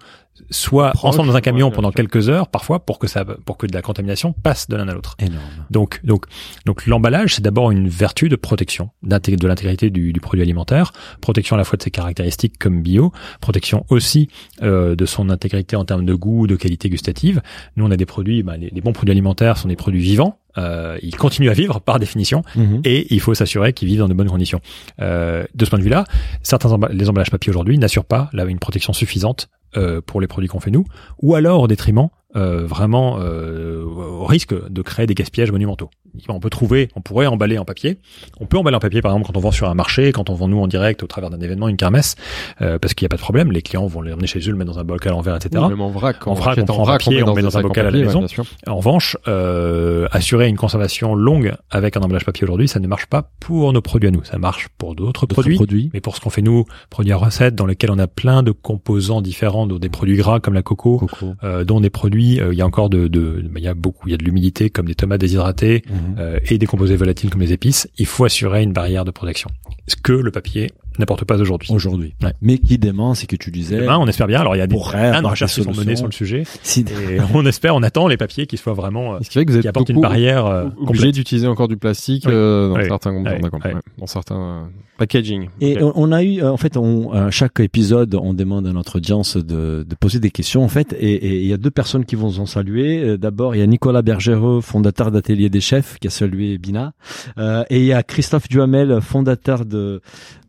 Proche, 0.94 1.04
ensemble 1.04 1.28
dans 1.28 1.36
un 1.36 1.42
camion 1.42 1.68
ouais, 1.68 1.76
pendant 1.76 1.92
quelques 1.92 2.30
heures, 2.30 2.48
parfois 2.48 2.80
pour 2.80 3.00
que 3.00 3.08
ça 3.08 3.26
pour 3.26 3.58
que 3.58 3.68
de 3.68 3.74
la 3.74 3.82
contamination 3.82 4.34
passe 4.34 4.68
de 4.68 4.76
l'un 4.76 4.88
à 4.88 4.94
l'autre. 4.94 5.16
Énorme. 5.20 5.44
Donc, 5.70 6.00
donc, 6.04 6.26
donc 6.66 6.86
l'emballage, 6.88 7.36
c'est 7.36 7.42
d'abord 7.42 7.72
une 7.72 7.88
vertu 7.88 8.30
de 8.30 8.36
protection 8.36 8.90
de 9.04 9.48
l'intégrité 9.48 9.90
du, 9.90 10.14
du 10.14 10.20
produit 10.20 10.42
alimentaire, 10.42 10.94
protection 11.22 11.56
à 11.56 11.58
la 11.58 11.64
fois 11.64 11.78
de 11.78 11.84
ses 11.84 11.92
caractéristiques 11.92 12.58
comme 12.58 12.82
bio, 12.82 13.12
protection 13.42 13.86
aussi 13.90 14.30
euh, 14.62 14.96
de 14.96 15.06
son 15.06 15.30
intégrité 15.30 15.76
en 15.76 15.86
termes 15.86 16.06
de 16.06 16.14
goût, 16.14 16.48
de 16.48 16.56
qualité 16.56 16.90
gustative. 16.90 17.42
Nous, 17.76 17.86
on 17.86 17.92
a 17.92 17.98
des 17.98 18.06
produits, 18.06 18.44
les, 18.58 18.70
les 18.70 18.82
bons 18.82 18.94
produits 18.94 19.12
alimentaires 19.12 19.58
sont 19.58 19.68
des 19.68 19.76
produits 19.76 20.02
vivants. 20.02 20.40
Euh, 20.58 20.98
ils 21.04 21.16
continuent 21.16 21.50
à 21.50 21.54
vivre 21.54 21.80
par 21.80 22.00
définition 22.00 22.42
Mhm. 22.56 22.82
et 22.84 23.14
il 23.14 23.20
faut 23.20 23.34
s'assurer 23.36 23.72
qu'ils 23.74 23.88
vivent 23.88 24.00
dans 24.00 24.08
de 24.10 24.14
bonnes 24.14 24.30
conditions. 24.30 24.62
Euh, 25.00 25.46
de 25.54 25.64
ce 25.66 25.70
point 25.70 25.80
de 25.80 25.84
vue-là, 25.84 26.06
certains 26.42 26.70
emba- 26.70 26.92
les 26.92 27.08
emballages 27.10 27.30
papier 27.32 27.52
aujourd'hui 27.52 27.78
n'assurent 27.78 28.04
pas 28.06 28.30
là, 28.34 28.46
une 28.46 28.60
protection 28.60 28.92
suffisante 28.94 29.48
euh, 29.78 30.02
pour 30.04 30.20
les 30.22 30.28
produits 30.28 30.50
qu'on 30.50 30.60
fait 30.60 30.72
nous, 30.72 30.86
ou 31.22 31.36
alors 31.36 31.62
au 31.62 31.68
détriment 31.68 32.10
euh, 32.36 32.66
vraiment 32.66 33.18
euh, 33.20 33.84
au 33.84 34.26
risque 34.26 34.54
de 34.54 34.82
créer 34.82 35.08
des 35.08 35.16
gaspillages 35.16 35.52
monumentaux. 35.52 35.90
On 36.28 36.40
peut 36.40 36.50
trouver, 36.50 36.90
on 36.96 37.02
pourrait 37.02 37.28
emballer 37.28 37.58
en 37.58 37.66
papier. 37.66 37.98
On 38.40 38.46
peut 38.46 38.58
emballer 38.58 38.76
en 38.76 38.80
papier, 38.80 39.02
par 39.02 39.12
exemple, 39.12 39.28
quand 39.28 39.38
on 39.38 39.42
vend 39.42 39.52
sur 39.52 39.70
un 39.70 39.74
marché, 39.74 40.12
quand 40.12 40.30
on 40.30 40.34
vend 40.34 40.48
nous 40.48 40.60
en 40.60 40.68
direct 40.68 41.04
au 41.04 41.08
travers 41.08 41.30
d'un 41.30 41.40
événement, 41.40 41.68
une 41.68 41.78
kermesse, 41.78 42.16
euh, 42.62 42.80
parce 42.80 42.94
qu'il 42.94 43.06
n'y 43.06 43.08
a 43.08 43.10
pas 43.10 43.16
de 43.18 43.22
problème. 43.22 43.52
Les 43.52 43.62
clients 43.62 43.86
vont 43.88 44.02
l'emmener 44.02 44.28
chez 44.28 44.40
eux, 44.40 44.52
le 44.52 44.58
mettre 44.58 44.72
dans 44.72 44.80
un 44.80 44.84
bocal 44.84 45.14
en 45.14 45.22
verre, 45.22 45.36
etc. 45.36 45.64
Oui, 45.64 45.70
même 45.70 45.82
en 45.82 45.90
vrac, 45.90 46.28
En 46.28 46.34
vrac, 46.34 46.58
on 46.58 46.66
prend 46.66 46.86
papier, 46.86 47.24
on 47.24 47.34
met 47.34 47.42
dans 47.42 47.50
des 47.50 47.56
un 47.56 47.60
en 47.60 47.64
bocal 47.64 47.88
à 47.88 47.92
la 47.92 47.98
ouais, 47.98 48.06
maison. 48.06 48.26
En 48.68 48.78
revanche, 48.78 49.18
euh, 49.28 50.08
assurer 50.12 50.48
une 50.48 50.58
conservation 50.58 51.16
longue 51.16 51.54
avec 51.70 51.98
un 51.98 52.02
emballage 52.02 52.26
papier 52.26 52.44
aujourd'hui, 52.44 52.68
ça 52.68 52.80
ne 52.80 52.88
marche 52.88 53.06
pas 53.06 53.32
pour 53.40 53.72
nos 53.74 53.82
produits 53.82 54.10
à 54.10 54.12
nous. 54.12 54.24
Ça 54.24 54.38
marche 54.38 54.68
pour 54.78 54.96
d'autres 54.96 55.26
produits. 55.26 55.90
Mais 55.94 56.02
pour 56.02 56.16
ce 56.16 56.22
qu'on 56.22 56.30
fait 56.30 56.42
nous, 56.42 56.66
produits 56.90 57.14
à 57.14 57.18
recette 57.18 57.56
dans 57.56 57.66
lesquels 57.66 57.92
on 57.92 58.00
a 58.00 58.08
plein 58.08 58.44
de 58.44 58.52
composants 58.52 59.22
différents, 59.22 59.68
dont 59.68 59.80
des 59.80 59.90
produits 59.90 60.18
gras 60.18 60.40
comme 60.40 60.54
la 60.54 60.64
coco, 60.64 60.98
Coco. 60.98 61.34
euh, 61.44 61.64
dont 61.64 61.80
des 61.80 61.90
produits, 61.90 62.19
euh, 62.40 62.54
il 62.54 62.58
y 62.58 62.62
a 62.62 62.66
encore 62.66 62.90
de, 62.90 63.08
de, 63.08 63.44
il 63.56 63.64
y 63.64 63.68
a 63.68 63.74
beaucoup, 63.74 64.08
il 64.08 64.12
y 64.12 64.14
a 64.14 64.18
de 64.18 64.24
l'humidité 64.26 64.70
comme 64.70 64.86
des 64.88 64.96
tomates 64.96 65.22
déshydratées 65.22 65.84
Mhm. 65.90 66.16
euh, 66.20 66.40
et 66.50 66.58
des 66.58 66.66
composés 66.66 66.96
volatiles 66.96 67.30
comme 67.30 67.42
les 67.42 67.54
épices. 67.54 67.88
Il 67.98 68.06
faut 68.06 68.26
assurer 68.26 68.64
une 68.64 68.74
barrière 68.74 69.06
de 69.06 69.12
protection. 69.12 69.50
Ce 69.88 69.96
que 69.96 70.14
le 70.14 70.32
papier 70.32 70.70
n'apporte 71.00 71.26
pas 71.26 71.38
aujourd'hui. 71.40 71.70
Aujourd'hui. 71.74 72.14
Ouais. 72.22 72.34
Mais 72.42 72.58
qui 72.58 72.78
dément, 72.78 73.14
c'est 73.16 73.26
que 73.28 73.36
tu 73.36 73.50
disais. 73.52 73.78
Demain, 73.80 73.98
on 73.98 74.08
espère 74.08 74.28
bien. 74.28 74.40
Alors, 74.42 74.56
il 74.56 74.60
y 74.60 74.62
a 74.62 74.68
des 74.68 74.76
plein 74.78 75.22
de 75.22 75.28
recherches 75.28 75.56
qui 75.56 75.64
sont 75.64 75.72
menées 75.74 75.96
sur 75.96 76.06
le 76.06 76.12
sujet. 76.12 76.44
Si- 76.64 76.82
Et 77.10 77.18
on 77.34 77.46
espère, 77.46 77.76
on 77.76 77.84
attend 77.84 78.08
les 78.08 78.18
papiers 78.18 78.46
qui 78.46 78.58
soient 78.58 78.74
vraiment, 78.74 79.16
euh, 79.16 79.18
Ce 79.22 79.30
qui 79.30 79.40
fait 79.40 79.46
que 79.46 79.52
vous 79.52 79.58
êtes 79.58 79.62
qui 79.64 79.68
apportent 79.68 79.90
une 79.90 80.02
barrière 80.02 80.46
euh, 80.46 80.68
obligé 80.78 81.12
d'utiliser 81.12 81.48
encore 81.48 81.68
du 81.68 81.78
plastique 81.78 82.24
Oui. 82.28 82.34
euh, 82.34 82.70
dans 82.70 82.76
Oui. 82.76 82.86
certains 82.88 83.16
Oui. 83.16 83.72
dans 83.98 84.08
certains 84.08 84.36
euh, 84.40 84.64
packaging. 84.98 85.48
Et 85.62 85.78
on 85.82 86.12
a 86.12 86.24
eu, 86.24 86.42
euh, 86.44 86.52
en 86.52 86.58
fait, 86.58 86.76
on, 86.78 87.12
à 87.14 87.32
chaque 87.32 87.60
épisode, 87.62 88.16
on 88.16 88.34
demande 88.34 88.68
à 88.68 88.74
notre 88.74 88.98
audience 88.98 89.38
de, 89.38 89.86
de 89.88 89.96
poser 89.96 90.20
des 90.20 90.32
questions, 90.32 90.64
en 90.64 90.68
fait, 90.68 90.94
et 91.00 91.38
il 91.42 91.46
y 91.48 91.54
a 91.54 91.58
deux 91.58 91.72
personnes 91.72 92.06
qui 92.06 92.16
vont 92.16 92.38
en 92.40 92.46
saluer. 92.46 93.00
Euh, 93.02 93.18
D'abord, 93.18 93.56
il 93.56 93.60
y 93.60 93.62
a 93.62 93.68
Nicolas 93.68 94.02
Bergereux, 94.02 94.62
fondateur 94.62 95.12
d'Atelier 95.12 95.50
des 95.50 95.62
Chefs, 95.62 95.98
qui 96.00 96.08
a 96.08 96.10
salué 96.10 96.58
Bina, 96.58 96.94
euh, 97.38 97.64
et 97.70 97.80
il 97.80 97.86
y 97.86 97.94
a 97.94 98.04
Christophe 98.04 98.48
Duhamel, 98.50 99.00
fondateur 99.02 99.66
de, 99.66 100.02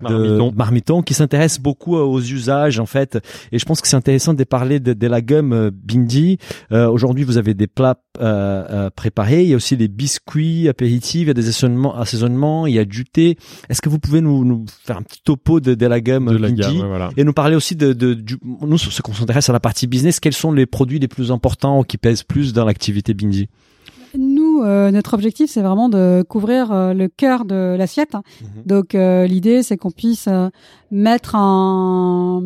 de 0.03 0.14
Marmiton. 0.14 0.53
Marmiton, 0.57 1.03
qui 1.03 1.14
s'intéresse 1.14 1.61
beaucoup 1.61 1.96
aux 1.96 2.20
usages, 2.20 2.78
en 2.78 2.86
fait. 2.86 3.18
Et 3.53 3.59
je 3.59 3.64
pense 3.64 3.80
que 3.80 3.88
c'est 3.88 3.96
intéressant 3.96 4.34
de 4.34 4.44
parler 4.44 4.80
de, 4.80 4.92
de 4.92 5.07
la 5.07 5.20
gamme 5.20 5.53
euh, 5.53 5.70
Bindi. 5.72 6.38
Euh, 6.72 6.88
Aujourd'hui, 6.88 7.24
vous 7.24 7.38
avez 7.38 7.55
des 7.55 7.66
plats 7.66 7.96
euh, 8.20 8.64
euh, 8.70 8.90
préparés, 8.90 9.42
il 9.42 9.48
y 9.48 9.53
a 9.53 9.57
aussi 9.57 9.76
des 9.76 9.88
biscuits 9.88 10.68
apéritifs, 10.68 11.22
il 11.22 11.28
y 11.28 11.30
a 11.30 11.34
des 11.34 11.48
assaisonnements, 11.48 11.96
assaisonnements, 11.96 12.66
il 12.66 12.74
y 12.74 12.78
a 12.78 12.84
du 12.84 13.05
thé. 13.05 13.36
Est-ce 13.68 13.80
que 13.80 13.88
vous 13.88 13.98
pouvez 13.98 14.20
nous, 14.20 14.44
nous 14.44 14.64
faire 14.84 14.98
un 14.98 15.03
petit 15.03 15.22
topo 15.22 15.61
de, 15.61 15.74
de 15.74 15.86
la 15.86 16.01
gamme 16.01 16.26
de 16.26 16.36
la 16.36 16.51
gamme, 16.51 16.86
voilà. 16.86 17.11
et 17.16 17.24
nous 17.24 17.32
parler 17.32 17.57
aussi 17.57 17.76
de, 17.76 17.92
de 17.92 18.14
du, 18.14 18.36
nous 18.42 18.78
ce 18.78 19.01
qu'on 19.03 19.14
s'intéresse 19.14 19.48
à 19.48 19.53
la 19.53 19.61
partie 19.61 19.86
business, 19.86 20.20
quels 20.20 20.34
sont 20.34 20.53
les 20.53 20.66
produits 20.66 20.98
les 20.98 21.09
plus 21.09 21.30
importants 21.32 21.82
qui 21.82 21.98
pèsent 21.98 22.24
plus 22.24 22.53
dans 22.53 22.64
l'activité 22.64 23.14
Bindi? 23.14 23.48
Nous, 24.51 24.62
euh, 24.62 24.90
notre 24.90 25.14
objectif, 25.14 25.51
c'est 25.51 25.62
vraiment 25.62 25.88
de 25.88 26.24
couvrir 26.28 26.72
euh, 26.72 26.92
le 26.94 27.09
cœur 27.09 27.44
de 27.44 27.76
l'assiette. 27.76 28.14
Mhm. 28.14 28.62
Donc, 28.66 28.94
euh, 28.94 29.26
l'idée, 29.26 29.62
c'est 29.62 29.76
qu'on 29.76 29.90
puisse 29.90 30.28
euh, 30.28 30.48
mettre 30.90 31.34
un, 31.36 32.42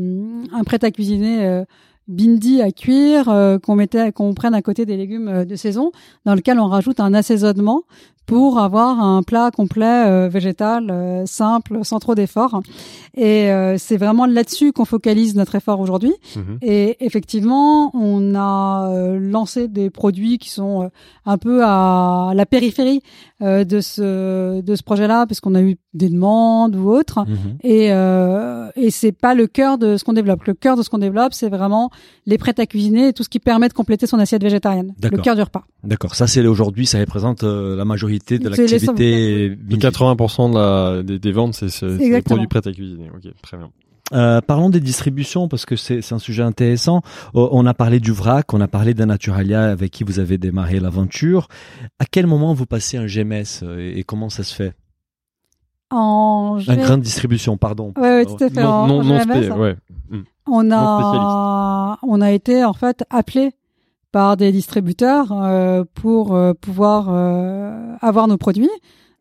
un 0.52 0.64
prêt 0.64 0.82
à 0.84 0.90
cuisiner 0.90 1.44
euh, 1.46 1.64
bindi 2.08 2.60
à 2.60 2.70
cuire 2.70 3.28
euh, 3.28 3.58
qu'on 3.58 3.76
mettait 3.76 4.12
qu'on 4.12 4.34
prenne 4.34 4.54
à 4.54 4.60
côté 4.60 4.84
des 4.84 4.96
légumes 4.96 5.44
de 5.44 5.56
saison 5.56 5.90
dans 6.26 6.34
lequel 6.34 6.58
on 6.60 6.66
rajoute 6.66 7.00
un 7.00 7.14
assaisonnement 7.14 7.82
pour 8.26 8.58
avoir 8.58 9.00
un 9.02 9.22
plat 9.22 9.50
complet 9.50 10.06
euh, 10.06 10.28
végétal 10.28 10.88
euh, 10.90 11.26
simple 11.26 11.80
sans 11.82 11.98
trop 11.98 12.14
d'efforts 12.14 12.60
et 13.16 13.50
euh, 13.50 13.76
c'est 13.78 13.96
vraiment 13.96 14.26
là-dessus 14.26 14.72
qu'on 14.72 14.84
focalise 14.84 15.34
notre 15.36 15.54
effort 15.54 15.80
aujourd'hui 15.80 16.12
Mhm. 16.36 16.58
et 16.62 17.04
effectivement 17.04 17.90
on 17.94 18.34
a 18.34 18.90
euh, 18.90 19.18
lancé 19.20 19.68
des 19.68 19.90
produits 19.90 20.38
qui 20.38 20.50
sont 20.50 20.84
euh, 20.84 20.88
un 21.26 21.38
peu 21.38 21.62
à 21.64 22.32
la 22.34 22.46
périphérie 22.46 23.00
euh, 23.42 23.64
de 23.64 23.80
ce 23.80 24.60
de 24.60 24.74
ce 24.76 24.82
projet-là 24.82 25.26
parce 25.26 25.40
qu'on 25.40 25.54
a 25.54 25.60
eu 25.62 25.76
des 25.92 26.08
demandes 26.08 26.76
ou 26.76 26.88
autres 26.90 27.20
Mhm. 27.26 27.58
et 27.62 27.92
euh, 27.92 28.70
et 28.76 28.90
c'est 28.90 29.12
pas 29.12 29.34
le 29.34 29.46
cœur 29.46 29.76
de 29.78 29.96
ce 29.96 30.04
qu'on 30.04 30.12
développe. 30.14 30.44
Le 30.44 30.54
cœur 30.54 30.76
de 30.76 30.82
ce 30.82 30.90
qu'on 30.90 30.98
développe, 30.98 31.32
c'est 31.34 31.48
vraiment 31.48 31.90
les 32.26 32.38
prêts 32.38 32.54
à 32.58 32.66
cuisiner 32.66 33.08
et 33.08 33.12
tout 33.12 33.22
ce 33.22 33.28
qui 33.28 33.38
permet 33.38 33.68
de 33.68 33.74
compléter 33.74 34.06
son 34.06 34.18
assiette 34.18 34.42
végétarienne. 34.42 34.94
Le 35.02 35.10
cœur 35.18 35.36
du 35.36 35.42
repas. 35.42 35.64
D'accord. 35.84 36.14
Ça, 36.14 36.26
c'est 36.26 36.44
aujourd'hui, 36.46 36.86
ça 36.86 36.98
représente 36.98 37.42
la 37.42 37.84
majorité 37.84 38.13
de 38.18 38.48
l'activité. 38.48 39.44
Et 39.44 39.48
Bindi. 39.50 39.78
80% 39.86 40.50
de 40.50 40.54
la, 40.96 41.02
des, 41.02 41.18
des 41.18 41.32
ventes, 41.32 41.54
c'est 41.54 41.96
des 41.98 42.22
produits 42.22 42.46
prêts 42.46 42.66
à 42.66 42.72
cuisiner. 42.72 43.10
Ok, 43.14 43.32
très 43.42 43.56
bien. 43.56 43.70
Euh, 44.12 44.40
parlons 44.42 44.68
des 44.68 44.80
distributions 44.80 45.48
parce 45.48 45.64
que 45.64 45.76
c'est 45.76 46.12
un 46.12 46.18
sujet 46.18 46.42
intéressant. 46.42 47.00
Oh, 47.32 47.48
On 47.52 47.64
a 47.64 47.72
parlé 47.72 48.00
du 48.00 48.12
vrac, 48.12 48.52
on 48.52 48.60
a 48.60 48.68
parlé 48.68 48.92
de 48.92 49.02
Naturalia 49.04 49.64
avec 49.70 49.90
qui 49.92 50.04
vous 50.04 50.18
avez 50.18 50.36
démarré 50.36 50.78
l'aventure. 50.78 51.48
À 51.98 52.04
quel 52.04 52.26
moment 52.26 52.52
vous 52.52 52.66
passez 52.66 52.98
un 52.98 53.06
GMS 53.06 53.62
euh, 53.62 53.78
et, 53.78 53.98
et 54.00 54.04
comment 54.04 54.28
ça 54.28 54.42
se 54.44 54.54
fait? 54.54 54.74
En 55.90 56.56
Une 56.58 56.64
G- 56.64 56.76
grande 56.76 57.00
distribution, 57.02 57.56
pardon. 57.56 57.92
Ouais, 57.96 58.02
ouais, 58.02 58.26
tout 58.26 58.34
à 58.42 58.48
fait. 58.50 58.62
Non, 58.62 58.68
En- 58.68 58.86
non, 58.88 59.00
en 59.00 59.04
non, 59.04 59.18
GMS, 59.18 59.42
spé- 59.44 59.50
ouais. 59.52 59.76
on 60.46 60.62
non 60.64 60.76
a 60.76 61.98
on 62.02 62.20
a 62.20 62.30
été 62.32 62.64
en 62.64 62.72
fait 62.72 63.04
appelé 63.10 63.52
par 64.14 64.36
des 64.36 64.52
distributeurs 64.52 65.32
euh, 65.32 65.82
pour 65.94 66.36
euh, 66.36 66.52
pouvoir 66.54 67.08
euh, 67.10 67.96
avoir 68.00 68.28
nos 68.28 68.36
produits. 68.38 68.70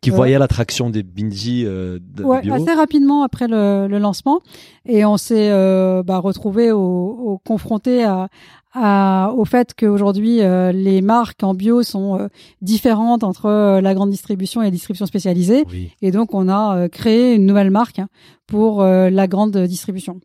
Qui 0.00 0.10
voyait 0.10 0.38
l'attraction 0.38 0.88
des 0.90 1.02
Bindi 1.02 1.64
euh, 1.66 1.98
de 2.00 2.22
Ouais, 2.22 2.42
bio. 2.42 2.52
assez 2.54 2.72
rapidement 2.74 3.22
après 3.24 3.48
le, 3.48 3.88
le 3.88 3.98
lancement, 3.98 4.40
et 4.86 5.04
on 5.04 5.16
s'est 5.16 5.48
euh, 5.50 6.02
bah, 6.04 6.18
retrouvé 6.18 6.70
au, 6.72 6.78
au 6.80 7.38
confronté 7.38 8.04
à, 8.04 8.28
à- 8.74 9.32
au 9.34 9.44
fait 9.46 9.72
qu'aujourd'hui 9.74 10.42
euh, 10.42 10.72
les 10.72 11.00
marques 11.00 11.42
en 11.42 11.54
bio 11.54 11.82
sont 11.82 12.18
euh, 12.20 12.28
différentes 12.60 13.24
entre 13.24 13.46
euh, 13.46 13.80
la 13.80 13.94
grande 13.94 14.10
distribution 14.10 14.60
et 14.62 14.66
la 14.66 14.70
distribution 14.70 15.06
spécialisée, 15.06 15.64
Oui. 15.72 15.90
et 16.02 16.10
donc 16.12 16.34
on 16.34 16.48
a 16.48 16.76
euh, 16.76 16.88
créé 16.88 17.34
une 17.34 17.46
nouvelle 17.46 17.70
marque 17.70 17.98
hein, 17.98 18.08
pour 18.46 18.82
euh, 18.82 19.08
la 19.10 19.26
grande 19.26 19.56
distribution. 19.56 20.20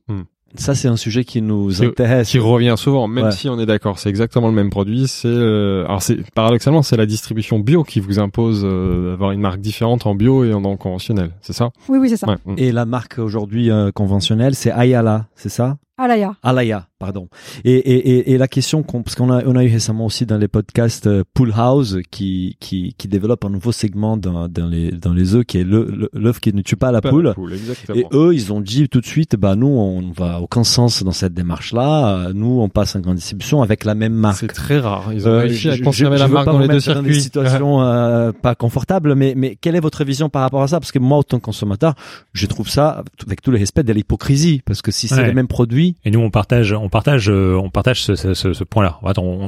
Ça, 0.55 0.73
c'est 0.75 0.87
un 0.87 0.95
sujet 0.97 1.23
qui 1.23 1.41
nous 1.41 1.83
intéresse. 1.83 2.29
Qui 2.29 2.39
revient 2.39 2.73
souvent, 2.77 3.07
même 3.07 3.25
Ouais. 3.25 3.31
si 3.31 3.49
on 3.49 3.59
est 3.59 3.65
d'accord, 3.65 3.99
c'est 3.99 4.09
exactement 4.09 4.47
le 4.47 4.53
même 4.53 4.69
produit. 4.69 5.07
C'est 5.07 5.27
euh, 5.27 5.85
alors 5.85 6.01
c'est 6.01 6.17
paradoxalement 6.31 6.81
c'est 6.81 6.97
la 6.97 7.05
distribution 7.05 7.59
bio 7.59 7.83
qui 7.83 7.99
vous 7.99 8.17
impose 8.19 8.61
euh, 8.63 9.11
d'avoir 9.11 9.31
une 9.31 9.41
marque 9.41 9.59
différente 9.61 10.05
en 10.07 10.15
bio 10.15 10.43
et 10.43 10.53
en, 10.53 10.63
en 10.65 10.75
conventionnel, 10.75 11.31
c'est 11.41 11.53
ça? 11.53 11.69
Oui, 11.87 11.99
oui, 11.99 12.09
c'est 12.09 12.17
ça. 12.17 12.27
Ouais. 12.27 12.37
mm. 12.45 12.55
Et 12.57 12.71
la 12.71 12.85
marque 12.85 13.19
aujourd'hui 13.19 13.69
euh, 13.69 13.91
conventionnelle, 13.91 14.55
c'est 14.55 14.71
Ayala, 14.71 15.27
c'est 15.35 15.49
ça? 15.49 15.77
Alaya. 15.99 16.35
Alaya, 16.43 16.87
pardon. 16.97 17.27
Et, 17.65 17.73
et, 17.73 18.09
et, 18.09 18.31
et 18.31 18.37
la 18.37 18.47
question, 18.47 18.83
qu'on- 18.83 19.03
parce 19.03 19.15
qu'on 19.15 19.29
a, 19.31 19.43
on 19.45 19.55
a 19.55 19.63
eu 19.63 19.71
récemment 19.71 20.05
aussi 20.05 20.25
dans 20.25 20.37
les 20.37 20.47
podcasts 20.47 21.07
euh, 21.07 21.23
Pool 21.33 21.51
House 21.55 21.97
qui, 22.09 22.55
qui, 22.59 22.95
qui 22.97 23.07
développe 23.07 23.43
un 23.45 23.49
nouveau 23.49 23.71
segment 23.71 24.15
dans, 24.17 24.47
dans, 24.47 24.67
les, 24.67 24.91
dans 24.91 25.13
les 25.13 25.35
œufs 25.35 25.45
qui 25.45 25.57
est 25.59 25.63
le- 25.63 25.85
le- 25.85 26.09
l'œuf 26.13 26.39
qui 26.39 26.53
ne 26.53 26.61
tue 26.61 26.75
pas 26.77 26.91
la 26.91 27.01
Pas 27.01 27.09
poule. 27.09 27.33
exactement. 27.53 27.97
Et 27.99 28.05
eux, 28.13 28.33
ils 28.33 28.53
ont 28.53 28.61
dit 28.61 28.87
tout 28.89 29.01
de 29.01 29.05
suite, 29.05 29.35
bah 29.35 29.55
nous, 29.55 29.67
on 29.67 30.11
va 30.11 30.39
aucun 30.41 30.63
sens 30.63 31.03
dans 31.03 31.11
cette 31.11 31.33
démarche-là. 31.33 32.29
Nous, 32.33 32.59
on 32.61 32.69
passe 32.69 32.95
en 32.95 33.01
grande 33.01 33.17
distribution 33.17 33.61
avec 33.61 33.83
la 33.85 33.95
même 33.95 34.13
marque. 34.13 34.39
c'est 34.39 34.47
très 34.47 34.79
rare. 34.79 35.11
Ils 35.13 35.27
ont 35.27 35.31
Euh, 35.31 35.39
réussi 35.41 35.69
à 35.69 35.75
je- 35.75 35.83
conserver 35.83 36.17
je- 36.17 36.23
la 36.23 36.27
marque 36.29 36.45
pas 36.45 36.51
dans 36.53 36.59
les 36.59 36.67
deux 36.67 36.75
mettre 36.75 36.93
dans 36.93 37.01
des 37.03 37.13
circuits. 37.13 37.21
situations 37.21 37.81
euh, 37.81 38.31
pas 38.31 38.55
confortables, 38.55 39.15
mais 39.15 39.33
mais 39.35 39.57
quelle 39.59 39.75
est 39.75 39.79
votre 39.81 40.03
vision 40.03 40.29
par 40.29 40.41
rapport 40.43 40.61
à 40.63 40.67
ça? 40.67 40.79
Parce 40.79 40.91
que 40.91 40.99
moi, 40.99 41.17
en 41.17 41.23
tant 41.23 41.39
que 41.39 41.43
consommateur, 41.45 41.93
je 42.33 42.45
trouve 42.47 42.69
ça, 42.69 43.03
avec 43.25 43.41
tout 43.41 43.51
le 43.51 43.57
respect, 43.57 43.83
de 43.83 43.93
l'hypocrisie, 43.93 44.61
parce 44.65 44.81
que 44.81 44.91
si 44.91 45.07
c'est 45.07 45.15
Ouais. 45.15 45.27
les 45.27 45.33
mêmes 45.33 45.47
produits, 45.47 45.88
Et 46.05 46.11
nous, 46.11 46.19
on 46.19 46.29
partage, 46.29 46.73
on 46.73 46.89
partage, 46.89 47.29
euh, 47.29 47.55
on 47.55 47.69
partage 47.69 48.03
ce, 48.03 48.15
ce, 48.15 48.33
ce, 48.33 48.53
ce 48.53 48.63
point-là. 48.63 48.99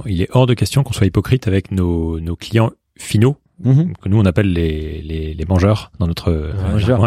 Il 0.05 0.21
est 0.21 0.29
hors 0.31 0.47
de 0.47 0.53
question 0.53 0.83
qu'on 0.83 0.93
soit 0.93 1.07
hypocrite 1.07 1.47
avec 1.47 1.71
nos, 1.71 2.19
nos 2.19 2.35
clients 2.35 2.71
finaux 2.97 3.37
Mhm. 3.63 3.93
que 4.01 4.09
nous 4.09 4.19
on 4.19 4.25
appelle 4.25 4.51
les, 4.51 5.01
les, 5.01 5.33
les 5.33 5.45
mangeurs 5.45 5.91
dans 5.99 6.07
notre 6.07 6.31
euh, 6.31 6.51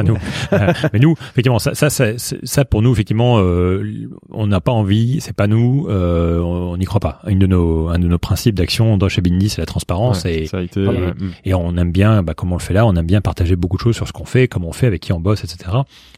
nous. 0.05 0.17
Euh, 0.53 0.73
mais 0.93 0.99
nous, 0.99 1.15
effectivement, 1.33 1.59
ça, 1.59 1.75
ça, 1.75 1.91
ça, 1.91 2.13
ça, 2.17 2.65
pour 2.65 2.83
nous, 2.83 2.93
effectivement, 2.93 3.39
euh, 3.39 4.09
on 4.31 4.47
n'a 4.47 4.61
pas 4.61 4.73
envie, 4.73 5.21
c'est 5.21 5.35
pas 5.35 5.47
nous, 5.47 5.87
euh, 5.89 6.39
on 6.41 6.77
n'y 6.77 6.85
croit 6.85 7.01
pas. 7.01 7.21
Une 7.27 7.39
de 7.39 7.47
nos, 7.47 7.89
un 7.89 7.99
de 7.99 8.07
nos 8.07 8.19
principes 8.19 8.55
d'action 8.55 8.97
dans 8.99 9.09
chez 9.09 9.21
Bindi, 9.21 9.49
c'est 9.49 9.61
la 9.61 9.67
transparence 9.67 10.25
Ouais, 10.25 10.35
et, 10.35 10.45
été. 10.45 10.87
Ouais, 10.87 11.13
mm. 11.13 11.31
et 11.45 11.55
on 11.55 11.77
aime 11.77 11.93
bien, 11.93 12.23
bah, 12.23 12.35
comme 12.35 12.53
on 12.53 12.57
le 12.57 12.63
fait 12.63 12.75
là, 12.75 12.87
on 12.87 12.95
aime 12.95 13.07
bien 13.07 13.21
partager 13.21 13.57
beaucoup 13.57 13.77
de 13.77 13.83
choses 13.83 13.97
sur 13.97 14.07
ce 14.07 14.13
qu'on 14.13 14.25
fait, 14.27 14.47
comment 14.49 14.69
on 14.69 14.73
fait, 14.73 14.87
avec 14.87 15.03
qui 15.03 15.13
on 15.13 15.21
bosse, 15.21 15.43
etc. 15.45 15.71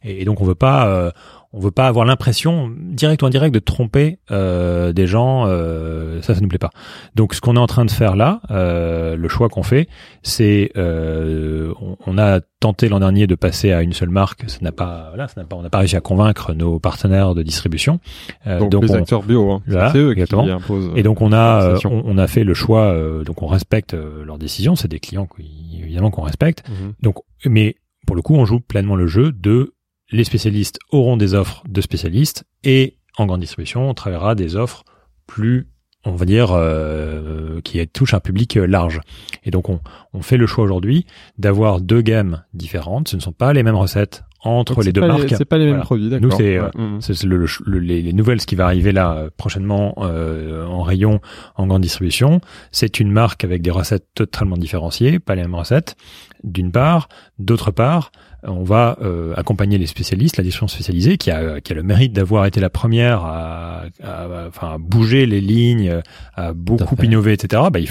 Et, 0.05 0.23
et 0.23 0.25
donc 0.25 0.41
on 0.41 0.45
veut 0.45 0.55
pas, 0.55 0.89
euh, 0.89 1.11
on 1.57 1.61
veut 1.61 1.71
pas 1.71 1.87
avoir 1.87 2.05
l'impression, 2.05 2.71
direct 2.79 3.23
ou 3.23 3.27
indirect, 3.27 3.55
de 3.55 3.59
tromper 3.61 4.19
euh, 4.31 4.93
des 4.93 5.07
gens. 5.07 5.47
Euh, 5.47 6.21
ça, 6.21 6.35
ça 6.35 6.41
nous 6.43 6.49
plaît 6.49 6.59
pas. 6.59 6.71
Donc 7.15 7.33
ce 7.33 7.41
qu'on 7.41 7.57
est 7.57 7.59
en 7.59 7.67
train 7.67 7.87
de 7.87 7.91
faire 7.91 8.15
là, 8.15 8.43
euh, 8.51 9.17
le 9.17 9.29
choix 9.29 9.49
qu'on 9.49 9.63
fait, 9.63 9.89
c'est, 10.23 10.71
euh, 10.77 11.73
on, 11.81 11.97
on 12.07 12.19
a 12.19 12.41
tenté 12.61 12.91
l'an 12.91 13.01
dernier 13.01 13.27
de 13.27 13.35
passer 13.35 13.73
à 13.73 13.81
une 13.83 13.95
seule 13.95 14.11
marque. 14.11 14.45
Ça 14.49 14.59
n'a 14.61 14.71
pas, 14.73 15.07
voilà, 15.09 15.29
ça 15.29 15.41
n'a 15.41 15.47
pas, 15.47 15.57
on 15.57 15.63
n'a 15.63 15.71
pas 15.71 15.79
réussi 15.79 15.97
à 15.97 16.01
convaincre 16.03 16.53
nos 16.53 16.79
partenaires 16.79 17.35
de 17.35 17.43
distribution. 17.43 18.01
Euh, 18.47 18.59
Donc, 18.59 18.75
les 18.85 18.91
on- 18.93 18.95
acteurs 18.97 19.23
bio, 19.23 19.51
hein. 19.51 19.63
Voilà, 19.67 19.93
c'est 19.93 19.99
eux 19.99 20.13
exactement. 20.13 20.45
qui 20.45 20.51
imposent. 20.51 20.91
et 20.95 21.03
donc 21.03 21.23
on 21.23 21.33
a 21.33 21.63
euh, 21.63 21.79
on, 21.87 22.03
on 22.05 22.19
a 22.19 22.27
fait 22.27 22.45
le 22.45 22.53
choix, 22.53 22.83
euh, 22.93 23.25
donc 23.25 23.41
on 23.43 23.47
respecte 23.47 23.95
euh, 23.95 24.25
leurs 24.27 24.39
décisions. 24.39 24.77
C'est 24.77 24.89
des 24.89 25.01
clients 25.01 25.27
qui, 25.27 25.81
évidemment 25.83 26.11
qu'on 26.11 26.23
respecte. 26.23 26.69
Mhm. 26.69 26.93
Donc, 27.03 27.17
mais 27.47 27.77
pour 28.07 28.15
le 28.15 28.21
coup, 28.23 28.35
on 28.37 28.45
joue 28.45 28.61
pleinement 28.61 28.95
le 28.97 29.07
jeu 29.07 29.33
de 29.33 29.73
les 30.11 30.25
spécialistes 30.25 30.79
auront 30.91 31.17
des 31.17 31.35
offres 31.35 31.63
de 31.69 31.81
spécialistes 31.81 32.45
et 32.65 32.97
en 33.19 33.27
grande 33.27 33.41
distribution, 33.41 33.89
on 33.89 33.95
travaillera 33.95 34.35
des 34.35 34.57
offres 34.57 34.85
plus, 35.27 35.69
on 36.05 36.13
va 36.15 36.27
dire, 36.27 36.49
euh, 36.53 37.61
qui 37.63 37.85
touchent 37.89 38.15
un 38.15 38.21
public 38.21 38.57
euh, 38.57 38.67
large. 38.67 39.01
Et 39.45 39.51
donc, 39.51 39.69
on, 39.71 39.81
on 40.13 40.21
fait 40.23 40.37
le 40.37 40.47
choix 40.47 40.65
aujourd'hui 40.65 41.07
d'avoir 41.39 41.81
deux 41.81 42.03
gammes 42.03 42.45
différentes. 42.55 43.09
Ce 43.09 43.17
ne 43.17 43.21
sont 43.23 43.33
pas 43.33 43.53
les 43.53 43.63
mêmes 43.63 43.75
recettes 43.75 44.23
entre 44.43 44.75
Donc, 44.77 44.85
les 44.85 44.93
deux 44.93 45.01
marques. 45.01 45.35
C'est 45.37 45.45
pas 45.47 45.57
les 45.59 45.65
mêmes 45.65 45.75
Voilà. 45.77 45.85
produits, 45.87 46.05
Nous, 46.11 46.19
d'accord. 46.21 46.37
c'est, 46.39 46.61
Ouais, 46.61 46.71
euh. 46.79 46.99
C'est 47.01 47.23
le, 47.25 47.47
le- 47.65 47.79
les, 47.81 48.03
les 48.03 48.13
nouvelles, 48.13 48.41
ce 48.41 48.47
qui 48.47 48.55
va 48.55 48.67
arriver 48.67 48.93
là 48.93 49.15
euh, 49.17 49.31
prochainement 49.37 49.95
euh, 49.99 50.65
en 50.67 50.83
rayon 50.83 51.21
en 51.57 51.67
grande 51.67 51.83
distribution. 51.83 52.41
C'est 52.71 53.01
une 53.01 53.11
marque 53.11 53.43
avec 53.45 53.63
des 53.63 53.71
recettes 53.73 54.07
totalement 54.15 54.57
différenciées, 54.59 55.19
pas 55.19 55.35
les 55.35 55.43
mêmes 55.43 55.55
recettes, 55.55 55.97
d'une 56.45 56.71
part. 56.71 57.09
D'autre 57.41 57.71
part, 57.73 58.13
on 58.47 58.63
va 58.63 58.97
euh, 59.03 59.35
accompagner 59.37 59.79
les 59.79 59.87
spécialistes, 59.87 60.37
la 60.37 60.45
distribution 60.45 60.69
spécialisée, 60.69 61.17
qui 61.17 61.31
a, 61.31 61.61
qui 61.61 61.73
a 61.73 61.75
le 61.75 61.83
mérite 61.83 62.13
d'avoir 62.13 62.47
été 62.47 62.61
la 62.61 62.71
première 62.71 63.25
à, 63.25 63.83
à- 64.03 64.77
bouger 64.79 65.27
les 65.27 65.41
lignes, 65.41 66.01
à 66.35 66.53
beaucoup 66.53 66.97
innover, 67.03 67.33
etc. 67.33 67.63
Bah, 67.73 67.79
il 67.81 67.89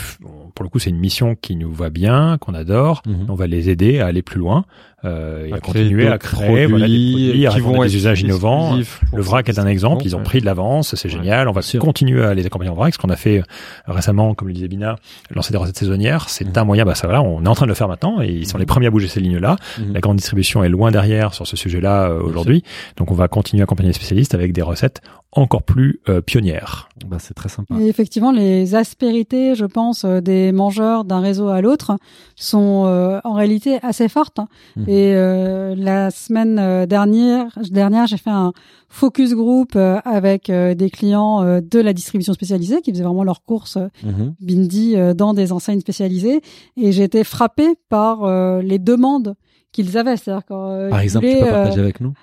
pour 0.55 0.63
le 0.63 0.69
coup, 0.69 0.79
c'est 0.79 0.89
une 0.89 0.99
mission 0.99 1.35
qui 1.35 1.57
nous 1.57 1.73
va 1.73 1.89
bien, 1.89 2.37
qu'on 2.39 2.53
adore. 2.53 3.03
Mhm. 3.05 3.25
On 3.27 3.35
va 3.35 3.45
les 3.45 3.69
aider 3.69 3.99
à 3.99 4.05
aller 4.07 4.21
plus 4.21 4.39
loin 4.39 4.63
euh, 5.05 5.45
et 5.47 5.53
à, 5.53 5.55
À 5.55 5.59
continuer 5.59 6.07
à 6.07 6.17
créer 6.17 6.65
voilà, 6.65 6.87
des 6.87 6.93
produits, 6.93 7.45
à 7.47 7.49
qui 7.49 7.55
répondre 7.55 7.75
vont 7.75 7.81
à 7.81 7.85
être 7.85 7.91
des 7.91 7.97
usages 7.97 8.21
innovants. 8.21 8.77
Le 9.13 9.21
vrac 9.21 9.47
est 9.49 9.59
un 9.59 9.67
exemple. 9.67 10.03
Ils 10.05 10.15
ont 10.15 10.23
pris 10.23 10.41
de 10.41 10.45
l'avance, 10.45 10.95
c'est 10.95 11.07
Ouais, 11.07 11.13
génial. 11.15 11.47
On 11.47 11.51
va 11.51 11.61
continuer 11.79 12.23
à 12.23 12.33
les 12.33 12.45
accompagner 12.45 12.71
en 12.71 12.75
vrac. 12.75 12.93
Ce 12.93 12.97
qu'on 12.99 13.09
a 13.09 13.15
fait 13.15 13.39
euh, 13.39 13.43
récemment, 13.87 14.33
comme 14.33 14.47
le 14.47 14.53
disait 14.53 14.67
Bina, 14.67 14.95
lancer 15.33 15.51
des 15.51 15.57
recettes 15.57 15.77
saisonnières, 15.77 16.29
c'est 16.29 16.45
Mhm. 16.45 16.53
un 16.55 16.63
moyen. 16.63 16.85
Bah 16.85 16.95
ça, 16.95 17.07
voilà, 17.07 17.21
on 17.21 17.43
est 17.43 17.47
en 17.47 17.55
train 17.55 17.65
de 17.65 17.69
le 17.71 17.75
faire 17.75 17.87
maintenant 17.87 18.21
et 18.21 18.27
ils 18.29 18.47
sont 18.47 18.57
les 18.57 18.65
premiers 18.65 18.87
à 18.87 18.91
bouger 18.91 19.07
ces 19.07 19.19
lignes-là. 19.19 19.55
Mhm. 19.79 19.93
La 19.93 19.99
grande 19.99 20.17
distribution 20.17 20.63
est 20.63 20.69
loin 20.69 20.91
derrière 20.91 21.33
sur 21.33 21.45
ce 21.47 21.55
sujet-là 21.55 22.09
euh, 22.09 22.19
aujourd'hui. 22.21 22.63
Donc 22.97 23.11
on 23.11 23.15
va 23.15 23.27
continuer 23.27 23.61
à 23.61 23.65
accompagner 23.65 23.89
les 23.89 23.93
spécialistes 23.93 24.33
avec 24.33 24.53
des 24.53 24.61
recettes 24.61 25.01
encore 25.35 25.63
plus 25.63 25.99
euh, 26.07 26.21
pionnières. 26.21 26.87
Bah, 27.05 27.17
c'est 27.19 27.33
très 27.33 27.49
sympa. 27.49 27.75
Et 27.79 27.87
effectivement, 27.87 28.31
les 28.31 28.73
aspérités, 28.73 29.53
je 29.53 29.65
pense, 29.65 30.05
euh, 30.05 30.21
des 30.21 30.51
mangeurs 30.53 31.03
d'un 31.03 31.19
réseau 31.19 31.49
à 31.49 31.61
l'autre 31.61 31.97
sont 32.35 32.85
euh, 32.85 33.19
en 33.23 33.33
réalité 33.33 33.79
assez 33.83 34.07
fortes. 34.07 34.39
Mhm. 34.77 34.85
Et 34.87 35.13
euh, 35.13 35.75
la 35.77 36.09
semaine 36.09 36.57
euh, 36.57 36.85
dernière, 36.85 37.47
dernière, 37.69 38.07
j'ai 38.07 38.17
fait 38.17 38.29
un 38.29 38.53
focus 38.87 39.33
group 39.33 39.75
euh, 39.75 39.99
avec 40.05 40.49
euh, 40.49 40.73
des 40.73 40.89
clients 40.89 41.43
euh, 41.43 41.59
de 41.59 41.79
la 41.79 41.91
distribution 41.91 42.33
spécialisée 42.33 42.81
qui 42.81 42.91
faisaient 42.91 43.03
vraiment 43.03 43.25
leurs 43.25 43.43
courses 43.43 43.77
euh, 43.77 43.87
Mhm. 44.03 44.35
Bindi 44.39 44.95
euh, 44.95 45.13
dans 45.13 45.33
des 45.33 45.51
enseignes 45.51 45.79
spécialisées. 45.81 46.41
Et 46.77 46.91
j'ai 46.91 47.03
été 47.03 47.23
frappée 47.23 47.75
par 47.89 48.23
euh, 48.23 48.61
les 48.61 48.79
demandes 48.79 49.35
qu'ils 49.71 49.97
avaient. 49.97 50.15
C'est-à-dire 50.15 50.43
quand, 50.47 50.69
euh, 50.69 50.89
Par 50.89 50.99
exemple, 51.01 51.27
tu 51.27 51.37
peux 51.37 51.43
euh, 51.47 51.51
partager 51.51 51.81
avec 51.81 51.99
nous? 51.99 52.13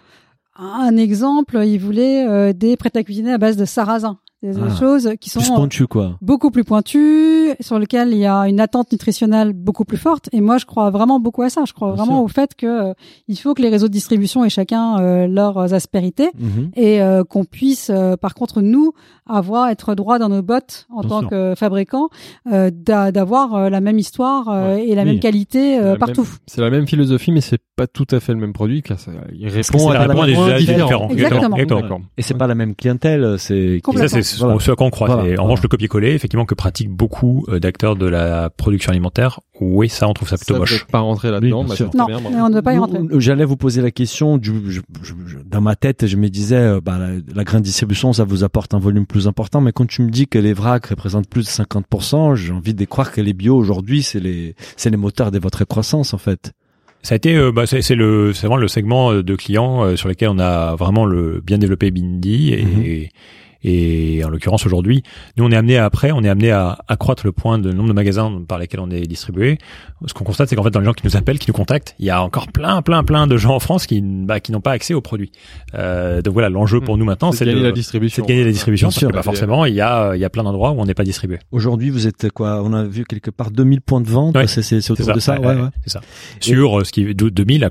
Un 0.56 0.96
exemple, 0.96 1.58
ils 1.64 1.78
voulaient 1.78 2.26
euh, 2.28 2.52
des 2.52 2.76
prêts 2.76 2.90
à 2.94 3.02
cuisiner 3.02 3.32
à 3.32 3.38
base 3.38 3.56
de 3.56 3.64
sarrasin. 3.64 4.18
Des 4.42 4.58
Ah, 4.60 4.74
choses 4.78 5.10
qui 5.20 5.30
sont 5.30 5.40
Plus 5.68 5.86
quoi. 5.86 6.16
beaucoup 6.20 6.50
plus 6.50 6.64
pointues, 6.64 7.50
sur 7.60 7.78
lesquelles 7.78 8.08
il 8.12 8.18
y 8.18 8.26
a 8.26 8.48
une 8.48 8.60
attente 8.60 8.90
nutritionnelle 8.92 9.52
beaucoup 9.52 9.84
plus 9.84 9.96
forte. 9.96 10.28
Et 10.32 10.40
moi, 10.40 10.58
je 10.58 10.66
crois 10.66 10.90
vraiment 10.90 11.20
beaucoup 11.20 11.42
à 11.42 11.50
ça. 11.50 11.62
Je 11.66 11.72
crois 11.72 11.92
Bien 11.94 12.04
vraiment 12.04 12.18
sûr. 12.18 12.24
au 12.24 12.28
fait 12.28 12.54
que 12.56 12.66
euh, 12.90 12.94
il 13.28 13.36
faut 13.38 13.54
que 13.54 13.62
les 13.62 13.68
réseaux 13.68 13.86
de 13.88 13.92
distribution 13.92 14.44
aient 14.44 14.48
chacun 14.50 14.98
euh, 15.00 15.26
leurs 15.28 15.72
aspérités 15.74 16.30
Mhm. 16.38 16.70
et 16.74 17.00
euh, 17.02 17.22
qu'on 17.24 17.44
puisse, 17.44 17.90
euh, 17.90 18.16
par 18.16 18.34
contre, 18.34 18.62
nous, 18.62 18.92
avoir 19.26 19.68
être 19.68 19.94
droit 19.94 20.18
dans 20.18 20.28
nos 20.28 20.42
bottes 20.42 20.86
en 20.90 21.00
Bien 21.00 21.08
tant 21.08 21.20
sûr. 21.20 21.30
que 21.30 21.54
fabricants, 21.56 22.08
euh, 22.52 22.70
d'a- 22.72 23.12
d'avoir 23.12 23.54
euh, 23.54 23.70
la 23.70 23.80
même 23.80 23.98
histoire 23.98 24.48
euh, 24.48 24.74
et 24.76 24.94
la 24.94 25.02
Oui. 25.02 25.10
même 25.10 25.20
qualité 25.20 25.78
euh, 25.78 25.92
La 25.92 25.96
partout. 25.98 26.22
même- 26.22 26.30
C'est 26.46 26.60
la 26.60 26.70
même 26.70 26.86
philosophie, 26.88 27.30
mais 27.32 27.40
c'est 27.40 27.60
pas 27.76 27.86
tout 27.86 28.06
à 28.10 28.18
fait 28.20 28.32
le 28.32 28.40
même 28.40 28.52
produit, 28.52 28.82
car 28.82 28.98
ça, 28.98 29.12
il 29.32 29.48
répond 29.48 29.90
à 29.90 30.06
des 30.26 30.32
déjà 30.34 30.58
différents. 30.58 30.58
différent. 30.58 31.08
Exactement. 31.10 31.56
Exactement. 31.56 32.00
Et 32.18 32.22
c'est 32.22 32.34
pas 32.34 32.46
la 32.48 32.54
même 32.56 32.74
clientèle, 32.74 33.36
c'est 33.38 33.80
ça. 34.08 34.20
C'est 34.38 34.44
Voilà. 34.44 34.58
ce 34.60 34.70
à 34.70 34.74
quoi 34.74 34.86
on 34.86 34.90
croit. 34.90 35.06
Voilà. 35.08 35.22
Et 35.22 35.24
en 35.24 35.28
Voilà. 35.28 35.42
revanche, 35.42 35.62
le 35.62 35.68
copier-coller, 35.68 36.12
effectivement, 36.12 36.44
que 36.44 36.54
pratiquent 36.54 36.90
beaucoup 36.90 37.44
euh, 37.48 37.58
d'acteurs 37.60 37.96
de 37.96 38.06
la 38.06 38.50
production 38.50 38.90
alimentaire, 38.90 39.40
oui, 39.60 39.88
ça, 39.88 40.08
on 40.08 40.12
trouve 40.12 40.28
ça 40.28 40.36
plutôt 40.36 40.54
Ça, 40.54 40.60
moche. 40.60 40.84
pas 40.86 40.98
rentrer 41.00 41.30
là-dedans, 41.30 41.58
Oui, 41.60 41.64
bien 41.66 41.68
bah, 41.70 41.76
sûr. 41.76 41.88
c'est 41.92 41.98
Non, 41.98 42.06
bien, 42.06 42.18
on 42.44 42.48
ne 42.48 42.54
veut 42.54 42.62
pas 42.62 42.74
y 42.74 42.78
rentrer. 42.78 42.98
J'allais 43.18 43.44
vous 43.44 43.56
poser 43.56 43.80
la 43.82 43.90
question. 43.90 44.38
Du, 44.38 44.50
je- 44.70 44.80
je- 45.02 45.12
je- 45.26 45.38
dans 45.48 45.60
ma 45.60 45.76
tête, 45.76 46.06
je 46.06 46.16
me 46.16 46.28
disais, 46.28 46.56
euh, 46.56 46.80
bah, 46.82 46.98
la, 46.98 47.08
la 47.34 47.44
grande 47.44 47.62
distribution, 47.62 48.12
ça 48.12 48.24
vous 48.24 48.42
apporte 48.44 48.74
un 48.74 48.78
volume 48.78 49.06
plus 49.06 49.28
important. 49.28 49.60
Mais 49.60 49.72
quand 49.72 49.86
tu 49.86 50.02
me 50.02 50.10
dis 50.10 50.26
que 50.26 50.38
les 50.38 50.52
vracs 50.52 50.86
représentent 50.86 51.28
plus 51.28 51.42
de 51.44 51.50
50%, 51.50 52.34
j'ai 52.34 52.52
envie 52.52 52.74
de 52.74 52.84
croire 52.84 53.12
que 53.12 53.20
les 53.20 53.32
bio 53.32 53.56
aujourd'hui, 53.56 54.02
c'est 54.02 54.20
les, 54.20 54.54
c'est 54.76 54.90
les 54.90 54.96
moteurs 54.96 55.30
de 55.30 55.38
votre 55.38 55.64
croissance, 55.64 56.14
en 56.14 56.18
fait. 56.18 56.52
Ça 57.04 57.14
a 57.14 57.16
été, 57.16 57.34
euh, 57.36 57.50
bah, 57.50 57.64
c'est 57.66 57.94
le, 57.96 58.32
c'est 58.32 58.46
vraiment 58.46 58.56
le 58.60 58.68
segment 58.68 59.12
de 59.12 59.34
clients 59.36 59.82
euh, 59.84 59.96
sur 59.96 60.08
lesquels 60.08 60.28
on 60.28 60.38
a 60.38 60.76
vraiment 60.76 61.04
le 61.04 61.40
bien 61.44 61.58
développé 61.58 61.90
Bindi 61.90 62.52
et, 62.52 62.64
Mhm. 62.64 62.82
et 62.84 63.10
en 63.64 64.28
l'occurrence 64.28 64.66
aujourd'hui, 64.66 65.02
nous 65.36 65.44
on 65.44 65.50
est 65.50 65.56
amené 65.56 65.78
à, 65.78 65.84
après, 65.84 66.12
on 66.12 66.22
est 66.22 66.28
amené 66.28 66.50
à 66.50 66.78
accroître 66.88 67.24
le 67.26 67.32
point 67.32 67.58
de 67.58 67.72
nombre 67.72 67.88
de 67.88 67.94
magasins 67.94 68.42
par 68.46 68.58
lesquels 68.58 68.80
on 68.80 68.90
est 68.90 69.02
distribué. 69.02 69.58
Ce 70.06 70.14
qu'on 70.14 70.24
constate, 70.24 70.48
c'est 70.48 70.56
qu'en 70.56 70.62
fait 70.64 70.70
dans 70.70 70.80
les 70.80 70.86
gens 70.86 70.92
qui 70.94 71.06
nous 71.06 71.16
appellent, 71.16 71.38
qui 71.38 71.48
nous 71.48 71.54
contactent, 71.54 71.94
il 71.98 72.06
y 72.06 72.10
a 72.10 72.22
encore 72.22 72.48
plein, 72.48 72.82
plein, 72.82 73.04
plein 73.04 73.26
de 73.26 73.36
gens 73.36 73.54
en 73.54 73.60
France 73.60 73.86
qui, 73.86 74.00
bah, 74.02 74.40
qui 74.40 74.50
n'ont 74.52 74.60
pas 74.60 74.72
accès 74.72 74.94
aux 74.94 75.00
produits. 75.00 75.30
Euh, 75.74 76.22
donc 76.22 76.32
voilà, 76.34 76.48
l'enjeu 76.48 76.80
pour 76.80 76.98
nous 76.98 77.04
maintenant, 77.04 77.30
C'est 77.32 77.44
de 77.44 77.50
gagner 77.50 77.62
de, 77.62 77.66
la 77.66 77.72
distribution. 77.72 78.16
c'est 78.16 78.22
de 78.22 78.28
gagner 78.28 78.44
la 78.44 78.50
distribution. 78.52 78.88
Bien 78.88 78.92
parce 78.92 78.98
sûr. 78.98 79.08
que, 79.08 79.14
bah, 79.14 79.22
forcément, 79.22 79.64
il 79.64 79.74
y 79.74 79.80
a, 79.80 80.14
il 80.14 80.20
y 80.20 80.24
a 80.24 80.30
plein 80.30 80.42
d'endroits 80.42 80.72
où 80.72 80.80
on 80.80 80.84
n'est 80.86 80.94
pas 80.94 81.04
distribué. 81.04 81.38
Aujourd'hui, 81.52 81.90
vous 81.90 82.06
êtes 82.06 82.30
quoi? 82.30 82.62
On 82.64 82.72
a 82.72 82.84
vu 82.84 83.04
quelque 83.04 83.30
part 83.30 83.50
2000 83.50 83.80
points 83.80 84.00
de 84.00 84.08
vente. 84.08 84.36
Ouais. 84.36 84.46
C'est, 84.46 84.62
c'est, 84.62 84.80
c'est 84.80 84.90
autour 84.90 85.12
de 85.14 85.20
ça. 85.20 85.38
ouais, 85.38 85.46
Ouais, 85.46 85.54
ouais, 85.54 85.60
ouais. 85.62 85.68
c'est 85.84 85.90
ça. 85.90 86.00
Sur 86.40 86.80
euh, 86.80 86.84
ce 86.84 86.92
qui 86.92 87.02
est 87.02 87.14
de 87.14 87.28
2000, 87.28 87.64
à- 87.64 87.70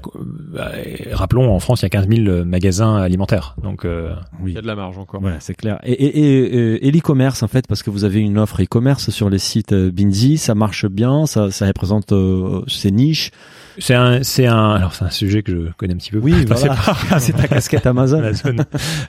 euh, 0.56 0.70
rappelons 1.14 1.54
en 1.54 1.60
France, 1.60 1.82
il 1.82 1.86
y 1.86 1.88
a 1.88 1.90
15 1.90 2.08
000 2.08 2.46
magasins 2.46 2.96
alimentaires. 2.98 3.56
Donc 3.62 3.86
euh, 3.86 4.14
Il 4.46 4.54
y 4.54 4.58
a 4.58 4.62
de 4.62 4.68
la 4.68 4.76
marge 4.76 4.98
encore. 4.98 5.22
Voilà, 5.22 5.40
c'est 5.40 5.54
clair. 5.54 5.80
Et, 5.84 5.92
et, 5.94 6.20
et, 6.20 6.56
et- 6.76 6.88
et 6.88 6.92
l'e-commerce, 6.92 7.44
en 7.44 7.48
fait, 7.48 7.68
parce 7.68 7.84
que 7.84 7.90
vous 7.90 8.04
avez 8.04 8.20
une 8.20 8.38
offre 8.38 8.62
e-commerce 8.62 9.10
sur 9.10 9.30
les 9.30 9.40
sites 9.40 9.74
euh, 9.74 9.92
Binzi, 9.92 10.38
ça 10.38 10.56
marche 10.56 10.86
bien, 10.86 11.26
ça, 11.26 11.52
ça 11.52 11.66
représente 11.68 12.12
euh, 12.12 12.62
ces 12.68 12.92
niches. 12.92 13.32
c'est 13.78 13.94
un, 13.96 14.22
c'est 14.24 14.46
un, 14.46 14.72
alors 14.72 14.94
c'est 14.94 15.06
un 15.06 15.10
sujet 15.10 15.44
que 15.44 15.52
je 15.68 15.72
connais 15.78 15.94
un 15.94 15.98
petit 15.98 16.12
peu. 16.12 16.20
Oui, 16.20 16.46
voilà. 16.46 16.76
c'est 17.20 17.34
ta 17.34 17.48
casquette 17.48 17.86
Amazon. 17.86 18.20
Amazon. 18.20 18.56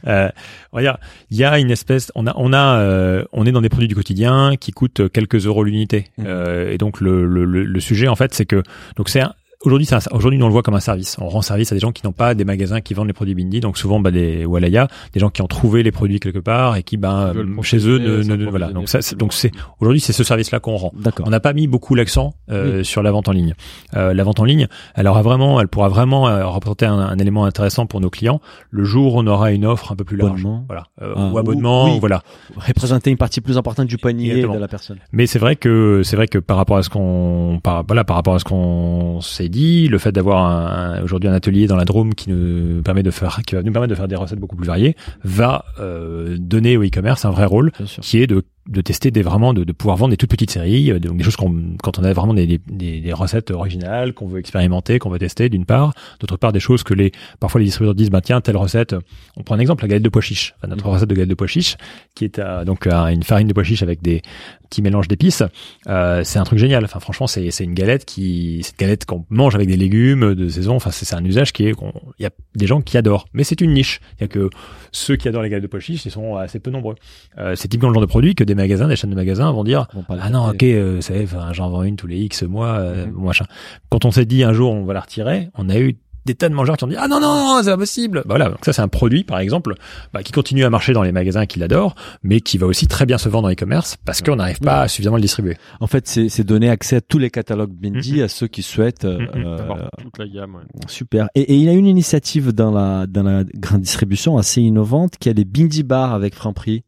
euh, 0.06 0.28
on 0.72 0.76
va 0.78 0.82
dire, 0.82 0.98
il 1.30 1.36
y 1.36 1.44
a 1.44 1.58
une 1.58 1.70
espèce, 1.70 2.10
on 2.14 2.26
a, 2.26 2.32
on 2.36 2.52
a, 2.52 2.78
euh, 2.78 3.24
on 3.32 3.44
est 3.44 3.52
dans 3.52 3.60
des 3.60 3.68
produits 3.68 3.88
du 3.88 3.94
quotidien 3.94 4.54
qui 4.58 4.70
coûtent 4.72 5.08
quelques 5.12 5.46
euros 5.46 5.64
l'unité. 5.64 6.06
Mhm. 6.18 6.24
Euh, 6.28 6.70
et 6.72 6.78
donc 6.78 7.00
le, 7.00 7.26
le, 7.26 7.44
le, 7.44 7.64
le 7.64 7.80
sujet 7.80 8.08
en 8.08 8.16
fait, 8.16 8.32
c'est 8.34 8.46
que 8.46 8.62
donc 8.96 9.08
c'est 9.08 9.20
un- 9.20 9.34
Aujourd'hui, 9.64 9.86
aujourd'hui, 10.10 10.38
nous 10.40 10.44
on 10.44 10.48
le 10.48 10.52
voit 10.52 10.62
comme 10.62 10.74
un 10.74 10.80
service. 10.80 11.16
On 11.20 11.28
rend 11.28 11.40
service 11.40 11.70
à 11.70 11.76
des 11.76 11.80
gens 11.80 11.92
qui 11.92 12.04
n'ont 12.04 12.10
pas 12.12 12.34
des 12.34 12.44
magasins 12.44 12.80
qui 12.80 12.94
vendent 12.94 13.06
les 13.06 13.12
produits 13.12 13.36
Bindi, 13.36 13.60
donc 13.60 13.78
souvent 13.78 14.00
bah, 14.00 14.10
des 14.10 14.44
Walaya, 14.44 14.88
des 15.12 15.20
gens 15.20 15.30
qui 15.30 15.40
ont 15.40 15.46
trouvé 15.46 15.84
les 15.84 15.92
produits 15.92 16.18
quelque 16.18 16.40
part 16.40 16.74
et 16.76 16.82
qui, 16.82 16.96
bah, 16.96 17.30
Ils 17.32 17.36
veulent 17.38 17.62
chez 17.62 17.78
eux, 17.88 17.98
ne, 17.98 18.22
ne- 18.24 18.34
ne- 18.36 18.50
voilà. 18.50 18.72
Donc 18.72 18.88
ça, 18.88 18.98
donc 19.16 19.32
c'est 19.32 19.52
aujourd'hui, 19.78 20.00
c'est 20.00 20.12
ce 20.12 20.24
service-là 20.24 20.58
qu'on 20.58 20.76
rend. 20.76 20.92
D'accord. 20.98 21.26
On 21.28 21.30
n'a 21.30 21.38
pas 21.38 21.52
mis 21.52 21.68
beaucoup 21.68 21.94
l'accent 21.94 22.34
euh, 22.50 22.82
sur 22.82 23.04
la 23.04 23.12
vente 23.12 23.28
en 23.28 23.32
ligne. 23.32 23.54
Euh, 23.94 24.12
la 24.12 24.24
vente 24.24 24.40
en 24.40 24.44
ligne, 24.44 24.66
elle 24.96 25.06
aura 25.06 25.22
vraiment, 25.22 25.60
elle 25.60 25.68
pourra 25.68 25.88
vraiment 25.88 26.26
euh, 26.26 26.44
représenter 26.44 26.86
un, 26.86 26.98
un 26.98 27.18
élément 27.18 27.44
intéressant 27.44 27.86
pour 27.86 28.00
nos 28.00 28.10
clients 28.10 28.40
le 28.70 28.82
jour 28.82 29.14
où 29.14 29.18
on 29.20 29.26
aura 29.28 29.52
une 29.52 29.64
offre 29.64 29.92
un 29.92 29.96
peu 29.96 30.02
plus 30.04 30.16
large. 30.16 30.40
Abonnement. 30.40 30.64
Voilà, 30.66 30.86
Euh, 31.00 31.14
Ah, 31.16 31.30
ou 31.32 31.38
abonnement, 31.38 31.84
ou- 31.84 31.92
oui. 31.92 32.00
voilà. 32.00 32.22
Représenter 32.56 33.10
une 33.12 33.16
partie 33.16 33.40
plus 33.40 33.56
importante 33.58 33.86
du 33.86 33.96
panier 33.96 34.30
Exactement. 34.30 34.54
de 34.56 34.60
la 34.60 34.66
personne. 34.68 34.98
Mais 35.12 35.26
c'est 35.28 35.38
vrai 35.38 35.54
que 35.54 36.00
c'est 36.04 36.16
vrai 36.16 36.26
que 36.26 36.38
par 36.38 36.56
rapport 36.56 36.78
à 36.78 36.82
ce 36.82 36.88
qu'on, 36.90 37.60
par, 37.62 37.84
voilà, 37.86 38.02
par 38.02 38.16
rapport 38.16 38.34
à 38.34 38.40
ce 38.40 38.44
qu'on 38.44 39.20
s'est 39.20 39.51
dit, 39.52 39.86
le 39.86 39.98
fait 39.98 40.10
d'avoir 40.10 40.44
un- 40.44 41.02
aujourd'hui 41.04 41.28
un 41.28 41.32
atelier 41.32 41.68
dans 41.68 41.76
la 41.76 41.84
Drôme 41.84 42.14
qui 42.14 42.28
nous 42.30 42.82
permet 42.82 43.04
de 43.04 43.12
faire, 43.12 43.40
qui 43.46 43.54
va 43.54 43.62
nous 43.62 43.70
permettre 43.70 43.90
de 43.90 43.94
faire 43.96 44.08
des 44.08 44.16
recettes 44.16 44.40
beaucoup 44.40 44.56
plus 44.56 44.66
variées, 44.66 44.96
va 45.22 45.64
euh, 45.78 46.36
donner 46.40 46.76
au 46.76 46.82
e-commerce 46.82 47.24
un 47.24 47.30
vrai 47.30 47.44
rôle 47.44 47.70
qui 48.02 48.18
est 48.22 48.26
de, 48.26 48.42
de 48.68 48.80
tester 48.80 49.10
des 49.10 49.22
vraiment 49.22 49.52
de, 49.54 49.64
de 49.64 49.72
pouvoir 49.72 49.96
vendre 49.96 50.10
des 50.12 50.16
toutes 50.16 50.30
petites 50.30 50.52
séries 50.52 50.92
euh, 50.92 51.00
donc 51.00 51.16
des 51.16 51.24
choses 51.24 51.34
qu'on 51.36 51.76
quand 51.82 51.98
on 51.98 52.04
a 52.04 52.12
vraiment 52.12 52.32
des, 52.32 52.46
des, 52.46 53.00
des, 53.00 53.12
recettes 53.12 53.50
originales 53.50 54.12
qu'on 54.14 54.26
veut 54.28 54.38
expérimenter 54.38 54.98
qu'on 55.00 55.10
veut 55.10 55.18
tester 55.18 55.48
d'une 55.48 55.64
part. 55.66 55.92
D'autre 56.20 56.36
part 56.36 56.52
des 56.52 56.60
choses 56.60 56.82
que 56.84 56.94
les 56.94 57.10
parfois 57.40 57.58
les 57.60 57.64
distributeurs 57.66 57.94
disent 57.96 58.10
bah 58.10 58.20
tiens 58.20 58.40
telle 58.40 58.56
recette 58.56 58.94
on 59.36 59.42
prend 59.42 59.56
un 59.56 59.58
exemple 59.58 59.82
la 59.82 59.88
galette 59.88 60.04
de 60.04 60.08
pois 60.08 60.22
chiche 60.22 60.54
Enfin, 60.58 60.68
notre 60.68 60.86
recette 60.88 61.08
de 61.08 61.14
galette 61.14 61.30
de 61.30 61.34
pois 61.34 61.46
chiche 61.48 61.76
qui 62.14 62.24
est 62.24 62.38
à, 62.38 62.64
donc 62.64 62.86
à 62.86 63.10
une 63.10 63.22
farine 63.24 63.48
de 63.48 63.52
pois 63.52 63.64
chiche 63.64 63.82
avec 63.82 64.00
des 64.00 64.22
petits 64.70 64.82
mélanges 64.82 65.08
d'épices 65.08 65.42
euh, 65.88 66.22
c'est 66.24 66.38
un 66.38 66.44
truc 66.44 66.58
génial. 66.60 66.84
Enfin 66.84 67.00
franchement 67.00 67.26
c'est 67.26 67.50
c'est 67.50 67.64
une 67.64 67.74
galette 67.74 68.04
qui 68.04 68.60
c'est 68.62 68.72
une 68.72 68.86
galette 68.86 69.06
qu'on 69.06 69.24
mange 69.28 69.54
avec 69.56 69.66
des 69.68 69.76
légumes 69.76 70.34
de 70.34 70.48
saison 70.48 70.76
enfin 70.76 70.90
c'est 70.92 71.04
c'est 71.04 71.16
un 71.16 71.24
usage 71.24 71.52
qui 71.52 71.66
est 71.66 71.72
qu'on- 71.72 71.92
il 72.18 72.22
y 72.22 72.26
a 72.26 72.30
des 72.54 72.66
gens 72.68 72.80
qui 72.80 72.96
adorent. 72.96 73.26
Mais 73.32 73.42
c'est 73.44 73.60
une 73.60 73.72
niche. 73.72 74.00
Il 74.18 74.22
y 74.22 74.24
a 74.24 74.28
que 74.28 74.48
ceux 74.92 75.16
qui 75.16 75.26
adorent 75.28 75.42
les 75.42 75.48
galettes 75.50 75.64
de 75.64 75.68
pois 75.68 75.80
chiche 75.80 76.04
ils 76.06 76.10
sont 76.12 76.36
assez 76.36 76.60
peu 76.60 76.70
nombreux. 76.70 76.94
Euh, 77.38 77.56
c'est 77.56 77.66
typiquement 77.68 77.88
le 77.88 77.94
genre 77.94 78.02
de 78.02 78.06
produit 78.06 78.34
que 78.34 78.44
des 78.44 78.51
magasins, 78.54 78.88
des 78.88 78.96
chaînes 78.96 79.10
de 79.10 79.14
magasins 79.16 79.50
vont 79.52 79.64
dire 79.64 79.86
Bon, 79.94 80.04
ah 80.20 80.30
non 80.30 80.48
ok 80.50 80.62
euh, 80.62 81.00
ça 81.00 81.14
j'en 81.52 81.70
vends 81.70 81.82
une 81.82 81.96
tous 81.96 82.06
les 82.06 82.18
X 82.20 82.42
mois 82.42 82.68
euh, 82.78 83.06
Mhm. 83.06 83.24
machin. 83.24 83.44
Quand 83.90 84.04
on 84.04 84.10
s'est 84.10 84.24
dit 84.26 84.44
un 84.44 84.52
jour 84.52 84.72
on 84.72 84.84
va 84.84 84.94
la 84.94 85.00
retirer, 85.00 85.48
on 85.56 85.68
a 85.68 85.78
eu 85.78 85.96
des 86.24 86.36
tas 86.36 86.48
de 86.48 86.54
mangeurs 86.54 86.76
qui 86.76 86.84
ont 86.84 86.86
dit 86.86 86.94
ah 86.96 87.08
non 87.08 87.18
non, 87.18 87.34
non 87.34 87.60
c'est 87.64 87.70
pas 87.70 87.76
possible. 87.76 88.18
Bah, 88.18 88.24
Voilà 88.28 88.48
donc 88.48 88.58
ça 88.64 88.72
c'est 88.72 88.80
un 88.82 88.86
produit 88.86 89.24
par 89.24 89.40
exemple 89.40 89.74
bah, 90.12 90.22
qui 90.22 90.30
continue 90.30 90.62
à 90.64 90.70
marcher 90.70 90.92
dans 90.92 91.02
les 91.02 91.10
magasins 91.10 91.46
qui 91.46 91.58
l'adorent, 91.58 91.96
mais 92.22 92.40
qui 92.40 92.58
va 92.58 92.66
aussi 92.68 92.86
très 92.86 93.06
bien 93.06 93.18
se 93.18 93.28
vendre 93.28 93.48
dans 93.48 93.52
e-commerce 93.52 93.96
parce 94.04 94.22
qu'on 94.22 94.36
n'arrive 94.36 94.60
pas 94.60 94.82
à 94.82 94.88
suffisamment 94.88 95.16
le 95.16 95.22
distribuer. 95.22 95.56
En 95.80 95.88
fait, 95.88 96.06
c'est, 96.06 96.28
c'est 96.28 96.44
donner 96.44 96.70
accès 96.70 96.94
à 96.94 97.00
tous 97.00 97.18
les 97.18 97.28
catalogues 97.30 97.72
Bindy 97.72 98.18
Mhm. 98.18 98.22
à 98.22 98.28
ceux 98.28 98.46
qui 98.46 98.62
souhaitent. 98.62 99.04
euh, 99.04 99.18
Mhm. 99.18 99.28
euh, 99.46 99.56
D'avoir 99.58 99.78
toute 100.00 100.16
la 100.18 100.28
gamme. 100.28 100.54
ouais. 100.54 100.62
Super. 100.86 101.28
Et, 101.34 101.40
et 101.40 101.54
il 101.56 101.64
y 101.64 101.68
a 101.68 101.72
une 101.72 101.86
initiative 101.86 102.52
dans 102.52 102.70
la 102.70 103.08
dans 103.08 103.24
la 103.24 103.42
grande 103.56 103.80
distribution 103.80 104.38
assez 104.38 104.60
innovante 104.62 105.14
qui 105.18 105.28
est 105.28 105.34
les 105.34 105.44
Bindy 105.44 105.82
Bar 105.82 106.14
avec 106.14 106.36
Franprix. 106.36 106.84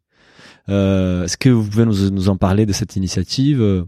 Euh, 0.69 1.25
est-ce 1.25 1.37
que 1.37 1.49
vous 1.49 1.69
pouvez 1.69 1.85
nous, 1.85 2.11
nous 2.11 2.29
en 2.29 2.37
parler 2.37 2.67
de 2.67 2.73
cette 2.73 2.97
initiative 2.97 3.61
euh? 3.61 3.85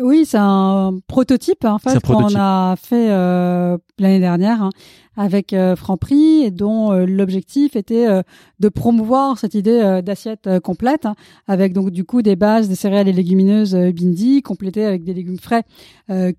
Oui, 0.00 0.24
c'est 0.26 0.38
un 0.40 0.98
prototype 1.06 1.64
en 1.64 1.78
fait 1.78 2.00
qu'on 2.00 2.34
a 2.34 2.74
fait 2.74 3.12
euh, 3.12 3.78
l'année 4.00 4.18
dernière 4.18 4.60
hein, 4.60 4.70
avec 5.16 5.52
euh, 5.52 5.76
Franprix 5.76 6.42
et 6.42 6.50
dont 6.50 6.90
euh, 6.90 7.06
l'objectif 7.06 7.76
était 7.76 8.08
de 8.58 8.68
promouvoir 8.68 9.38
cette 9.38 9.54
idée 9.54 10.00
d'assiette 10.04 10.48
complète 10.64 11.06
hein, 11.06 11.14
avec 11.46 11.74
donc 11.74 11.90
du 11.90 12.02
coup 12.02 12.22
des 12.22 12.34
bases 12.34 12.68
de 12.68 12.74
céréales 12.74 13.06
et 13.06 13.12
légumineuses 13.12 13.76
bindi 13.76 14.42
complétées 14.42 14.84
avec 14.84 15.04
des 15.04 15.14
légumes 15.14 15.38
frais 15.38 15.62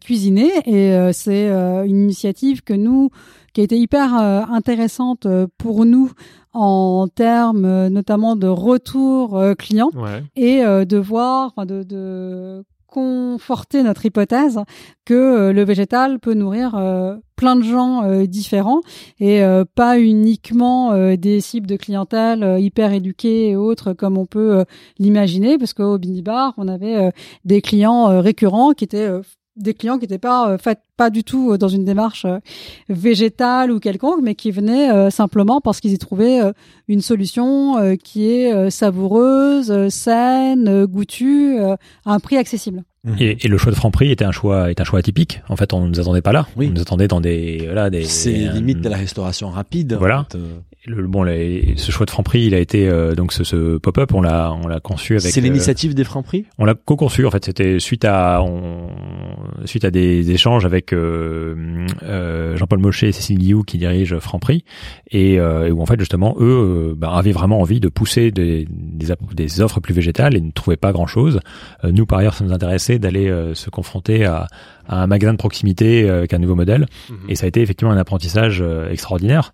cuisinés. 0.01 0.51
Et 0.65 1.13
c'est 1.13 1.47
une 1.47 2.03
initiative 2.03 2.61
que 2.61 2.73
nous 2.73 3.09
qui 3.53 3.61
a 3.61 3.63
été 3.63 3.77
hyper 3.77 4.13
intéressante 4.13 5.27
pour 5.57 5.86
nous 5.86 6.11
en 6.56 7.08
termes 7.08 7.66
euh, 7.66 7.89
notamment 7.89 8.36
de 8.36 8.47
retour 8.47 9.38
euh, 9.38 9.53
client 9.53 9.89
Ouais. 9.95 10.24
et 10.36 10.64
euh, 10.64 10.86
de 10.86 10.97
voir, 10.97 11.53
de, 11.66 11.84
de 11.84 12.64
conforter 12.88 13.84
notre 13.84 14.06
hypothèse 14.06 14.60
que 15.03 15.51
le 15.51 15.64
végétal 15.66 16.18
peut 16.20 16.34
nourrir 16.34 16.76
euh, 16.76 17.18
plein 17.36 17.58
de 17.58 17.62
gens 17.64 18.03
euh, 18.03 18.26
différents 18.26 18.80
et 19.20 19.43
euh, 19.43 19.66
pas 19.76 19.99
uniquement 19.99 20.93
euh, 20.93 21.18
des 21.18 21.41
cibles 21.41 21.68
de 21.68 21.76
clientèle 21.76 22.41
euh, 22.43 22.58
hyper 22.58 22.93
éduquées 22.93 23.49
et 23.49 23.56
autres 23.58 23.91
comme 23.91 24.18
on 24.18 24.26
peut 24.26 24.64
l'imaginer 24.97 25.58
parce 25.58 25.74
qu'au 25.74 25.97
Bindi 25.97 26.22
Bar 26.22 26.53
on 26.58 26.70
avait 26.70 26.95
euh, 26.95 27.10
des 27.43 27.62
clients 27.62 28.22
récurrents 28.22 28.72
qui 28.72 28.86
étaient 28.86 29.10
euh, 29.10 29.22
des 29.56 29.74
clients 29.74 29.97
qui 29.97 30.03
n'étaient 30.03 30.18
pas 30.18 30.49
euh, 30.49 30.58
pas 30.97 31.10
du 31.10 31.24
tout 31.24 31.51
euh, 31.51 31.58
dans 31.58 31.68
une 31.68 31.86
démarche 31.86 32.26
euh, 32.26 32.39
végétale 32.89 33.72
ou 33.72 33.80
quelconque, 33.80 34.22
mais 34.22 34.36
qui 34.36 34.51
venaient 34.51 34.91
euh, 34.91 35.10
simplement 35.10 35.62
parce 35.62 35.80
qu'ils 35.80 35.93
y 35.93 35.97
trouvaient 35.97 36.41
une 36.88 37.01
solution 37.01 37.95
qui 37.97 38.30
est 38.30 38.70
savoureuse, 38.70 39.89
saine, 39.89 40.86
goûtue, 40.86 41.58
à 41.60 41.78
un 42.06 42.20
prix 42.20 42.38
accessible. 42.38 42.84
Mhm. 43.06 43.16
Et, 43.20 43.38
et 43.45 43.47
le 43.47 43.58
choix 43.58 43.72
de 43.72 43.78
Franprix 43.78 44.10
était 44.12 44.26
un 44.26 44.32
choix, 44.32 44.72
est 44.72 44.82
un 44.82 44.84
choix 44.84 44.99
atypique. 44.99 45.41
En 45.49 45.56
fait, 45.56 45.74
on 45.74 45.82
ne 45.84 45.89
nous 45.89 45.99
attendait 45.99 46.22
pas 46.22 46.32
là. 46.34 46.47
Oui. 46.58 46.68
On 46.70 46.74
nous 46.74 46.82
attendait 46.82 47.08
dans 47.08 47.22
des, 47.22 47.62
voilà, 47.66 47.89
des. 47.89 48.03
C'est 48.03 48.32
limite 48.34 48.82
de 48.82 48.89
la 48.89 48.97
restauration 48.97 49.49
rapide. 49.49 49.93
en 49.93 49.99
Voilà. 49.99 50.26
fait, 50.32 50.38
euh. 50.38 50.47
Le, 50.88 51.08
bon, 51.08 51.24
les- 51.24 51.74
ce 51.78 51.91
choix 51.91 52.06
de 52.06 52.12
Franprix, 52.12 52.45
il 52.45 52.53
a 52.53 52.60
été 52.60 52.88
euh, 52.88 53.16
donc 53.16 53.34
ce, 53.34 53.43
ce 53.43 53.78
pop-up, 53.80 54.14
on 54.14 54.22
l'a, 54.22 54.53
on 54.53 54.68
l'a 54.68 54.80
conçu 54.80 55.14
avec. 55.14 55.24
C'est 55.34 55.39
euh, 55.39 55.43
l'initiative 55.43 55.95
des 55.95 56.03
Franprix? 56.03 56.45
on 56.60 56.66
l'a 56.66 56.76
co-conçu 56.76 57.26
en 57.26 57.32
fait. 57.32 57.43
C'était 57.43 57.80
suite 57.80 58.06
à 58.06 58.43
on, 58.43 58.89
suite 59.66 59.84
à 59.84 59.89
des 59.89 60.30
échanges 60.30 60.64
avec 60.64 60.93
euh, 60.93 61.88
euh, 62.03 62.56
Jean-Paul 62.56 62.78
Mochet 62.80 63.10
et 63.10 63.12
Cécile 63.14 63.39
Guillou 63.39 63.64
qui 63.64 63.80
dirigent 63.80 64.20
Franprix 64.20 64.64
et, 65.10 65.39
euh, 65.39 65.68
et 65.68 65.72
où 65.72 65.82
en 65.82 65.88
fait 65.88 65.99
justement 65.99 66.36
eux 66.39 66.93
bah, 66.95 67.12
avaient 67.16 67.32
vraiment 67.32 67.60
envie 67.62 67.80
de 67.80 67.88
pousser 67.89 68.30
des, 68.30 68.68
des, 68.70 69.08
des 69.34 69.62
offres 69.62 69.80
plus 69.80 69.93
végétales 69.95 70.36
et 70.36 70.41
ne 70.41 70.51
trouvaient 70.51 70.78
pas 70.78 70.91
grand 70.91 71.08
chose. 71.08 71.39
nous 71.84 72.06
par 72.06 72.20
ailleurs 72.20 72.36
ça 72.36 72.43
nous 72.43 72.53
intéressait 72.53 72.95
d'aller 73.00 73.28
euh, 73.30 73.54
se 73.56 73.70
confronter 73.70 74.26
à, 74.26 74.48
à 74.88 75.02
un 75.04 75.08
magasin 75.08 75.34
de 75.34 75.38
proximité 75.38 76.10
euh, 76.10 76.20
avec 76.20 76.34
un 76.34 76.39
nouveau 76.39 76.56
modèle 76.56 76.86
Mhm. 77.10 77.18
et 77.30 77.36
ça 77.36 77.46
a 77.46 77.48
été 77.48 77.62
effectivement 77.62 77.91
un 77.93 77.98
apprentissage 77.98 78.62
euh, 78.62 78.89
extraordinaire. 78.91 79.54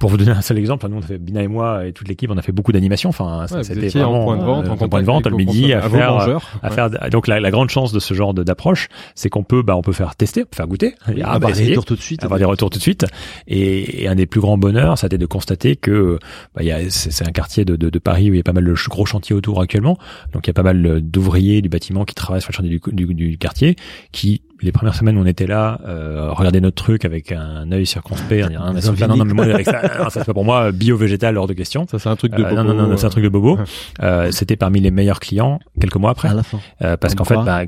Pour 0.00 0.10
vous 0.10 0.16
donner 0.16 0.32
un 0.32 0.40
seul 0.40 0.58
exemple, 0.58 0.88
nous 0.88 0.96
on 0.96 1.00
a 1.00 1.02
fait 1.06 1.18
Bina 1.18 1.42
et 1.42 1.46
moi 1.46 1.86
et 1.86 1.92
toute 1.92 2.08
l'équipe, 2.08 2.30
on 2.32 2.36
a 2.38 2.42
fait 2.42 2.50
beaucoup 2.52 2.72
d'animations. 2.72 3.10
Enfin, 3.10 3.46
Ouais, 3.52 3.62
c'était 3.62 3.86
étiez 3.86 4.02
en 4.02 4.10
vraiment 4.10 4.24
point 4.24 4.36
de 4.38 4.42
vente, 4.42 4.64
euh, 4.66 4.70
en 4.70 4.72
en 4.72 4.88
point 4.88 5.00
de 5.02 5.06
vente 5.06 5.26
le 5.26 5.36
midi 5.36 5.72
à 5.74 5.80
consommateurs, 5.82 5.90
faire 5.90 6.12
mangeurs. 6.12 6.50
à 6.62 6.68
Ouais. 6.70 6.74
faire 6.74 7.10
donc 7.10 7.26
la, 7.28 7.38
la 7.38 7.50
grande 7.50 7.68
chance 7.70 7.92
de 7.92 8.00
ce 8.00 8.14
genre 8.14 8.32
de- 8.34 8.42
d'approche 8.42 8.88
c'est 9.14 9.28
qu'on 9.28 9.44
peut 9.44 9.62
bah 9.62 9.76
on 9.76 9.82
peut 9.82 9.92
faire 9.92 10.16
tester 10.16 10.40
on 10.40 10.46
peut 10.46 10.56
faire 10.56 10.66
goûter 10.66 10.94
Oui, 11.06 11.20
Ah, 11.22 11.28
bah, 11.28 11.32
avoir 11.34 11.52
des 11.52 11.58
essayer, 11.60 11.70
retours 11.72 11.84
tout 11.84 11.96
de 11.96 12.00
suite. 12.00 12.24
avoir 12.24 12.38
des 12.38 12.44
retours 12.46 12.70
tout 12.70 12.78
de 12.78 12.82
suite 12.82 13.04
et, 13.46 14.02
et 14.04 14.08
un 14.08 14.14
des 14.14 14.26
plus 14.26 14.40
grands 14.40 14.56
bonheurs 14.58 14.96
ça 14.98 15.04
a 15.04 15.08
été 15.08 15.18
de 15.18 15.26
constater 15.26 15.76
que 15.76 16.18
bah, 16.54 16.62
il 16.62 16.66
y 16.68 16.72
a 16.72 16.88
c'est 16.88 17.10
c'est 17.12 17.28
un 17.28 17.32
quartier 17.32 17.64
de, 17.64 17.76
de, 17.76 17.90
de 17.90 17.98
Paris 17.98 18.30
où 18.30 18.34
il 18.34 18.38
y 18.38 18.40
a 18.40 18.44
pas 18.44 18.52
mal 18.54 18.64
de 18.64 18.74
gros 18.88 19.04
chantiers 19.06 19.36
autour 19.36 19.60
actuellement 19.60 19.98
donc 20.32 20.46
il 20.46 20.48
y 20.48 20.52
a 20.52 20.54
pas 20.54 20.62
mal 20.62 20.84
euh, 20.86 21.00
d'ouvriers 21.02 21.60
du 21.60 21.68
bâtiment 21.68 22.04
qui 22.06 22.14
travaillent 22.14 22.40
sur 22.40 22.50
le 22.52 22.56
chantier 22.56 22.70
du, 22.94 23.04
du, 23.06 23.14
du 23.14 23.36
quartier 23.38 23.76
qui 24.12 24.40
les 24.62 24.72
premières 24.72 24.94
semaines 24.94 25.16
où 25.16 25.20
on 25.22 25.26
était 25.26 25.46
là 25.46 25.80
euh, 25.86 26.30
regardaient 26.32 26.60
notre 26.60 26.82
truc 26.82 27.04
avec 27.04 27.32
un 27.32 27.70
œil 27.72 27.86
circonspect 27.86 28.44
ah, 28.58 28.72
Ils 28.74 28.82
ça, 28.82 29.06
non, 29.06 29.16
non, 29.16 29.24
mais 29.24 29.32
moi 29.32 29.44
avec 29.46 29.66
ça, 29.66 29.80
non, 29.98 30.10
ça 30.10 30.20
c'est 30.20 30.24
pas 30.24 30.34
pour 30.34 30.44
moi 30.44 30.70
bio 30.72 30.96
végétal 30.96 31.36
hors 31.38 31.46
de 31.46 31.52
question 31.54 31.86
Ça, 31.90 31.98
c'est 31.98 32.08
un 32.08 32.16
truc 32.16 32.32
de 32.34 32.42
Euh, 32.42 32.50
bobo. 32.50 32.62
non 32.62 32.74
non 32.74 32.86
non 32.88 32.96
c'est 32.96 33.06
un 33.06 33.10
truc 33.10 33.24
de 33.24 33.28
bobo 33.28 33.56
Ouais. 33.56 33.64
euh, 34.02 34.30
c'était 34.30 34.56
parmi 34.56 34.80
les 34.80 34.90
meilleurs 34.90 35.20
clients 35.20 35.60
quelques 35.80 35.96
mois 35.96 36.10
après 36.10 36.28
à 36.28 36.34
la 36.34 36.42
fin. 36.42 36.58
euh, 36.82 36.96
parce 36.96 37.14
qu'en 37.14 37.24
fait, 37.24 37.36
bah, 37.36 37.62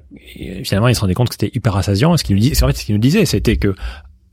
finalement, 0.65 0.89
il 0.89 0.95
se 0.95 1.01
rendait 1.01 1.15
compte 1.15 1.29
que 1.29 1.35
c'était 1.35 1.51
hyper 1.55 1.73
rassasiant. 1.73 2.15
Et 2.15 2.19
Ce 2.19 2.25
qu'il 2.25 2.37
nous 2.37 2.43
disait, 2.43 2.55
c'est 2.55 2.65
en 2.65 2.69
fait 2.69 2.77
ce 2.77 2.85
qu'il 2.85 2.95
nous 2.95 3.01
disait, 3.01 3.25
c'était 3.25 3.57
que 3.57 3.75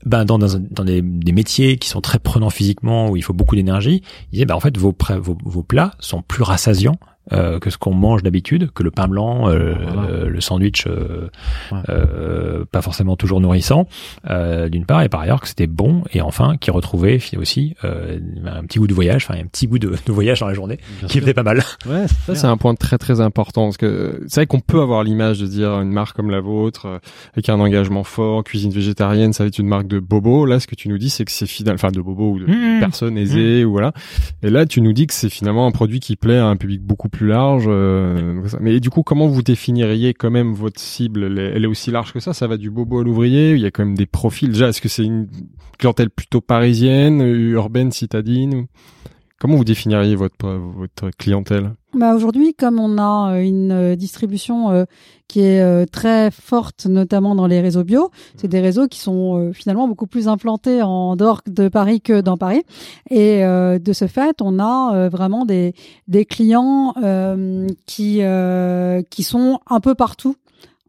ben 0.06 0.24
dans, 0.24 0.38
dans, 0.38 0.56
un- 0.56 0.62
dans 0.70 0.84
des, 0.84 1.02
des 1.02 1.32
métiers 1.32 1.76
qui 1.76 1.88
sont 1.90 2.00
très 2.00 2.18
prenants 2.18 2.48
physiquement 2.48 3.10
où 3.10 3.16
il 3.16 3.22
faut 3.22 3.34
beaucoup 3.34 3.54
d'énergie, 3.54 4.02
il 4.30 4.32
disait 4.32 4.46
ben 4.46 4.54
en 4.54 4.60
fait 4.60 4.76
vos, 4.78 4.96
vos, 5.20 5.36
vos 5.44 5.62
plats 5.62 5.92
sont 5.98 6.22
plus 6.22 6.42
rassasiants 6.42 6.96
euh, 7.32 7.58
que 7.58 7.70
ce 7.70 7.78
qu'on 7.78 7.94
mange 7.94 8.22
d'habitude, 8.22 8.70
que 8.72 8.82
le 8.82 8.90
pain 8.90 9.08
blanc, 9.08 9.48
euh, 9.48 9.74
Voilà. 9.92 10.08
euh, 10.08 10.28
le 10.28 10.40
sandwich, 10.40 10.86
euh, 10.86 11.28
Ouais. 11.72 11.78
euh, 11.88 12.64
pas 12.70 12.82
forcément 12.82 13.16
toujours 13.16 13.40
nourrissant, 13.40 13.86
euh, 14.28 14.68
d'une 14.68 14.84
part, 14.86 15.02
et 15.02 15.08
par 15.08 15.20
ailleurs 15.20 15.40
que 15.40 15.48
c'était 15.48 15.66
bon, 15.66 16.02
et 16.12 16.20
enfin 16.20 16.56
qui 16.58 16.70
retrouvait 16.70 17.18
aussi 17.36 17.74
euh, 17.84 18.18
un 18.46 18.62
petit 18.64 18.78
goût 18.78 18.86
de 18.86 18.94
voyage, 18.94 19.26
enfin 19.28 19.40
un 19.40 19.46
petit 19.46 19.66
goût 19.66 19.78
de, 19.78 19.90
de 20.06 20.12
voyage 20.12 20.40
dans 20.40 20.48
la 20.48 20.54
journée, 20.54 20.78
Bien 20.98 21.08
qui 21.08 21.12
sûr. 21.14 21.20
faisait 21.22 21.34
pas 21.34 21.42
mal. 21.42 21.62
Ouais, 21.86 22.06
Ça, 22.26 22.34
c'est 22.34 22.46
un 22.46 22.56
point 22.56 22.74
très 22.74 22.98
très 22.98 23.20
important 23.20 23.64
parce 23.66 23.76
que 23.76 23.86
euh, 23.86 24.24
c'est 24.28 24.40
vrai 24.40 24.46
qu'on 24.46 24.60
peut 24.60 24.80
avoir 24.80 25.02
l'image 25.04 25.40
de 25.40 25.46
dire 25.46 25.80
une 25.80 25.92
marque 25.92 26.16
comme 26.16 26.30
la 26.30 26.40
vôtre 26.40 26.86
euh, 26.86 26.98
avec 27.34 27.48
un 27.48 27.60
engagement 27.60 28.04
fort, 28.04 28.44
cuisine 28.44 28.70
végétarienne, 28.70 29.32
ça 29.32 29.44
va 29.44 29.48
être 29.48 29.58
une 29.58 29.68
marque 29.68 29.86
de 29.86 29.98
bobo. 29.98 30.46
Là, 30.46 30.60
ce 30.60 30.66
que 30.66 30.74
tu 30.74 30.88
nous 30.88 30.98
dis, 30.98 31.10
c'est 31.10 31.24
que 31.24 31.30
c'est 31.32 31.46
final, 31.46 31.74
enfin 31.74 31.90
de 31.90 32.00
bobo 32.00 32.32
ou 32.32 32.38
de 32.38 32.46
Mmh. 32.50 32.80
personnes 32.80 33.16
aisées 33.18 33.64
ou 33.64 33.72
voilà. 33.72 33.92
Et 34.42 34.50
là, 34.50 34.66
tu 34.66 34.80
nous 34.80 34.92
dis 34.92 35.06
que 35.06 35.14
c'est 35.14 35.28
finalement 35.30 35.66
un 35.66 35.70
produit 35.70 36.00
qui 36.00 36.16
plaît 36.16 36.38
à 36.38 36.46
un 36.46 36.56
public 36.56 36.82
beaucoup 36.82 37.08
plus 37.08 37.19
large. 37.26 37.66
euh, 37.68 38.42
mais 38.60 38.80
du 38.80 38.90
coup, 38.90 39.02
comment 39.02 39.26
vous 39.26 39.42
définiriez 39.42 40.14
quand 40.14 40.30
même 40.30 40.52
votre 40.52 40.80
cible? 40.80 41.24
Elle 41.24 41.38
est, 41.38 41.52
elle 41.56 41.64
est 41.64 41.68
aussi 41.68 41.90
large 41.90 42.12
que 42.12 42.20
ça 42.20 42.32
Ça 42.32 42.46
va 42.46 42.56
du 42.56 42.70
bobo 42.70 43.00
à 43.00 43.04
l'ouvrier. 43.04 43.54
Il 43.54 43.60
y 43.60 43.66
a 43.66 43.70
quand 43.70 43.84
même 43.84 43.96
des 43.96 44.06
profils. 44.06 44.50
Déjà, 44.50 44.68
est-ce 44.68 44.80
que 44.80 44.88
c'est 44.88 45.04
une 45.04 45.28
clientèle 45.78 46.10
plutôt 46.10 46.40
parisienne, 46.40 47.20
urbaine, 47.22 47.90
citadine 47.90 48.66
Comment 49.40 49.56
vous 49.56 49.64
définiriez 49.64 50.16
votre 50.16 50.46
votre 50.46 51.10
clientèle? 51.16 51.72
Bah 51.94 52.14
aujourd'hui, 52.14 52.52
comme 52.52 52.78
on 52.78 52.98
a 52.98 53.32
euh, 53.32 53.40
une 53.40 53.72
euh, 53.72 53.96
distribution 53.96 54.70
euh, 54.70 54.84
qui 55.28 55.40
est 55.40 55.86
très 55.90 56.30
forte, 56.30 56.86
notamment 56.86 57.34
dans 57.34 57.46
les 57.46 57.60
réseaux 57.60 57.84
bio, 57.84 58.10
c'est 58.36 58.48
des 58.48 58.60
réseaux 58.60 58.86
qui 58.88 58.98
sont 58.98 59.52
finalement 59.54 59.86
beaucoup 59.86 60.08
plus 60.08 60.26
implantés 60.26 60.82
en 60.82 61.14
dehors 61.14 61.40
de 61.46 61.68
Paris 61.68 62.00
que 62.00 62.20
dans 62.20 62.36
Paris. 62.36 62.64
Et 63.10 63.42
de 63.44 63.92
ce 63.92 64.08
fait, 64.08 64.42
on 64.42 64.58
a 64.58 65.08
vraiment 65.08 65.44
des, 65.44 65.72
des 66.08 66.24
clients 66.24 66.94
qui, 67.86 68.22
qui 69.10 69.22
sont 69.22 69.60
un 69.68 69.78
peu 69.78 69.94
partout 69.94 70.34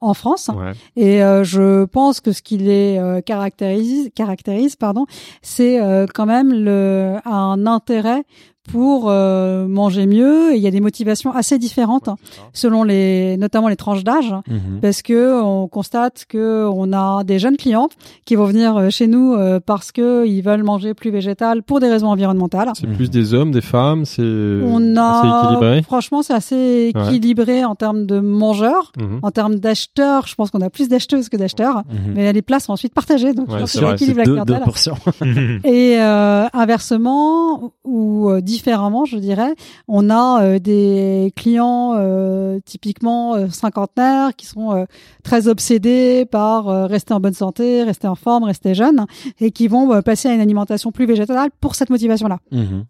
en 0.02 0.14
France. 0.14 0.50
Ouais. 0.54 0.74
Et 0.96 1.24
euh, 1.24 1.44
je 1.44 1.86
pense 1.86 2.20
que 2.20 2.32
ce 2.32 2.42
qui 2.42 2.58
les 2.58 2.98
euh, 2.98 3.22
caractérise, 3.22 4.10
caractérise, 4.16 4.76
pardon, 4.76 5.06
c'est 5.42 5.82
euh, 5.82 6.06
quand 6.14 6.26
même 6.26 6.52
le, 6.52 7.18
un 7.26 7.66
intérêt 7.68 8.24
pour 8.72 9.06
euh, 9.10 9.68
manger 9.68 10.06
mieux. 10.06 10.54
Et 10.54 10.58
il 10.58 10.62
y 10.62 10.68
a 10.68 10.72
des 10.72 10.80
motivations 10.82 11.32
assez 11.34 11.58
différentes 11.58 12.08
hein, 12.08 12.16
selon 12.54 12.84
les, 12.84 13.36
notamment 13.38 13.68
les 13.68 13.76
tranches 13.76 14.04
d'âge, 14.04 14.34
Mhm. 14.48 14.80
parce 14.82 15.02
que 15.02 15.42
on 15.42 15.68
constate 15.68 16.26
que 16.28 16.68
on 16.74 16.94
a 16.94 17.24
des 17.24 17.40
jeunes 17.40 17.58
clients 17.58 17.90
qui 18.26 18.36
vont 18.36 18.46
venir 18.46 18.78
euh, 18.78 18.90
chez 18.90 19.08
nous 19.08 19.34
euh, 19.34 19.60
parce 19.66 19.92
que 19.92 20.26
ils 20.28 20.42
veulent 20.42 20.64
manger 20.64 20.94
plus 20.94 21.10
végétal 21.12 21.64
pour 21.64 21.80
des 21.80 21.88
raisons 21.90 22.08
environnementales. 22.08 22.70
C'est 22.76 22.88
plus 22.88 23.10
des 23.10 23.34
hommes, 23.34 23.52
des 23.52 23.62
femmes, 23.62 24.06
c'est 24.06 24.22
On 24.24 24.96
a, 24.98 25.42
équilibré? 25.44 25.82
franchement, 25.84 26.22
c'est 26.22 26.34
assez 26.34 26.92
Ouais. 26.96 27.08
équilibré 27.08 27.66
en 27.66 27.76
termes 27.76 28.06
de 28.06 28.20
mangeurs. 28.20 28.92
Mhm. 29.00 29.20
En 29.24 29.32
termes 29.32 29.56
d'acheteurs, 29.56 30.28
je 30.28 30.36
pense 30.36 30.52
qu'on 30.52 30.62
a 30.62 30.70
plus 30.70 30.88
d'acheteuses 30.90 31.30
que 31.30 31.38
d'acheteurs. 31.38 31.78
Mhm. 31.90 32.14
Mais 32.16 32.34
les 32.34 32.42
places 32.42 32.66
sont 32.66 32.74
ensuite 32.74 32.94
partagées, 32.94 33.34
donc 33.34 33.48
je 33.50 33.54
Ouais, 33.54 33.60
pense 33.62 33.72
c'est 33.72 33.80
que 33.80 33.86
vrai, 33.86 33.96
la 34.00 34.24
deux, 34.26 34.36
deux 34.36 34.44
clientèle. 34.44 34.62
portions. 34.64 34.96
Et 35.64 35.98
euh, 36.00 36.46
inversement 36.54 37.72
ou 37.84 38.30
euh, 38.30 38.42
différemment, 38.52 39.06
je 39.06 39.18
dirais, 39.18 39.54
on 39.88 40.10
a 40.10 40.44
euh, 40.44 40.60
des 40.60 41.32
clients 41.36 41.94
euh, 41.96 42.60
typiquement 42.66 43.36
euh, 43.36 43.48
cinquantenaires 43.50 44.36
qui 44.36 44.46
sont 44.46 44.72
euh, 44.74 44.86
très 45.24 45.48
obsédés 45.48 46.26
par 46.30 46.68
euh, 46.70 46.86
rester 46.86 47.14
en 47.14 47.20
bonne 47.20 47.34
santé, 47.34 47.84
rester 47.84 48.08
en 48.08 48.16
forme, 48.16 48.44
rester 48.44 48.74
jeune, 48.76 49.06
et 49.40 49.52
qui 49.52 49.68
vont 49.68 49.92
euh, 49.94 50.02
passer 50.02 50.28
à 50.30 50.34
une 50.34 50.42
alimentation 50.42 50.92
plus 50.92 51.06
végétale 51.06 51.50
pour 51.62 51.76
cette 51.76 51.90
motivation-là. 51.90 52.40
Mhm. 52.52 52.86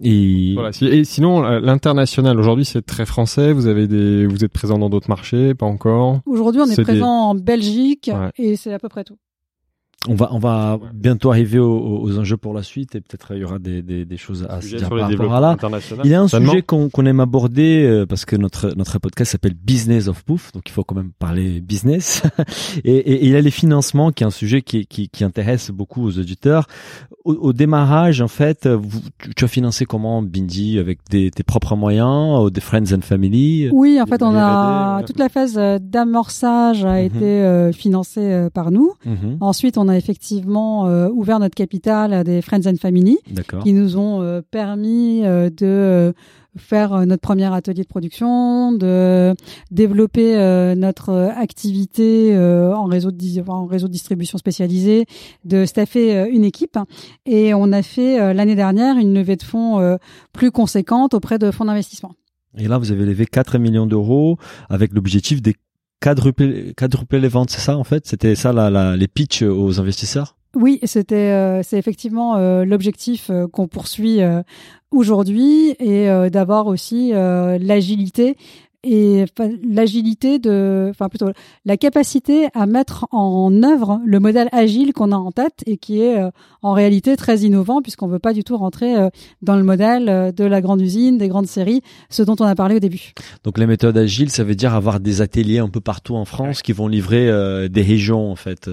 Et 0.00 0.52
Voilà. 0.54 0.72
Si- 0.72 0.84
Et 0.86 1.04
sinon, 1.04 1.40
l'international 1.40 2.38
aujourd'hui, 2.38 2.64
c'est 2.66 2.84
très 2.84 3.06
français. 3.06 3.52
Vous 3.52 3.66
avez 3.66 3.86
des, 3.88 4.26
vous 4.26 4.44
êtes 4.44 4.52
présent 4.52 4.78
dans 4.78 4.90
d'autres 4.90 5.08
marchés, 5.08 5.54
pas 5.54 5.64
encore? 5.66 6.20
Aujourd'hui, 6.26 6.60
on 6.60 6.66
est, 6.66 6.76
des- 6.76 6.82
présent 6.82 7.08
en 7.30 7.34
Belgique 7.34 8.10
Ouais. 8.12 8.30
et 8.36 8.56
c'est 8.56 8.72
à 8.74 8.78
peu 8.78 8.88
près 8.90 9.04
tout. 9.04 9.16
On 10.08 10.14
va 10.14 10.28
on 10.32 10.38
va 10.38 10.78
bientôt 10.94 11.30
arriver 11.30 11.58
aux, 11.58 12.00
aux 12.02 12.18
enjeux 12.18 12.36
pour 12.36 12.54
la 12.54 12.62
suite 12.62 12.94
et 12.94 13.00
peut-être 13.00 13.32
il 13.34 13.40
y 13.40 13.44
aura 13.44 13.58
des, 13.58 13.82
des, 13.82 14.04
des 14.04 14.16
choses 14.16 14.46
à 14.48 14.60
se 14.60 14.76
dire 14.76 14.88
par 14.88 14.98
rapport 15.10 15.34
à 15.34 15.40
là. 15.40 15.56
Il 16.04 16.10
y 16.10 16.14
a 16.14 16.20
un 16.20 16.28
sujet 16.28 16.62
qu'on 16.62 16.88
qu'on 16.88 17.06
aime 17.06 17.20
aborder 17.20 17.84
euh, 17.84 18.06
parce 18.06 18.24
que 18.24 18.36
notre 18.36 18.74
notre 18.76 18.98
podcast 18.98 19.32
s'appelle 19.32 19.54
Business 19.54 20.08
of 20.08 20.24
Bouffe, 20.26 20.52
donc 20.52 20.62
il 20.68 20.72
faut 20.72 20.84
quand 20.84 20.94
même 20.96 21.10
parler 21.18 21.60
business. 21.60 22.22
et, 22.84 22.92
et- 22.96 23.12
et 23.16 23.24
il 23.26 23.30
y 23.32 23.36
a 23.36 23.40
les 23.40 23.50
financements, 23.50 24.12
qui 24.12 24.22
est 24.24 24.26
un 24.26 24.30
sujet 24.30 24.62
qui, 24.62 24.86
qui, 24.86 25.08
qui 25.08 25.24
intéresse 25.24 25.70
beaucoup 25.70 26.04
aux 26.04 26.18
auditeurs. 26.18 26.66
Au, 27.24 27.32
au 27.34 27.52
démarrage, 27.52 28.20
en 28.20 28.28
fait, 28.28 28.66
vous, 28.68 29.00
tu, 29.34 29.44
as 29.44 29.48
financé 29.48 29.84
comment 29.86 30.22
Bindi 30.22 30.78
avec 30.78 30.98
des, 31.10 31.30
tes 31.30 31.42
propres 31.42 31.74
moyens, 31.76 32.40
ou 32.44 32.50
des 32.50 32.60
friends 32.60 32.92
and 32.94 33.00
family? 33.00 33.68
Oui, 33.72 34.00
en 34.00 34.06
fait, 34.06 34.22
on 34.22 34.34
a 34.36 35.02
toute 35.06 35.18
la 35.18 35.28
phase 35.28 35.56
euh, 35.58 35.78
d'amorçage 35.80 36.84
a 36.84 36.94
Mhm. 37.00 37.04
été 37.06 37.24
euh, 37.24 37.72
financée 37.72 38.20
euh, 38.32 38.50
par 38.50 38.70
nous. 38.70 38.92
Mhm. 39.04 39.38
Ensuite, 39.40 39.76
on 39.78 39.88
a 39.88 39.95
effectivement 39.96 40.86
euh, 40.86 41.08
ouvert 41.08 41.38
notre 41.38 41.54
capital 41.54 42.12
à 42.12 42.24
des 42.24 42.42
friends 42.42 42.66
and 42.66 42.76
family 42.80 43.18
qui 43.62 43.72
nous 43.72 43.96
ont 43.96 44.22
euh, 44.22 44.40
permis 44.50 45.24
euh, 45.24 45.50
de 45.50 46.14
faire 46.58 47.06
notre 47.06 47.20
premier 47.20 47.52
atelier 47.52 47.82
de 47.82 47.88
production, 47.88 48.72
de 48.72 49.34
développer 49.70 50.36
euh, 50.36 50.74
notre 50.74 51.12
activité 51.36 52.34
euh, 52.34 52.74
en 52.74 52.84
réseau 52.84 53.10
de 53.10 53.50
en 53.50 53.66
réseau 53.66 53.88
de 53.88 53.92
distribution 53.92 54.38
spécialisé, 54.38 55.06
de 55.44 55.64
staffer 55.64 56.16
euh, 56.16 56.28
une 56.30 56.44
équipe 56.44 56.78
et 57.24 57.54
on 57.54 57.72
a 57.72 57.82
fait 57.82 58.34
l'année 58.34 58.54
dernière 58.54 58.96
une 58.98 59.14
levée 59.14 59.36
de 59.36 59.42
fonds 59.42 59.98
plus 60.32 60.50
conséquente 60.50 61.14
auprès 61.14 61.38
de 61.38 61.50
fonds 61.50 61.64
d'investissement. 61.64 62.12
Et 62.56 62.68
là, 62.68 62.78
vous 62.78 62.92
avez 62.92 63.04
levé 63.04 63.26
4 63.26 63.58
millions 63.58 63.86
d'euros 63.86 64.38
avec 64.68 64.92
l'objectif 64.92 65.42
des 66.00 66.06
quadrupler, 66.06 66.74
quadrupler 66.74 67.20
les 67.20 67.28
ventes, 67.28 67.50
c'est 67.50 67.60
ça 67.60 67.76
en 67.76 67.84
fait? 67.84 68.06
C'était 68.06 68.34
ça 68.34 68.96
les 68.96 69.08
pitchs 69.08 69.42
aux 69.42 69.80
investisseurs? 69.80 70.36
Oui, 70.56 70.78
c'était 70.84 71.32
euh, 71.32 71.62
c'est 71.62 71.76
effectivement 71.76 72.36
euh, 72.36 72.64
l'objectif 72.64 73.28
euh, 73.28 73.46
qu'on 73.46 73.68
poursuit 73.68 74.20
aujourd'hui 74.90 75.76
et 75.78 76.08
d'avoir 76.30 76.66
aussi 76.66 77.10
l'agilité 77.12 78.36
et 78.86 79.24
enfin, 79.24 79.50
l'agilité 79.68 80.38
de, 80.38 80.88
enfin 80.90 81.08
plutôt 81.08 81.26
la 81.64 81.76
capacité 81.76 82.46
à 82.54 82.66
mettre 82.66 83.06
en 83.10 83.62
œuvre 83.64 84.00
le 84.06 84.20
modèle 84.20 84.48
agile 84.52 84.92
qu'on 84.92 85.10
a 85.10 85.16
en 85.16 85.32
tête 85.32 85.64
et 85.66 85.76
qui 85.76 86.00
est 86.00 86.18
euh, 86.18 86.30
en 86.62 86.72
réalité 86.72 87.16
très 87.16 87.38
innovant 87.40 87.82
puisqu'on 87.82 88.06
veut 88.06 88.20
pas 88.20 88.32
du 88.32 88.44
tout 88.44 88.56
rentrer 88.56 88.96
euh, 88.96 89.08
dans 89.42 89.56
le 89.56 89.64
modèle 89.64 90.08
euh, 90.08 90.30
de 90.30 90.44
la 90.44 90.60
grande 90.60 90.80
usine, 90.80 91.18
des 91.18 91.28
grandes 91.28 91.48
séries, 91.48 91.82
ce 92.10 92.22
dont 92.22 92.36
on 92.38 92.44
a 92.44 92.54
parlé 92.54 92.76
au 92.76 92.80
début. 92.80 93.12
Donc 93.42 93.58
les 93.58 93.66
méthodes 93.66 93.98
agiles, 93.98 94.30
ça 94.30 94.44
veut 94.44 94.54
dire 94.54 94.74
avoir 94.74 95.00
des 95.00 95.20
ateliers 95.20 95.58
un 95.58 95.68
peu 95.68 95.80
partout 95.80 96.14
en 96.14 96.24
France 96.24 96.62
qui 96.62 96.72
vont 96.72 96.86
livrer 96.86 97.28
euh, 97.28 97.68
des 97.68 97.82
régions 97.82 98.30
en 98.30 98.36
fait. 98.36 98.70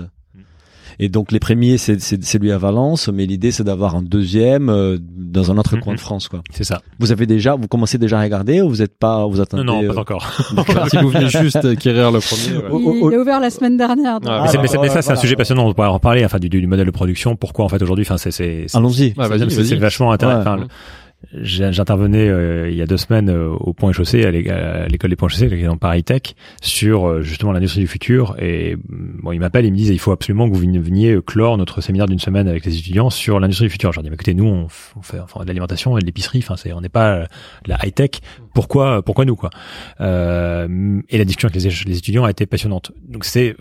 Et 1.00 1.10
donc 1.10 1.32
les 1.32 1.40
premiers, 1.40 1.78
c'est 1.78 2.00
c'est 2.02 2.24
celui 2.24 2.52
à 2.52 2.58
Valence, 2.58 3.10
mais 3.14 3.26
l'idée 3.26 3.52
c'est 3.52 3.64
d'avoir 3.64 3.96
un 3.96 4.02
deuxième 4.02 4.70
euh, 4.70 4.98
dans 5.02 5.52
un 5.52 5.58
autre 5.58 5.76
Mhm. 5.76 5.82
coin 5.82 5.94
de 5.96 6.00
France, 6.00 6.28
quoi. 6.28 6.42
C'est 6.52 6.64
ça. 6.64 6.82
Vous 7.00 7.12
avez 7.12 7.26
déjà, 7.26 7.56
vous 7.56 7.68
commencez 7.68 7.98
déjà 7.98 8.20
à 8.20 8.24
regarder 8.24 8.62
ou 8.62 8.70
vous 8.70 8.82
êtes 8.82 8.98
pas, 8.98 9.26
vous 9.28 9.42
attendez 9.42 9.64
Non, 9.64 9.82
non, 9.82 9.90
euh, 9.90 9.94
pas 9.94 10.02
encore. 10.02 10.32
si 10.90 10.98
vous 10.98 11.10
venez 11.10 11.30
juste 11.30 11.64
acquérir 11.64 12.12
le 12.12 12.20
premier. 12.20 12.58
ouais. 12.58 12.82
Il, 13.02 13.08
il 13.08 13.14
est 13.14 13.18
ouvert 13.18 13.40
la 13.40 13.50
semaine 13.50 13.78
dernière. 13.78 14.20
donc- 14.20 14.32
Ah, 14.32 14.46
mais 14.52 14.58
bah, 14.68 14.78
mais 14.82 14.90
ça, 14.90 15.02
c'est 15.02 15.12
un 15.12 15.16
sujet 15.16 15.36
passionnant. 15.36 15.68
On 15.68 15.74
pourrait 15.74 15.88
en 15.88 15.94
reparler, 15.94 16.24
enfin, 16.26 16.40
du, 16.40 16.50
du 16.50 16.66
modèle 16.68 16.86
de 16.86 16.92
production. 16.92 17.36
Pourquoi, 17.36 17.66
en 17.66 17.70
fait, 17.70 17.82
aujourd'hui, 17.82 18.06
enfin, 18.06 18.18
c'est, 18.18 18.32
c'est, 18.32 18.66
c'est- 18.68 18.78
Allons-y. 18.78 19.14
Ouais, 19.18 19.28
vas-y, 19.28 19.40
c'est- 19.50 19.56
vas-y. 19.58 19.66
c'est 19.68 19.76
vachement 19.76 20.12
intéressant. 20.12 20.40
Enfin, 20.42 20.56
le- 20.58 20.68
J'intervenais 21.32 22.28
euh, 22.30 22.70
il 22.70 22.76
y 22.76 22.82
a 22.82 22.86
deux 22.86 22.98
semaines 22.98 23.30
euh, 23.30 23.50
au 23.50 23.74
Point 23.74 23.92
Chaussée, 23.92 24.24
à 24.26 24.32
l'é- 24.32 24.50
à 24.50 24.88
l'école 24.88 25.10
des 25.10 25.16
Ponts 25.16 25.28
et 25.28 25.32
Chaussées, 25.32 25.48
qui 25.48 25.56
est 25.56 25.64
dans 25.64 25.78
Paris 25.78 26.04
Tech, 26.04 26.22
sur 26.62 27.08
euh, 27.08 27.22
justement 27.22 27.52
l'industrie 27.52 27.80
du 27.82 27.88
futur. 27.88 28.36
Et 28.40 28.76
bon, 28.88 29.32
ils 29.32 29.40
m'appellent, 29.40 29.66
ils 29.66 29.72
me 29.72 29.78
disent 29.78 29.90
il 29.90 30.00
faut 30.00 30.12
absolument 30.12 30.48
que 30.50 30.54
vous 30.54 30.62
veniez- 30.62 30.80
veniez 30.80 31.18
clore 31.26 31.58
notre 31.58 31.82
séminaire 31.82 32.08
d'une 32.08 32.20
semaine 32.20 32.48
avec 32.48 32.66
les 32.66 32.78
étudiants 32.78 33.10
sur 33.10 33.40
l'industrie 33.40 33.66
du 33.66 33.72
futur. 33.72 33.92
Je 33.92 33.98
leur 33.98 34.04
dis 34.04 34.10
mais 34.10 34.16
écoutez, 34.16 34.34
nous 34.34 34.46
on, 34.46 34.68
fait 35.02 35.20
enfin, 35.20 35.42
de 35.42 35.48
l'alimentation 35.48 35.98
et 35.98 36.02
de 36.02 36.06
l'épicerie. 36.06 36.40
Enfin, 36.40 36.56
c'est 36.56 36.72
on 36.74 36.82
n'est 36.82 36.90
pas 36.90 37.14
euh, 37.16 37.26
la 37.66 37.78
high 37.84 37.94
tech. 37.94 38.12
Pourquoi 38.54 39.02
pourquoi 39.02 39.26
nous 39.26 39.36
quoi? 39.36 39.50
Euh, 40.02 41.02
Et 41.10 41.18
la 41.18 41.26
discussion 41.26 41.50
avec 41.50 41.62
les, 41.62 41.70
les 41.92 41.98
étudiants 41.98 42.26
a 42.26 42.32
été 42.32 42.46
passionnante. 42.46 42.92
Donc 43.08 43.26
c'est 43.26 43.56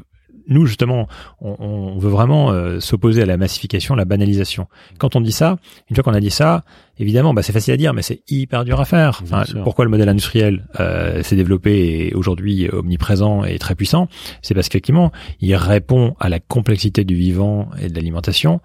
nous 0.49 0.67
justement, 0.67 1.09
on, 1.41 1.57
on 1.59 1.99
veut 1.99 2.11
vraiment 2.11 2.51
euh, 2.51 2.81
s'opposer 2.81 3.23
à 3.23 3.27
la 3.27 3.37
massification, 3.37 3.95
la 3.95 4.05
banalisation. 4.05 4.67
Quand 4.99 5.17
on 5.17 5.21
dit 5.21 5.33
ça, 5.33 5.59
une 5.91 5.97
fois 5.97 6.05
qu'on 6.05 6.15
a 6.15 6.21
dit 6.21 6.31
ça, 6.31 6.65
évidemment, 6.99 7.35
bah, 7.35 7.43
c'est 7.43 7.53
facile 7.53 7.75
à 7.75 7.77
dire, 7.77 7.95
mais 7.95 8.03
c'est 8.03 8.23
hyper 8.29 8.65
dur 8.65 8.81
à 8.81 8.85
faire. 8.85 9.21
Enfin, 9.23 9.45
pourquoi 9.65 9.85
le 9.85 9.91
modèle 9.91 10.09
industriel 10.09 10.67
euh, 10.81 11.23
s'est 11.23 11.37
développé 11.37 12.09
et 12.09 12.15
aujourd'hui 12.15 12.69
omniprésent 12.71 13.45
et 13.45 13.59
très 13.59 13.75
puissant? 13.75 14.09
C'est 14.43 14.55
parce 14.55 14.69
qu'effectivement, 14.69 15.13
il 15.41 15.55
répond 15.55 16.15
à 16.21 16.29
la 16.29 16.41
complexité 16.41 17.05
du 17.05 17.15
vivant 17.15 17.69
et 17.81 17.89
de 17.89 17.95
l'alimentation 17.95 18.61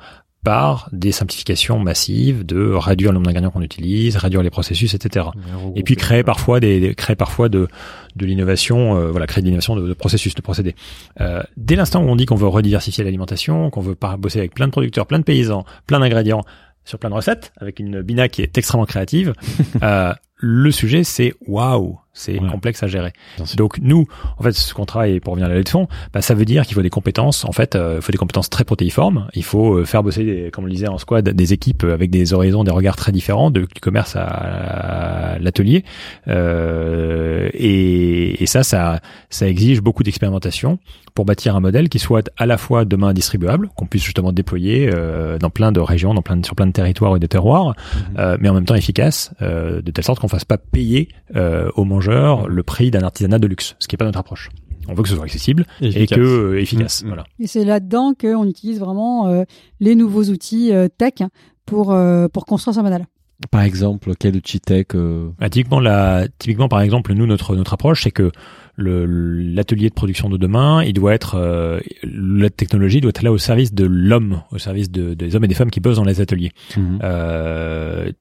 par 0.47 0.87
des 0.93 1.11
simplifications 1.11 1.77
massives 1.77 2.45
de 2.45 2.71
réduire 2.71 3.11
le 3.11 3.15
nombre 3.15 3.25
d'ingrédients 3.25 3.51
qu'on 3.51 3.61
utilise, 3.61 4.15
réduire 4.15 4.41
les 4.43 4.49
processus, 4.49 4.93
etc. 4.93 5.25
Et 5.75 5.83
puis 5.83 5.97
créer 5.97 6.23
parfois 6.23 6.61
des, 6.61 6.79
des- 6.79 6.95
créer 6.95 7.17
parfois 7.17 7.49
de 7.49 7.67
de 8.15 8.25
l'innovation, 8.25 8.95
euh, 8.95 9.11
voilà, 9.11 9.27
créer 9.27 9.41
de 9.41 9.47
l'innovation 9.47 9.75
de, 9.75 9.85
de 9.85 9.93
processus, 9.93 10.35
de 10.35 10.41
procédés. 10.41 10.73
Euh, 11.19 11.43
dès 11.57 11.75
l'instant 11.75 12.01
où 12.01 12.07
on 12.07 12.15
dit 12.15 12.25
qu'on 12.25 12.35
veut 12.37 12.47
rediversifier 12.47 13.03
l'alimentation, 13.03 13.69
qu'on 13.69 13.81
veut 13.81 13.95
pas 13.95 14.15
bosser 14.15 14.39
avec 14.39 14.53
plein 14.53 14.67
de 14.67 14.71
producteurs, 14.71 15.05
plein 15.05 15.19
de 15.19 15.25
paysans, 15.25 15.65
plein 15.85 15.99
d'ingrédients 15.99 16.43
sur 16.85 16.97
plein 16.97 17.09
de 17.09 17.15
recettes, 17.15 17.51
avec 17.59 17.79
une 17.81 18.01
bina 18.01 18.29
qui 18.29 18.41
est 18.41 18.57
extrêmement 18.57 18.85
créative, 18.85 19.33
euh, 19.83 20.13
le 20.37 20.71
sujet 20.71 21.03
c'est 21.03 21.33
waouh, 21.45 21.99
c'est 22.17 22.39
Ouais. 22.39 22.49
complexe 22.49 22.83
à 22.83 22.87
gérer. 22.87 23.13
Donc 23.55 23.77
nous, 23.81 24.05
en 24.37 24.43
fait, 24.43 24.51
ce 24.53 24.73
qu'on 24.73 24.85
travaille 24.85 25.19
pour 25.19 25.33
revenir 25.33 25.49
à 25.49 25.53
la 25.53 25.61
de 25.61 25.69
fonds, 25.69 25.87
bah, 26.13 26.21
ça 26.21 26.33
veut 26.33 26.45
dire 26.45 26.65
qu'il 26.65 26.75
faut 26.75 26.81
des 26.81 26.89
compétences. 26.89 27.45
En 27.45 27.51
fait, 27.51 27.75
euh, 27.75 27.95
il 27.97 28.01
faut 28.01 28.11
des 28.11 28.17
compétences 28.17 28.49
très 28.49 28.63
protéiformes. 28.63 29.27
Il 29.33 29.43
faut 29.43 29.75
euh, 29.75 29.85
faire 29.85 30.03
bosser, 30.03 30.23
des, 30.23 30.51
comme 30.51 30.63
on 30.65 30.67
le 30.67 30.73
disait 30.73 30.87
en 30.87 30.97
squad, 30.97 31.27
des 31.29 31.53
équipes 31.53 31.83
avec 31.83 32.09
des 32.09 32.33
horizons, 32.33 32.63
des 32.63 32.71
regards 32.71 32.95
très 32.95 33.11
différents, 33.11 33.51
de, 33.51 33.61
du 33.61 33.81
commerce 33.81 34.15
à, 34.15 34.23
à 34.25 35.39
l'atelier. 35.39 35.83
Euh, 36.27 37.49
et, 37.53 38.41
et 38.43 38.45
ça, 38.45 38.63
ça, 38.63 38.99
ça 39.29 39.47
exige 39.47 39.81
beaucoup 39.81 40.03
d'expérimentation 40.03 40.79
pour 41.13 41.25
bâtir 41.25 41.55
un 41.55 41.59
modèle 41.59 41.89
qui 41.89 41.99
soit 41.99 42.29
à 42.37 42.45
la 42.45 42.57
fois 42.57 42.85
demain 42.85 43.13
distribuable, 43.13 43.69
qu'on 43.75 43.85
puisse 43.87 44.03
justement 44.03 44.31
déployer 44.31 44.89
euh, 44.93 45.37
dans 45.39 45.49
plein 45.49 45.71
de 45.71 45.79
régions, 45.79 46.13
dans 46.13 46.21
plein 46.21 46.37
de- 46.37 46.45
sur 46.45 46.55
plein 46.55 46.67
de 46.67 46.71
territoires 46.71 47.15
et 47.15 47.19
de 47.19 47.25
terroirs, 47.25 47.73
euh, 48.19 48.37
mais 48.39 48.49
en 48.49 48.53
même 48.53 48.65
temps 48.65 48.75
efficace, 48.75 49.31
euh, 49.41 49.81
de 49.81 49.91
telle 49.91 50.03
sorte 50.05 50.19
qu'on 50.19 50.27
fasse 50.27 50.45
pas 50.45 50.57
payer 50.57 51.09
euh, 51.35 51.69
aux 51.75 51.85
le 52.09 52.63
prix 52.63 52.91
d'un 52.91 53.01
artisanat 53.01 53.39
de 53.39 53.47
luxe, 53.47 53.75
ce 53.79 53.87
qui 53.87 53.95
est 53.95 53.97
pas 53.97 54.05
notre 54.05 54.19
approche. 54.19 54.49
On 54.87 54.93
veut 54.93 55.03
que 55.03 55.09
ce 55.09 55.15
soit 55.15 55.25
accessible 55.25 55.65
et, 55.81 55.87
efficace. 55.87 56.17
que 56.17 56.21
euh, 56.23 56.61
efficace. 56.61 57.03
Mm, 57.03 57.05
mm. 57.05 57.09
Voilà. 57.09 57.23
Et 57.39 57.47
c'est 57.47 57.65
là-dedans 57.65 58.13
qu'on 58.19 58.47
utilise 58.47 58.79
vraiment 58.79 59.27
euh, 59.27 59.43
les 59.79 59.95
nouveaux 59.95 60.23
outils 60.23 60.71
euh, 60.71 60.87
tech 60.87 61.15
pour 61.65 61.91
euh, 61.91 62.27
pour 62.29 62.45
construire 62.45 62.75
ce 62.75 62.79
modèle. 62.79 63.05
Par 63.51 63.61
exemple, 63.61 64.13
quel 64.19 64.35
outil 64.35 64.59
tech 64.59 64.87
euh, 64.95 65.29
Bah, 65.39 65.49
typiquement, 65.49 65.79
la, 65.79 66.27
typiquement, 66.39 66.67
par 66.67 66.81
exemple, 66.81 67.13
nous, 67.13 67.27
notre, 67.27 67.55
notre 67.55 67.73
approche, 67.73 68.03
c'est 68.03 68.11
que 68.11 68.31
l'atelier 68.77 69.89
de 69.89 69.93
production 69.93 70.27
de 70.29 70.37
demain, 70.37 70.83
il 70.83 70.93
doit 70.93 71.13
être, 71.13 71.35
euh, 71.35 71.79
la 72.03 72.49
technologie 72.49 72.99
doit 72.99 73.09
être 73.09 73.21
là 73.21 73.31
au 73.31 73.37
service 73.37 73.73
de 73.73 73.85
l'homme, 73.85 74.41
au 74.51 74.57
service 74.57 74.89
de, 74.89 75.13
des 75.13 75.35
hommes 75.35 75.43
et 75.43 75.47
des 75.47 75.55
femmes 75.55 75.69
qui 75.69 75.79
bossent 75.79 75.97
dans 75.97 76.03
les 76.03 76.19
ateliers. 76.19 76.51
Euh, 77.03 78.11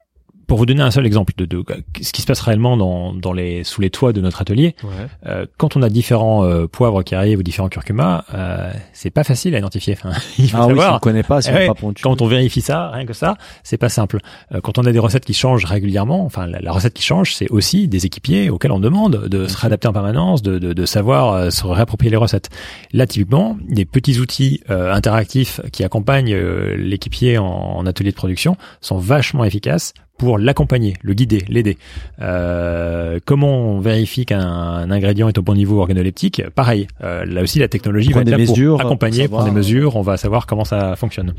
pour 0.47 0.59
vous 0.59 0.67
donner 0.67 0.83
un 0.83 0.91
seul 0.91 1.07
exemple 1.07 1.33
de, 1.37 1.45
de 1.45 1.65
ce 2.01 2.13
qui 2.13 2.23
se 2.23 2.27
passe 2.27 2.41
réellement 2.41 2.77
dans, 2.77 3.13
dans 3.13 3.33
les, 3.33 3.65
sous 3.65 3.81
les 3.81 3.91
toits 3.91 4.13
de 4.13 4.21
notre 4.21 4.41
atelier, 4.43 4.75
Ouais. 4.85 4.91
euh, 5.27 5.47
quand 5.59 5.77
on 5.77 5.83
a 5.83 5.89
différents 5.89 6.45
euh, 6.45 6.67
poivres 6.69 7.03
qui 7.03 7.15
arrivent 7.15 7.39
ou 7.41 7.43
différents 7.43 7.69
curcumas, 7.69 8.25
euh, 8.35 8.73
c'est 8.93 9.11
pas 9.11 9.25
facile 9.25 9.55
à 9.55 9.59
identifier. 9.59 9.95
Enfin, 9.99 10.11
il 10.39 10.49
faut 10.51 10.57
Ah 10.59 10.67
oui, 10.67 10.75
si 10.75 10.79
savoir. 10.81 10.95
on 10.97 10.99
connaît 11.01 11.23
pas, 11.23 11.43
si 11.43 11.49
Eh 11.49 11.53
on 11.53 11.55
ouais, 11.57 11.69
n'est 11.69 11.75
pas. 11.75 12.01
Quand 12.03 12.23
on 12.23 12.27
vérifie 12.27 12.61
ça, 12.61 12.91
rien 12.91 13.07
que 13.07 13.13
ça, 13.13 13.37
c'est 13.65 13.77
pas 13.79 13.89
simple. 13.89 14.19
Euh, 14.55 14.61
quand 14.61 14.79
on 14.79 14.83
a 14.83 14.93
des 14.93 14.99
recettes 14.99 15.25
qui 15.25 15.35
changent 15.35 15.65
régulièrement, 15.65 16.25
enfin 16.25 16.47
la, 16.47 16.61
la 16.61 16.73
recette 16.73 16.95
qui 16.95 17.03
change, 17.03 17.35
c'est 17.35 17.51
aussi 17.51 17.89
des 17.89 18.07
équipiers 18.07 18.49
auxquels 18.51 18.73
on 18.73 18.79
demande 18.81 19.27
de 19.29 19.47
se 19.49 19.57
réadapter 19.59 19.89
en 19.89 19.93
permanence, 19.93 20.43
de, 20.43 20.59
de, 20.59 20.73
de 20.73 20.87
savoir 20.87 21.33
euh, 21.33 21.51
se 21.51 21.67
réapproprier 21.67 22.11
les 22.11 22.17
recettes. 22.17 22.51
Là, 22.93 23.07
typiquement, 23.07 23.57
des 23.69 23.85
petits 23.85 24.19
outils 24.21 24.61
euh, 24.71 24.93
interactifs 24.93 25.61
qui 25.73 25.83
accompagnent 25.85 26.37
l'équipier 26.37 27.39
en, 27.39 27.47
en 27.47 27.87
atelier 27.87 28.11
de 28.11 28.17
production 28.17 28.57
sont 28.81 28.99
vachement 28.99 29.45
efficaces 29.45 29.93
pour 30.19 30.39
l'accompagner, 30.39 30.95
le 31.03 31.15
guider, 31.15 31.45
l'aider. 31.49 31.77
Euh, 32.21 33.19
comment 33.25 33.59
on 33.59 33.81
vérifie 33.81 34.25
qu'un 34.25 34.41
un 34.41 34.91
ingrédient 34.91 35.29
est 35.29 35.39
au 35.39 35.43
bon 35.43 35.55
niveau 35.55 35.81
organoleptique 35.81 36.43
Pareil, 36.55 36.87
euh, 37.03 37.25
là 37.25 37.43
aussi 37.43 37.59
la 37.59 37.69
technologie 37.69 38.13
va 38.13 38.23
être 38.23 38.31
là 38.31 38.39
mesures, 38.39 38.79
pour 38.79 38.87
accompagner, 38.87 39.29
prendre 39.29 39.45
des 39.45 39.51
mesures, 39.51 39.97
on 39.97 40.03
va 40.03 40.17
savoir 40.17 40.47
comment 40.47 40.65
ça 40.65 40.97
fonctionne. 40.97 41.35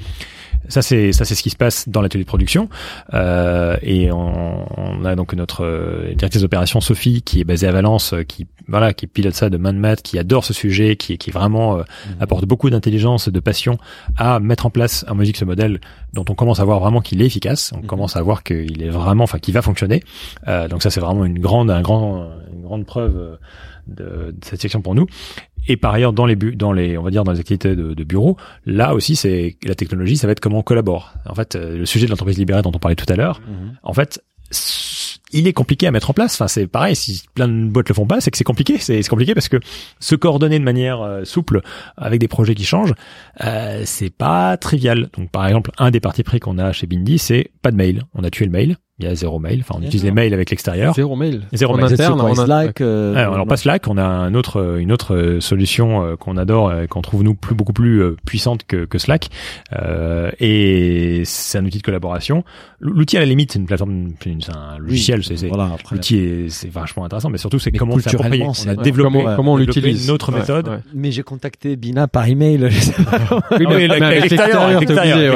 Ça 0.69 0.81
c'est 0.81 1.11
ça 1.13 1.23
c'est 1.25 1.35
ce 1.35 1.43
qui 1.43 1.49
se 1.49 1.55
passe 1.55 1.87
dans 1.87 2.01
l'atelier 2.01 2.23
de 2.23 2.27
production 2.27 2.69
Euh, 3.13 3.77
et 3.81 4.11
on, 4.11 4.65
on 4.79 5.05
a 5.05 5.15
donc 5.15 5.33
notre 5.33 5.63
euh, 5.63 6.13
directrice 6.15 6.41
d'opération 6.41 6.81
Sophie 6.81 7.21
qui 7.21 7.39
est 7.39 7.43
basée 7.45 7.67
à 7.67 7.71
Valence, 7.71 8.13
euh, 8.13 8.23
qui 8.23 8.47
voilà 8.67 8.93
qui 8.93 9.07
pilote 9.07 9.33
ça 9.33 9.49
de 9.49 9.57
main 9.57 9.71
de 9.71 9.77
maître, 9.79 10.03
qui 10.03 10.19
adore 10.19 10.43
ce 10.43 10.53
sujet, 10.53 10.95
qui 10.97 11.17
qui 11.17 11.31
vraiment 11.31 11.77
euh, 11.77 11.83
apporte 12.19 12.45
beaucoup 12.45 12.69
d'intelligence, 12.69 13.29
de 13.29 13.39
passion 13.39 13.77
à 14.17 14.39
mettre 14.39 14.65
en 14.65 14.69
place 14.69 15.05
en 15.07 15.15
musique 15.15 15.37
ce 15.37 15.45
modèle 15.45 15.79
dont 16.13 16.25
on 16.29 16.35
commence 16.35 16.59
à 16.59 16.65
voir 16.65 16.79
vraiment 16.79 16.99
qu'il 17.01 17.21
est 17.21 17.25
efficace, 17.25 17.71
on 17.73 17.79
Mhm. 17.79 17.85
commence 17.85 18.15
à 18.17 18.21
voir 18.21 18.43
qu'il 18.43 18.81
est 18.83 18.89
vraiment, 18.89 19.23
enfin 19.23 19.39
qu'il 19.39 19.53
va 19.53 19.61
fonctionner. 19.61 20.03
Euh, 20.47 20.67
donc 20.67 20.83
ça 20.83 20.89
c'est 20.89 20.99
vraiment 20.99 21.23
une 21.25 21.39
grande 21.39 21.71
un 21.71 21.81
grand 21.81 22.27
une 22.53 22.61
grande 22.63 22.85
preuve 22.85 23.15
euh, 23.17 23.35
de, 23.87 24.31
de 24.37 24.45
satisfaction 24.45 24.81
pour 24.81 24.95
nous. 24.95 25.07
Et 25.67 25.77
par 25.77 25.93
ailleurs, 25.93 26.13
dans 26.13 26.25
les 26.25 26.35
bu 26.35 26.55
dans 26.55 26.71
les, 26.71 26.97
on 26.97 27.03
va 27.03 27.11
dire 27.11 27.23
dans 27.23 27.31
les 27.33 27.39
activités 27.39 27.75
de, 27.75 27.93
de 27.93 28.03
bureau, 28.03 28.37
là 28.65 28.93
aussi, 28.95 29.15
c'est 29.15 29.57
la 29.63 29.75
technologie, 29.75 30.17
ça 30.17 30.27
va 30.27 30.31
être 30.31 30.39
comment 30.39 30.59
on 30.59 30.63
collabore. 30.63 31.13
En 31.27 31.35
fait, 31.35 31.55
euh, 31.55 31.77
le 31.77 31.85
sujet 31.85 32.05
de 32.05 32.11
l'entreprise 32.11 32.37
libérée 32.37 32.61
dont 32.61 32.71
on 32.73 32.79
parlait 32.79 32.95
tout 32.95 33.11
à 33.11 33.15
l'heure, 33.15 33.41
Mhm. 33.47 33.77
en 33.83 33.93
fait, 33.93 34.23
il 35.33 35.45
est 35.45 35.51
compliqué 35.53 35.87
à 35.87 35.91
mettre 35.91 36.09
en 36.09 36.13
place. 36.13 36.35
Enfin, 36.35 36.47
c'est 36.47 36.67
pareil. 36.67 36.95
Si 36.95 37.23
plein 37.33 37.49
de 37.49 37.67
boîtes 37.67 37.89
le 37.89 37.95
font 37.95 38.07
pas, 38.07 38.21
c'est 38.21 38.31
que 38.31 38.37
c'est 38.37 38.45
compliqué. 38.45 38.77
C'est 38.79 39.01
c'est 39.01 39.09
compliqué 39.09 39.33
parce 39.33 39.49
que 39.49 39.57
se 39.99 40.15
coordonner 40.15 40.57
de 40.57 40.63
manière 40.63 41.01
euh, 41.01 41.25
souple 41.25 41.61
avec 41.97 42.21
des 42.21 42.29
projets 42.29 42.55
qui 42.55 42.63
changent, 42.63 42.93
euh, 43.43 43.81
c'est 43.85 44.09
pas 44.09 44.55
trivial. 44.55 45.09
Donc, 45.17 45.29
par 45.31 45.45
exemple, 45.45 45.71
un 45.77 45.91
des 45.91 45.99
partis 45.99 46.23
pris 46.23 46.39
qu'on 46.39 46.57
a 46.57 46.71
chez 46.71 46.87
Bindi, 46.87 47.17
c'est 47.19 47.51
pas 47.61 47.71
de 47.71 47.75
mail. 47.75 48.03
On 48.13 48.23
a 48.23 48.29
tué 48.29 48.45
le 48.45 48.51
mail. 48.51 48.77
Il 48.99 49.05
y 49.05 49.07
a 49.07 49.13
zéro 49.13 49.37
mail. 49.37 49.59
Enfin, 49.61 49.75
on 49.77 49.83
utilise 49.83 50.03
les 50.03 50.11
mails 50.11 50.33
avec 50.33 50.49
l'extérieur. 50.49 50.95
Zéro 50.95 51.15
mail. 51.15 51.43
Zéro 51.53 51.75
en 51.75 51.77
mail. 51.77 51.93
Interne, 51.93 52.19
quoi, 52.19 52.31
en 52.31 52.35
Slack 52.35 52.81
euh, 52.81 53.13
alors 53.15 53.45
pas 53.45 53.55
Slack, 53.55 53.87
on 53.87 53.95
a 53.97 54.03
un 54.03 54.33
autre, 54.33 54.77
une 54.79 54.91
autre 54.91 55.15
euh, 55.15 55.39
solution 55.39 56.03
euh, 56.03 56.15
qu'on 56.15 56.35
adore, 56.35 56.69
euh, 56.69 56.87
qu'on 56.87 57.03
trouve 57.03 57.21
nous 57.21 57.35
plus 57.35 57.53
beaucoup 57.53 57.73
plus 57.73 58.01
euh, 58.01 58.15
puissante 58.25 58.61
que, 58.67 58.85
que 58.85 58.97
Slack, 58.97 59.27
euh, 59.73 60.31
et 60.39 61.21
c'est 61.25 61.59
un 61.59 61.65
outil 61.65 61.77
de 61.77 61.83
collaboration. 61.83 62.43
L'outil 62.79 63.17
à 63.17 63.19
la 63.19 63.27
limite, 63.27 63.51
c'est 63.51 63.59
une 63.59 63.67
plateforme, 63.67 64.09
c'est 64.23 64.49
un 64.49 64.79
logiciel, 64.79 65.23
c'est 65.23 65.37
c'est- 65.37 65.47
Voilà, 65.47 65.69
après. 65.75 65.95
l'outil 65.95 66.17
est 66.17 66.49
c'est 66.49 66.71
vachement 66.71 67.05
intéressant, 67.05 67.29
mais 67.29 67.37
surtout 67.37 67.59
c'est 67.59 67.71
comment 67.71 67.93
on 67.93 67.99
s'approprier. 67.99 68.43
On 68.45 68.67
a 68.67 68.73
Ouais, 68.73 68.83
développé, 68.83 69.19
comment, 69.21 69.35
comment 69.35 69.53
on 69.53 69.57
l'utilise 69.57 70.05
une 70.07 70.11
autre 70.11 70.31
Ouais, 70.33 70.39
méthode. 70.39 70.67
ouais. 70.69 70.79
Mais 70.95 71.11
j'ai 71.11 71.21
contacté 71.23 71.75
Bina 71.75 72.07
par 72.07 72.27
email. 72.27 72.65
je 72.71 72.79
sais 72.79 73.03
pas. 73.03 73.19
Oui, 73.51 73.57
oui, 73.59 73.65
mais, 73.67 73.75
avec- 73.75 73.89
mais 73.89 73.93
avec 73.93 74.03
avec 74.03 74.21
l'extérieur, 74.31 74.61
avec 74.63 74.79
l'extérieur. 74.89 75.35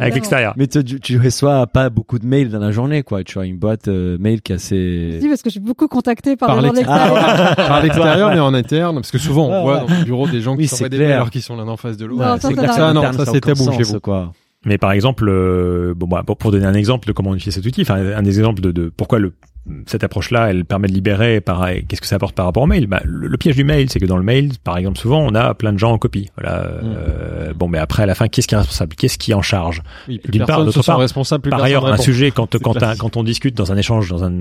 Avec. 0.00 0.56
Mais 0.56 0.66
tu, 0.68 1.00
tu 1.00 1.18
reçois 1.18 1.66
pas 1.66 1.90
beaucoup 1.90 2.18
de 2.20 2.27
mails 2.28 2.50
dans 2.50 2.60
la 2.60 2.70
journée, 2.70 3.02
quoi. 3.02 3.24
Tu 3.24 3.38
as 3.40 3.44
une 3.44 3.58
boîte 3.58 3.88
euh, 3.88 4.16
mail 4.20 4.40
qui 4.42 4.52
est 4.52 4.54
assez. 4.54 5.18
Si, 5.20 5.28
parce 5.28 5.42
que 5.42 5.48
je 5.50 5.54
suis 5.54 5.60
beaucoup 5.60 5.88
contacté 5.88 6.36
par, 6.36 6.48
Par 6.48 6.60
l'extérieur. 6.62 7.14
l'extérieur. 7.14 7.56
Par 7.68 7.82
l'extérieur, 7.82 8.30
mais 8.30 8.38
en 8.40 8.54
interne, 8.54 8.94
parce 8.96 9.10
que 9.10 9.18
souvent, 9.18 9.48
on 9.48 9.62
voit 9.62 9.78
dans 9.78 9.86
le 9.88 10.04
bureau 10.04 10.28
des 10.28 10.40
gens 10.40 10.52
Oui, 10.52 10.62
qui 10.62 10.68
c'est 10.68 10.76
s'envoient 10.76 10.88
des 10.90 10.96
clair. 10.98 11.08
mails 11.08 11.16
alors 11.16 11.30
qu'ils 11.30 11.42
sont 11.42 11.56
l'un 11.56 11.66
en 11.66 11.76
face 11.76 11.96
de 11.96 12.06
l'autre. 12.06 12.22
Non, 12.22 12.34
Ouais, 12.34 12.38
ça, 12.40 12.72
ça 12.74 12.88
Ah 12.88 12.92
non, 12.92 13.12
ça, 13.12 13.26
c'est 13.26 13.40
tabou 13.40 13.72
chez 13.72 13.82
vous. 13.82 14.00
quoi. 14.00 14.32
Mais 14.68 14.78
par 14.78 14.92
exemple, 14.92 15.26
euh, 15.28 15.94
bon, 15.96 16.06
bah, 16.06 16.22
pour, 16.24 16.36
pour 16.36 16.52
donner 16.52 16.66
un 16.66 16.74
exemple 16.74 17.08
de 17.08 17.12
comment 17.12 17.30
on 17.30 17.34
utilise 17.34 17.54
cet 17.54 17.66
outil, 17.66 17.82
enfin 17.82 17.96
un 17.96 18.22
des 18.22 18.38
exemples 18.38 18.60
de, 18.60 18.70
de 18.70 18.92
pourquoi 18.94 19.18
le 19.18 19.32
cette 19.86 20.04
approche-là, 20.04 20.50
elle 20.50 20.64
permet 20.64 20.88
de 20.88 20.92
libérer. 20.92 21.40
Par 21.40 21.68
qu'est-ce 21.88 22.00
que 22.00 22.06
ça 22.06 22.16
apporte 22.16 22.34
par 22.34 22.46
rapport 22.46 22.62
au 22.62 22.66
mail? 22.66 22.86
Bah, 22.86 23.00
le, 23.04 23.36
piège 23.36 23.56
du 23.56 23.64
mail, 23.64 23.90
c'est 23.90 24.00
que 24.00 24.06
dans 24.06 24.16
le 24.16 24.22
mail, 24.22 24.52
par 24.64 24.78
exemple, 24.78 24.98
souvent, 24.98 25.20
on 25.20 25.34
a 25.34 25.54
plein 25.54 25.72
de 25.72 25.78
gens 25.78 25.92
en 25.92 25.98
copie. 25.98 26.30
Voilà. 26.36 26.62
Mmh. 26.62 26.96
Euh, 26.96 27.52
bon, 27.54 27.68
mais 27.68 27.78
après, 27.78 28.02
à 28.02 28.06
la 28.06 28.14
fin, 28.14 28.28
qu'est-ce 28.28 28.48
qui 28.48 28.54
est 28.54 28.58
responsable? 28.58 28.96
Qu'est-ce 28.96 29.18
qui 29.18 29.32
est 29.32 29.34
en 29.34 29.42
charge? 29.42 29.82
Oui, 30.08 30.20
D'une 30.28 30.44
part, 30.44 30.64
d'autre 30.64 30.82
part, 30.82 30.98
responsable, 30.98 31.42
plus 31.42 31.50
par 31.50 31.62
ailleurs, 31.62 31.86
un 31.86 31.96
sujet 31.96 32.30
quand 32.30 32.58
quand, 32.58 32.74
quand 32.98 33.16
on 33.16 33.22
discute 33.22 33.56
dans 33.56 33.72
un 33.72 33.76
échange, 33.76 34.08
dans 34.08 34.24
un 34.24 34.32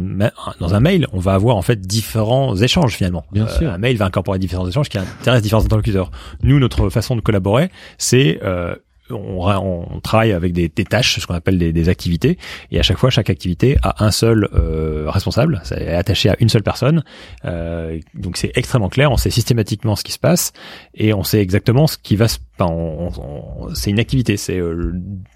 dans 0.59 0.73
un 0.73 0.79
mail, 0.79 1.07
on 1.13 1.19
va 1.19 1.33
avoir 1.33 1.57
en 1.57 1.61
fait 1.61 1.79
différents 1.81 2.55
échanges 2.55 2.95
finalement. 2.95 3.25
Bien 3.31 3.45
euh, 3.45 3.57
sûr. 3.57 3.71
Un 3.71 3.77
mail 3.77 3.97
va 3.97 4.05
incorporer 4.05 4.39
différents 4.39 4.67
échanges 4.67 4.89
qui 4.89 4.97
intéressent 4.97 5.43
différents 5.43 5.65
interlocuteurs. 5.65 6.11
Nous, 6.43 6.59
notre 6.59 6.89
façon 6.89 7.15
de 7.15 7.21
collaborer, 7.21 7.69
c'est 7.97 8.39
euh, 8.43 8.75
on, 9.09 9.39
on, 9.47 9.99
travaille 9.99 10.31
avec 10.31 10.53
des, 10.53 10.69
des 10.69 10.85
tâches, 10.85 11.19
ce 11.19 11.25
qu'on 11.25 11.33
appelle 11.33 11.57
des, 11.57 11.73
des, 11.73 11.89
activités, 11.89 12.37
et 12.71 12.79
à 12.79 12.83
chaque 12.83 12.97
fois, 12.97 13.09
chaque 13.09 13.29
activité 13.29 13.77
a 13.83 14.03
un 14.03 14.11
seul 14.11 14.49
euh, 14.53 15.09
responsable, 15.09 15.61
c'est 15.63 15.93
attaché 15.93 16.29
à 16.29 16.35
une 16.39 16.49
seule 16.49 16.63
personne. 16.63 17.03
Euh, 17.45 17.99
donc 18.13 18.37
c'est 18.37 18.51
extrêmement 18.55 18.89
clair, 18.89 19.11
on 19.11 19.17
sait 19.17 19.29
systématiquement 19.29 19.95
ce 19.95 20.03
qui 20.03 20.11
se 20.11 20.19
passe 20.19 20.53
et 20.95 21.13
on 21.13 21.23
sait 21.23 21.39
exactement 21.39 21.87
ce 21.87 21.97
qui 21.97 22.15
va 22.15 22.27
se. 22.27 22.37
Enfin, 22.59 23.71
c'est 23.75 23.91
une 23.91 23.99
activité, 23.99 24.35
c'est 24.35 24.59
euh, 24.59 24.93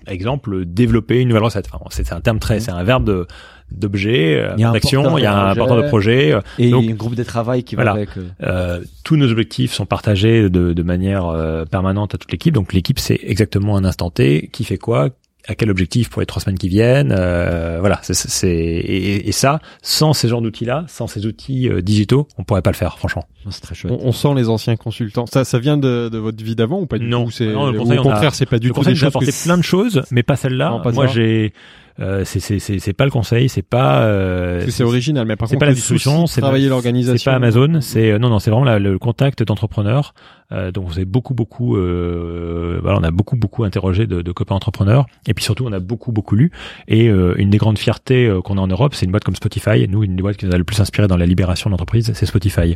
exemple 0.07 0.65
développer 0.65 1.19
une 1.19 1.27
nouvelle 1.27 1.43
recette. 1.43 1.67
Enfin, 1.71 1.85
c'est 1.91 2.11
un 2.13 2.21
terme 2.21 2.39
très, 2.39 2.57
mmh. 2.57 2.61
c'est 2.61 2.71
un 2.71 2.83
verbe 2.83 3.03
de 3.05 3.27
d'objets, 3.71 4.49
d'action, 4.57 5.17
il 5.17 5.23
y 5.23 5.25
a 5.25 5.49
un 5.49 5.55
porteur 5.55 5.77
de 5.77 5.87
projet. 5.87 6.33
Et 6.59 6.69
donc, 6.69 6.85
un 6.89 6.93
groupe 6.93 7.15
de 7.15 7.23
travail 7.23 7.63
qui 7.63 7.75
va 7.75 7.91
avec. 7.91 8.09
Euh, 8.17 8.29
euh, 8.43 8.81
tous 9.03 9.15
nos 9.15 9.29
objectifs 9.31 9.73
sont 9.73 9.85
partagés 9.85 10.49
de, 10.49 10.73
de 10.73 10.83
manière 10.83 11.25
euh, 11.25 11.65
permanente 11.65 12.15
à 12.15 12.17
toute 12.17 12.31
l'équipe. 12.31 12.53
Donc 12.53 12.73
l'équipe, 12.73 12.99
c'est 12.99 13.19
exactement 13.23 13.77
un 13.77 13.85
instant 13.85 14.09
T, 14.09 14.49
qui 14.51 14.63
fait 14.63 14.77
quoi, 14.77 15.09
à 15.47 15.55
quel 15.55 15.71
objectif 15.71 16.09
pour 16.09 16.21
les 16.21 16.25
trois 16.25 16.41
semaines 16.41 16.57
qui 16.57 16.69
viennent. 16.69 17.13
Euh, 17.17 17.77
voilà, 17.79 17.99
c'est 18.03 18.47
et, 18.47 19.27
et, 19.27 19.31
ça, 19.31 19.59
sans 19.81 20.13
ces 20.13 20.27
genres 20.27 20.41
d'outils-là, 20.41 20.85
sans 20.87 21.07
ces 21.07 21.25
outils 21.25 21.69
digitaux, 21.81 22.27
on 22.37 22.43
pourrait 22.43 22.61
pas 22.61 22.71
le 22.71 22.75
faire, 22.75 22.97
franchement. 22.97 23.25
C'est 23.49 23.61
très 23.61 23.75
chouette. 23.75 23.93
On, 23.93 24.07
on, 24.07 24.11
sent 24.11 24.33
les 24.35 24.49
anciens 24.49 24.75
consultants. 24.75 25.25
Ça, 25.25 25.43
ça 25.43 25.57
vient 25.57 25.77
de, 25.77 26.09
de 26.09 26.17
votre 26.17 26.43
vie 26.43 26.55
d'avant 26.55 26.81
ou 26.81 26.85
pas 26.85 26.99
du 26.99 27.07
non. 27.07 27.25
tout? 27.25 27.43
Non, 27.43 27.73
au 27.73 28.03
contraire, 28.03 28.35
c'est 28.35 28.45
pas 28.45 28.59
du 28.59 28.71
tout 28.71 28.83
des 28.83 28.95
choses. 28.95 29.07
apporté 29.07 29.31
plein 29.43 29.57
de 29.57 29.63
choses, 29.63 30.03
mais 30.11 30.23
pas 30.23 30.35
celle-là. 30.35 30.81
Moi, 30.93 31.07
j'ai 31.07 31.53
euh, 31.99 32.23
c'est 32.25 32.39
c'est 32.39 32.59
c'est 32.59 32.93
pas 32.93 33.05
le 33.05 33.11
conseil, 33.11 33.49
c'est 33.49 33.61
pas 33.61 34.03
euh, 34.03 34.65
c'est 34.69 34.83
original, 34.83 35.25
mais 35.27 35.35
par 35.35 35.47
c'est 35.47 35.57
pas 35.57 35.65
la 35.65 35.73
distribution, 35.73 36.27
c'est 36.27 36.41
travailler 36.41 36.69
l'organisation. 36.69 37.17
C'est 37.17 37.29
pas 37.29 37.35
Amazon, 37.35 37.81
c'est 37.81 38.11
euh, 38.11 38.19
non 38.19 38.29
non, 38.29 38.39
c'est 38.39 38.51
vraiment 38.51 38.77
le 38.77 38.99
contact 38.99 39.43
d'entrepreneurs. 39.43 40.13
Euh, 40.51 40.71
donc 40.71 40.87
vous 40.87 40.93
avez 40.93 41.05
beaucoup 41.05 41.33
beaucoup, 41.33 41.77
euh, 41.77 42.79
voilà, 42.81 42.99
on 42.99 43.03
a 43.03 43.11
beaucoup 43.11 43.35
beaucoup 43.35 43.63
interrogé 43.63 44.05
de, 44.05 44.21
de, 44.21 44.31
copains 44.31 44.55
entrepreneurs, 44.55 45.05
et 45.27 45.33
puis 45.33 45.43
surtout 45.43 45.65
on 45.65 45.71
a 45.71 45.79
beaucoup 45.79 46.11
beaucoup 46.11 46.35
lu. 46.35 46.51
Et 46.87 47.07
euh, 47.07 47.35
une 47.37 47.49
des 47.49 47.57
grandes 47.57 47.77
fiertés 47.77 48.31
qu'on 48.43 48.57
a 48.57 48.61
en 48.61 48.67
Europe, 48.67 48.93
c'est 48.93 49.05
une 49.05 49.11
boîte 49.11 49.23
comme 49.23 49.35
Spotify. 49.35 49.87
Nous, 49.87 50.03
une 50.03 50.15
des 50.15 50.21
boîtes 50.21 50.37
qui 50.37 50.45
nous 50.45 50.53
a 50.53 50.57
le 50.57 50.63
plus 50.63 50.79
inspiré 50.79 51.07
dans 51.07 51.17
la 51.17 51.25
libération 51.25 51.69
de 51.69 51.71
l'entreprise, 51.71 52.11
c'est 52.13 52.25
Spotify. 52.25 52.75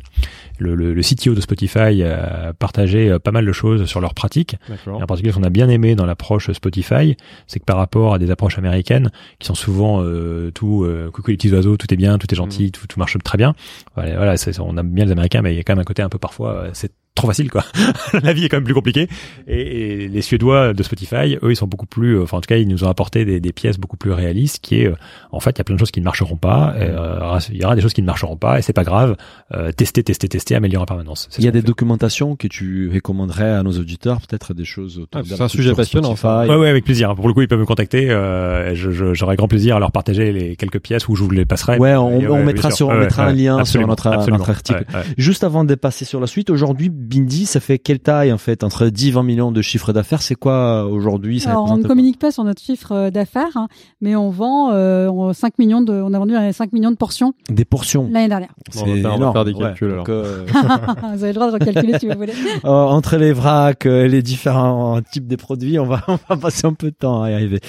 Le, 0.58 0.76
le, 0.76 0.94
le, 0.94 1.02
CTO 1.02 1.34
de 1.34 1.42
Spotify 1.42 2.04
a 2.04 2.54
partagé 2.54 3.18
pas 3.20 3.32
mal 3.32 3.46
de 3.46 3.52
choses 3.52 3.86
sur 3.86 4.00
leurs 4.02 4.14
pratiques. 4.14 4.56
En 4.88 5.06
particulier, 5.06 5.34
ce 5.34 5.38
qu'on 5.38 5.44
a 5.44 5.50
bien 5.50 5.70
aimé 5.70 5.96
dans 5.96 6.06
l'approche 6.06 6.52
Spotify, 6.52 7.18
c'est 7.48 7.60
que 7.60 7.66
par 7.66 7.78
rapport 7.78 8.14
à 8.14 8.20
des 8.20 8.32
approches 8.32 8.58
américaines 8.58 9.05
qui 9.40 9.48
sont 9.48 9.56
souvent 9.56 10.02
euh, 10.04 10.52
tout 10.52 10.84
euh, 10.84 11.10
coucou 11.12 11.32
les 11.32 11.38
petits 11.38 11.52
oiseaux, 11.52 11.78
tout 11.78 11.94
est 11.94 11.98
bien, 11.98 12.18
tout 12.18 12.32
est 12.32 12.36
gentil, 12.36 12.68
mmh. 12.68 12.72
tout, 12.72 12.88
tout 12.88 13.00
marche 13.00 13.18
très 13.24 13.38
bien. 13.38 13.56
Voilà, 13.96 14.16
voilà 14.18 14.36
on 14.60 14.78
a 14.78 14.84
bien 14.84 15.06
les 15.06 15.12
Américains, 15.12 15.42
mais 15.42 15.54
il 15.54 15.58
y 15.58 15.60
a 15.60 15.64
quand 15.64 15.74
même 15.74 15.82
un 15.82 15.86
côté 15.86 16.02
un 16.02 16.10
peu 16.10 16.20
parfois, 16.20 16.70
c'est 16.74 16.92
trop 17.16 17.28
facile 17.28 17.50
quoi. 17.50 17.64
la 18.24 18.34
vie 18.34 18.46
est 18.46 18.50
quand 18.50 18.58
même 18.58 18.66
plus 18.66 18.74
compliquée. 18.74 19.08
Et, 19.48 20.04
et, 20.04 20.08
les 20.08 20.22
Suédois 20.22 20.74
de 20.74 20.84
Spotify, 20.84 21.38
eux, 21.42 21.52
ils 21.52 21.56
sont 21.56 21.68
beaucoup 21.68 21.86
plus, 21.86 22.22
enfin 22.22 22.38
en 22.38 22.42
tout 22.42 22.48
cas, 22.48 22.58
ils 22.58 22.68
nous 22.68 22.84
ont 22.84 22.90
apporté 22.90 23.26
des, 23.26 23.40
des 23.40 23.54
pièces 23.54 23.78
beaucoup 23.78 23.98
plus 23.98 24.12
réalistes. 24.12 24.60
Qui 24.62 24.82
est, 24.82 24.88
euh, 24.88 24.96
en 25.32 25.40
fait, 25.40 25.52
il 25.52 25.58
y 25.60 25.62
a 25.62 25.64
plein 25.64 25.76
de 25.76 25.80
choses 25.80 25.92
qui 25.92 26.00
ne 26.00 26.06
marcheront 26.06 26.38
pas. 26.38 26.74
Euh, 26.78 27.40
il 27.50 27.58
y 27.58 27.66
aura 27.66 27.76
des 27.76 27.82
choses 27.82 27.94
qui 27.94 28.02
ne 28.02 28.08
marcheront 28.08 28.38
pas 28.38 28.60
et 28.60 28.62
c'est 28.62 28.74
pas 28.74 28.84
grave. 28.84 29.16
Euh, 29.54 29.72
tester, 29.72 30.04
tester, 30.04 30.28
tester, 30.28 30.56
améliorer 30.56 30.84
en 30.84 30.86
permanence. 30.86 31.30
Il 31.38 31.46
y 31.46 31.48
a 31.48 31.52
des 31.52 31.62
documentations 31.62 32.36
que 32.36 32.48
tu 32.48 32.92
recommanderais 32.94 33.52
à 33.52 33.64
nos 33.64 33.72
auditeurs, 33.72 34.20
peut-être 34.22 34.54
des 34.54 34.66
choses. 34.66 35.06
Ah, 35.14 35.22
c'est 35.26 35.42
un 35.42 35.48
sujet 35.48 35.74
passionnant. 35.74 36.10
Enfin. 36.10 36.48
Ouais, 36.48 36.56
ouais, 36.56 36.70
avec 36.70 36.84
plaisir. 36.84 37.16
Pour 37.16 37.28
le 37.28 37.34
coup, 37.34 37.42
ils 37.42 37.48
peuvent 37.48 37.60
me 37.60 37.66
contacter. 37.66 38.10
Euh, 38.10 38.74
J'aurai 38.76 39.36
grand 39.36 39.48
plaisir 39.48 39.78
à 39.78 39.80
leur 39.80 39.92
partager 39.92 40.32
les 40.32 40.56
quelques 40.56 40.80
pièces 40.80 41.08
où 41.08 41.16
je 41.16 41.24
vous 41.24 41.30
les 41.30 41.46
passerai. 41.46 41.78
Ouais, 41.78 41.96
on, 41.96 42.20
on 42.32 42.44
mettra 42.44 42.72
sur, 42.72 42.90
on 42.90 42.98
mettra 42.98 43.26
un 43.26 43.34
lien 43.34 43.64
sur 43.66 43.86
notre, 43.88 44.30
notre 44.30 44.50
article. 44.50 44.86
Juste 45.18 45.44
avant 45.44 45.64
de 45.64 45.76
passer 45.76 46.06
sur 46.06 46.20
la 46.20 46.28
suite, 46.28 46.50
aujourd'hui, 46.50 46.90
Bindi, 47.06 47.46
ça 47.46 47.60
fait 47.60 47.80
quelle 47.80 48.00
taille 48.00 48.34
en 48.34 48.38
fait 48.38 48.64
entre 48.64 48.88
10 48.88 49.12
20 49.12 49.24
millions 49.24 49.52
de 49.52 49.62
chiffre 49.62 49.94
d'affaires? 49.94 50.22
C'est 50.22 50.36
quoi 50.36 50.84
euh, 50.84 50.90
aujourd'hui 50.90 51.44
On 51.48 51.78
ne 51.78 51.84
communique 51.84 52.20
pas 52.20 52.32
sur 52.32 52.44
notre 52.44 52.62
chiffre 52.62 52.92
euh, 52.92 53.12
d'affaires, 53.12 53.56
hein, 53.56 53.68
mais 54.02 54.16
on 54.16 54.30
vend 54.30 54.72
euh, 54.74 55.34
5 55.34 55.60
millions 55.60 55.82
de 55.82 55.94
on 55.94 56.14
a 56.14 56.20
vendu 56.20 56.34
5 56.52 56.74
millions 56.74 56.92
de 56.92 56.98
portions. 56.98 57.34
Des 57.50 57.66
portions 57.66 58.10
l'année 58.12 58.28
dernière. 58.28 58.54
C'est 58.72 59.06
on, 59.06 59.18
va 59.18 59.32
faire 59.32 59.46
des 59.46 59.54
calculs 59.54 59.92
alors. 59.92 60.06
Euh, 60.10 60.46
vous 61.16 61.24
avez 61.24 61.28
le 61.28 61.34
droit 61.34 61.52
de 61.52 61.64
calculer 61.64 62.00
si 62.00 62.08
vous 62.08 62.18
voulez. 62.18 62.34
entre 62.64 63.18
les 63.18 63.34
vracs 63.34 63.86
et 63.86 64.08
les 64.08 64.22
différents 64.22 65.00
types 65.02 65.28
de 65.28 65.36
produits, 65.36 65.80
on 65.80 65.86
va 65.86 66.04
on 66.08 66.18
va 66.30 66.38
passer 66.38 66.66
un 66.66 66.74
peu 66.74 66.88
de 66.88 66.96
temps 66.96 67.22
à 67.22 67.32
y 67.32 67.34
arriver. 67.34 67.60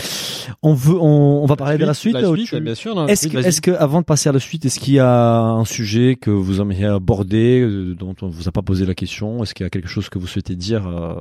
On 0.62 0.72
veut 0.72 0.96
on, 0.98 1.42
on 1.42 1.46
va 1.46 1.56
parler 1.56 1.78
de 1.78 1.84
la 1.84 1.94
suite, 1.94 2.14
la 2.14 2.34
suite 2.34 2.54
bien 2.56 2.74
sûr. 2.74 3.08
Est-ce 3.08 3.28
que, 3.28 3.38
est-ce 3.38 3.60
que 3.60 3.72
avant 3.72 4.00
de 4.00 4.06
passer 4.06 4.28
à 4.28 4.32
la 4.32 4.40
suite, 4.40 4.64
est-ce 4.64 4.80
qu'il 4.80 4.94
y 4.94 5.00
a 5.00 5.40
un 5.42 5.64
sujet 5.64 6.16
que 6.16 6.30
vous 6.30 6.60
aimeriez 6.60 6.86
aborder 6.86 7.66
dont 7.98 8.14
on 8.22 8.28
vous 8.28 8.48
a 8.48 8.52
pas 8.52 8.62
posé 8.62 8.86
la 8.86 8.94
question 8.94 9.25
Est-ce 9.42 9.54
qu'il 9.54 9.64
y 9.64 9.66
a 9.66 9.70
quelque 9.70 9.88
chose 9.88 10.08
que 10.08 10.18
vous 10.18 10.26
souhaitez 10.26 10.56
dire 10.56 10.86
euh, 10.86 11.20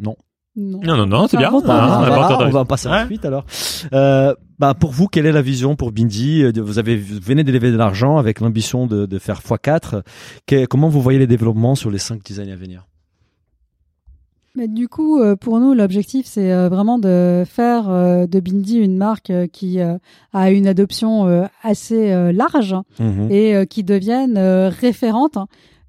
Non? 0.00 0.16
Non, 0.56 0.96
non, 0.96 1.06
non, 1.06 1.26
c'est 1.26 1.36
bien. 1.36 1.52
on, 1.52 1.60
va 1.60 2.64
passer 2.64 2.86
à 2.86 2.90
la 2.92 3.06
suite 3.06 3.24
alors. 3.24 3.44
Euh, 3.92 4.34
bah 4.60 4.74
pour 4.74 4.92
vous, 4.92 5.08
quelle 5.08 5.26
est 5.26 5.32
la 5.32 5.42
vision 5.42 5.74
pour 5.74 5.90
Bindi? 5.90 6.44
Vous 6.52 6.78
avez 6.78 6.96
vous 6.96 7.18
venez 7.20 7.42
d'élever 7.42 7.72
de 7.72 7.76
l'argent 7.76 8.18
avec 8.18 8.38
l'ambition 8.38 8.86
de, 8.86 9.04
de, 9.06 9.18
faire 9.18 9.40
x4. 9.40 10.02
comment 10.68 10.88
vous 10.88 11.02
voyez 11.02 11.18
les 11.18 11.26
développements 11.26 11.74
sur 11.74 11.90
les 11.90 11.98
5-10 11.98 12.40
années 12.40 12.52
à 12.52 12.56
venir? 12.56 12.86
Mais 14.56 14.68
du 14.68 14.86
coup, 14.86 15.18
euh, 15.18 15.34
pour 15.34 15.58
nous, 15.58 15.74
l'objectif, 15.74 16.26
c'est 16.26 16.52
euh, 16.52 16.68
vraiment 16.68 17.00
de 17.00 17.42
faire 17.44 17.88
de 17.88 18.40
Bindi 18.40 18.78
une 18.78 18.96
marque 18.96 19.32
qui 19.52 19.80
a 19.80 20.50
une 20.52 20.68
adoption 20.68 21.48
assez 21.64 22.32
large 22.32 22.76
mhm. 23.00 23.28
et 23.28 23.66
qui 23.66 23.82
devienne 23.82 24.38
référente 24.68 25.36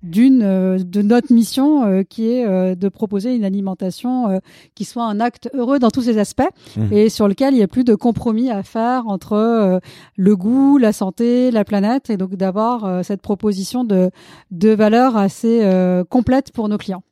d'une 0.05 0.43
euh, 0.43 0.77
de 0.77 1.01
notre 1.01 1.33
mission 1.33 1.85
euh, 1.85 2.03
qui 2.03 2.29
est 2.29 2.45
euh, 2.45 2.75
de 2.75 2.89
proposer 2.89 3.35
une 3.35 3.43
alimentation 3.43 4.39
qui 4.75 4.85
soit 4.85 5.05
un 5.05 5.19
acte 5.19 5.49
heureux 5.53 5.79
dans 5.79 5.89
tous 5.89 6.03
ses 6.03 6.17
aspects 6.17 6.43
mmh. 6.77 6.93
et 6.93 7.09
sur 7.09 7.27
lequel 7.27 7.53
il 7.53 7.57
n'y 7.57 7.63
a 7.63 7.67
plus 7.67 7.83
de 7.83 7.95
compromis 7.95 8.51
à 8.51 8.63
faire 8.63 9.07
entre 9.07 9.79
le 10.15 10.35
goût, 10.35 10.77
la 10.77 10.93
santé, 10.93 11.51
la 11.51 11.63
planète 11.63 12.09
et 12.09 12.17
donc 12.17 12.35
d'avoir 12.35 13.03
cette 13.03 13.21
proposition 13.21 13.83
de 13.83 14.11
de 14.51 14.69
valeur 14.69 15.17
assez 15.17 15.61
complète 16.09 16.51
pour 16.51 16.69
nos 16.69 16.77
clients. 16.77 17.03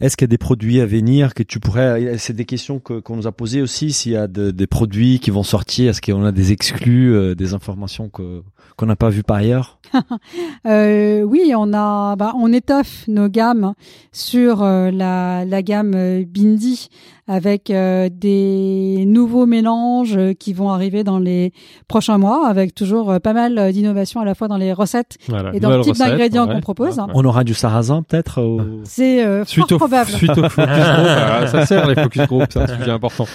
Est-ce 0.00 0.16
qu'il 0.16 0.24
y 0.26 0.28
a 0.28 0.34
des 0.34 0.38
produits 0.38 0.80
à 0.80 0.86
venir 0.86 1.34
que 1.34 1.42
tu 1.42 1.60
pourrais 1.60 2.18
C'est 2.18 2.34
des 2.34 2.44
questions 2.44 2.78
qu'on 2.80 3.16
nous 3.16 3.26
a 3.26 3.32
posées 3.32 3.62
aussi. 3.62 3.92
S'il 3.92 4.12
y 4.12 4.16
a 4.16 4.26
des 4.28 4.66
produits 4.66 5.18
qui 5.18 5.30
vont 5.30 5.42
sortir, 5.42 5.90
est-ce 5.90 6.00
qu'on 6.00 6.24
a 6.24 6.32
des 6.32 6.52
exclus, 6.52 7.34
des 7.36 7.54
informations 7.54 8.08
que 8.08 8.42
qu'on 8.78 8.86
n'a 8.86 8.96
pas 8.96 9.10
vues 9.10 9.24
par 9.24 9.36
ailleurs? 9.36 9.78
Euh, 10.66 11.22
Oui, 11.22 11.52
on 11.56 11.72
a, 11.72 12.16
bah, 12.16 12.32
on 12.36 12.52
étoffe 12.52 13.06
nos 13.08 13.28
gammes 13.28 13.74
sur 14.12 14.62
euh, 14.62 14.90
la, 14.90 15.44
la 15.44 15.62
gamme 15.62 15.94
euh, 15.94 16.24
Bindi 16.26 16.88
avec 17.26 17.70
euh, 17.70 18.08
des 18.12 19.04
nouveaux 19.06 19.46
mélanges 19.46 20.18
qui 20.38 20.52
vont 20.52 20.70
arriver 20.70 21.04
dans 21.04 21.18
les 21.18 21.52
prochains 21.86 22.18
mois, 22.18 22.46
avec 22.48 22.74
toujours 22.74 23.20
pas 23.20 23.32
mal 23.34 23.72
d'innovations 23.72 24.20
à 24.20 24.24
la 24.24 24.34
fois 24.34 24.48
dans 24.48 24.56
les 24.56 24.72
recettes 24.72 25.18
et 25.52 25.60
dans 25.60 25.76
le 25.76 25.82
type 25.82 25.96
d'ingrédients 25.96 26.46
qu'on 26.48 26.60
propose. 26.60 26.98
On 27.14 27.24
aura 27.24 27.44
du 27.44 27.54
sarrasin 27.54 28.02
peut-être 28.02 28.58
C'est 28.84 29.44
fort 29.44 29.87
probable. 29.88 30.10
Suite 30.10 30.38
au 30.38 30.48
focus 30.48 30.68
group, 30.68 31.48
ça 31.48 31.66
sert 31.66 31.86
les 31.86 31.94
focus 31.94 32.22
group, 32.26 32.44
c'est 32.50 32.60
un 32.60 32.66
sujet 32.78 32.90
important. 32.90 33.26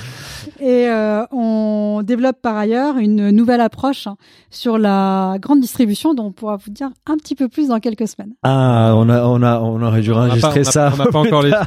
Et 0.59 0.87
euh, 0.87 1.23
on 1.31 2.01
développe 2.03 2.41
par 2.41 2.57
ailleurs 2.57 2.97
une 2.97 3.31
nouvelle 3.31 3.61
approche 3.61 4.07
sur 4.49 4.77
la 4.77 5.37
grande 5.39 5.61
distribution 5.61 6.13
dont 6.13 6.25
on 6.25 6.31
pourra 6.31 6.57
vous 6.57 6.71
dire 6.71 6.89
un 7.05 7.17
petit 7.17 7.35
peu 7.35 7.49
plus 7.49 7.69
dans 7.69 7.79
quelques 7.79 8.07
semaines. 8.07 8.33
Ah, 8.43 8.93
on 8.95 9.09
a, 9.09 9.23
on 9.25 9.41
a, 9.41 9.59
on 9.59 9.81
aurait 9.81 10.01
dû 10.01 10.11
enregistrer 10.11 10.63
ça. 10.63 10.91
On 10.93 10.97
n'a 10.97 11.05
pas 11.07 11.19
encore 11.19 11.41
les 11.41 11.51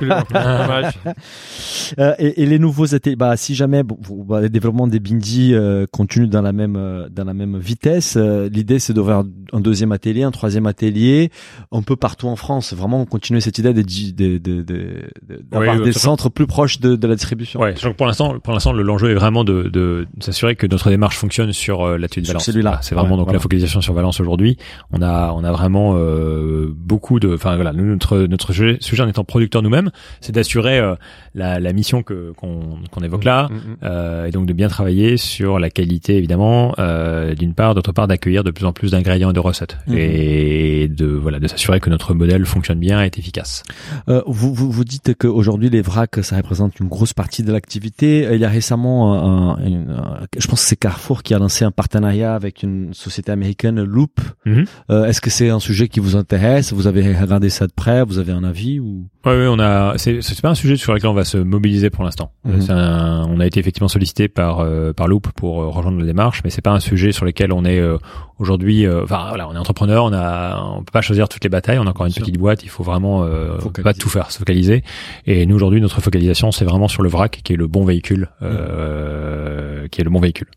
euh, 1.98 2.14
et, 2.18 2.42
et, 2.42 2.46
les 2.46 2.58
nouveaux 2.58 2.94
ateliers, 2.94 3.16
bah, 3.16 3.36
si 3.36 3.54
jamais 3.54 3.82
bon, 3.82 3.98
bah, 4.24 4.40
les 4.40 4.48
développements 4.48 4.86
des 4.86 5.00
Bindi 5.00 5.54
euh, 5.54 5.86
continuent 5.90 6.28
dans 6.28 6.42
la 6.42 6.52
même, 6.52 6.76
euh, 6.76 7.08
dans 7.10 7.24
la 7.24 7.34
même 7.34 7.58
vitesse, 7.58 8.16
euh, 8.16 8.48
l'idée 8.48 8.78
c'est 8.78 8.92
d'ouvrir 8.92 9.22
un 9.52 9.60
deuxième 9.60 9.92
atelier, 9.92 10.22
un 10.22 10.30
troisième 10.30 10.66
atelier, 10.66 11.30
un 11.72 11.82
peu 11.82 11.96
partout 11.96 12.28
en 12.28 12.36
France. 12.36 12.72
Vraiment 12.72 13.04
continuer 13.04 13.40
cette 13.40 13.58
idée 13.58 13.72
d'avoir 13.72 13.84
de, 13.84 14.38
de, 14.38 14.38
de, 14.38 15.78
de, 15.78 15.84
des 15.84 15.92
centres 15.92 16.28
plus 16.28 16.46
proches 16.46 16.80
de, 16.80 16.96
de 16.96 17.06
la 17.06 17.14
distribution. 17.14 17.60
Ouais, 17.60 17.74
pour 17.96 18.06
l'instant, 18.06 18.38
pour 18.38 18.52
l'instant, 18.52 18.72
le- 18.76 18.82
l'enjeu 18.84 19.10
est 19.10 19.14
vraiment 19.14 19.42
de, 19.44 19.64
de 19.64 20.06
s'assurer 20.20 20.54
que 20.54 20.66
notre 20.66 20.90
démarche 20.90 21.16
fonctionne 21.16 21.52
sur 21.52 21.82
euh, 21.84 21.98
l'atelier 21.98 22.22
de 22.22 22.26
Valence. 22.28 22.44
celui-là. 22.44 22.70
Voilà, 22.70 22.82
c'est 22.82 22.94
vraiment 22.94 23.10
Ouais, 23.12 23.16
donc 23.16 23.26
voilà. 23.26 23.38
la 23.38 23.42
focalisation 23.42 23.80
sur 23.80 23.94
Valence 23.94 24.20
aujourd'hui. 24.20 24.56
On 24.92 25.02
a 25.02 25.32
on 25.32 25.42
a 25.44 25.50
vraiment 25.52 25.94
euh, 25.96 26.72
beaucoup 26.74 27.18
de, 27.20 27.34
enfin 27.34 27.56
voilà, 27.56 27.72
nous, 27.72 27.84
notre 27.84 28.18
notre 28.18 28.52
sujet, 28.52 28.76
sujet 28.80 29.02
en 29.02 29.08
étant 29.08 29.24
producteur 29.24 29.62
nous-mêmes, 29.62 29.90
c'est 30.20 30.32
d'assurer 30.32 30.78
euh, 30.78 30.94
la, 31.34 31.58
la 31.58 31.72
mission 31.72 32.02
que 32.02 32.32
qu'on 32.36 32.78
qu'on 32.90 33.00
évoque 33.02 33.24
là. 33.24 33.48
Mm, 33.50 33.54
mm. 33.54 33.76
Euh, 33.82 34.26
et 34.26 34.30
donc 34.30 34.46
de 34.46 34.52
bien 34.52 34.68
travailler 34.68 35.16
sur 35.16 35.58
la 35.58 35.70
qualité 35.70 36.16
évidemment 36.16 36.74
euh, 36.78 37.34
d'une 37.34 37.54
part 37.54 37.74
d'autre 37.74 37.92
part 37.92 38.06
d'accueillir 38.06 38.44
de 38.44 38.50
plus 38.50 38.64
en 38.66 38.72
plus 38.72 38.90
d'ingrédients 38.92 39.30
et 39.30 39.34
de 39.34 39.40
recettes 39.40 39.76
et 39.92 40.88
de 40.88 41.06
voilà 41.06 41.38
de 41.40 41.46
s'assurer 41.48 41.80
que 41.80 41.90
notre 41.90 42.14
modèle 42.14 42.44
fonctionne 42.46 42.78
bien 42.78 43.02
et 43.02 43.06
est 43.06 43.18
efficace 43.18 43.62
Euh, 44.08 44.22
vous, 44.26 44.52
vous, 44.54 44.70
vous 44.70 44.84
dites 44.84 45.14
qu'aujourd'hui 45.18 45.70
les 45.70 45.82
vracs 45.82 46.22
ça 46.22 46.36
représente 46.36 46.78
une 46.80 46.88
grosse 46.88 47.12
partie 47.14 47.42
de 47.42 47.52
l'activité. 47.52 48.28
Il 48.32 48.40
y 48.40 48.44
a 48.44 48.48
récemment, 48.66 49.14
un, 49.14 49.64
une- 49.64 49.90
un- 49.90 50.26
je 50.36 50.46
pense 50.48 50.60
que 50.62 50.66
c'est 50.68 50.76
Carrefour 50.76 51.22
qui 51.22 51.34
a 51.34 51.38
lancé 51.38 51.64
un 51.64 51.70
partenariat 51.70 52.34
avec 52.34 52.62
une 52.64 52.92
société 52.94 53.30
américaine, 53.30 53.80
Loop. 53.82 54.20
Mhm. 54.44 54.64
Euh, 54.90 55.04
Est-ce 55.06 55.20
que 55.20 55.30
c'est 55.30 55.50
un 55.50 55.60
sujet 55.60 55.86
qui 55.88 56.00
vous 56.00 56.16
intéresse? 56.16 56.72
Vous 56.72 56.86
avez 56.88 57.16
regardé 57.16 57.48
ça 57.48 57.66
de 57.68 57.72
près? 57.72 58.02
Vous 58.04 58.18
avez 58.18 58.32
un 58.32 58.42
avis 58.42 58.80
ou? 58.80 59.06
Oui, 59.26 59.32
oui, 59.34 59.46
on 59.48 59.58
a. 59.58 59.94
C'est 59.98 60.22
c'est 60.22 60.40
pas 60.40 60.50
un 60.50 60.54
sujet 60.54 60.76
sur 60.76 60.94
lequel 60.94 61.08
on 61.10 61.14
va 61.14 61.24
se 61.24 61.36
mobiliser 61.36 61.90
pour 61.90 62.04
l'instant. 62.04 62.30
Mhm. 62.44 62.52
Euh, 62.54 62.60
c'est 62.60 62.72
un- 62.72 63.26
on 63.28 63.40
a 63.40 63.46
été 63.46 63.58
effectivement 63.60 63.88
sollicité 63.88 64.28
par 64.28 64.60
euh, 64.60 64.92
par 64.92 65.08
Loop 65.08 65.28
pour 65.32 65.60
euh, 65.62 65.66
rejoindre 65.68 65.98
la 65.98 66.06
démarche, 66.06 66.40
mais 66.44 66.50
c'est 66.50 66.62
pas 66.62 66.70
un 66.70 66.80
sujet 66.80 67.10
sur 67.12 67.24
lequel 67.24 67.52
on 67.52 67.64
est 67.64 67.80
euh, 67.80 67.98
aujourd'hui. 68.38 68.86
euh, 68.86 69.02
Enfin 69.02 69.26
voilà, 69.28 69.48
on 69.48 69.54
est 69.54 69.58
entrepreneur, 69.58 70.04
on 70.04 70.12
a, 70.12 70.62
on 70.62 70.78
peut 70.84 70.92
pas 70.92 71.00
choisir 71.02 71.28
toutes 71.28 71.42
les 71.44 71.50
batailles. 71.50 71.78
On 71.78 71.86
a 71.86 71.90
encore 71.90 72.06
une 72.06 72.12
petite 72.22 72.38
boîte, 72.38 72.62
il 72.62 72.68
faut 72.68 72.84
vraiment 72.84 73.24
euh, 73.24 73.58
pas 73.82 73.94
tout 73.94 74.08
faire, 74.08 74.30
se 74.30 74.38
focaliser. 74.38 74.84
Et 75.26 75.44
nous 75.46 75.56
aujourd'hui, 75.56 75.80
notre 75.80 76.00
focalisation, 76.00 76.52
c'est 76.52 76.64
vraiment 76.64 76.88
sur 76.88 77.02
le 77.02 77.08
vrac, 77.08 77.40
qui 77.42 77.52
est 77.52 77.56
le 77.56 77.66
bon 77.66 77.84
véhicule, 77.84 78.28
euh, 78.42 79.88
qui 79.88 80.00
est 80.00 80.04
le 80.04 80.10
bon 80.10 80.20
véhicule. 80.20 80.48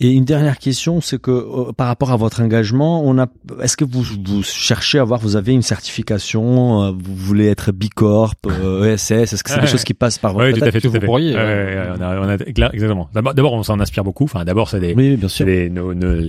Et 0.00 0.10
une 0.10 0.24
dernière 0.24 0.58
question, 0.58 1.00
c'est 1.00 1.20
que 1.20 1.30
euh, 1.30 1.72
par 1.72 1.86
rapport 1.86 2.12
à 2.12 2.16
votre 2.16 2.40
engagement, 2.42 3.02
on 3.04 3.18
a, 3.18 3.26
est-ce 3.62 3.76
que 3.76 3.84
vous, 3.84 4.02
vous 4.02 4.42
cherchez 4.42 4.98
à 4.98 5.02
avoir, 5.02 5.20
vous 5.20 5.36
avez 5.36 5.52
une 5.52 5.62
certification, 5.62 6.82
euh, 6.84 6.90
vous 6.90 7.14
voulez 7.14 7.46
être 7.48 7.72
Bicorp, 7.72 8.34
euh, 8.46 8.84
ESS, 8.94 9.10
est-ce 9.32 9.42
que 9.44 9.50
c'est 9.50 9.56
des 9.56 9.62
Ouais. 9.62 9.66
choses 9.66 9.84
qui 9.84 9.94
passent 9.94 10.18
par 10.18 10.32
votre 10.34 10.46
Oui, 10.46 10.52
tout 10.58 10.64
à 10.64 10.70
fait, 10.70 10.80
tout 10.80 10.90
vous 10.90 10.96
à 10.96 11.00
fait. 11.00 11.06
pourriez, 11.06 11.34
euh, 11.36 11.94
on 11.98 12.02
a, 12.02 12.18
on 12.20 12.28
a, 12.28 12.36
cla- 12.36 12.70
exactement. 12.72 13.08
D'abord, 13.14 13.54
on 13.54 13.62
s'en 13.62 13.80
inspire 13.80 14.04
beaucoup. 14.04 14.24
Enfin, 14.24 14.44
d'abord, 14.44 14.68
c'est 14.68 14.80
des, 14.80 14.94
Oui, 14.94 15.16
bien 15.16 15.28
c'est 15.28 15.36
sûr. 15.36 15.46
les, 15.46 15.70
nos, 15.70 15.94
nos- 15.94 16.28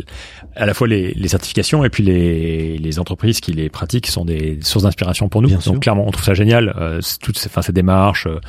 à 0.55 0.65
la 0.65 0.73
fois 0.73 0.87
les, 0.87 1.13
les 1.13 1.27
certifications 1.27 1.83
et 1.83 1.89
puis 1.89 2.03
les, 2.03 2.77
les 2.77 2.99
entreprises 2.99 3.39
qui 3.41 3.51
les 3.51 3.69
pratiquent 3.69 4.07
sont 4.07 4.23
des 4.25 4.59
sources 4.61 4.83
d'inspiration 4.85 5.27
pour 5.29 5.41
nous. 5.41 5.47
Bien 5.49 5.57
Donc 5.57 5.63
sûr. 5.63 5.79
clairement, 5.79 6.05
on 6.07 6.11
trouve 6.11 6.23
ça 6.25 6.33
génial. 6.33 6.73
Euh, 6.77 7.01
toutes 7.21 7.37
ces, 7.37 7.47
enfin, 7.49 7.61
ces 7.61 7.73
démarches, 7.73 8.27
euh, 8.27 8.39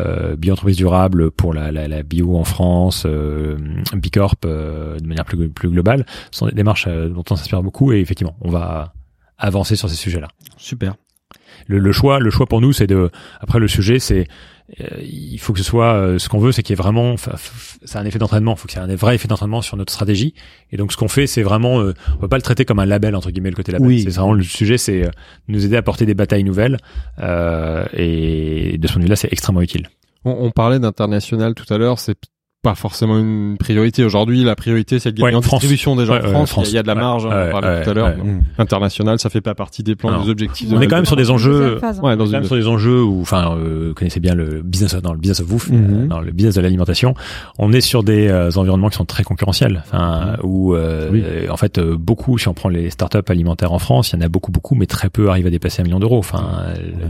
euh, 0.00 0.36
bio-entreprise 0.36 0.76
durable 0.76 1.30
pour 1.30 1.54
la, 1.54 1.70
la, 1.70 1.86
la 1.88 2.02
bio 2.02 2.36
en 2.36 2.44
France, 2.44 3.04
euh, 3.06 3.56
Bicorp 3.94 4.31
euh, 4.44 4.98
de 4.98 5.06
manière 5.06 5.24
plus, 5.24 5.48
plus 5.48 5.68
globale, 5.68 6.04
sont 6.30 6.46
des 6.46 6.52
démarches 6.52 6.86
euh, 6.88 7.08
dont 7.08 7.24
on 7.30 7.36
s'inspire 7.36 7.62
beaucoup 7.62 7.92
et 7.92 8.00
effectivement, 8.00 8.36
on 8.40 8.50
va 8.50 8.92
avancer 9.38 9.76
sur 9.76 9.88
ces 9.88 9.96
sujets-là. 9.96 10.28
Super. 10.56 10.94
Le, 11.66 11.78
le 11.78 11.92
choix, 11.92 12.18
le 12.18 12.30
choix 12.30 12.46
pour 12.46 12.60
nous, 12.60 12.72
c'est 12.72 12.86
de. 12.86 13.10
Après, 13.40 13.58
le 13.58 13.68
sujet, 13.68 13.98
c'est 13.98 14.26
euh, 14.80 14.86
il 15.02 15.38
faut 15.38 15.52
que 15.52 15.58
ce 15.58 15.64
soit 15.64 15.94
euh, 15.94 16.18
ce 16.18 16.28
qu'on 16.28 16.38
veut, 16.38 16.50
c'est 16.50 16.62
qu'il 16.62 16.74
y 16.74 16.78
ait 16.78 16.82
vraiment. 16.82 17.14
C'est 17.84 17.98
un 17.98 18.04
effet 18.04 18.18
d'entraînement. 18.18 18.54
Il 18.54 18.58
faut 18.58 18.66
qu'il 18.68 18.78
y 18.78 18.82
ait 18.82 18.90
un 18.90 18.96
vrai 18.96 19.14
effet 19.14 19.28
d'entraînement 19.28 19.62
sur 19.62 19.76
notre 19.76 19.92
stratégie. 19.92 20.34
Et 20.70 20.76
donc, 20.76 20.92
ce 20.92 20.96
qu'on 20.96 21.08
fait, 21.08 21.26
c'est 21.26 21.42
vraiment. 21.42 21.80
euh, 21.80 21.94
on 22.14 22.18
peut 22.18 22.28
pas 22.28 22.36
le 22.36 22.42
traiter 22.42 22.64
comme 22.64 22.78
un 22.80 22.86
label 22.86 23.14
entre 23.14 23.30
guillemets 23.30 23.50
le 23.50 23.56
côté 23.56 23.70
label. 23.70 23.86
Oui. 23.86 24.02
C'est 24.02 24.10
vraiment 24.10 24.32
le 24.32 24.42
sujet, 24.42 24.78
c'est 24.78 25.08
nous 25.48 25.64
aider 25.64 25.76
à 25.76 25.82
porter 25.82 26.06
des 26.06 26.14
batailles 26.14 26.44
nouvelles. 26.44 26.78
Euh, 27.18 27.84
et 27.92 28.78
de 28.78 28.86
ce 28.86 28.92
point 28.92 29.00
de 29.00 29.04
vue-là, 29.06 29.16
c'est 29.16 29.32
extrêmement 29.32 29.62
utile. 29.62 29.88
On, 30.24 30.32
on 30.32 30.50
parlait 30.50 30.78
d'international 30.80 31.54
tout 31.54 31.72
à 31.72 31.78
l'heure, 31.78 31.98
c'est 31.98 32.18
pas 32.62 32.76
forcément 32.76 33.18
une 33.18 33.56
priorité 33.58 34.04
aujourd'hui. 34.04 34.44
La 34.44 34.54
priorité, 34.54 35.00
c'est 35.00 35.10
de 35.10 35.16
gagner 35.16 35.30
Ouais, 35.32 35.34
en 35.36 35.42
France. 35.42 35.60
distribution 35.62 35.96
déjà 35.96 36.12
Ouais, 36.12 36.20
en 36.20 36.24
ouais, 36.26 36.30
France. 36.30 36.50
France. 36.50 36.68
Il 36.68 36.70
y 36.70 36.70
a- 36.70 36.72
il 36.74 36.76
y 36.76 36.78
a 36.78 36.82
de 36.82 36.86
la 36.86 36.94
Ouais, 36.94 37.00
marge, 37.00 37.26
on 37.26 37.28
en 37.28 37.32
ouais, 37.32 37.50
parlait 37.50 37.66
ouais, 37.68 37.82
tout 37.82 37.90
à 37.90 37.94
l'heure. 37.94 38.06
ouais. 38.16 38.22
Mm. 38.22 38.42
International, 38.58 39.18
ça 39.18 39.30
fait 39.30 39.40
pas 39.40 39.56
partie 39.56 39.82
des 39.82 39.96
plans, 39.96 40.12
Non. 40.12 40.22
des 40.22 40.30
objectifs. 40.30 40.68
de 40.68 40.76
On 40.76 40.80
est 40.80 40.86
quand 40.86 40.94
même 40.94 41.04
sur 41.04 41.16
des 41.16 41.32
enjeux. 41.32 41.80
Ouais, 42.02 42.16
dans 42.16 42.24
Quand 42.24 42.30
même 42.30 42.44
sur 42.44 42.54
des 42.54 42.68
enjeux 42.68 43.02
où, 43.02 43.20
enfin, 43.20 43.56
euh, 43.56 43.88
vous 43.88 43.94
connaissez 43.94 44.20
bien 44.20 44.36
le 44.36 44.62
business, 44.62 44.94
dans 44.94 45.12
le 45.12 45.18
business 45.18 45.40
of 45.40 45.48
bouffe, 45.48 45.70
Mhm. 45.70 46.04
euh, 46.04 46.06
dans 46.06 46.20
le 46.20 46.30
business 46.30 46.54
de 46.54 46.60
l'alimentation, 46.60 47.14
on 47.58 47.72
est 47.72 47.80
sur 47.80 48.04
des 48.04 48.28
euh, 48.28 48.50
environnements 48.54 48.90
qui 48.90 48.96
sont 48.96 49.04
très 49.06 49.24
concurrentiels, 49.24 49.82
enfin, 49.84 50.36
où 50.44 50.76
euh, 50.76 51.08
Oui. 51.10 51.20
euh, 51.26 51.48
en 51.50 51.56
fait 51.56 51.78
euh, 51.78 51.96
beaucoup, 51.98 52.38
si 52.38 52.46
on 52.46 52.54
prend 52.54 52.68
les 52.68 52.90
startups 52.90 53.18
alimentaires 53.28 53.72
en 53.72 53.80
France, 53.80 54.12
il 54.12 54.20
y 54.20 54.22
en 54.22 54.24
a 54.24 54.28
beaucoup, 54.28 54.52
beaucoup, 54.52 54.76
mais 54.76 54.86
très 54.86 55.10
peu 55.10 55.30
arrivent 55.30 55.48
à 55.48 55.50
dépasser 55.50 55.82
un 55.82 55.84
million 55.84 55.98
d'euros. 55.98 56.18
Enfin, 56.18 56.44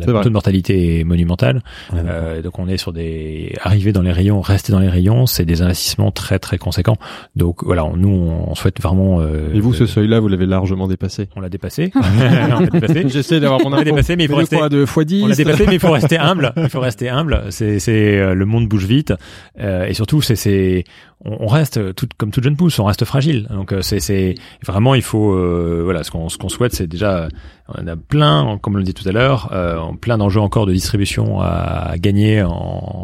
vrai. 0.06 0.22
taux 0.22 0.28
de 0.30 0.32
mortalité 0.32 1.00
est 1.00 1.04
monumental. 1.04 1.62
Ouais. 1.92 2.00
Euh, 2.06 2.40
donc 2.40 2.58
on 2.58 2.68
est 2.68 2.78
sur 2.78 2.94
des 2.94 3.54
arriver 3.62 3.92
dans 3.92 4.02
les 4.02 4.12
rayons, 4.12 4.40
rester 4.40 4.72
dans 4.72 4.80
les 4.80 4.88
rayons, 4.88 5.26
c'est 5.26 5.41
des 5.44 5.62
investissements 5.62 6.10
très 6.10 6.38
très 6.38 6.58
conséquents. 6.58 6.96
Donc 7.36 7.64
voilà, 7.64 7.84
on- 7.84 7.96
nous 7.96 8.08
on 8.10 8.54
souhaite 8.54 8.80
vraiment. 8.80 9.20
euh, 9.20 9.52
Et 9.54 9.60
vous, 9.60 9.74
ce 9.74 9.84
euh, 9.84 9.86
seuil-là, 9.86 10.20
vous 10.20 10.28
l'avez 10.28 10.46
largement 10.46 10.88
dépassé. 10.88 11.28
on 11.36 11.40
l'a 11.40 11.48
dépassé. 11.48 11.92
on 11.94 12.60
l'a 12.60 12.66
dépassé. 12.66 13.04
J'essaie 13.08 13.40
d'avoir 13.40 13.60
mon 13.60 13.66
On 13.66 13.70
l'a 13.70 13.76
info. 13.78 13.84
dépassé, 13.84 14.16
mais 14.16 14.24
il 14.24 14.30
faut 14.30 14.36
rester. 14.36 14.56
fois 14.56 14.68
deux 14.68 14.86
fois 14.86 15.04
dix. 15.04 15.22
On 15.24 15.26
l'a 15.28 15.34
dépassé, 15.36 15.64
mais 15.66 15.74
il 15.74 15.80
faut 15.80 15.90
rester 15.90 16.18
humble. 16.18 16.52
Il 16.56 16.68
faut 16.68 16.80
rester 16.80 17.08
humble. 17.08 17.42
C'est, 17.50 17.78
c'est 17.78 18.18
euh, 18.18 18.34
le 18.34 18.44
monde 18.46 18.68
bouge 18.68 18.84
vite, 18.86 19.12
Euh, 19.60 19.86
et 19.86 19.94
surtout, 19.94 20.22
c'est, 20.22 20.36
c'est, 20.36 20.84
on, 21.24 21.46
reste 21.46 21.94
tout, 21.94 22.08
comme 22.16 22.30
toute 22.30 22.44
jeune 22.44 22.56
pousse, 22.56 22.78
on 22.78 22.84
reste 22.84 23.04
fragile. 23.04 23.46
Donc 23.50 23.72
euh, 23.72 23.82
c'est, 23.82 24.34
vraiment, 24.64 24.94
il 24.94 25.02
faut, 25.02 25.32
euh, 25.32 25.82
voilà, 25.84 26.02
ce 26.04 26.10
qu'on, 26.10 26.28
ce 26.28 26.38
qu'on 26.38 26.48
souhaite, 26.48 26.74
c'est 26.74 26.86
déjà, 26.86 27.28
on 27.68 27.86
a 27.86 27.96
plein, 27.96 28.58
comme 28.58 28.74
on 28.74 28.78
le 28.78 28.84
dit 28.84 28.94
tout 28.94 29.08
à 29.08 29.12
l'heure, 29.12 29.50
euh, 29.52 29.92
plein 30.00 30.18
d'enjeux 30.18 30.40
encore 30.40 30.66
de 30.66 30.72
distribution 30.72 31.40
à 31.40 31.94
gagner 31.98 32.42
en, 32.42 32.50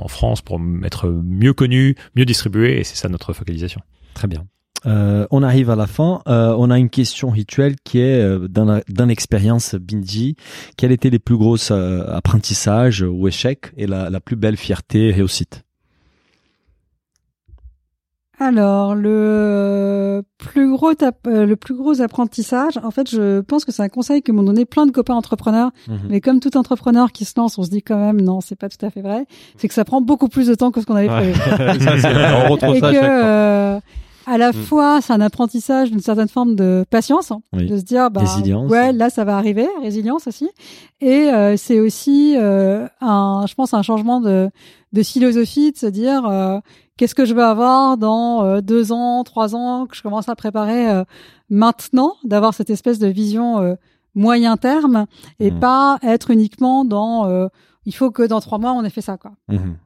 en 0.03 0.09
France 0.09 0.43
pour 0.43 0.61
être 0.85 1.09
mieux 1.09 1.53
connu, 1.53 1.97
mieux 2.17 2.25
distribué, 2.25 2.81
et 2.81 2.85
c'est 2.85 2.97
ça 2.97 3.09
notre 3.09 3.33
focalisation. 3.33 3.81
Très 4.15 4.29
bien. 4.29 4.45
Euh, 4.87 5.27
on 5.31 5.43
arrive 5.43 5.71
à 5.71 5.77
la 5.77 5.87
fin. 5.87 6.23
Euh, 6.29 6.55
on 6.59 6.71
a 6.71 6.79
une 6.79 6.91
question 6.91 7.31
rituelle 7.31 7.77
qui 7.85 8.01
est 8.01 8.21
euh, 8.21 8.49
dans 8.49 9.07
l'expérience 9.07 9.75
Bindi. 9.75 10.37
Quels 10.77 10.93
étaient 10.93 11.11
les 11.11 11.19
plus 11.19 11.37
gros 11.37 11.73
apprentissages 11.73 13.03
ou 13.03 13.29
échecs 13.29 13.73
et 13.77 13.87
la, 13.87 14.11
la 14.11 14.21
plus 14.21 14.37
belle 14.37 14.57
fierté 14.57 15.11
réussite? 15.13 15.65
Alors 18.41 18.95
le 18.95 20.23
plus 20.39 20.71
gros 20.71 20.93
euh, 21.27 21.45
le 21.47 21.57
plus 21.57 21.75
gros 21.75 22.01
apprentissage, 22.01 22.79
en 22.83 22.91
fait, 22.93 23.11
je 23.11 23.41
pense 23.41 23.65
que 23.65 23.73
c'est 23.73 23.83
un 23.83 23.89
conseil 23.89 24.23
que 24.23 24.31
m'ont 24.31 24.45
donné 24.45 24.65
plein 24.65 24.87
de 24.87 24.93
copains 24.93 25.15
entrepreneurs. 25.15 25.71
Mais 26.09 26.21
comme 26.21 26.39
tout 26.41 26.57
entrepreneur 26.57 27.11
qui 27.13 27.25
se 27.25 27.33
lance, 27.37 27.59
on 27.59 27.65
se 27.65 27.71
dit 27.71 27.83
quand 27.83 27.99
même 27.99 28.21
non, 28.21 28.41
c'est 28.41 28.55
pas 28.57 28.69
tout 28.69 28.85
à 28.87 28.91
fait 28.91 29.03
vrai. 29.03 29.27
C'est 29.57 29.67
que 29.69 29.75
ça 29.75 29.85
prend 29.85 30.01
beaucoup 30.01 30.29
plus 30.29 30.47
de 30.47 30.55
temps 30.55 30.71
que 30.71 30.81
ce 30.81 30.87
qu'on 30.87 30.95
avait 30.97 31.09
prévu. 31.09 31.35
Ça, 31.81 31.99
c'est- 31.99 32.45
on 32.47 32.53
retrouve 32.53 32.77
et 32.77 32.81
ça 32.81 32.87
à 32.89 32.93
que 32.93 32.97
chaque 33.01 33.05
fois. 33.07 33.15
euh, 33.25 33.81
à 34.29 34.39
la 34.39 34.51
Mm. 34.51 34.55
fois 34.55 35.01
c'est 35.01 35.13
un 35.13 35.21
apprentissage 35.21 35.91
d'une 35.91 36.01
certaine 36.01 36.29
forme 36.29 36.55
de 36.55 36.85
patience, 36.91 37.31
hein, 37.33 37.41
Oui. 37.53 37.67
de 37.67 37.77
se 37.79 37.83
dire 37.83 38.11
bah 38.11 38.21
Résilience. 38.21 38.71
ouais 38.71 38.93
là 38.93 39.11
ça 39.11 39.25
va 39.25 39.37
arriver, 39.37 39.67
résilience 39.83 40.27
aussi. 40.27 40.49
Et 41.01 41.31
euh, 41.33 41.57
c'est 41.57 41.81
aussi 41.81 42.35
euh, 42.37 42.87
un, 43.01 43.45
je 43.49 43.55
pense 43.55 43.75
un 43.75 43.83
changement 43.83 44.21
de 44.21 44.51
de 44.93 45.03
philosophie, 45.03 45.73
de 45.73 45.77
se 45.77 45.87
dire 45.87 46.25
euh, 46.27 46.59
qu'est-ce 46.97 47.15
que 47.15 47.25
je 47.25 47.35
veux 47.35 47.45
avoir 47.45 47.99
dans 47.99 48.43
euh, 48.45 48.61
deux 48.61 48.91
ans, 48.93 49.23
trois 49.25 49.55
ans, 49.55 49.87
que 49.87 49.95
je 49.97 50.03
commence 50.03 50.29
à 50.29 50.35
préparer 50.37 50.91
euh, 50.91 51.05
maintenant, 51.51 52.15
d'avoir 52.25 52.55
cette 52.55 52.71
espèce 52.71 52.99
de 52.99 53.07
vision 53.09 53.59
euh, 53.61 53.75
moyen 54.15 54.57
terme 54.57 55.07
et 55.39 55.51
Mm. 55.51 55.61
pas 55.61 55.99
être 56.03 56.31
uniquement 56.31 56.85
dans 56.85 57.27
euh, 57.27 57.49
il 57.87 57.95
faut 57.95 58.11
que 58.11 58.23
dans 58.23 58.41
trois 58.41 58.59
mois 58.59 58.73
on 58.73 58.83
ait 58.85 58.91
fait 58.91 59.01
ça 59.03 59.17
quoi. 59.17 59.33
Mhm. 59.49 59.77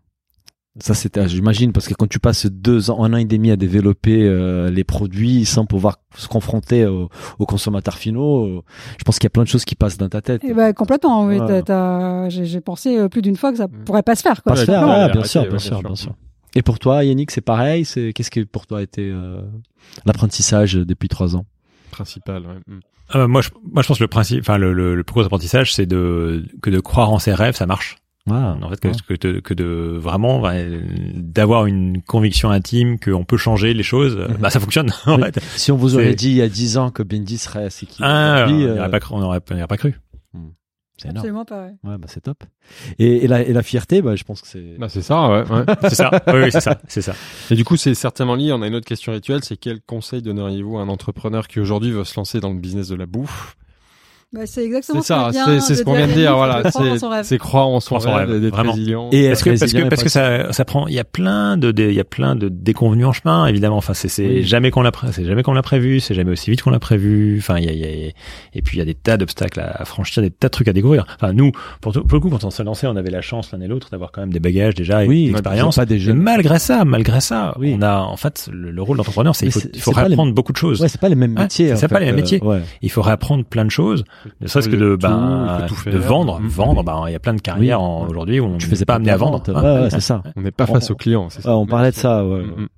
Ça, 0.80 0.94
c'était, 0.94 1.28
j'imagine, 1.28 1.72
parce 1.72 1.86
que 1.86 1.92
quand 1.92 2.08
tu 2.08 2.18
passes 2.18 2.46
deux 2.46 2.90
ans, 2.90 3.04
un 3.04 3.12
an 3.12 3.18
et 3.18 3.26
demi 3.26 3.50
à 3.50 3.56
développer 3.56 4.22
euh, 4.26 4.70
les 4.70 4.84
produits 4.84 5.44
sans 5.44 5.66
pouvoir 5.66 5.98
se 6.16 6.28
confronter 6.28 6.86
aux, 6.86 7.10
aux 7.38 7.44
consommateurs 7.46 7.96
finaux, 7.98 8.46
euh, 8.46 8.62
je 8.98 9.04
pense 9.04 9.18
qu'il 9.18 9.26
y 9.26 9.26
a 9.26 9.30
plein 9.30 9.42
de 9.42 9.48
choses 9.48 9.66
qui 9.66 9.74
passent 9.74 9.98
dans 9.98 10.08
ta 10.08 10.22
tête. 10.22 10.40
Eh 10.44 10.54
ben 10.54 10.72
complètement. 10.72 11.26
Oui, 11.26 11.38
Ouais. 11.38 11.46
t'as- 11.46 11.62
t'as- 11.62 12.28
j'ai 12.30 12.46
j'ai 12.46 12.62
pensé 12.62 12.96
euh, 12.96 13.08
plus 13.10 13.20
d'une 13.20 13.36
fois 13.36 13.52
que 13.52 13.58
ça 13.58 13.66
Mm. 13.66 13.84
pourrait 13.84 14.02
pas 14.02 14.14
se 14.14 14.22
faire. 14.22 14.42
Quoi. 14.42 14.52
Pas 14.54 14.60
se 14.60 14.64
faire, 14.64 14.82
ouais, 14.88 15.12
bien 15.12 15.24
sûr, 15.24 15.46
bien 15.46 15.58
sûr, 15.58 15.82
bien 15.82 15.94
sûr. 15.94 16.14
Et 16.54 16.62
pour 16.62 16.78
toi, 16.78 17.04
Yannick, 17.04 17.30
c'est 17.32 17.40
pareil. 17.42 17.84
C'est 17.84 18.12
qu'est-ce 18.14 18.30
que 18.30 18.40
pour 18.40 18.66
toi 18.66 18.78
a 18.78 18.82
été 18.82 19.10
euh, 19.10 19.42
l'apprentississage 20.06 20.74
depuis 20.74 21.08
trois 21.08 21.36
ans? 21.36 21.44
Principal. 21.90 22.42
ouais. 22.42 22.54
Mm. 22.74 22.80
Euh, 23.14 23.28
moi, 23.28 23.42
je, 23.42 23.50
moi, 23.70 23.82
je 23.82 23.88
pense 23.88 23.98
que 23.98 24.04
le 24.04 24.08
principe, 24.08 24.40
enfin, 24.40 24.56
le, 24.56 24.72
le, 24.72 24.94
le 24.94 25.04
plus 25.04 25.12
gros 25.12 25.24
apprentissage, 25.24 25.74
c'est 25.74 25.84
de 25.84 26.46
que 26.62 26.70
de 26.70 26.80
croire 26.80 27.12
en 27.12 27.18
ses 27.18 27.34
rêves, 27.34 27.56
ça 27.56 27.66
marche. 27.66 27.96
Ah, 28.30 28.56
En 28.62 28.68
fait, 28.70 28.78
que, 28.80 29.14
que, 29.14 29.28
de, 29.28 29.40
que 29.40 29.52
de 29.54 29.64
vraiment 30.00 30.42
d'avoir 31.14 31.66
une 31.66 32.02
conviction 32.02 32.50
intime 32.50 32.98
qu'on 33.00 33.24
peut 33.24 33.36
changer 33.36 33.74
les 33.74 33.82
choses, 33.82 34.16
Mhm. 34.16 34.36
bah 34.38 34.50
ça 34.50 34.60
fonctionne. 34.60 34.90
En 35.06 35.16
Oui. 35.16 35.24
fait. 35.32 35.40
Si 35.56 35.72
on 35.72 35.76
vous 35.76 35.94
aurait 35.96 36.10
C'est- 36.10 36.14
dit 36.14 36.30
il 36.30 36.36
y 36.36 36.42
a 36.42 36.48
dix 36.48 36.78
ans 36.78 36.90
que 36.90 37.02
Bendy 37.02 37.36
serait 37.38 37.68
c'est 37.70 37.86
qui 37.86 37.98
Ah, 38.02 38.44
aujourd'hui, 38.44 38.64
on 38.66 38.68
euh, 38.68 39.20
n'aurait 39.20 39.40
pas, 39.40 39.66
pas 39.66 39.76
cru. 39.76 39.98
c'est 40.98 41.08
énorme. 41.08 41.16
Absolument 41.18 41.44
pas. 41.44 41.64
ouais. 41.64 41.72
Ouais, 41.82 41.98
bah 41.98 42.06
c'est 42.06 42.20
top. 42.20 42.44
Et, 43.00 43.24
et, 43.24 43.26
la, 43.26 43.42
et 43.42 43.52
la 43.52 43.62
fierté, 43.64 44.02
bah, 44.02 44.14
je 44.14 44.22
pense 44.22 44.40
que 44.40 44.46
c'est. 44.46 44.76
Bah, 44.78 44.88
c'est 44.88 45.02
ça, 45.02 45.28
ouais. 45.28 45.50
ouais. 45.50 45.64
C'est 45.88 45.94
ça. 45.96 46.10
Oui, 46.28 46.34
oui, 46.44 46.52
c'est 46.52 46.60
ça. 46.60 46.80
C'est 46.86 47.02
ça. 47.02 47.14
Et 47.50 47.56
du 47.56 47.64
coup, 47.64 47.76
c'est 47.76 47.94
certainement 47.94 48.36
lié. 48.36 48.52
On 48.52 48.62
a 48.62 48.68
une 48.68 48.76
autre 48.76 48.86
question 48.86 49.10
rituelle, 49.12 49.42
c'est 49.42 49.56
quel 49.56 49.80
conseil 49.80 50.22
donneriez-vous 50.22 50.78
à 50.78 50.82
un 50.82 50.88
entrepreneur 50.88 51.48
qui 51.48 51.58
aujourd'hui 51.58 51.90
veut 51.90 52.04
se 52.04 52.14
lancer 52.16 52.38
dans 52.38 52.50
le 52.52 52.60
business 52.60 52.86
de 52.86 52.94
la 52.94 53.06
bouffe 53.06 53.56
Bah, 54.34 54.40
c'est 54.46 54.64
exactement 54.64 55.02
C'est 55.02 55.08
ça, 55.08 55.30
c'est 55.60 55.74
ce 55.74 55.82
qu'on 55.82 55.92
vient 55.94 56.06
de 56.08 56.12
dire, 56.14 56.34
voilà, 56.34 56.62
c'est 56.64 56.70
croire 56.70 56.86
en 56.90 56.96
son 56.96 56.98
c'est 57.10 57.14
rêve. 57.14 57.24
c'est 57.26 57.38
croire 57.38 57.68
en 57.68 57.80
son 57.80 57.94
En 57.96 58.00
son 58.00 58.14
rêve, 58.14 58.40
d'être 58.40 58.54
vraiment. 58.54 58.72
résilient. 58.72 59.10
Et 59.12 59.24
être 59.26 59.44
que 59.44 59.50
parce 59.58 59.72
que 59.74 59.88
parce 59.90 60.02
que 60.02 60.08
ça 60.08 60.50
ça 60.54 60.64
prend 60.64 60.86
il 60.88 60.94
y 60.94 60.98
a 60.98 61.04
plein 61.04 61.58
de 61.58 61.70
il 61.76 61.92
y 61.92 62.00
a 62.00 62.04
plein 62.04 62.34
de 62.34 62.48
déconvenus 62.48 63.04
en 63.06 63.12
chemin 63.12 63.44
évidemment 63.46 63.76
enfin 63.76 63.92
c'est 63.92 64.08
c'est 64.08 64.26
Oui. 64.26 64.42
jamais 64.42 64.70
qu'on 64.70 64.80
l'a 64.80 64.90
c'est 65.10 65.26
jamais 65.26 65.42
qu'on 65.42 65.52
l'a 65.52 65.60
prévu 65.60 66.00
c'est 66.00 66.14
jamais 66.14 66.30
aussi 66.30 66.50
vite 66.50 66.62
qu'on 66.62 66.70
l'a 66.70 66.78
prévu 66.78 67.36
enfin 67.40 67.58
il 67.58 67.64
y 67.64 67.68
a, 67.68 67.72
il 67.72 67.78
y 67.78 67.84
a- 68.08 68.12
et 68.54 68.62
puis 68.62 68.76
il 68.76 68.78
y 68.78 68.82
a 68.82 68.86
des 68.86 68.94
tas 68.94 69.18
d'obstacles 69.18 69.60
à, 69.60 69.84
franchir 69.84 70.22
des 70.22 70.30
tas 70.30 70.48
de 70.48 70.52
trucs 70.52 70.68
à 70.68 70.72
découvrir 70.72 71.04
enfin 71.16 71.34
nous 71.34 71.52
pour, 71.82 71.92
tout- 71.92 72.02
pour 72.02 72.14
le 72.16 72.20
coup 72.20 72.30
quand 72.30 72.42
on 72.44 72.50
s'est 72.50 72.64
lancé 72.64 72.86
on 72.86 72.96
avait 72.96 73.10
la 73.10 73.20
chance 73.20 73.52
l'un 73.52 73.60
et 73.60 73.66
l'autre 73.68 73.90
d'avoir 73.90 74.12
quand 74.12 74.22
même 74.22 74.32
des 74.32 74.40
bagages 74.40 74.74
déjà 74.74 75.04
et 75.04 75.08
Oui, 75.08 75.24
une 75.26 75.32
expérience 75.32 75.76
pas 75.76 75.84
des 75.84 75.96
et 75.96 75.98
jeunes. 75.98 76.16
malgré 76.16 76.58
ça 76.58 76.86
malgré 76.86 77.20
ça 77.20 77.54
Oui. 77.58 77.74
on 77.78 77.82
a 77.82 77.98
en 77.98 78.16
fait 78.16 78.48
le, 78.50 78.70
le 78.70 78.82
rôle 78.82 78.96
d'entrepreneur 78.96 79.36
c'est 79.36 79.44
il 79.44 79.52
faut 79.52 79.60
faut 79.78 79.90
réapprendre 79.90 80.32
beaucoup 80.32 80.52
de 80.52 80.56
choses 80.58 80.80
Ouais, 80.80 80.88
c'est 80.88 81.00
pas 81.00 81.10
les 81.10 81.16
mêmes 81.16 81.34
Ouais, 81.36 81.42
métiers. 81.42 81.76
c'est 81.76 81.86
pas 81.88 82.00
les 82.00 82.06
mêmes 82.06 82.14
euh, 82.14 82.18
métiers. 82.18 82.40
il 82.80 82.90
faut 82.90 83.02
réapprendre 83.02 83.44
plein 83.44 83.66
de 83.66 83.70
choses 83.70 84.04
ne 84.40 84.46
serait-ce 84.46 84.68
que 84.68 84.76
de 84.76 84.92
tout, 84.94 84.98
ben, 85.08 85.66
de 85.66 85.74
faire. 85.74 85.98
vendre 86.00 86.40
Mhm. 86.40 86.48
vendre 86.48 86.82
ben 86.84 87.04
il 87.08 87.12
y 87.12 87.16
a 87.16 87.18
plein 87.20 87.34
de 87.34 87.40
carrières 87.40 87.80
en- 87.80 88.06
aujourd'hui 88.08 88.40
où 88.40 88.44
on 88.46 88.58
Tu 88.58 88.66
n'est 88.66 88.70
faisais 88.70 88.84
pas 88.84 88.94
amené 88.94 89.10
à 89.10 89.16
vendre 89.16 89.42
Ouais, 89.48 89.82
ouais, 89.82 89.90
c'est 89.90 90.00
ça. 90.00 90.22
On 90.36 90.40
n'est 90.42 90.50
pas 90.50 90.66
face 90.66 90.90
aux 90.90 90.94
clients, 90.96 91.28
c'est 91.30 91.42
ça. 91.42 91.56
On 91.56 91.66
parlait 91.66 91.90
de 91.90 91.96
ça. 91.96 92.24
Ouais. 92.24 92.42
Mhm. 92.42 92.68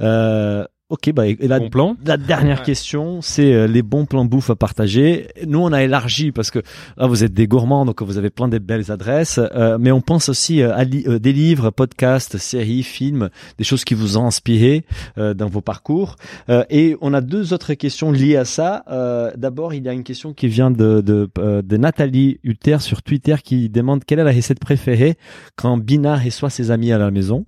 Euh, 0.00 0.64
ok, 0.90 1.12
bah 1.12 1.26
et 1.26 1.36
la, 1.42 1.58
Bon 1.58 1.68
plan. 1.68 1.96
la 2.06 2.16
dernière 2.16 2.60
Ouais. 2.60 2.64
question, 2.64 3.20
c'est 3.20 3.52
euh, 3.52 3.66
les 3.66 3.82
bons 3.82 4.06
plans 4.06 4.24
bouffe 4.24 4.48
à 4.48 4.56
partager. 4.56 5.28
Nous, 5.46 5.58
on 5.58 5.70
a 5.72 5.82
élargi 5.82 6.32
parce 6.32 6.50
que 6.50 6.60
là, 6.96 7.06
vous 7.06 7.24
êtes 7.24 7.34
des 7.34 7.46
gourmands, 7.46 7.84
donc 7.84 8.00
vous 8.02 8.16
avez 8.16 8.30
plein 8.30 8.48
de 8.48 8.56
belles 8.58 8.90
adresses. 8.90 9.38
euh, 9.38 9.76
mais 9.78 9.92
on 9.92 10.00
pense 10.00 10.28
aussi 10.30 10.62
euh, 10.62 10.74
à 10.74 10.84
li- 10.84 11.04
euh, 11.06 11.18
des 11.18 11.32
livres, 11.34 11.70
podcasts, 11.70 12.38
séries, 12.38 12.82
films, 12.82 13.28
des 13.58 13.64
choses 13.64 13.84
qui 13.84 13.92
vous 13.94 14.16
ont 14.16 14.26
inspiré 14.26 14.84
euh, 15.18 15.34
dans 15.34 15.48
vos 15.48 15.60
parcours. 15.60 16.16
Euh, 16.48 16.64
et 16.70 16.96
on 17.02 17.12
a 17.12 17.20
deux 17.20 17.52
autres 17.52 17.74
questions 17.74 18.10
liées 18.10 18.36
à 18.36 18.46
ça. 18.46 18.84
Euh, 18.90 19.30
D'abord, 19.36 19.74
il 19.74 19.84
y 19.84 19.88
a 19.88 19.92
une 19.92 20.04
question 20.04 20.32
qui 20.32 20.48
vient 20.48 20.70
de, 20.70 21.02
de, 21.02 21.28
de 21.36 21.76
Nathalie 21.76 22.40
Hutter 22.44 22.78
sur 22.80 23.02
Twitter 23.02 23.36
qui 23.44 23.68
demande 23.68 24.04
quelle 24.04 24.20
est 24.20 24.24
la 24.24 24.32
recette 24.32 24.58
préférée 24.60 25.16
quand 25.54 25.76
Bina 25.76 26.16
reçoit 26.16 26.48
ses 26.50 26.70
amis 26.70 26.92
à 26.92 26.98
la 26.98 27.10
maison? 27.10 27.44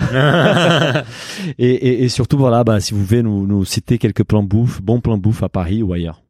Et, 1.58 1.68
et, 1.68 2.04
et 2.04 2.08
surtout, 2.08 2.38
voilà, 2.38 2.64
bah, 2.64 2.80
si 2.80 2.94
vous 2.94 3.00
pouvez 3.00 3.22
nous, 3.22 3.46
nous 3.46 3.64
citer 3.64 3.98
quelques 3.98 4.24
plans 4.24 4.42
bouffe, 4.42 4.80
bons 4.82 5.00
plans 5.00 5.18
bouffe 5.18 5.42
à 5.42 5.48
Paris 5.48 5.82
ou 5.82 5.92
ailleurs. 5.92 6.22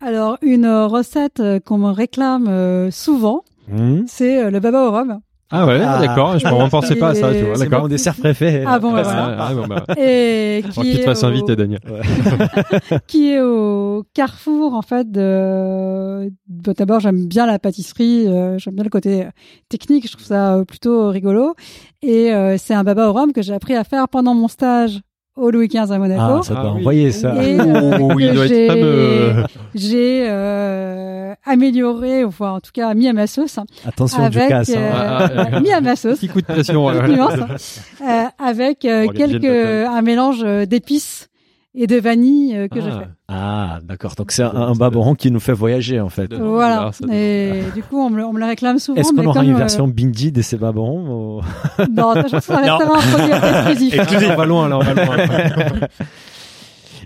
Alors, 0.00 0.38
une 0.42 0.66
recette 0.66 1.40
euh, 1.40 1.58
qu'on 1.60 1.78
me 1.78 1.90
réclame 1.90 2.46
euh, 2.48 2.90
souvent, 2.90 3.44
Mmh. 3.68 4.02
c'est 4.06 4.44
euh, 4.44 4.50
le 4.50 4.60
baba 4.60 4.86
au 4.86 4.92
rhum. 4.92 5.20
Ah 5.50 5.64
ouais, 5.66 5.80
Ah. 5.80 6.00
d'accord. 6.00 6.38
Je 6.38 6.46
ne 6.46 6.68
pensais 6.68 6.96
pas 6.96 7.10
à 7.10 7.14
ça, 7.14 7.32
tu 7.32 7.42
vois. 7.44 7.56
D'accord. 7.56 7.82
mon 7.82 7.88
dessert 7.88 8.14
préféré. 8.16 8.64
Ah 8.66 8.78
bon, 8.80 8.92
bah, 8.92 9.02
Ah, 9.06 9.12
voilà. 9.12 9.36
ah, 9.40 9.54
bon, 9.54 9.66
bah, 9.66 9.84
Et 9.96 10.64
qui 10.72 10.80
te 10.96 11.00
est, 11.00 11.02
fasse 11.04 11.22
au, 11.22 11.26
inviter, 11.26 11.54
Daniel. 11.54 11.80
qui 13.06 13.30
est 13.32 13.40
au 13.40 14.04
carrefour, 14.14 14.74
en 14.74 14.82
fait, 14.82 15.10
de... 15.10 16.30
D'abord, 16.48 17.00
j'aime 17.00 17.26
bien 17.28 17.46
la 17.46 17.58
pâtisserie, 17.58 18.26
euh, 18.26 18.58
j'aime 18.58 18.74
bien 18.74 18.84
le 18.84 18.90
côté 18.90 19.26
euh, 19.26 19.30
technique, 19.68 20.06
je 20.08 20.12
trouve 20.12 20.26
ça 20.26 20.54
euh, 20.56 20.64
plutôt 20.64 21.08
rigolo. 21.10 21.54
Et 22.02 22.32
euh, 22.32 22.56
c'est 22.58 22.74
un 22.74 22.82
baba 22.84 23.08
au 23.08 23.12
rhum 23.12 23.32
que 23.32 23.42
j'ai 23.42 23.54
appris 23.54 23.74
à 23.76 23.84
faire 23.84 24.08
pendant 24.08 24.34
mon 24.34 24.48
stage 24.48 25.00
au 25.36 25.50
Louis 25.50 25.68
XV 25.68 25.90
à 25.92 25.98
Monaco. 25.98 26.20
Ah, 26.22 26.40
ça 26.42 26.54
Ah 26.56 26.62
doit 26.62 26.72
oui. 26.72 26.80
envoyer 26.80 27.12
ça. 27.12 27.34
Et, 27.42 27.60
euh, 27.60 27.98
Oh, 28.00 28.18
il 28.18 28.32
doit 28.32 28.46
j'ai- 28.46 28.66
être 28.66 28.72
fameux. 28.72 29.44
J'ai 29.74 30.26
euh, 30.28 31.34
amélioré, 31.44 32.24
enfin 32.24 32.52
en 32.52 32.60
tout 32.60 32.70
cas 32.72 32.92
mis 32.94 33.06
à 33.08 33.12
ma 33.12 33.26
sauce, 33.26 33.58
Attention, 33.86 34.22
avec 34.22 34.42
du 34.44 34.48
casse. 34.48 34.70
hein. 34.70 34.78
euh, 34.78 34.90
Ah, 34.94 35.28
ah, 35.36 35.46
ah. 35.52 35.60
mis 35.60 35.72
à 35.72 35.80
ma 35.80 35.94
sauce, 35.96 36.18
Petit 36.18 36.28
coup 36.28 36.40
de 36.40 36.46
pression. 36.46 36.90
Nuance, 36.90 37.80
euh, 38.02 38.22
avec 38.38 38.84
euh, 38.84 39.08
quelques 39.08 39.44
un 39.44 40.02
mélange 40.02 40.42
euh, 40.44 40.64
d'épices 40.66 41.28
et 41.76 41.86
de 41.86 41.96
vanille 42.00 42.56
euh, 42.56 42.68
que 42.68 42.80
j'ai 42.80 42.88
Ah. 42.90 42.98
fait. 43.00 43.08
Ah, 43.28 43.80
d'accord. 43.84 44.14
Donc 44.16 44.32
c'est 44.32 44.42
un, 44.42 44.54
un 44.54 44.72
babaron 44.74 45.14
qui 45.14 45.30
nous 45.30 45.40
fait 45.40 45.52
voyager 45.52 46.00
en 46.00 46.08
fait. 46.08 46.32
Voilà. 46.34 46.90
Et 47.12 47.60
du 47.74 47.82
coup, 47.82 47.98
on 48.00 48.08
me, 48.10 48.16
le- 48.18 48.24
on 48.24 48.32
me 48.32 48.38
le 48.40 48.46
réclame 48.46 48.78
souvent. 48.78 49.00
Est-ce 49.00 49.12
qu'on 49.12 49.24
aura 49.26 49.40
comme, 49.40 49.48
une 49.50 49.54
euh, 49.54 49.58
version 49.58 49.86
bindi 49.88 50.32
de 50.32 50.42
ces 50.42 50.56
babarons 50.56 51.38
ou- 51.38 51.40
Non, 51.92 52.14
ça, 52.14 52.22
je 52.32 52.40
ça 52.40 52.56
restera 52.56 52.98
un 52.98 53.02
produit 53.16 53.32
exclusif. 53.32 53.94
Exclusif. 53.94 54.28
On 54.32 54.36
va 54.36 54.46
loin, 54.46 54.68
là, 54.68 54.78
on 54.78 54.82
va 54.82 54.94
loin. 54.94 55.16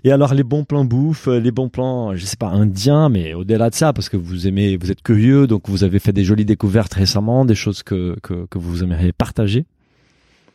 Et 0.05 0.13
alors 0.13 0.33
les 0.33 0.45
bons 0.45 0.65
plans 0.65 0.85
bouffe, 0.87 1.29
euh, 1.29 1.41
les 1.41 1.51
bons 1.51 1.69
plans, 1.69 2.17
je 2.17 2.25
sais 2.25 2.37
pas, 2.39 2.47
indiens, 2.49 3.11
mais 3.11 3.35
au-delà 3.35 3.69
de 3.69 3.75
ça, 3.75 3.93
parce 3.93 4.09
que 4.09 4.17
vous 4.17 4.47
aimez, 4.47 4.79
vous 4.79 4.91
êtes 4.91 5.03
curieux, 5.03 5.47
donc 5.47 5.69
vous 5.69 5.85
avez 5.85 5.99
fait 5.99 6.13
des 6.13 6.25
jolies 6.25 6.47
découvertes 6.47 6.95
récemment, 6.95 7.45
des 7.45 7.55
choses 7.55 7.83
que 7.83 8.17
que, 8.23 8.47
que 8.49 8.59
vous 8.59 8.83
aimeriez 8.83 9.13
partager? 9.13 9.67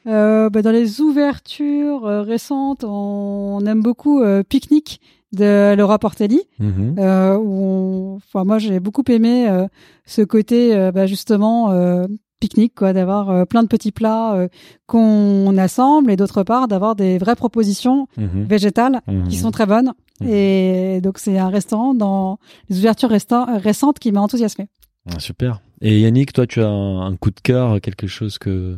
Euh, 0.08 0.50
bah, 0.50 0.62
dans 0.62 0.72
les 0.72 1.02
ouvertures 1.02 2.06
euh, 2.06 2.22
récentes, 2.22 2.84
on, 2.84 3.58
on 3.62 3.66
aime 3.66 3.82
beaucoup 3.82 4.22
euh, 4.22 4.44
Picnic 4.44 5.02
de 5.34 5.74
Laura 5.76 5.98
Portelli. 6.00 6.42
Euh, 6.62 7.36
où 7.38 7.64
on- 7.64 8.16
enfin 8.18 8.44
moi 8.46 8.58
j'ai 8.60 8.80
beaucoup 8.80 9.04
aimé 9.10 9.50
euh, 9.50 9.68
ce 10.06 10.22
côté 10.22 10.92
bah, 10.94 11.08
justement 11.08 11.72
euh, 11.72 12.06
pique-nique 12.40 12.76
quoi 12.76 12.94
d'avoir 12.94 13.46
plein 13.48 13.64
de 13.64 13.68
petits 13.68 13.92
plats 13.92 14.36
euh, 14.36 14.48
qu'on 14.86 15.58
assemble 15.58 16.12
et 16.12 16.16
d'autre 16.16 16.44
part 16.44 16.68
d'avoir 16.68 16.96
des 16.96 17.18
vraies 17.18 17.36
propositions 17.36 18.08
Mhm. 18.18 18.44
végétales 18.44 19.02
Mhm. 19.08 19.28
qui 19.28 19.36
sont 19.38 19.52
très 19.52 19.66
bonnes 19.66 19.92
Mhm. 20.22 20.30
et 20.30 21.02
donc 21.02 21.18
c'est 21.18 21.38
un 21.38 21.50
restaurant 21.50 21.94
dans 21.96 22.38
les 22.70 22.78
ouvertures 22.78 23.10
récentes 23.10 24.00
qui 24.00 24.12
m'a 24.12 24.22
enthousiasmé 24.22 24.68
Ah, 25.10 25.20
super. 25.20 25.60
Et 25.82 26.00
Yannick, 26.00 26.32
toi, 26.34 26.48
tu 26.48 26.62
as 26.62 26.68
un, 26.70 27.02
un 27.02 27.16
coup 27.18 27.30
de 27.30 27.40
cœur, 27.42 27.80
quelque 27.82 28.08
chose 28.08 28.38
que 28.40 28.78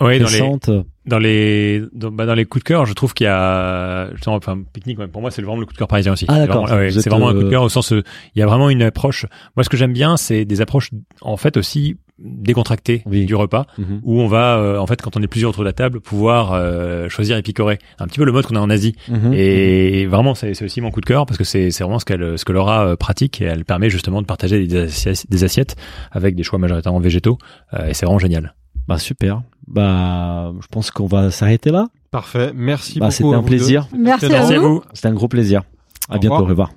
Oui, 0.00 0.18
dans 0.18 0.28
les, 0.28 0.82
dans 1.06 1.18
les, 1.18 1.82
dans, 1.92 2.10
bah, 2.10 2.26
dans 2.26 2.34
les 2.34 2.44
coups 2.44 2.64
de 2.64 2.68
cœur, 2.68 2.86
je 2.86 2.92
trouve 2.94 3.12
qu'il 3.14 3.24
y 3.24 3.28
a, 3.28 4.08
enfin, 4.26 4.58
pique-nique, 4.72 4.98
ouais, 4.98 5.08
pour 5.08 5.20
moi, 5.20 5.30
c'est 5.30 5.42
vraiment 5.42 5.58
le 5.60 5.66
coup 5.66 5.72
de 5.72 5.78
cœur 5.78 5.88
parisien 5.88 6.12
aussi. 6.12 6.24
Ah, 6.28 6.34
C'est 6.40 6.46
vraiment- 6.46 6.64
ouais, 6.66 6.90
C'est 6.90 7.08
vraiment 7.10 7.28
un 7.28 7.32
coup 7.34 7.40
de 7.40 7.46
euh, 7.46 7.50
cœur 7.50 7.62
au 7.62 7.68
sens, 7.68 7.90
où 7.90 7.96
il 8.34 8.38
y 8.38 8.42
a 8.42 8.46
vraiment 8.46 8.70
une 8.70 8.82
approche. 8.82 9.26
Moi, 9.56 9.64
ce 9.64 9.68
que 9.68 9.76
j'aime 9.76 9.92
bien, 9.92 10.16
c'est 10.16 10.44
des 10.44 10.60
approches, 10.60 10.90
en 11.20 11.36
fait, 11.36 11.56
aussi 11.56 11.96
décontractées 12.22 13.02
Oui. 13.06 13.24
du 13.24 13.34
repas, 13.34 13.66
Mhm. 13.78 14.00
où 14.02 14.20
on 14.20 14.26
va, 14.26 14.58
euh, 14.58 14.78
en 14.78 14.86
fait, 14.86 15.00
quand 15.00 15.16
on 15.16 15.22
est 15.22 15.26
plusieurs 15.26 15.50
autour 15.50 15.62
de 15.62 15.68
la 15.68 15.72
table, 15.72 16.00
pouvoir 16.00 16.52
euh, 16.52 17.08
choisir 17.08 17.36
et 17.38 17.42
picorer. 17.42 17.78
Un 17.98 18.06
petit 18.06 18.18
peu 18.18 18.24
le 18.26 18.32
mode 18.32 18.44
qu'on 18.46 18.56
a 18.56 18.60
en 18.60 18.68
Asie. 18.70 18.94
Mhm. 19.08 19.32
Et 19.34 20.06
vraiment, 20.06 20.34
c'est 20.34 20.62
aussi 20.62 20.80
mon 20.82 20.90
coup 20.90 21.00
de 21.00 21.06
cœur 21.06 21.24
parce 21.24 21.38
que 21.38 21.44
c'est 21.44 21.70
c'est 21.70 21.82
vraiment 21.82 21.98
ce 21.98 22.04
qu'elle, 22.04 22.38
ce 22.38 22.44
que 22.44 22.52
Laura 22.52 22.86
euh, 22.86 22.96
pratique 22.96 23.40
et 23.40 23.44
elle 23.46 23.64
permet 23.64 23.88
justement 23.88 24.20
de 24.20 24.26
partager 24.26 24.66
des 24.66 24.76
assiettes, 24.82 25.26
des 25.30 25.44
assiettes 25.44 25.76
avec 26.12 26.34
des 26.34 26.42
choix 26.42 26.58
majoritairement 26.58 27.00
végétaux. 27.00 27.38
euh, 27.72 27.86
et 27.88 27.94
c'est 27.94 28.04
vraiment 28.04 28.18
génial. 28.18 28.54
Bah 28.90 28.98
super. 28.98 29.42
Bah, 29.68 30.52
je 30.60 30.66
pense 30.66 30.90
qu'on 30.90 31.06
va 31.06 31.30
s'arrêter 31.30 31.70
là. 31.70 31.86
Parfait. 32.10 32.50
Merci 32.56 32.98
Bah, 32.98 33.06
beaucoup. 33.06 33.12
c'était 33.16 33.34
un 33.34 33.40
vous 33.40 33.46
plaisir. 33.46 33.88
deux. 33.92 33.98
Merci 33.98 34.26
à 34.26 34.28
Merci 34.30 34.54
à 34.54 34.58
vous. 34.58 34.68
vous. 34.74 34.82
C'était 34.94 35.06
un 35.06 35.14
gros 35.14 35.28
plaisir. 35.28 35.62
À 36.08 36.16
Au 36.16 36.18
bientôt. 36.18 36.34
revoir. 36.34 36.40
Au 36.42 36.50
revoir. 36.50 36.70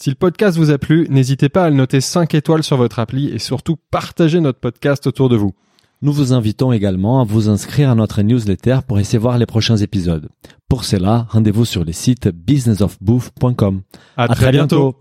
Si 0.00 0.10
le 0.10 0.16
podcast 0.16 0.58
vous 0.58 0.70
a 0.70 0.76
plu, 0.76 1.06
n'hésitez 1.08 1.48
pas 1.48 1.64
à 1.64 1.70
le 1.70 1.76
noter 1.76 2.02
5 2.02 2.34
étoiles 2.34 2.62
sur 2.62 2.76
votre 2.76 2.98
appli 2.98 3.28
et 3.30 3.38
surtout 3.38 3.76
partagez 3.90 4.38
notre 4.40 4.60
podcast 4.60 5.06
autour 5.06 5.30
de 5.30 5.36
vous. 5.36 5.54
Nous 6.02 6.12
vous 6.12 6.34
invitons 6.34 6.72
également 6.72 7.22
à 7.22 7.24
vous 7.24 7.48
inscrire 7.48 7.90
à 7.90 7.94
notre 7.94 8.20
newsletter 8.20 8.80
pour 8.86 8.98
essayer 9.00 9.18
voir 9.18 9.38
les 9.38 9.46
prochains 9.46 9.78
épisodes. 9.78 10.28
Pour 10.68 10.84
cela, 10.84 11.26
rendez-vous 11.30 11.64
sur 11.64 11.84
le 11.86 11.92
site 11.92 12.28
businessofbooth.com. 12.28 13.80
À, 14.18 14.24
À 14.24 14.28
très 14.28 14.52
bientôt. 14.52 14.94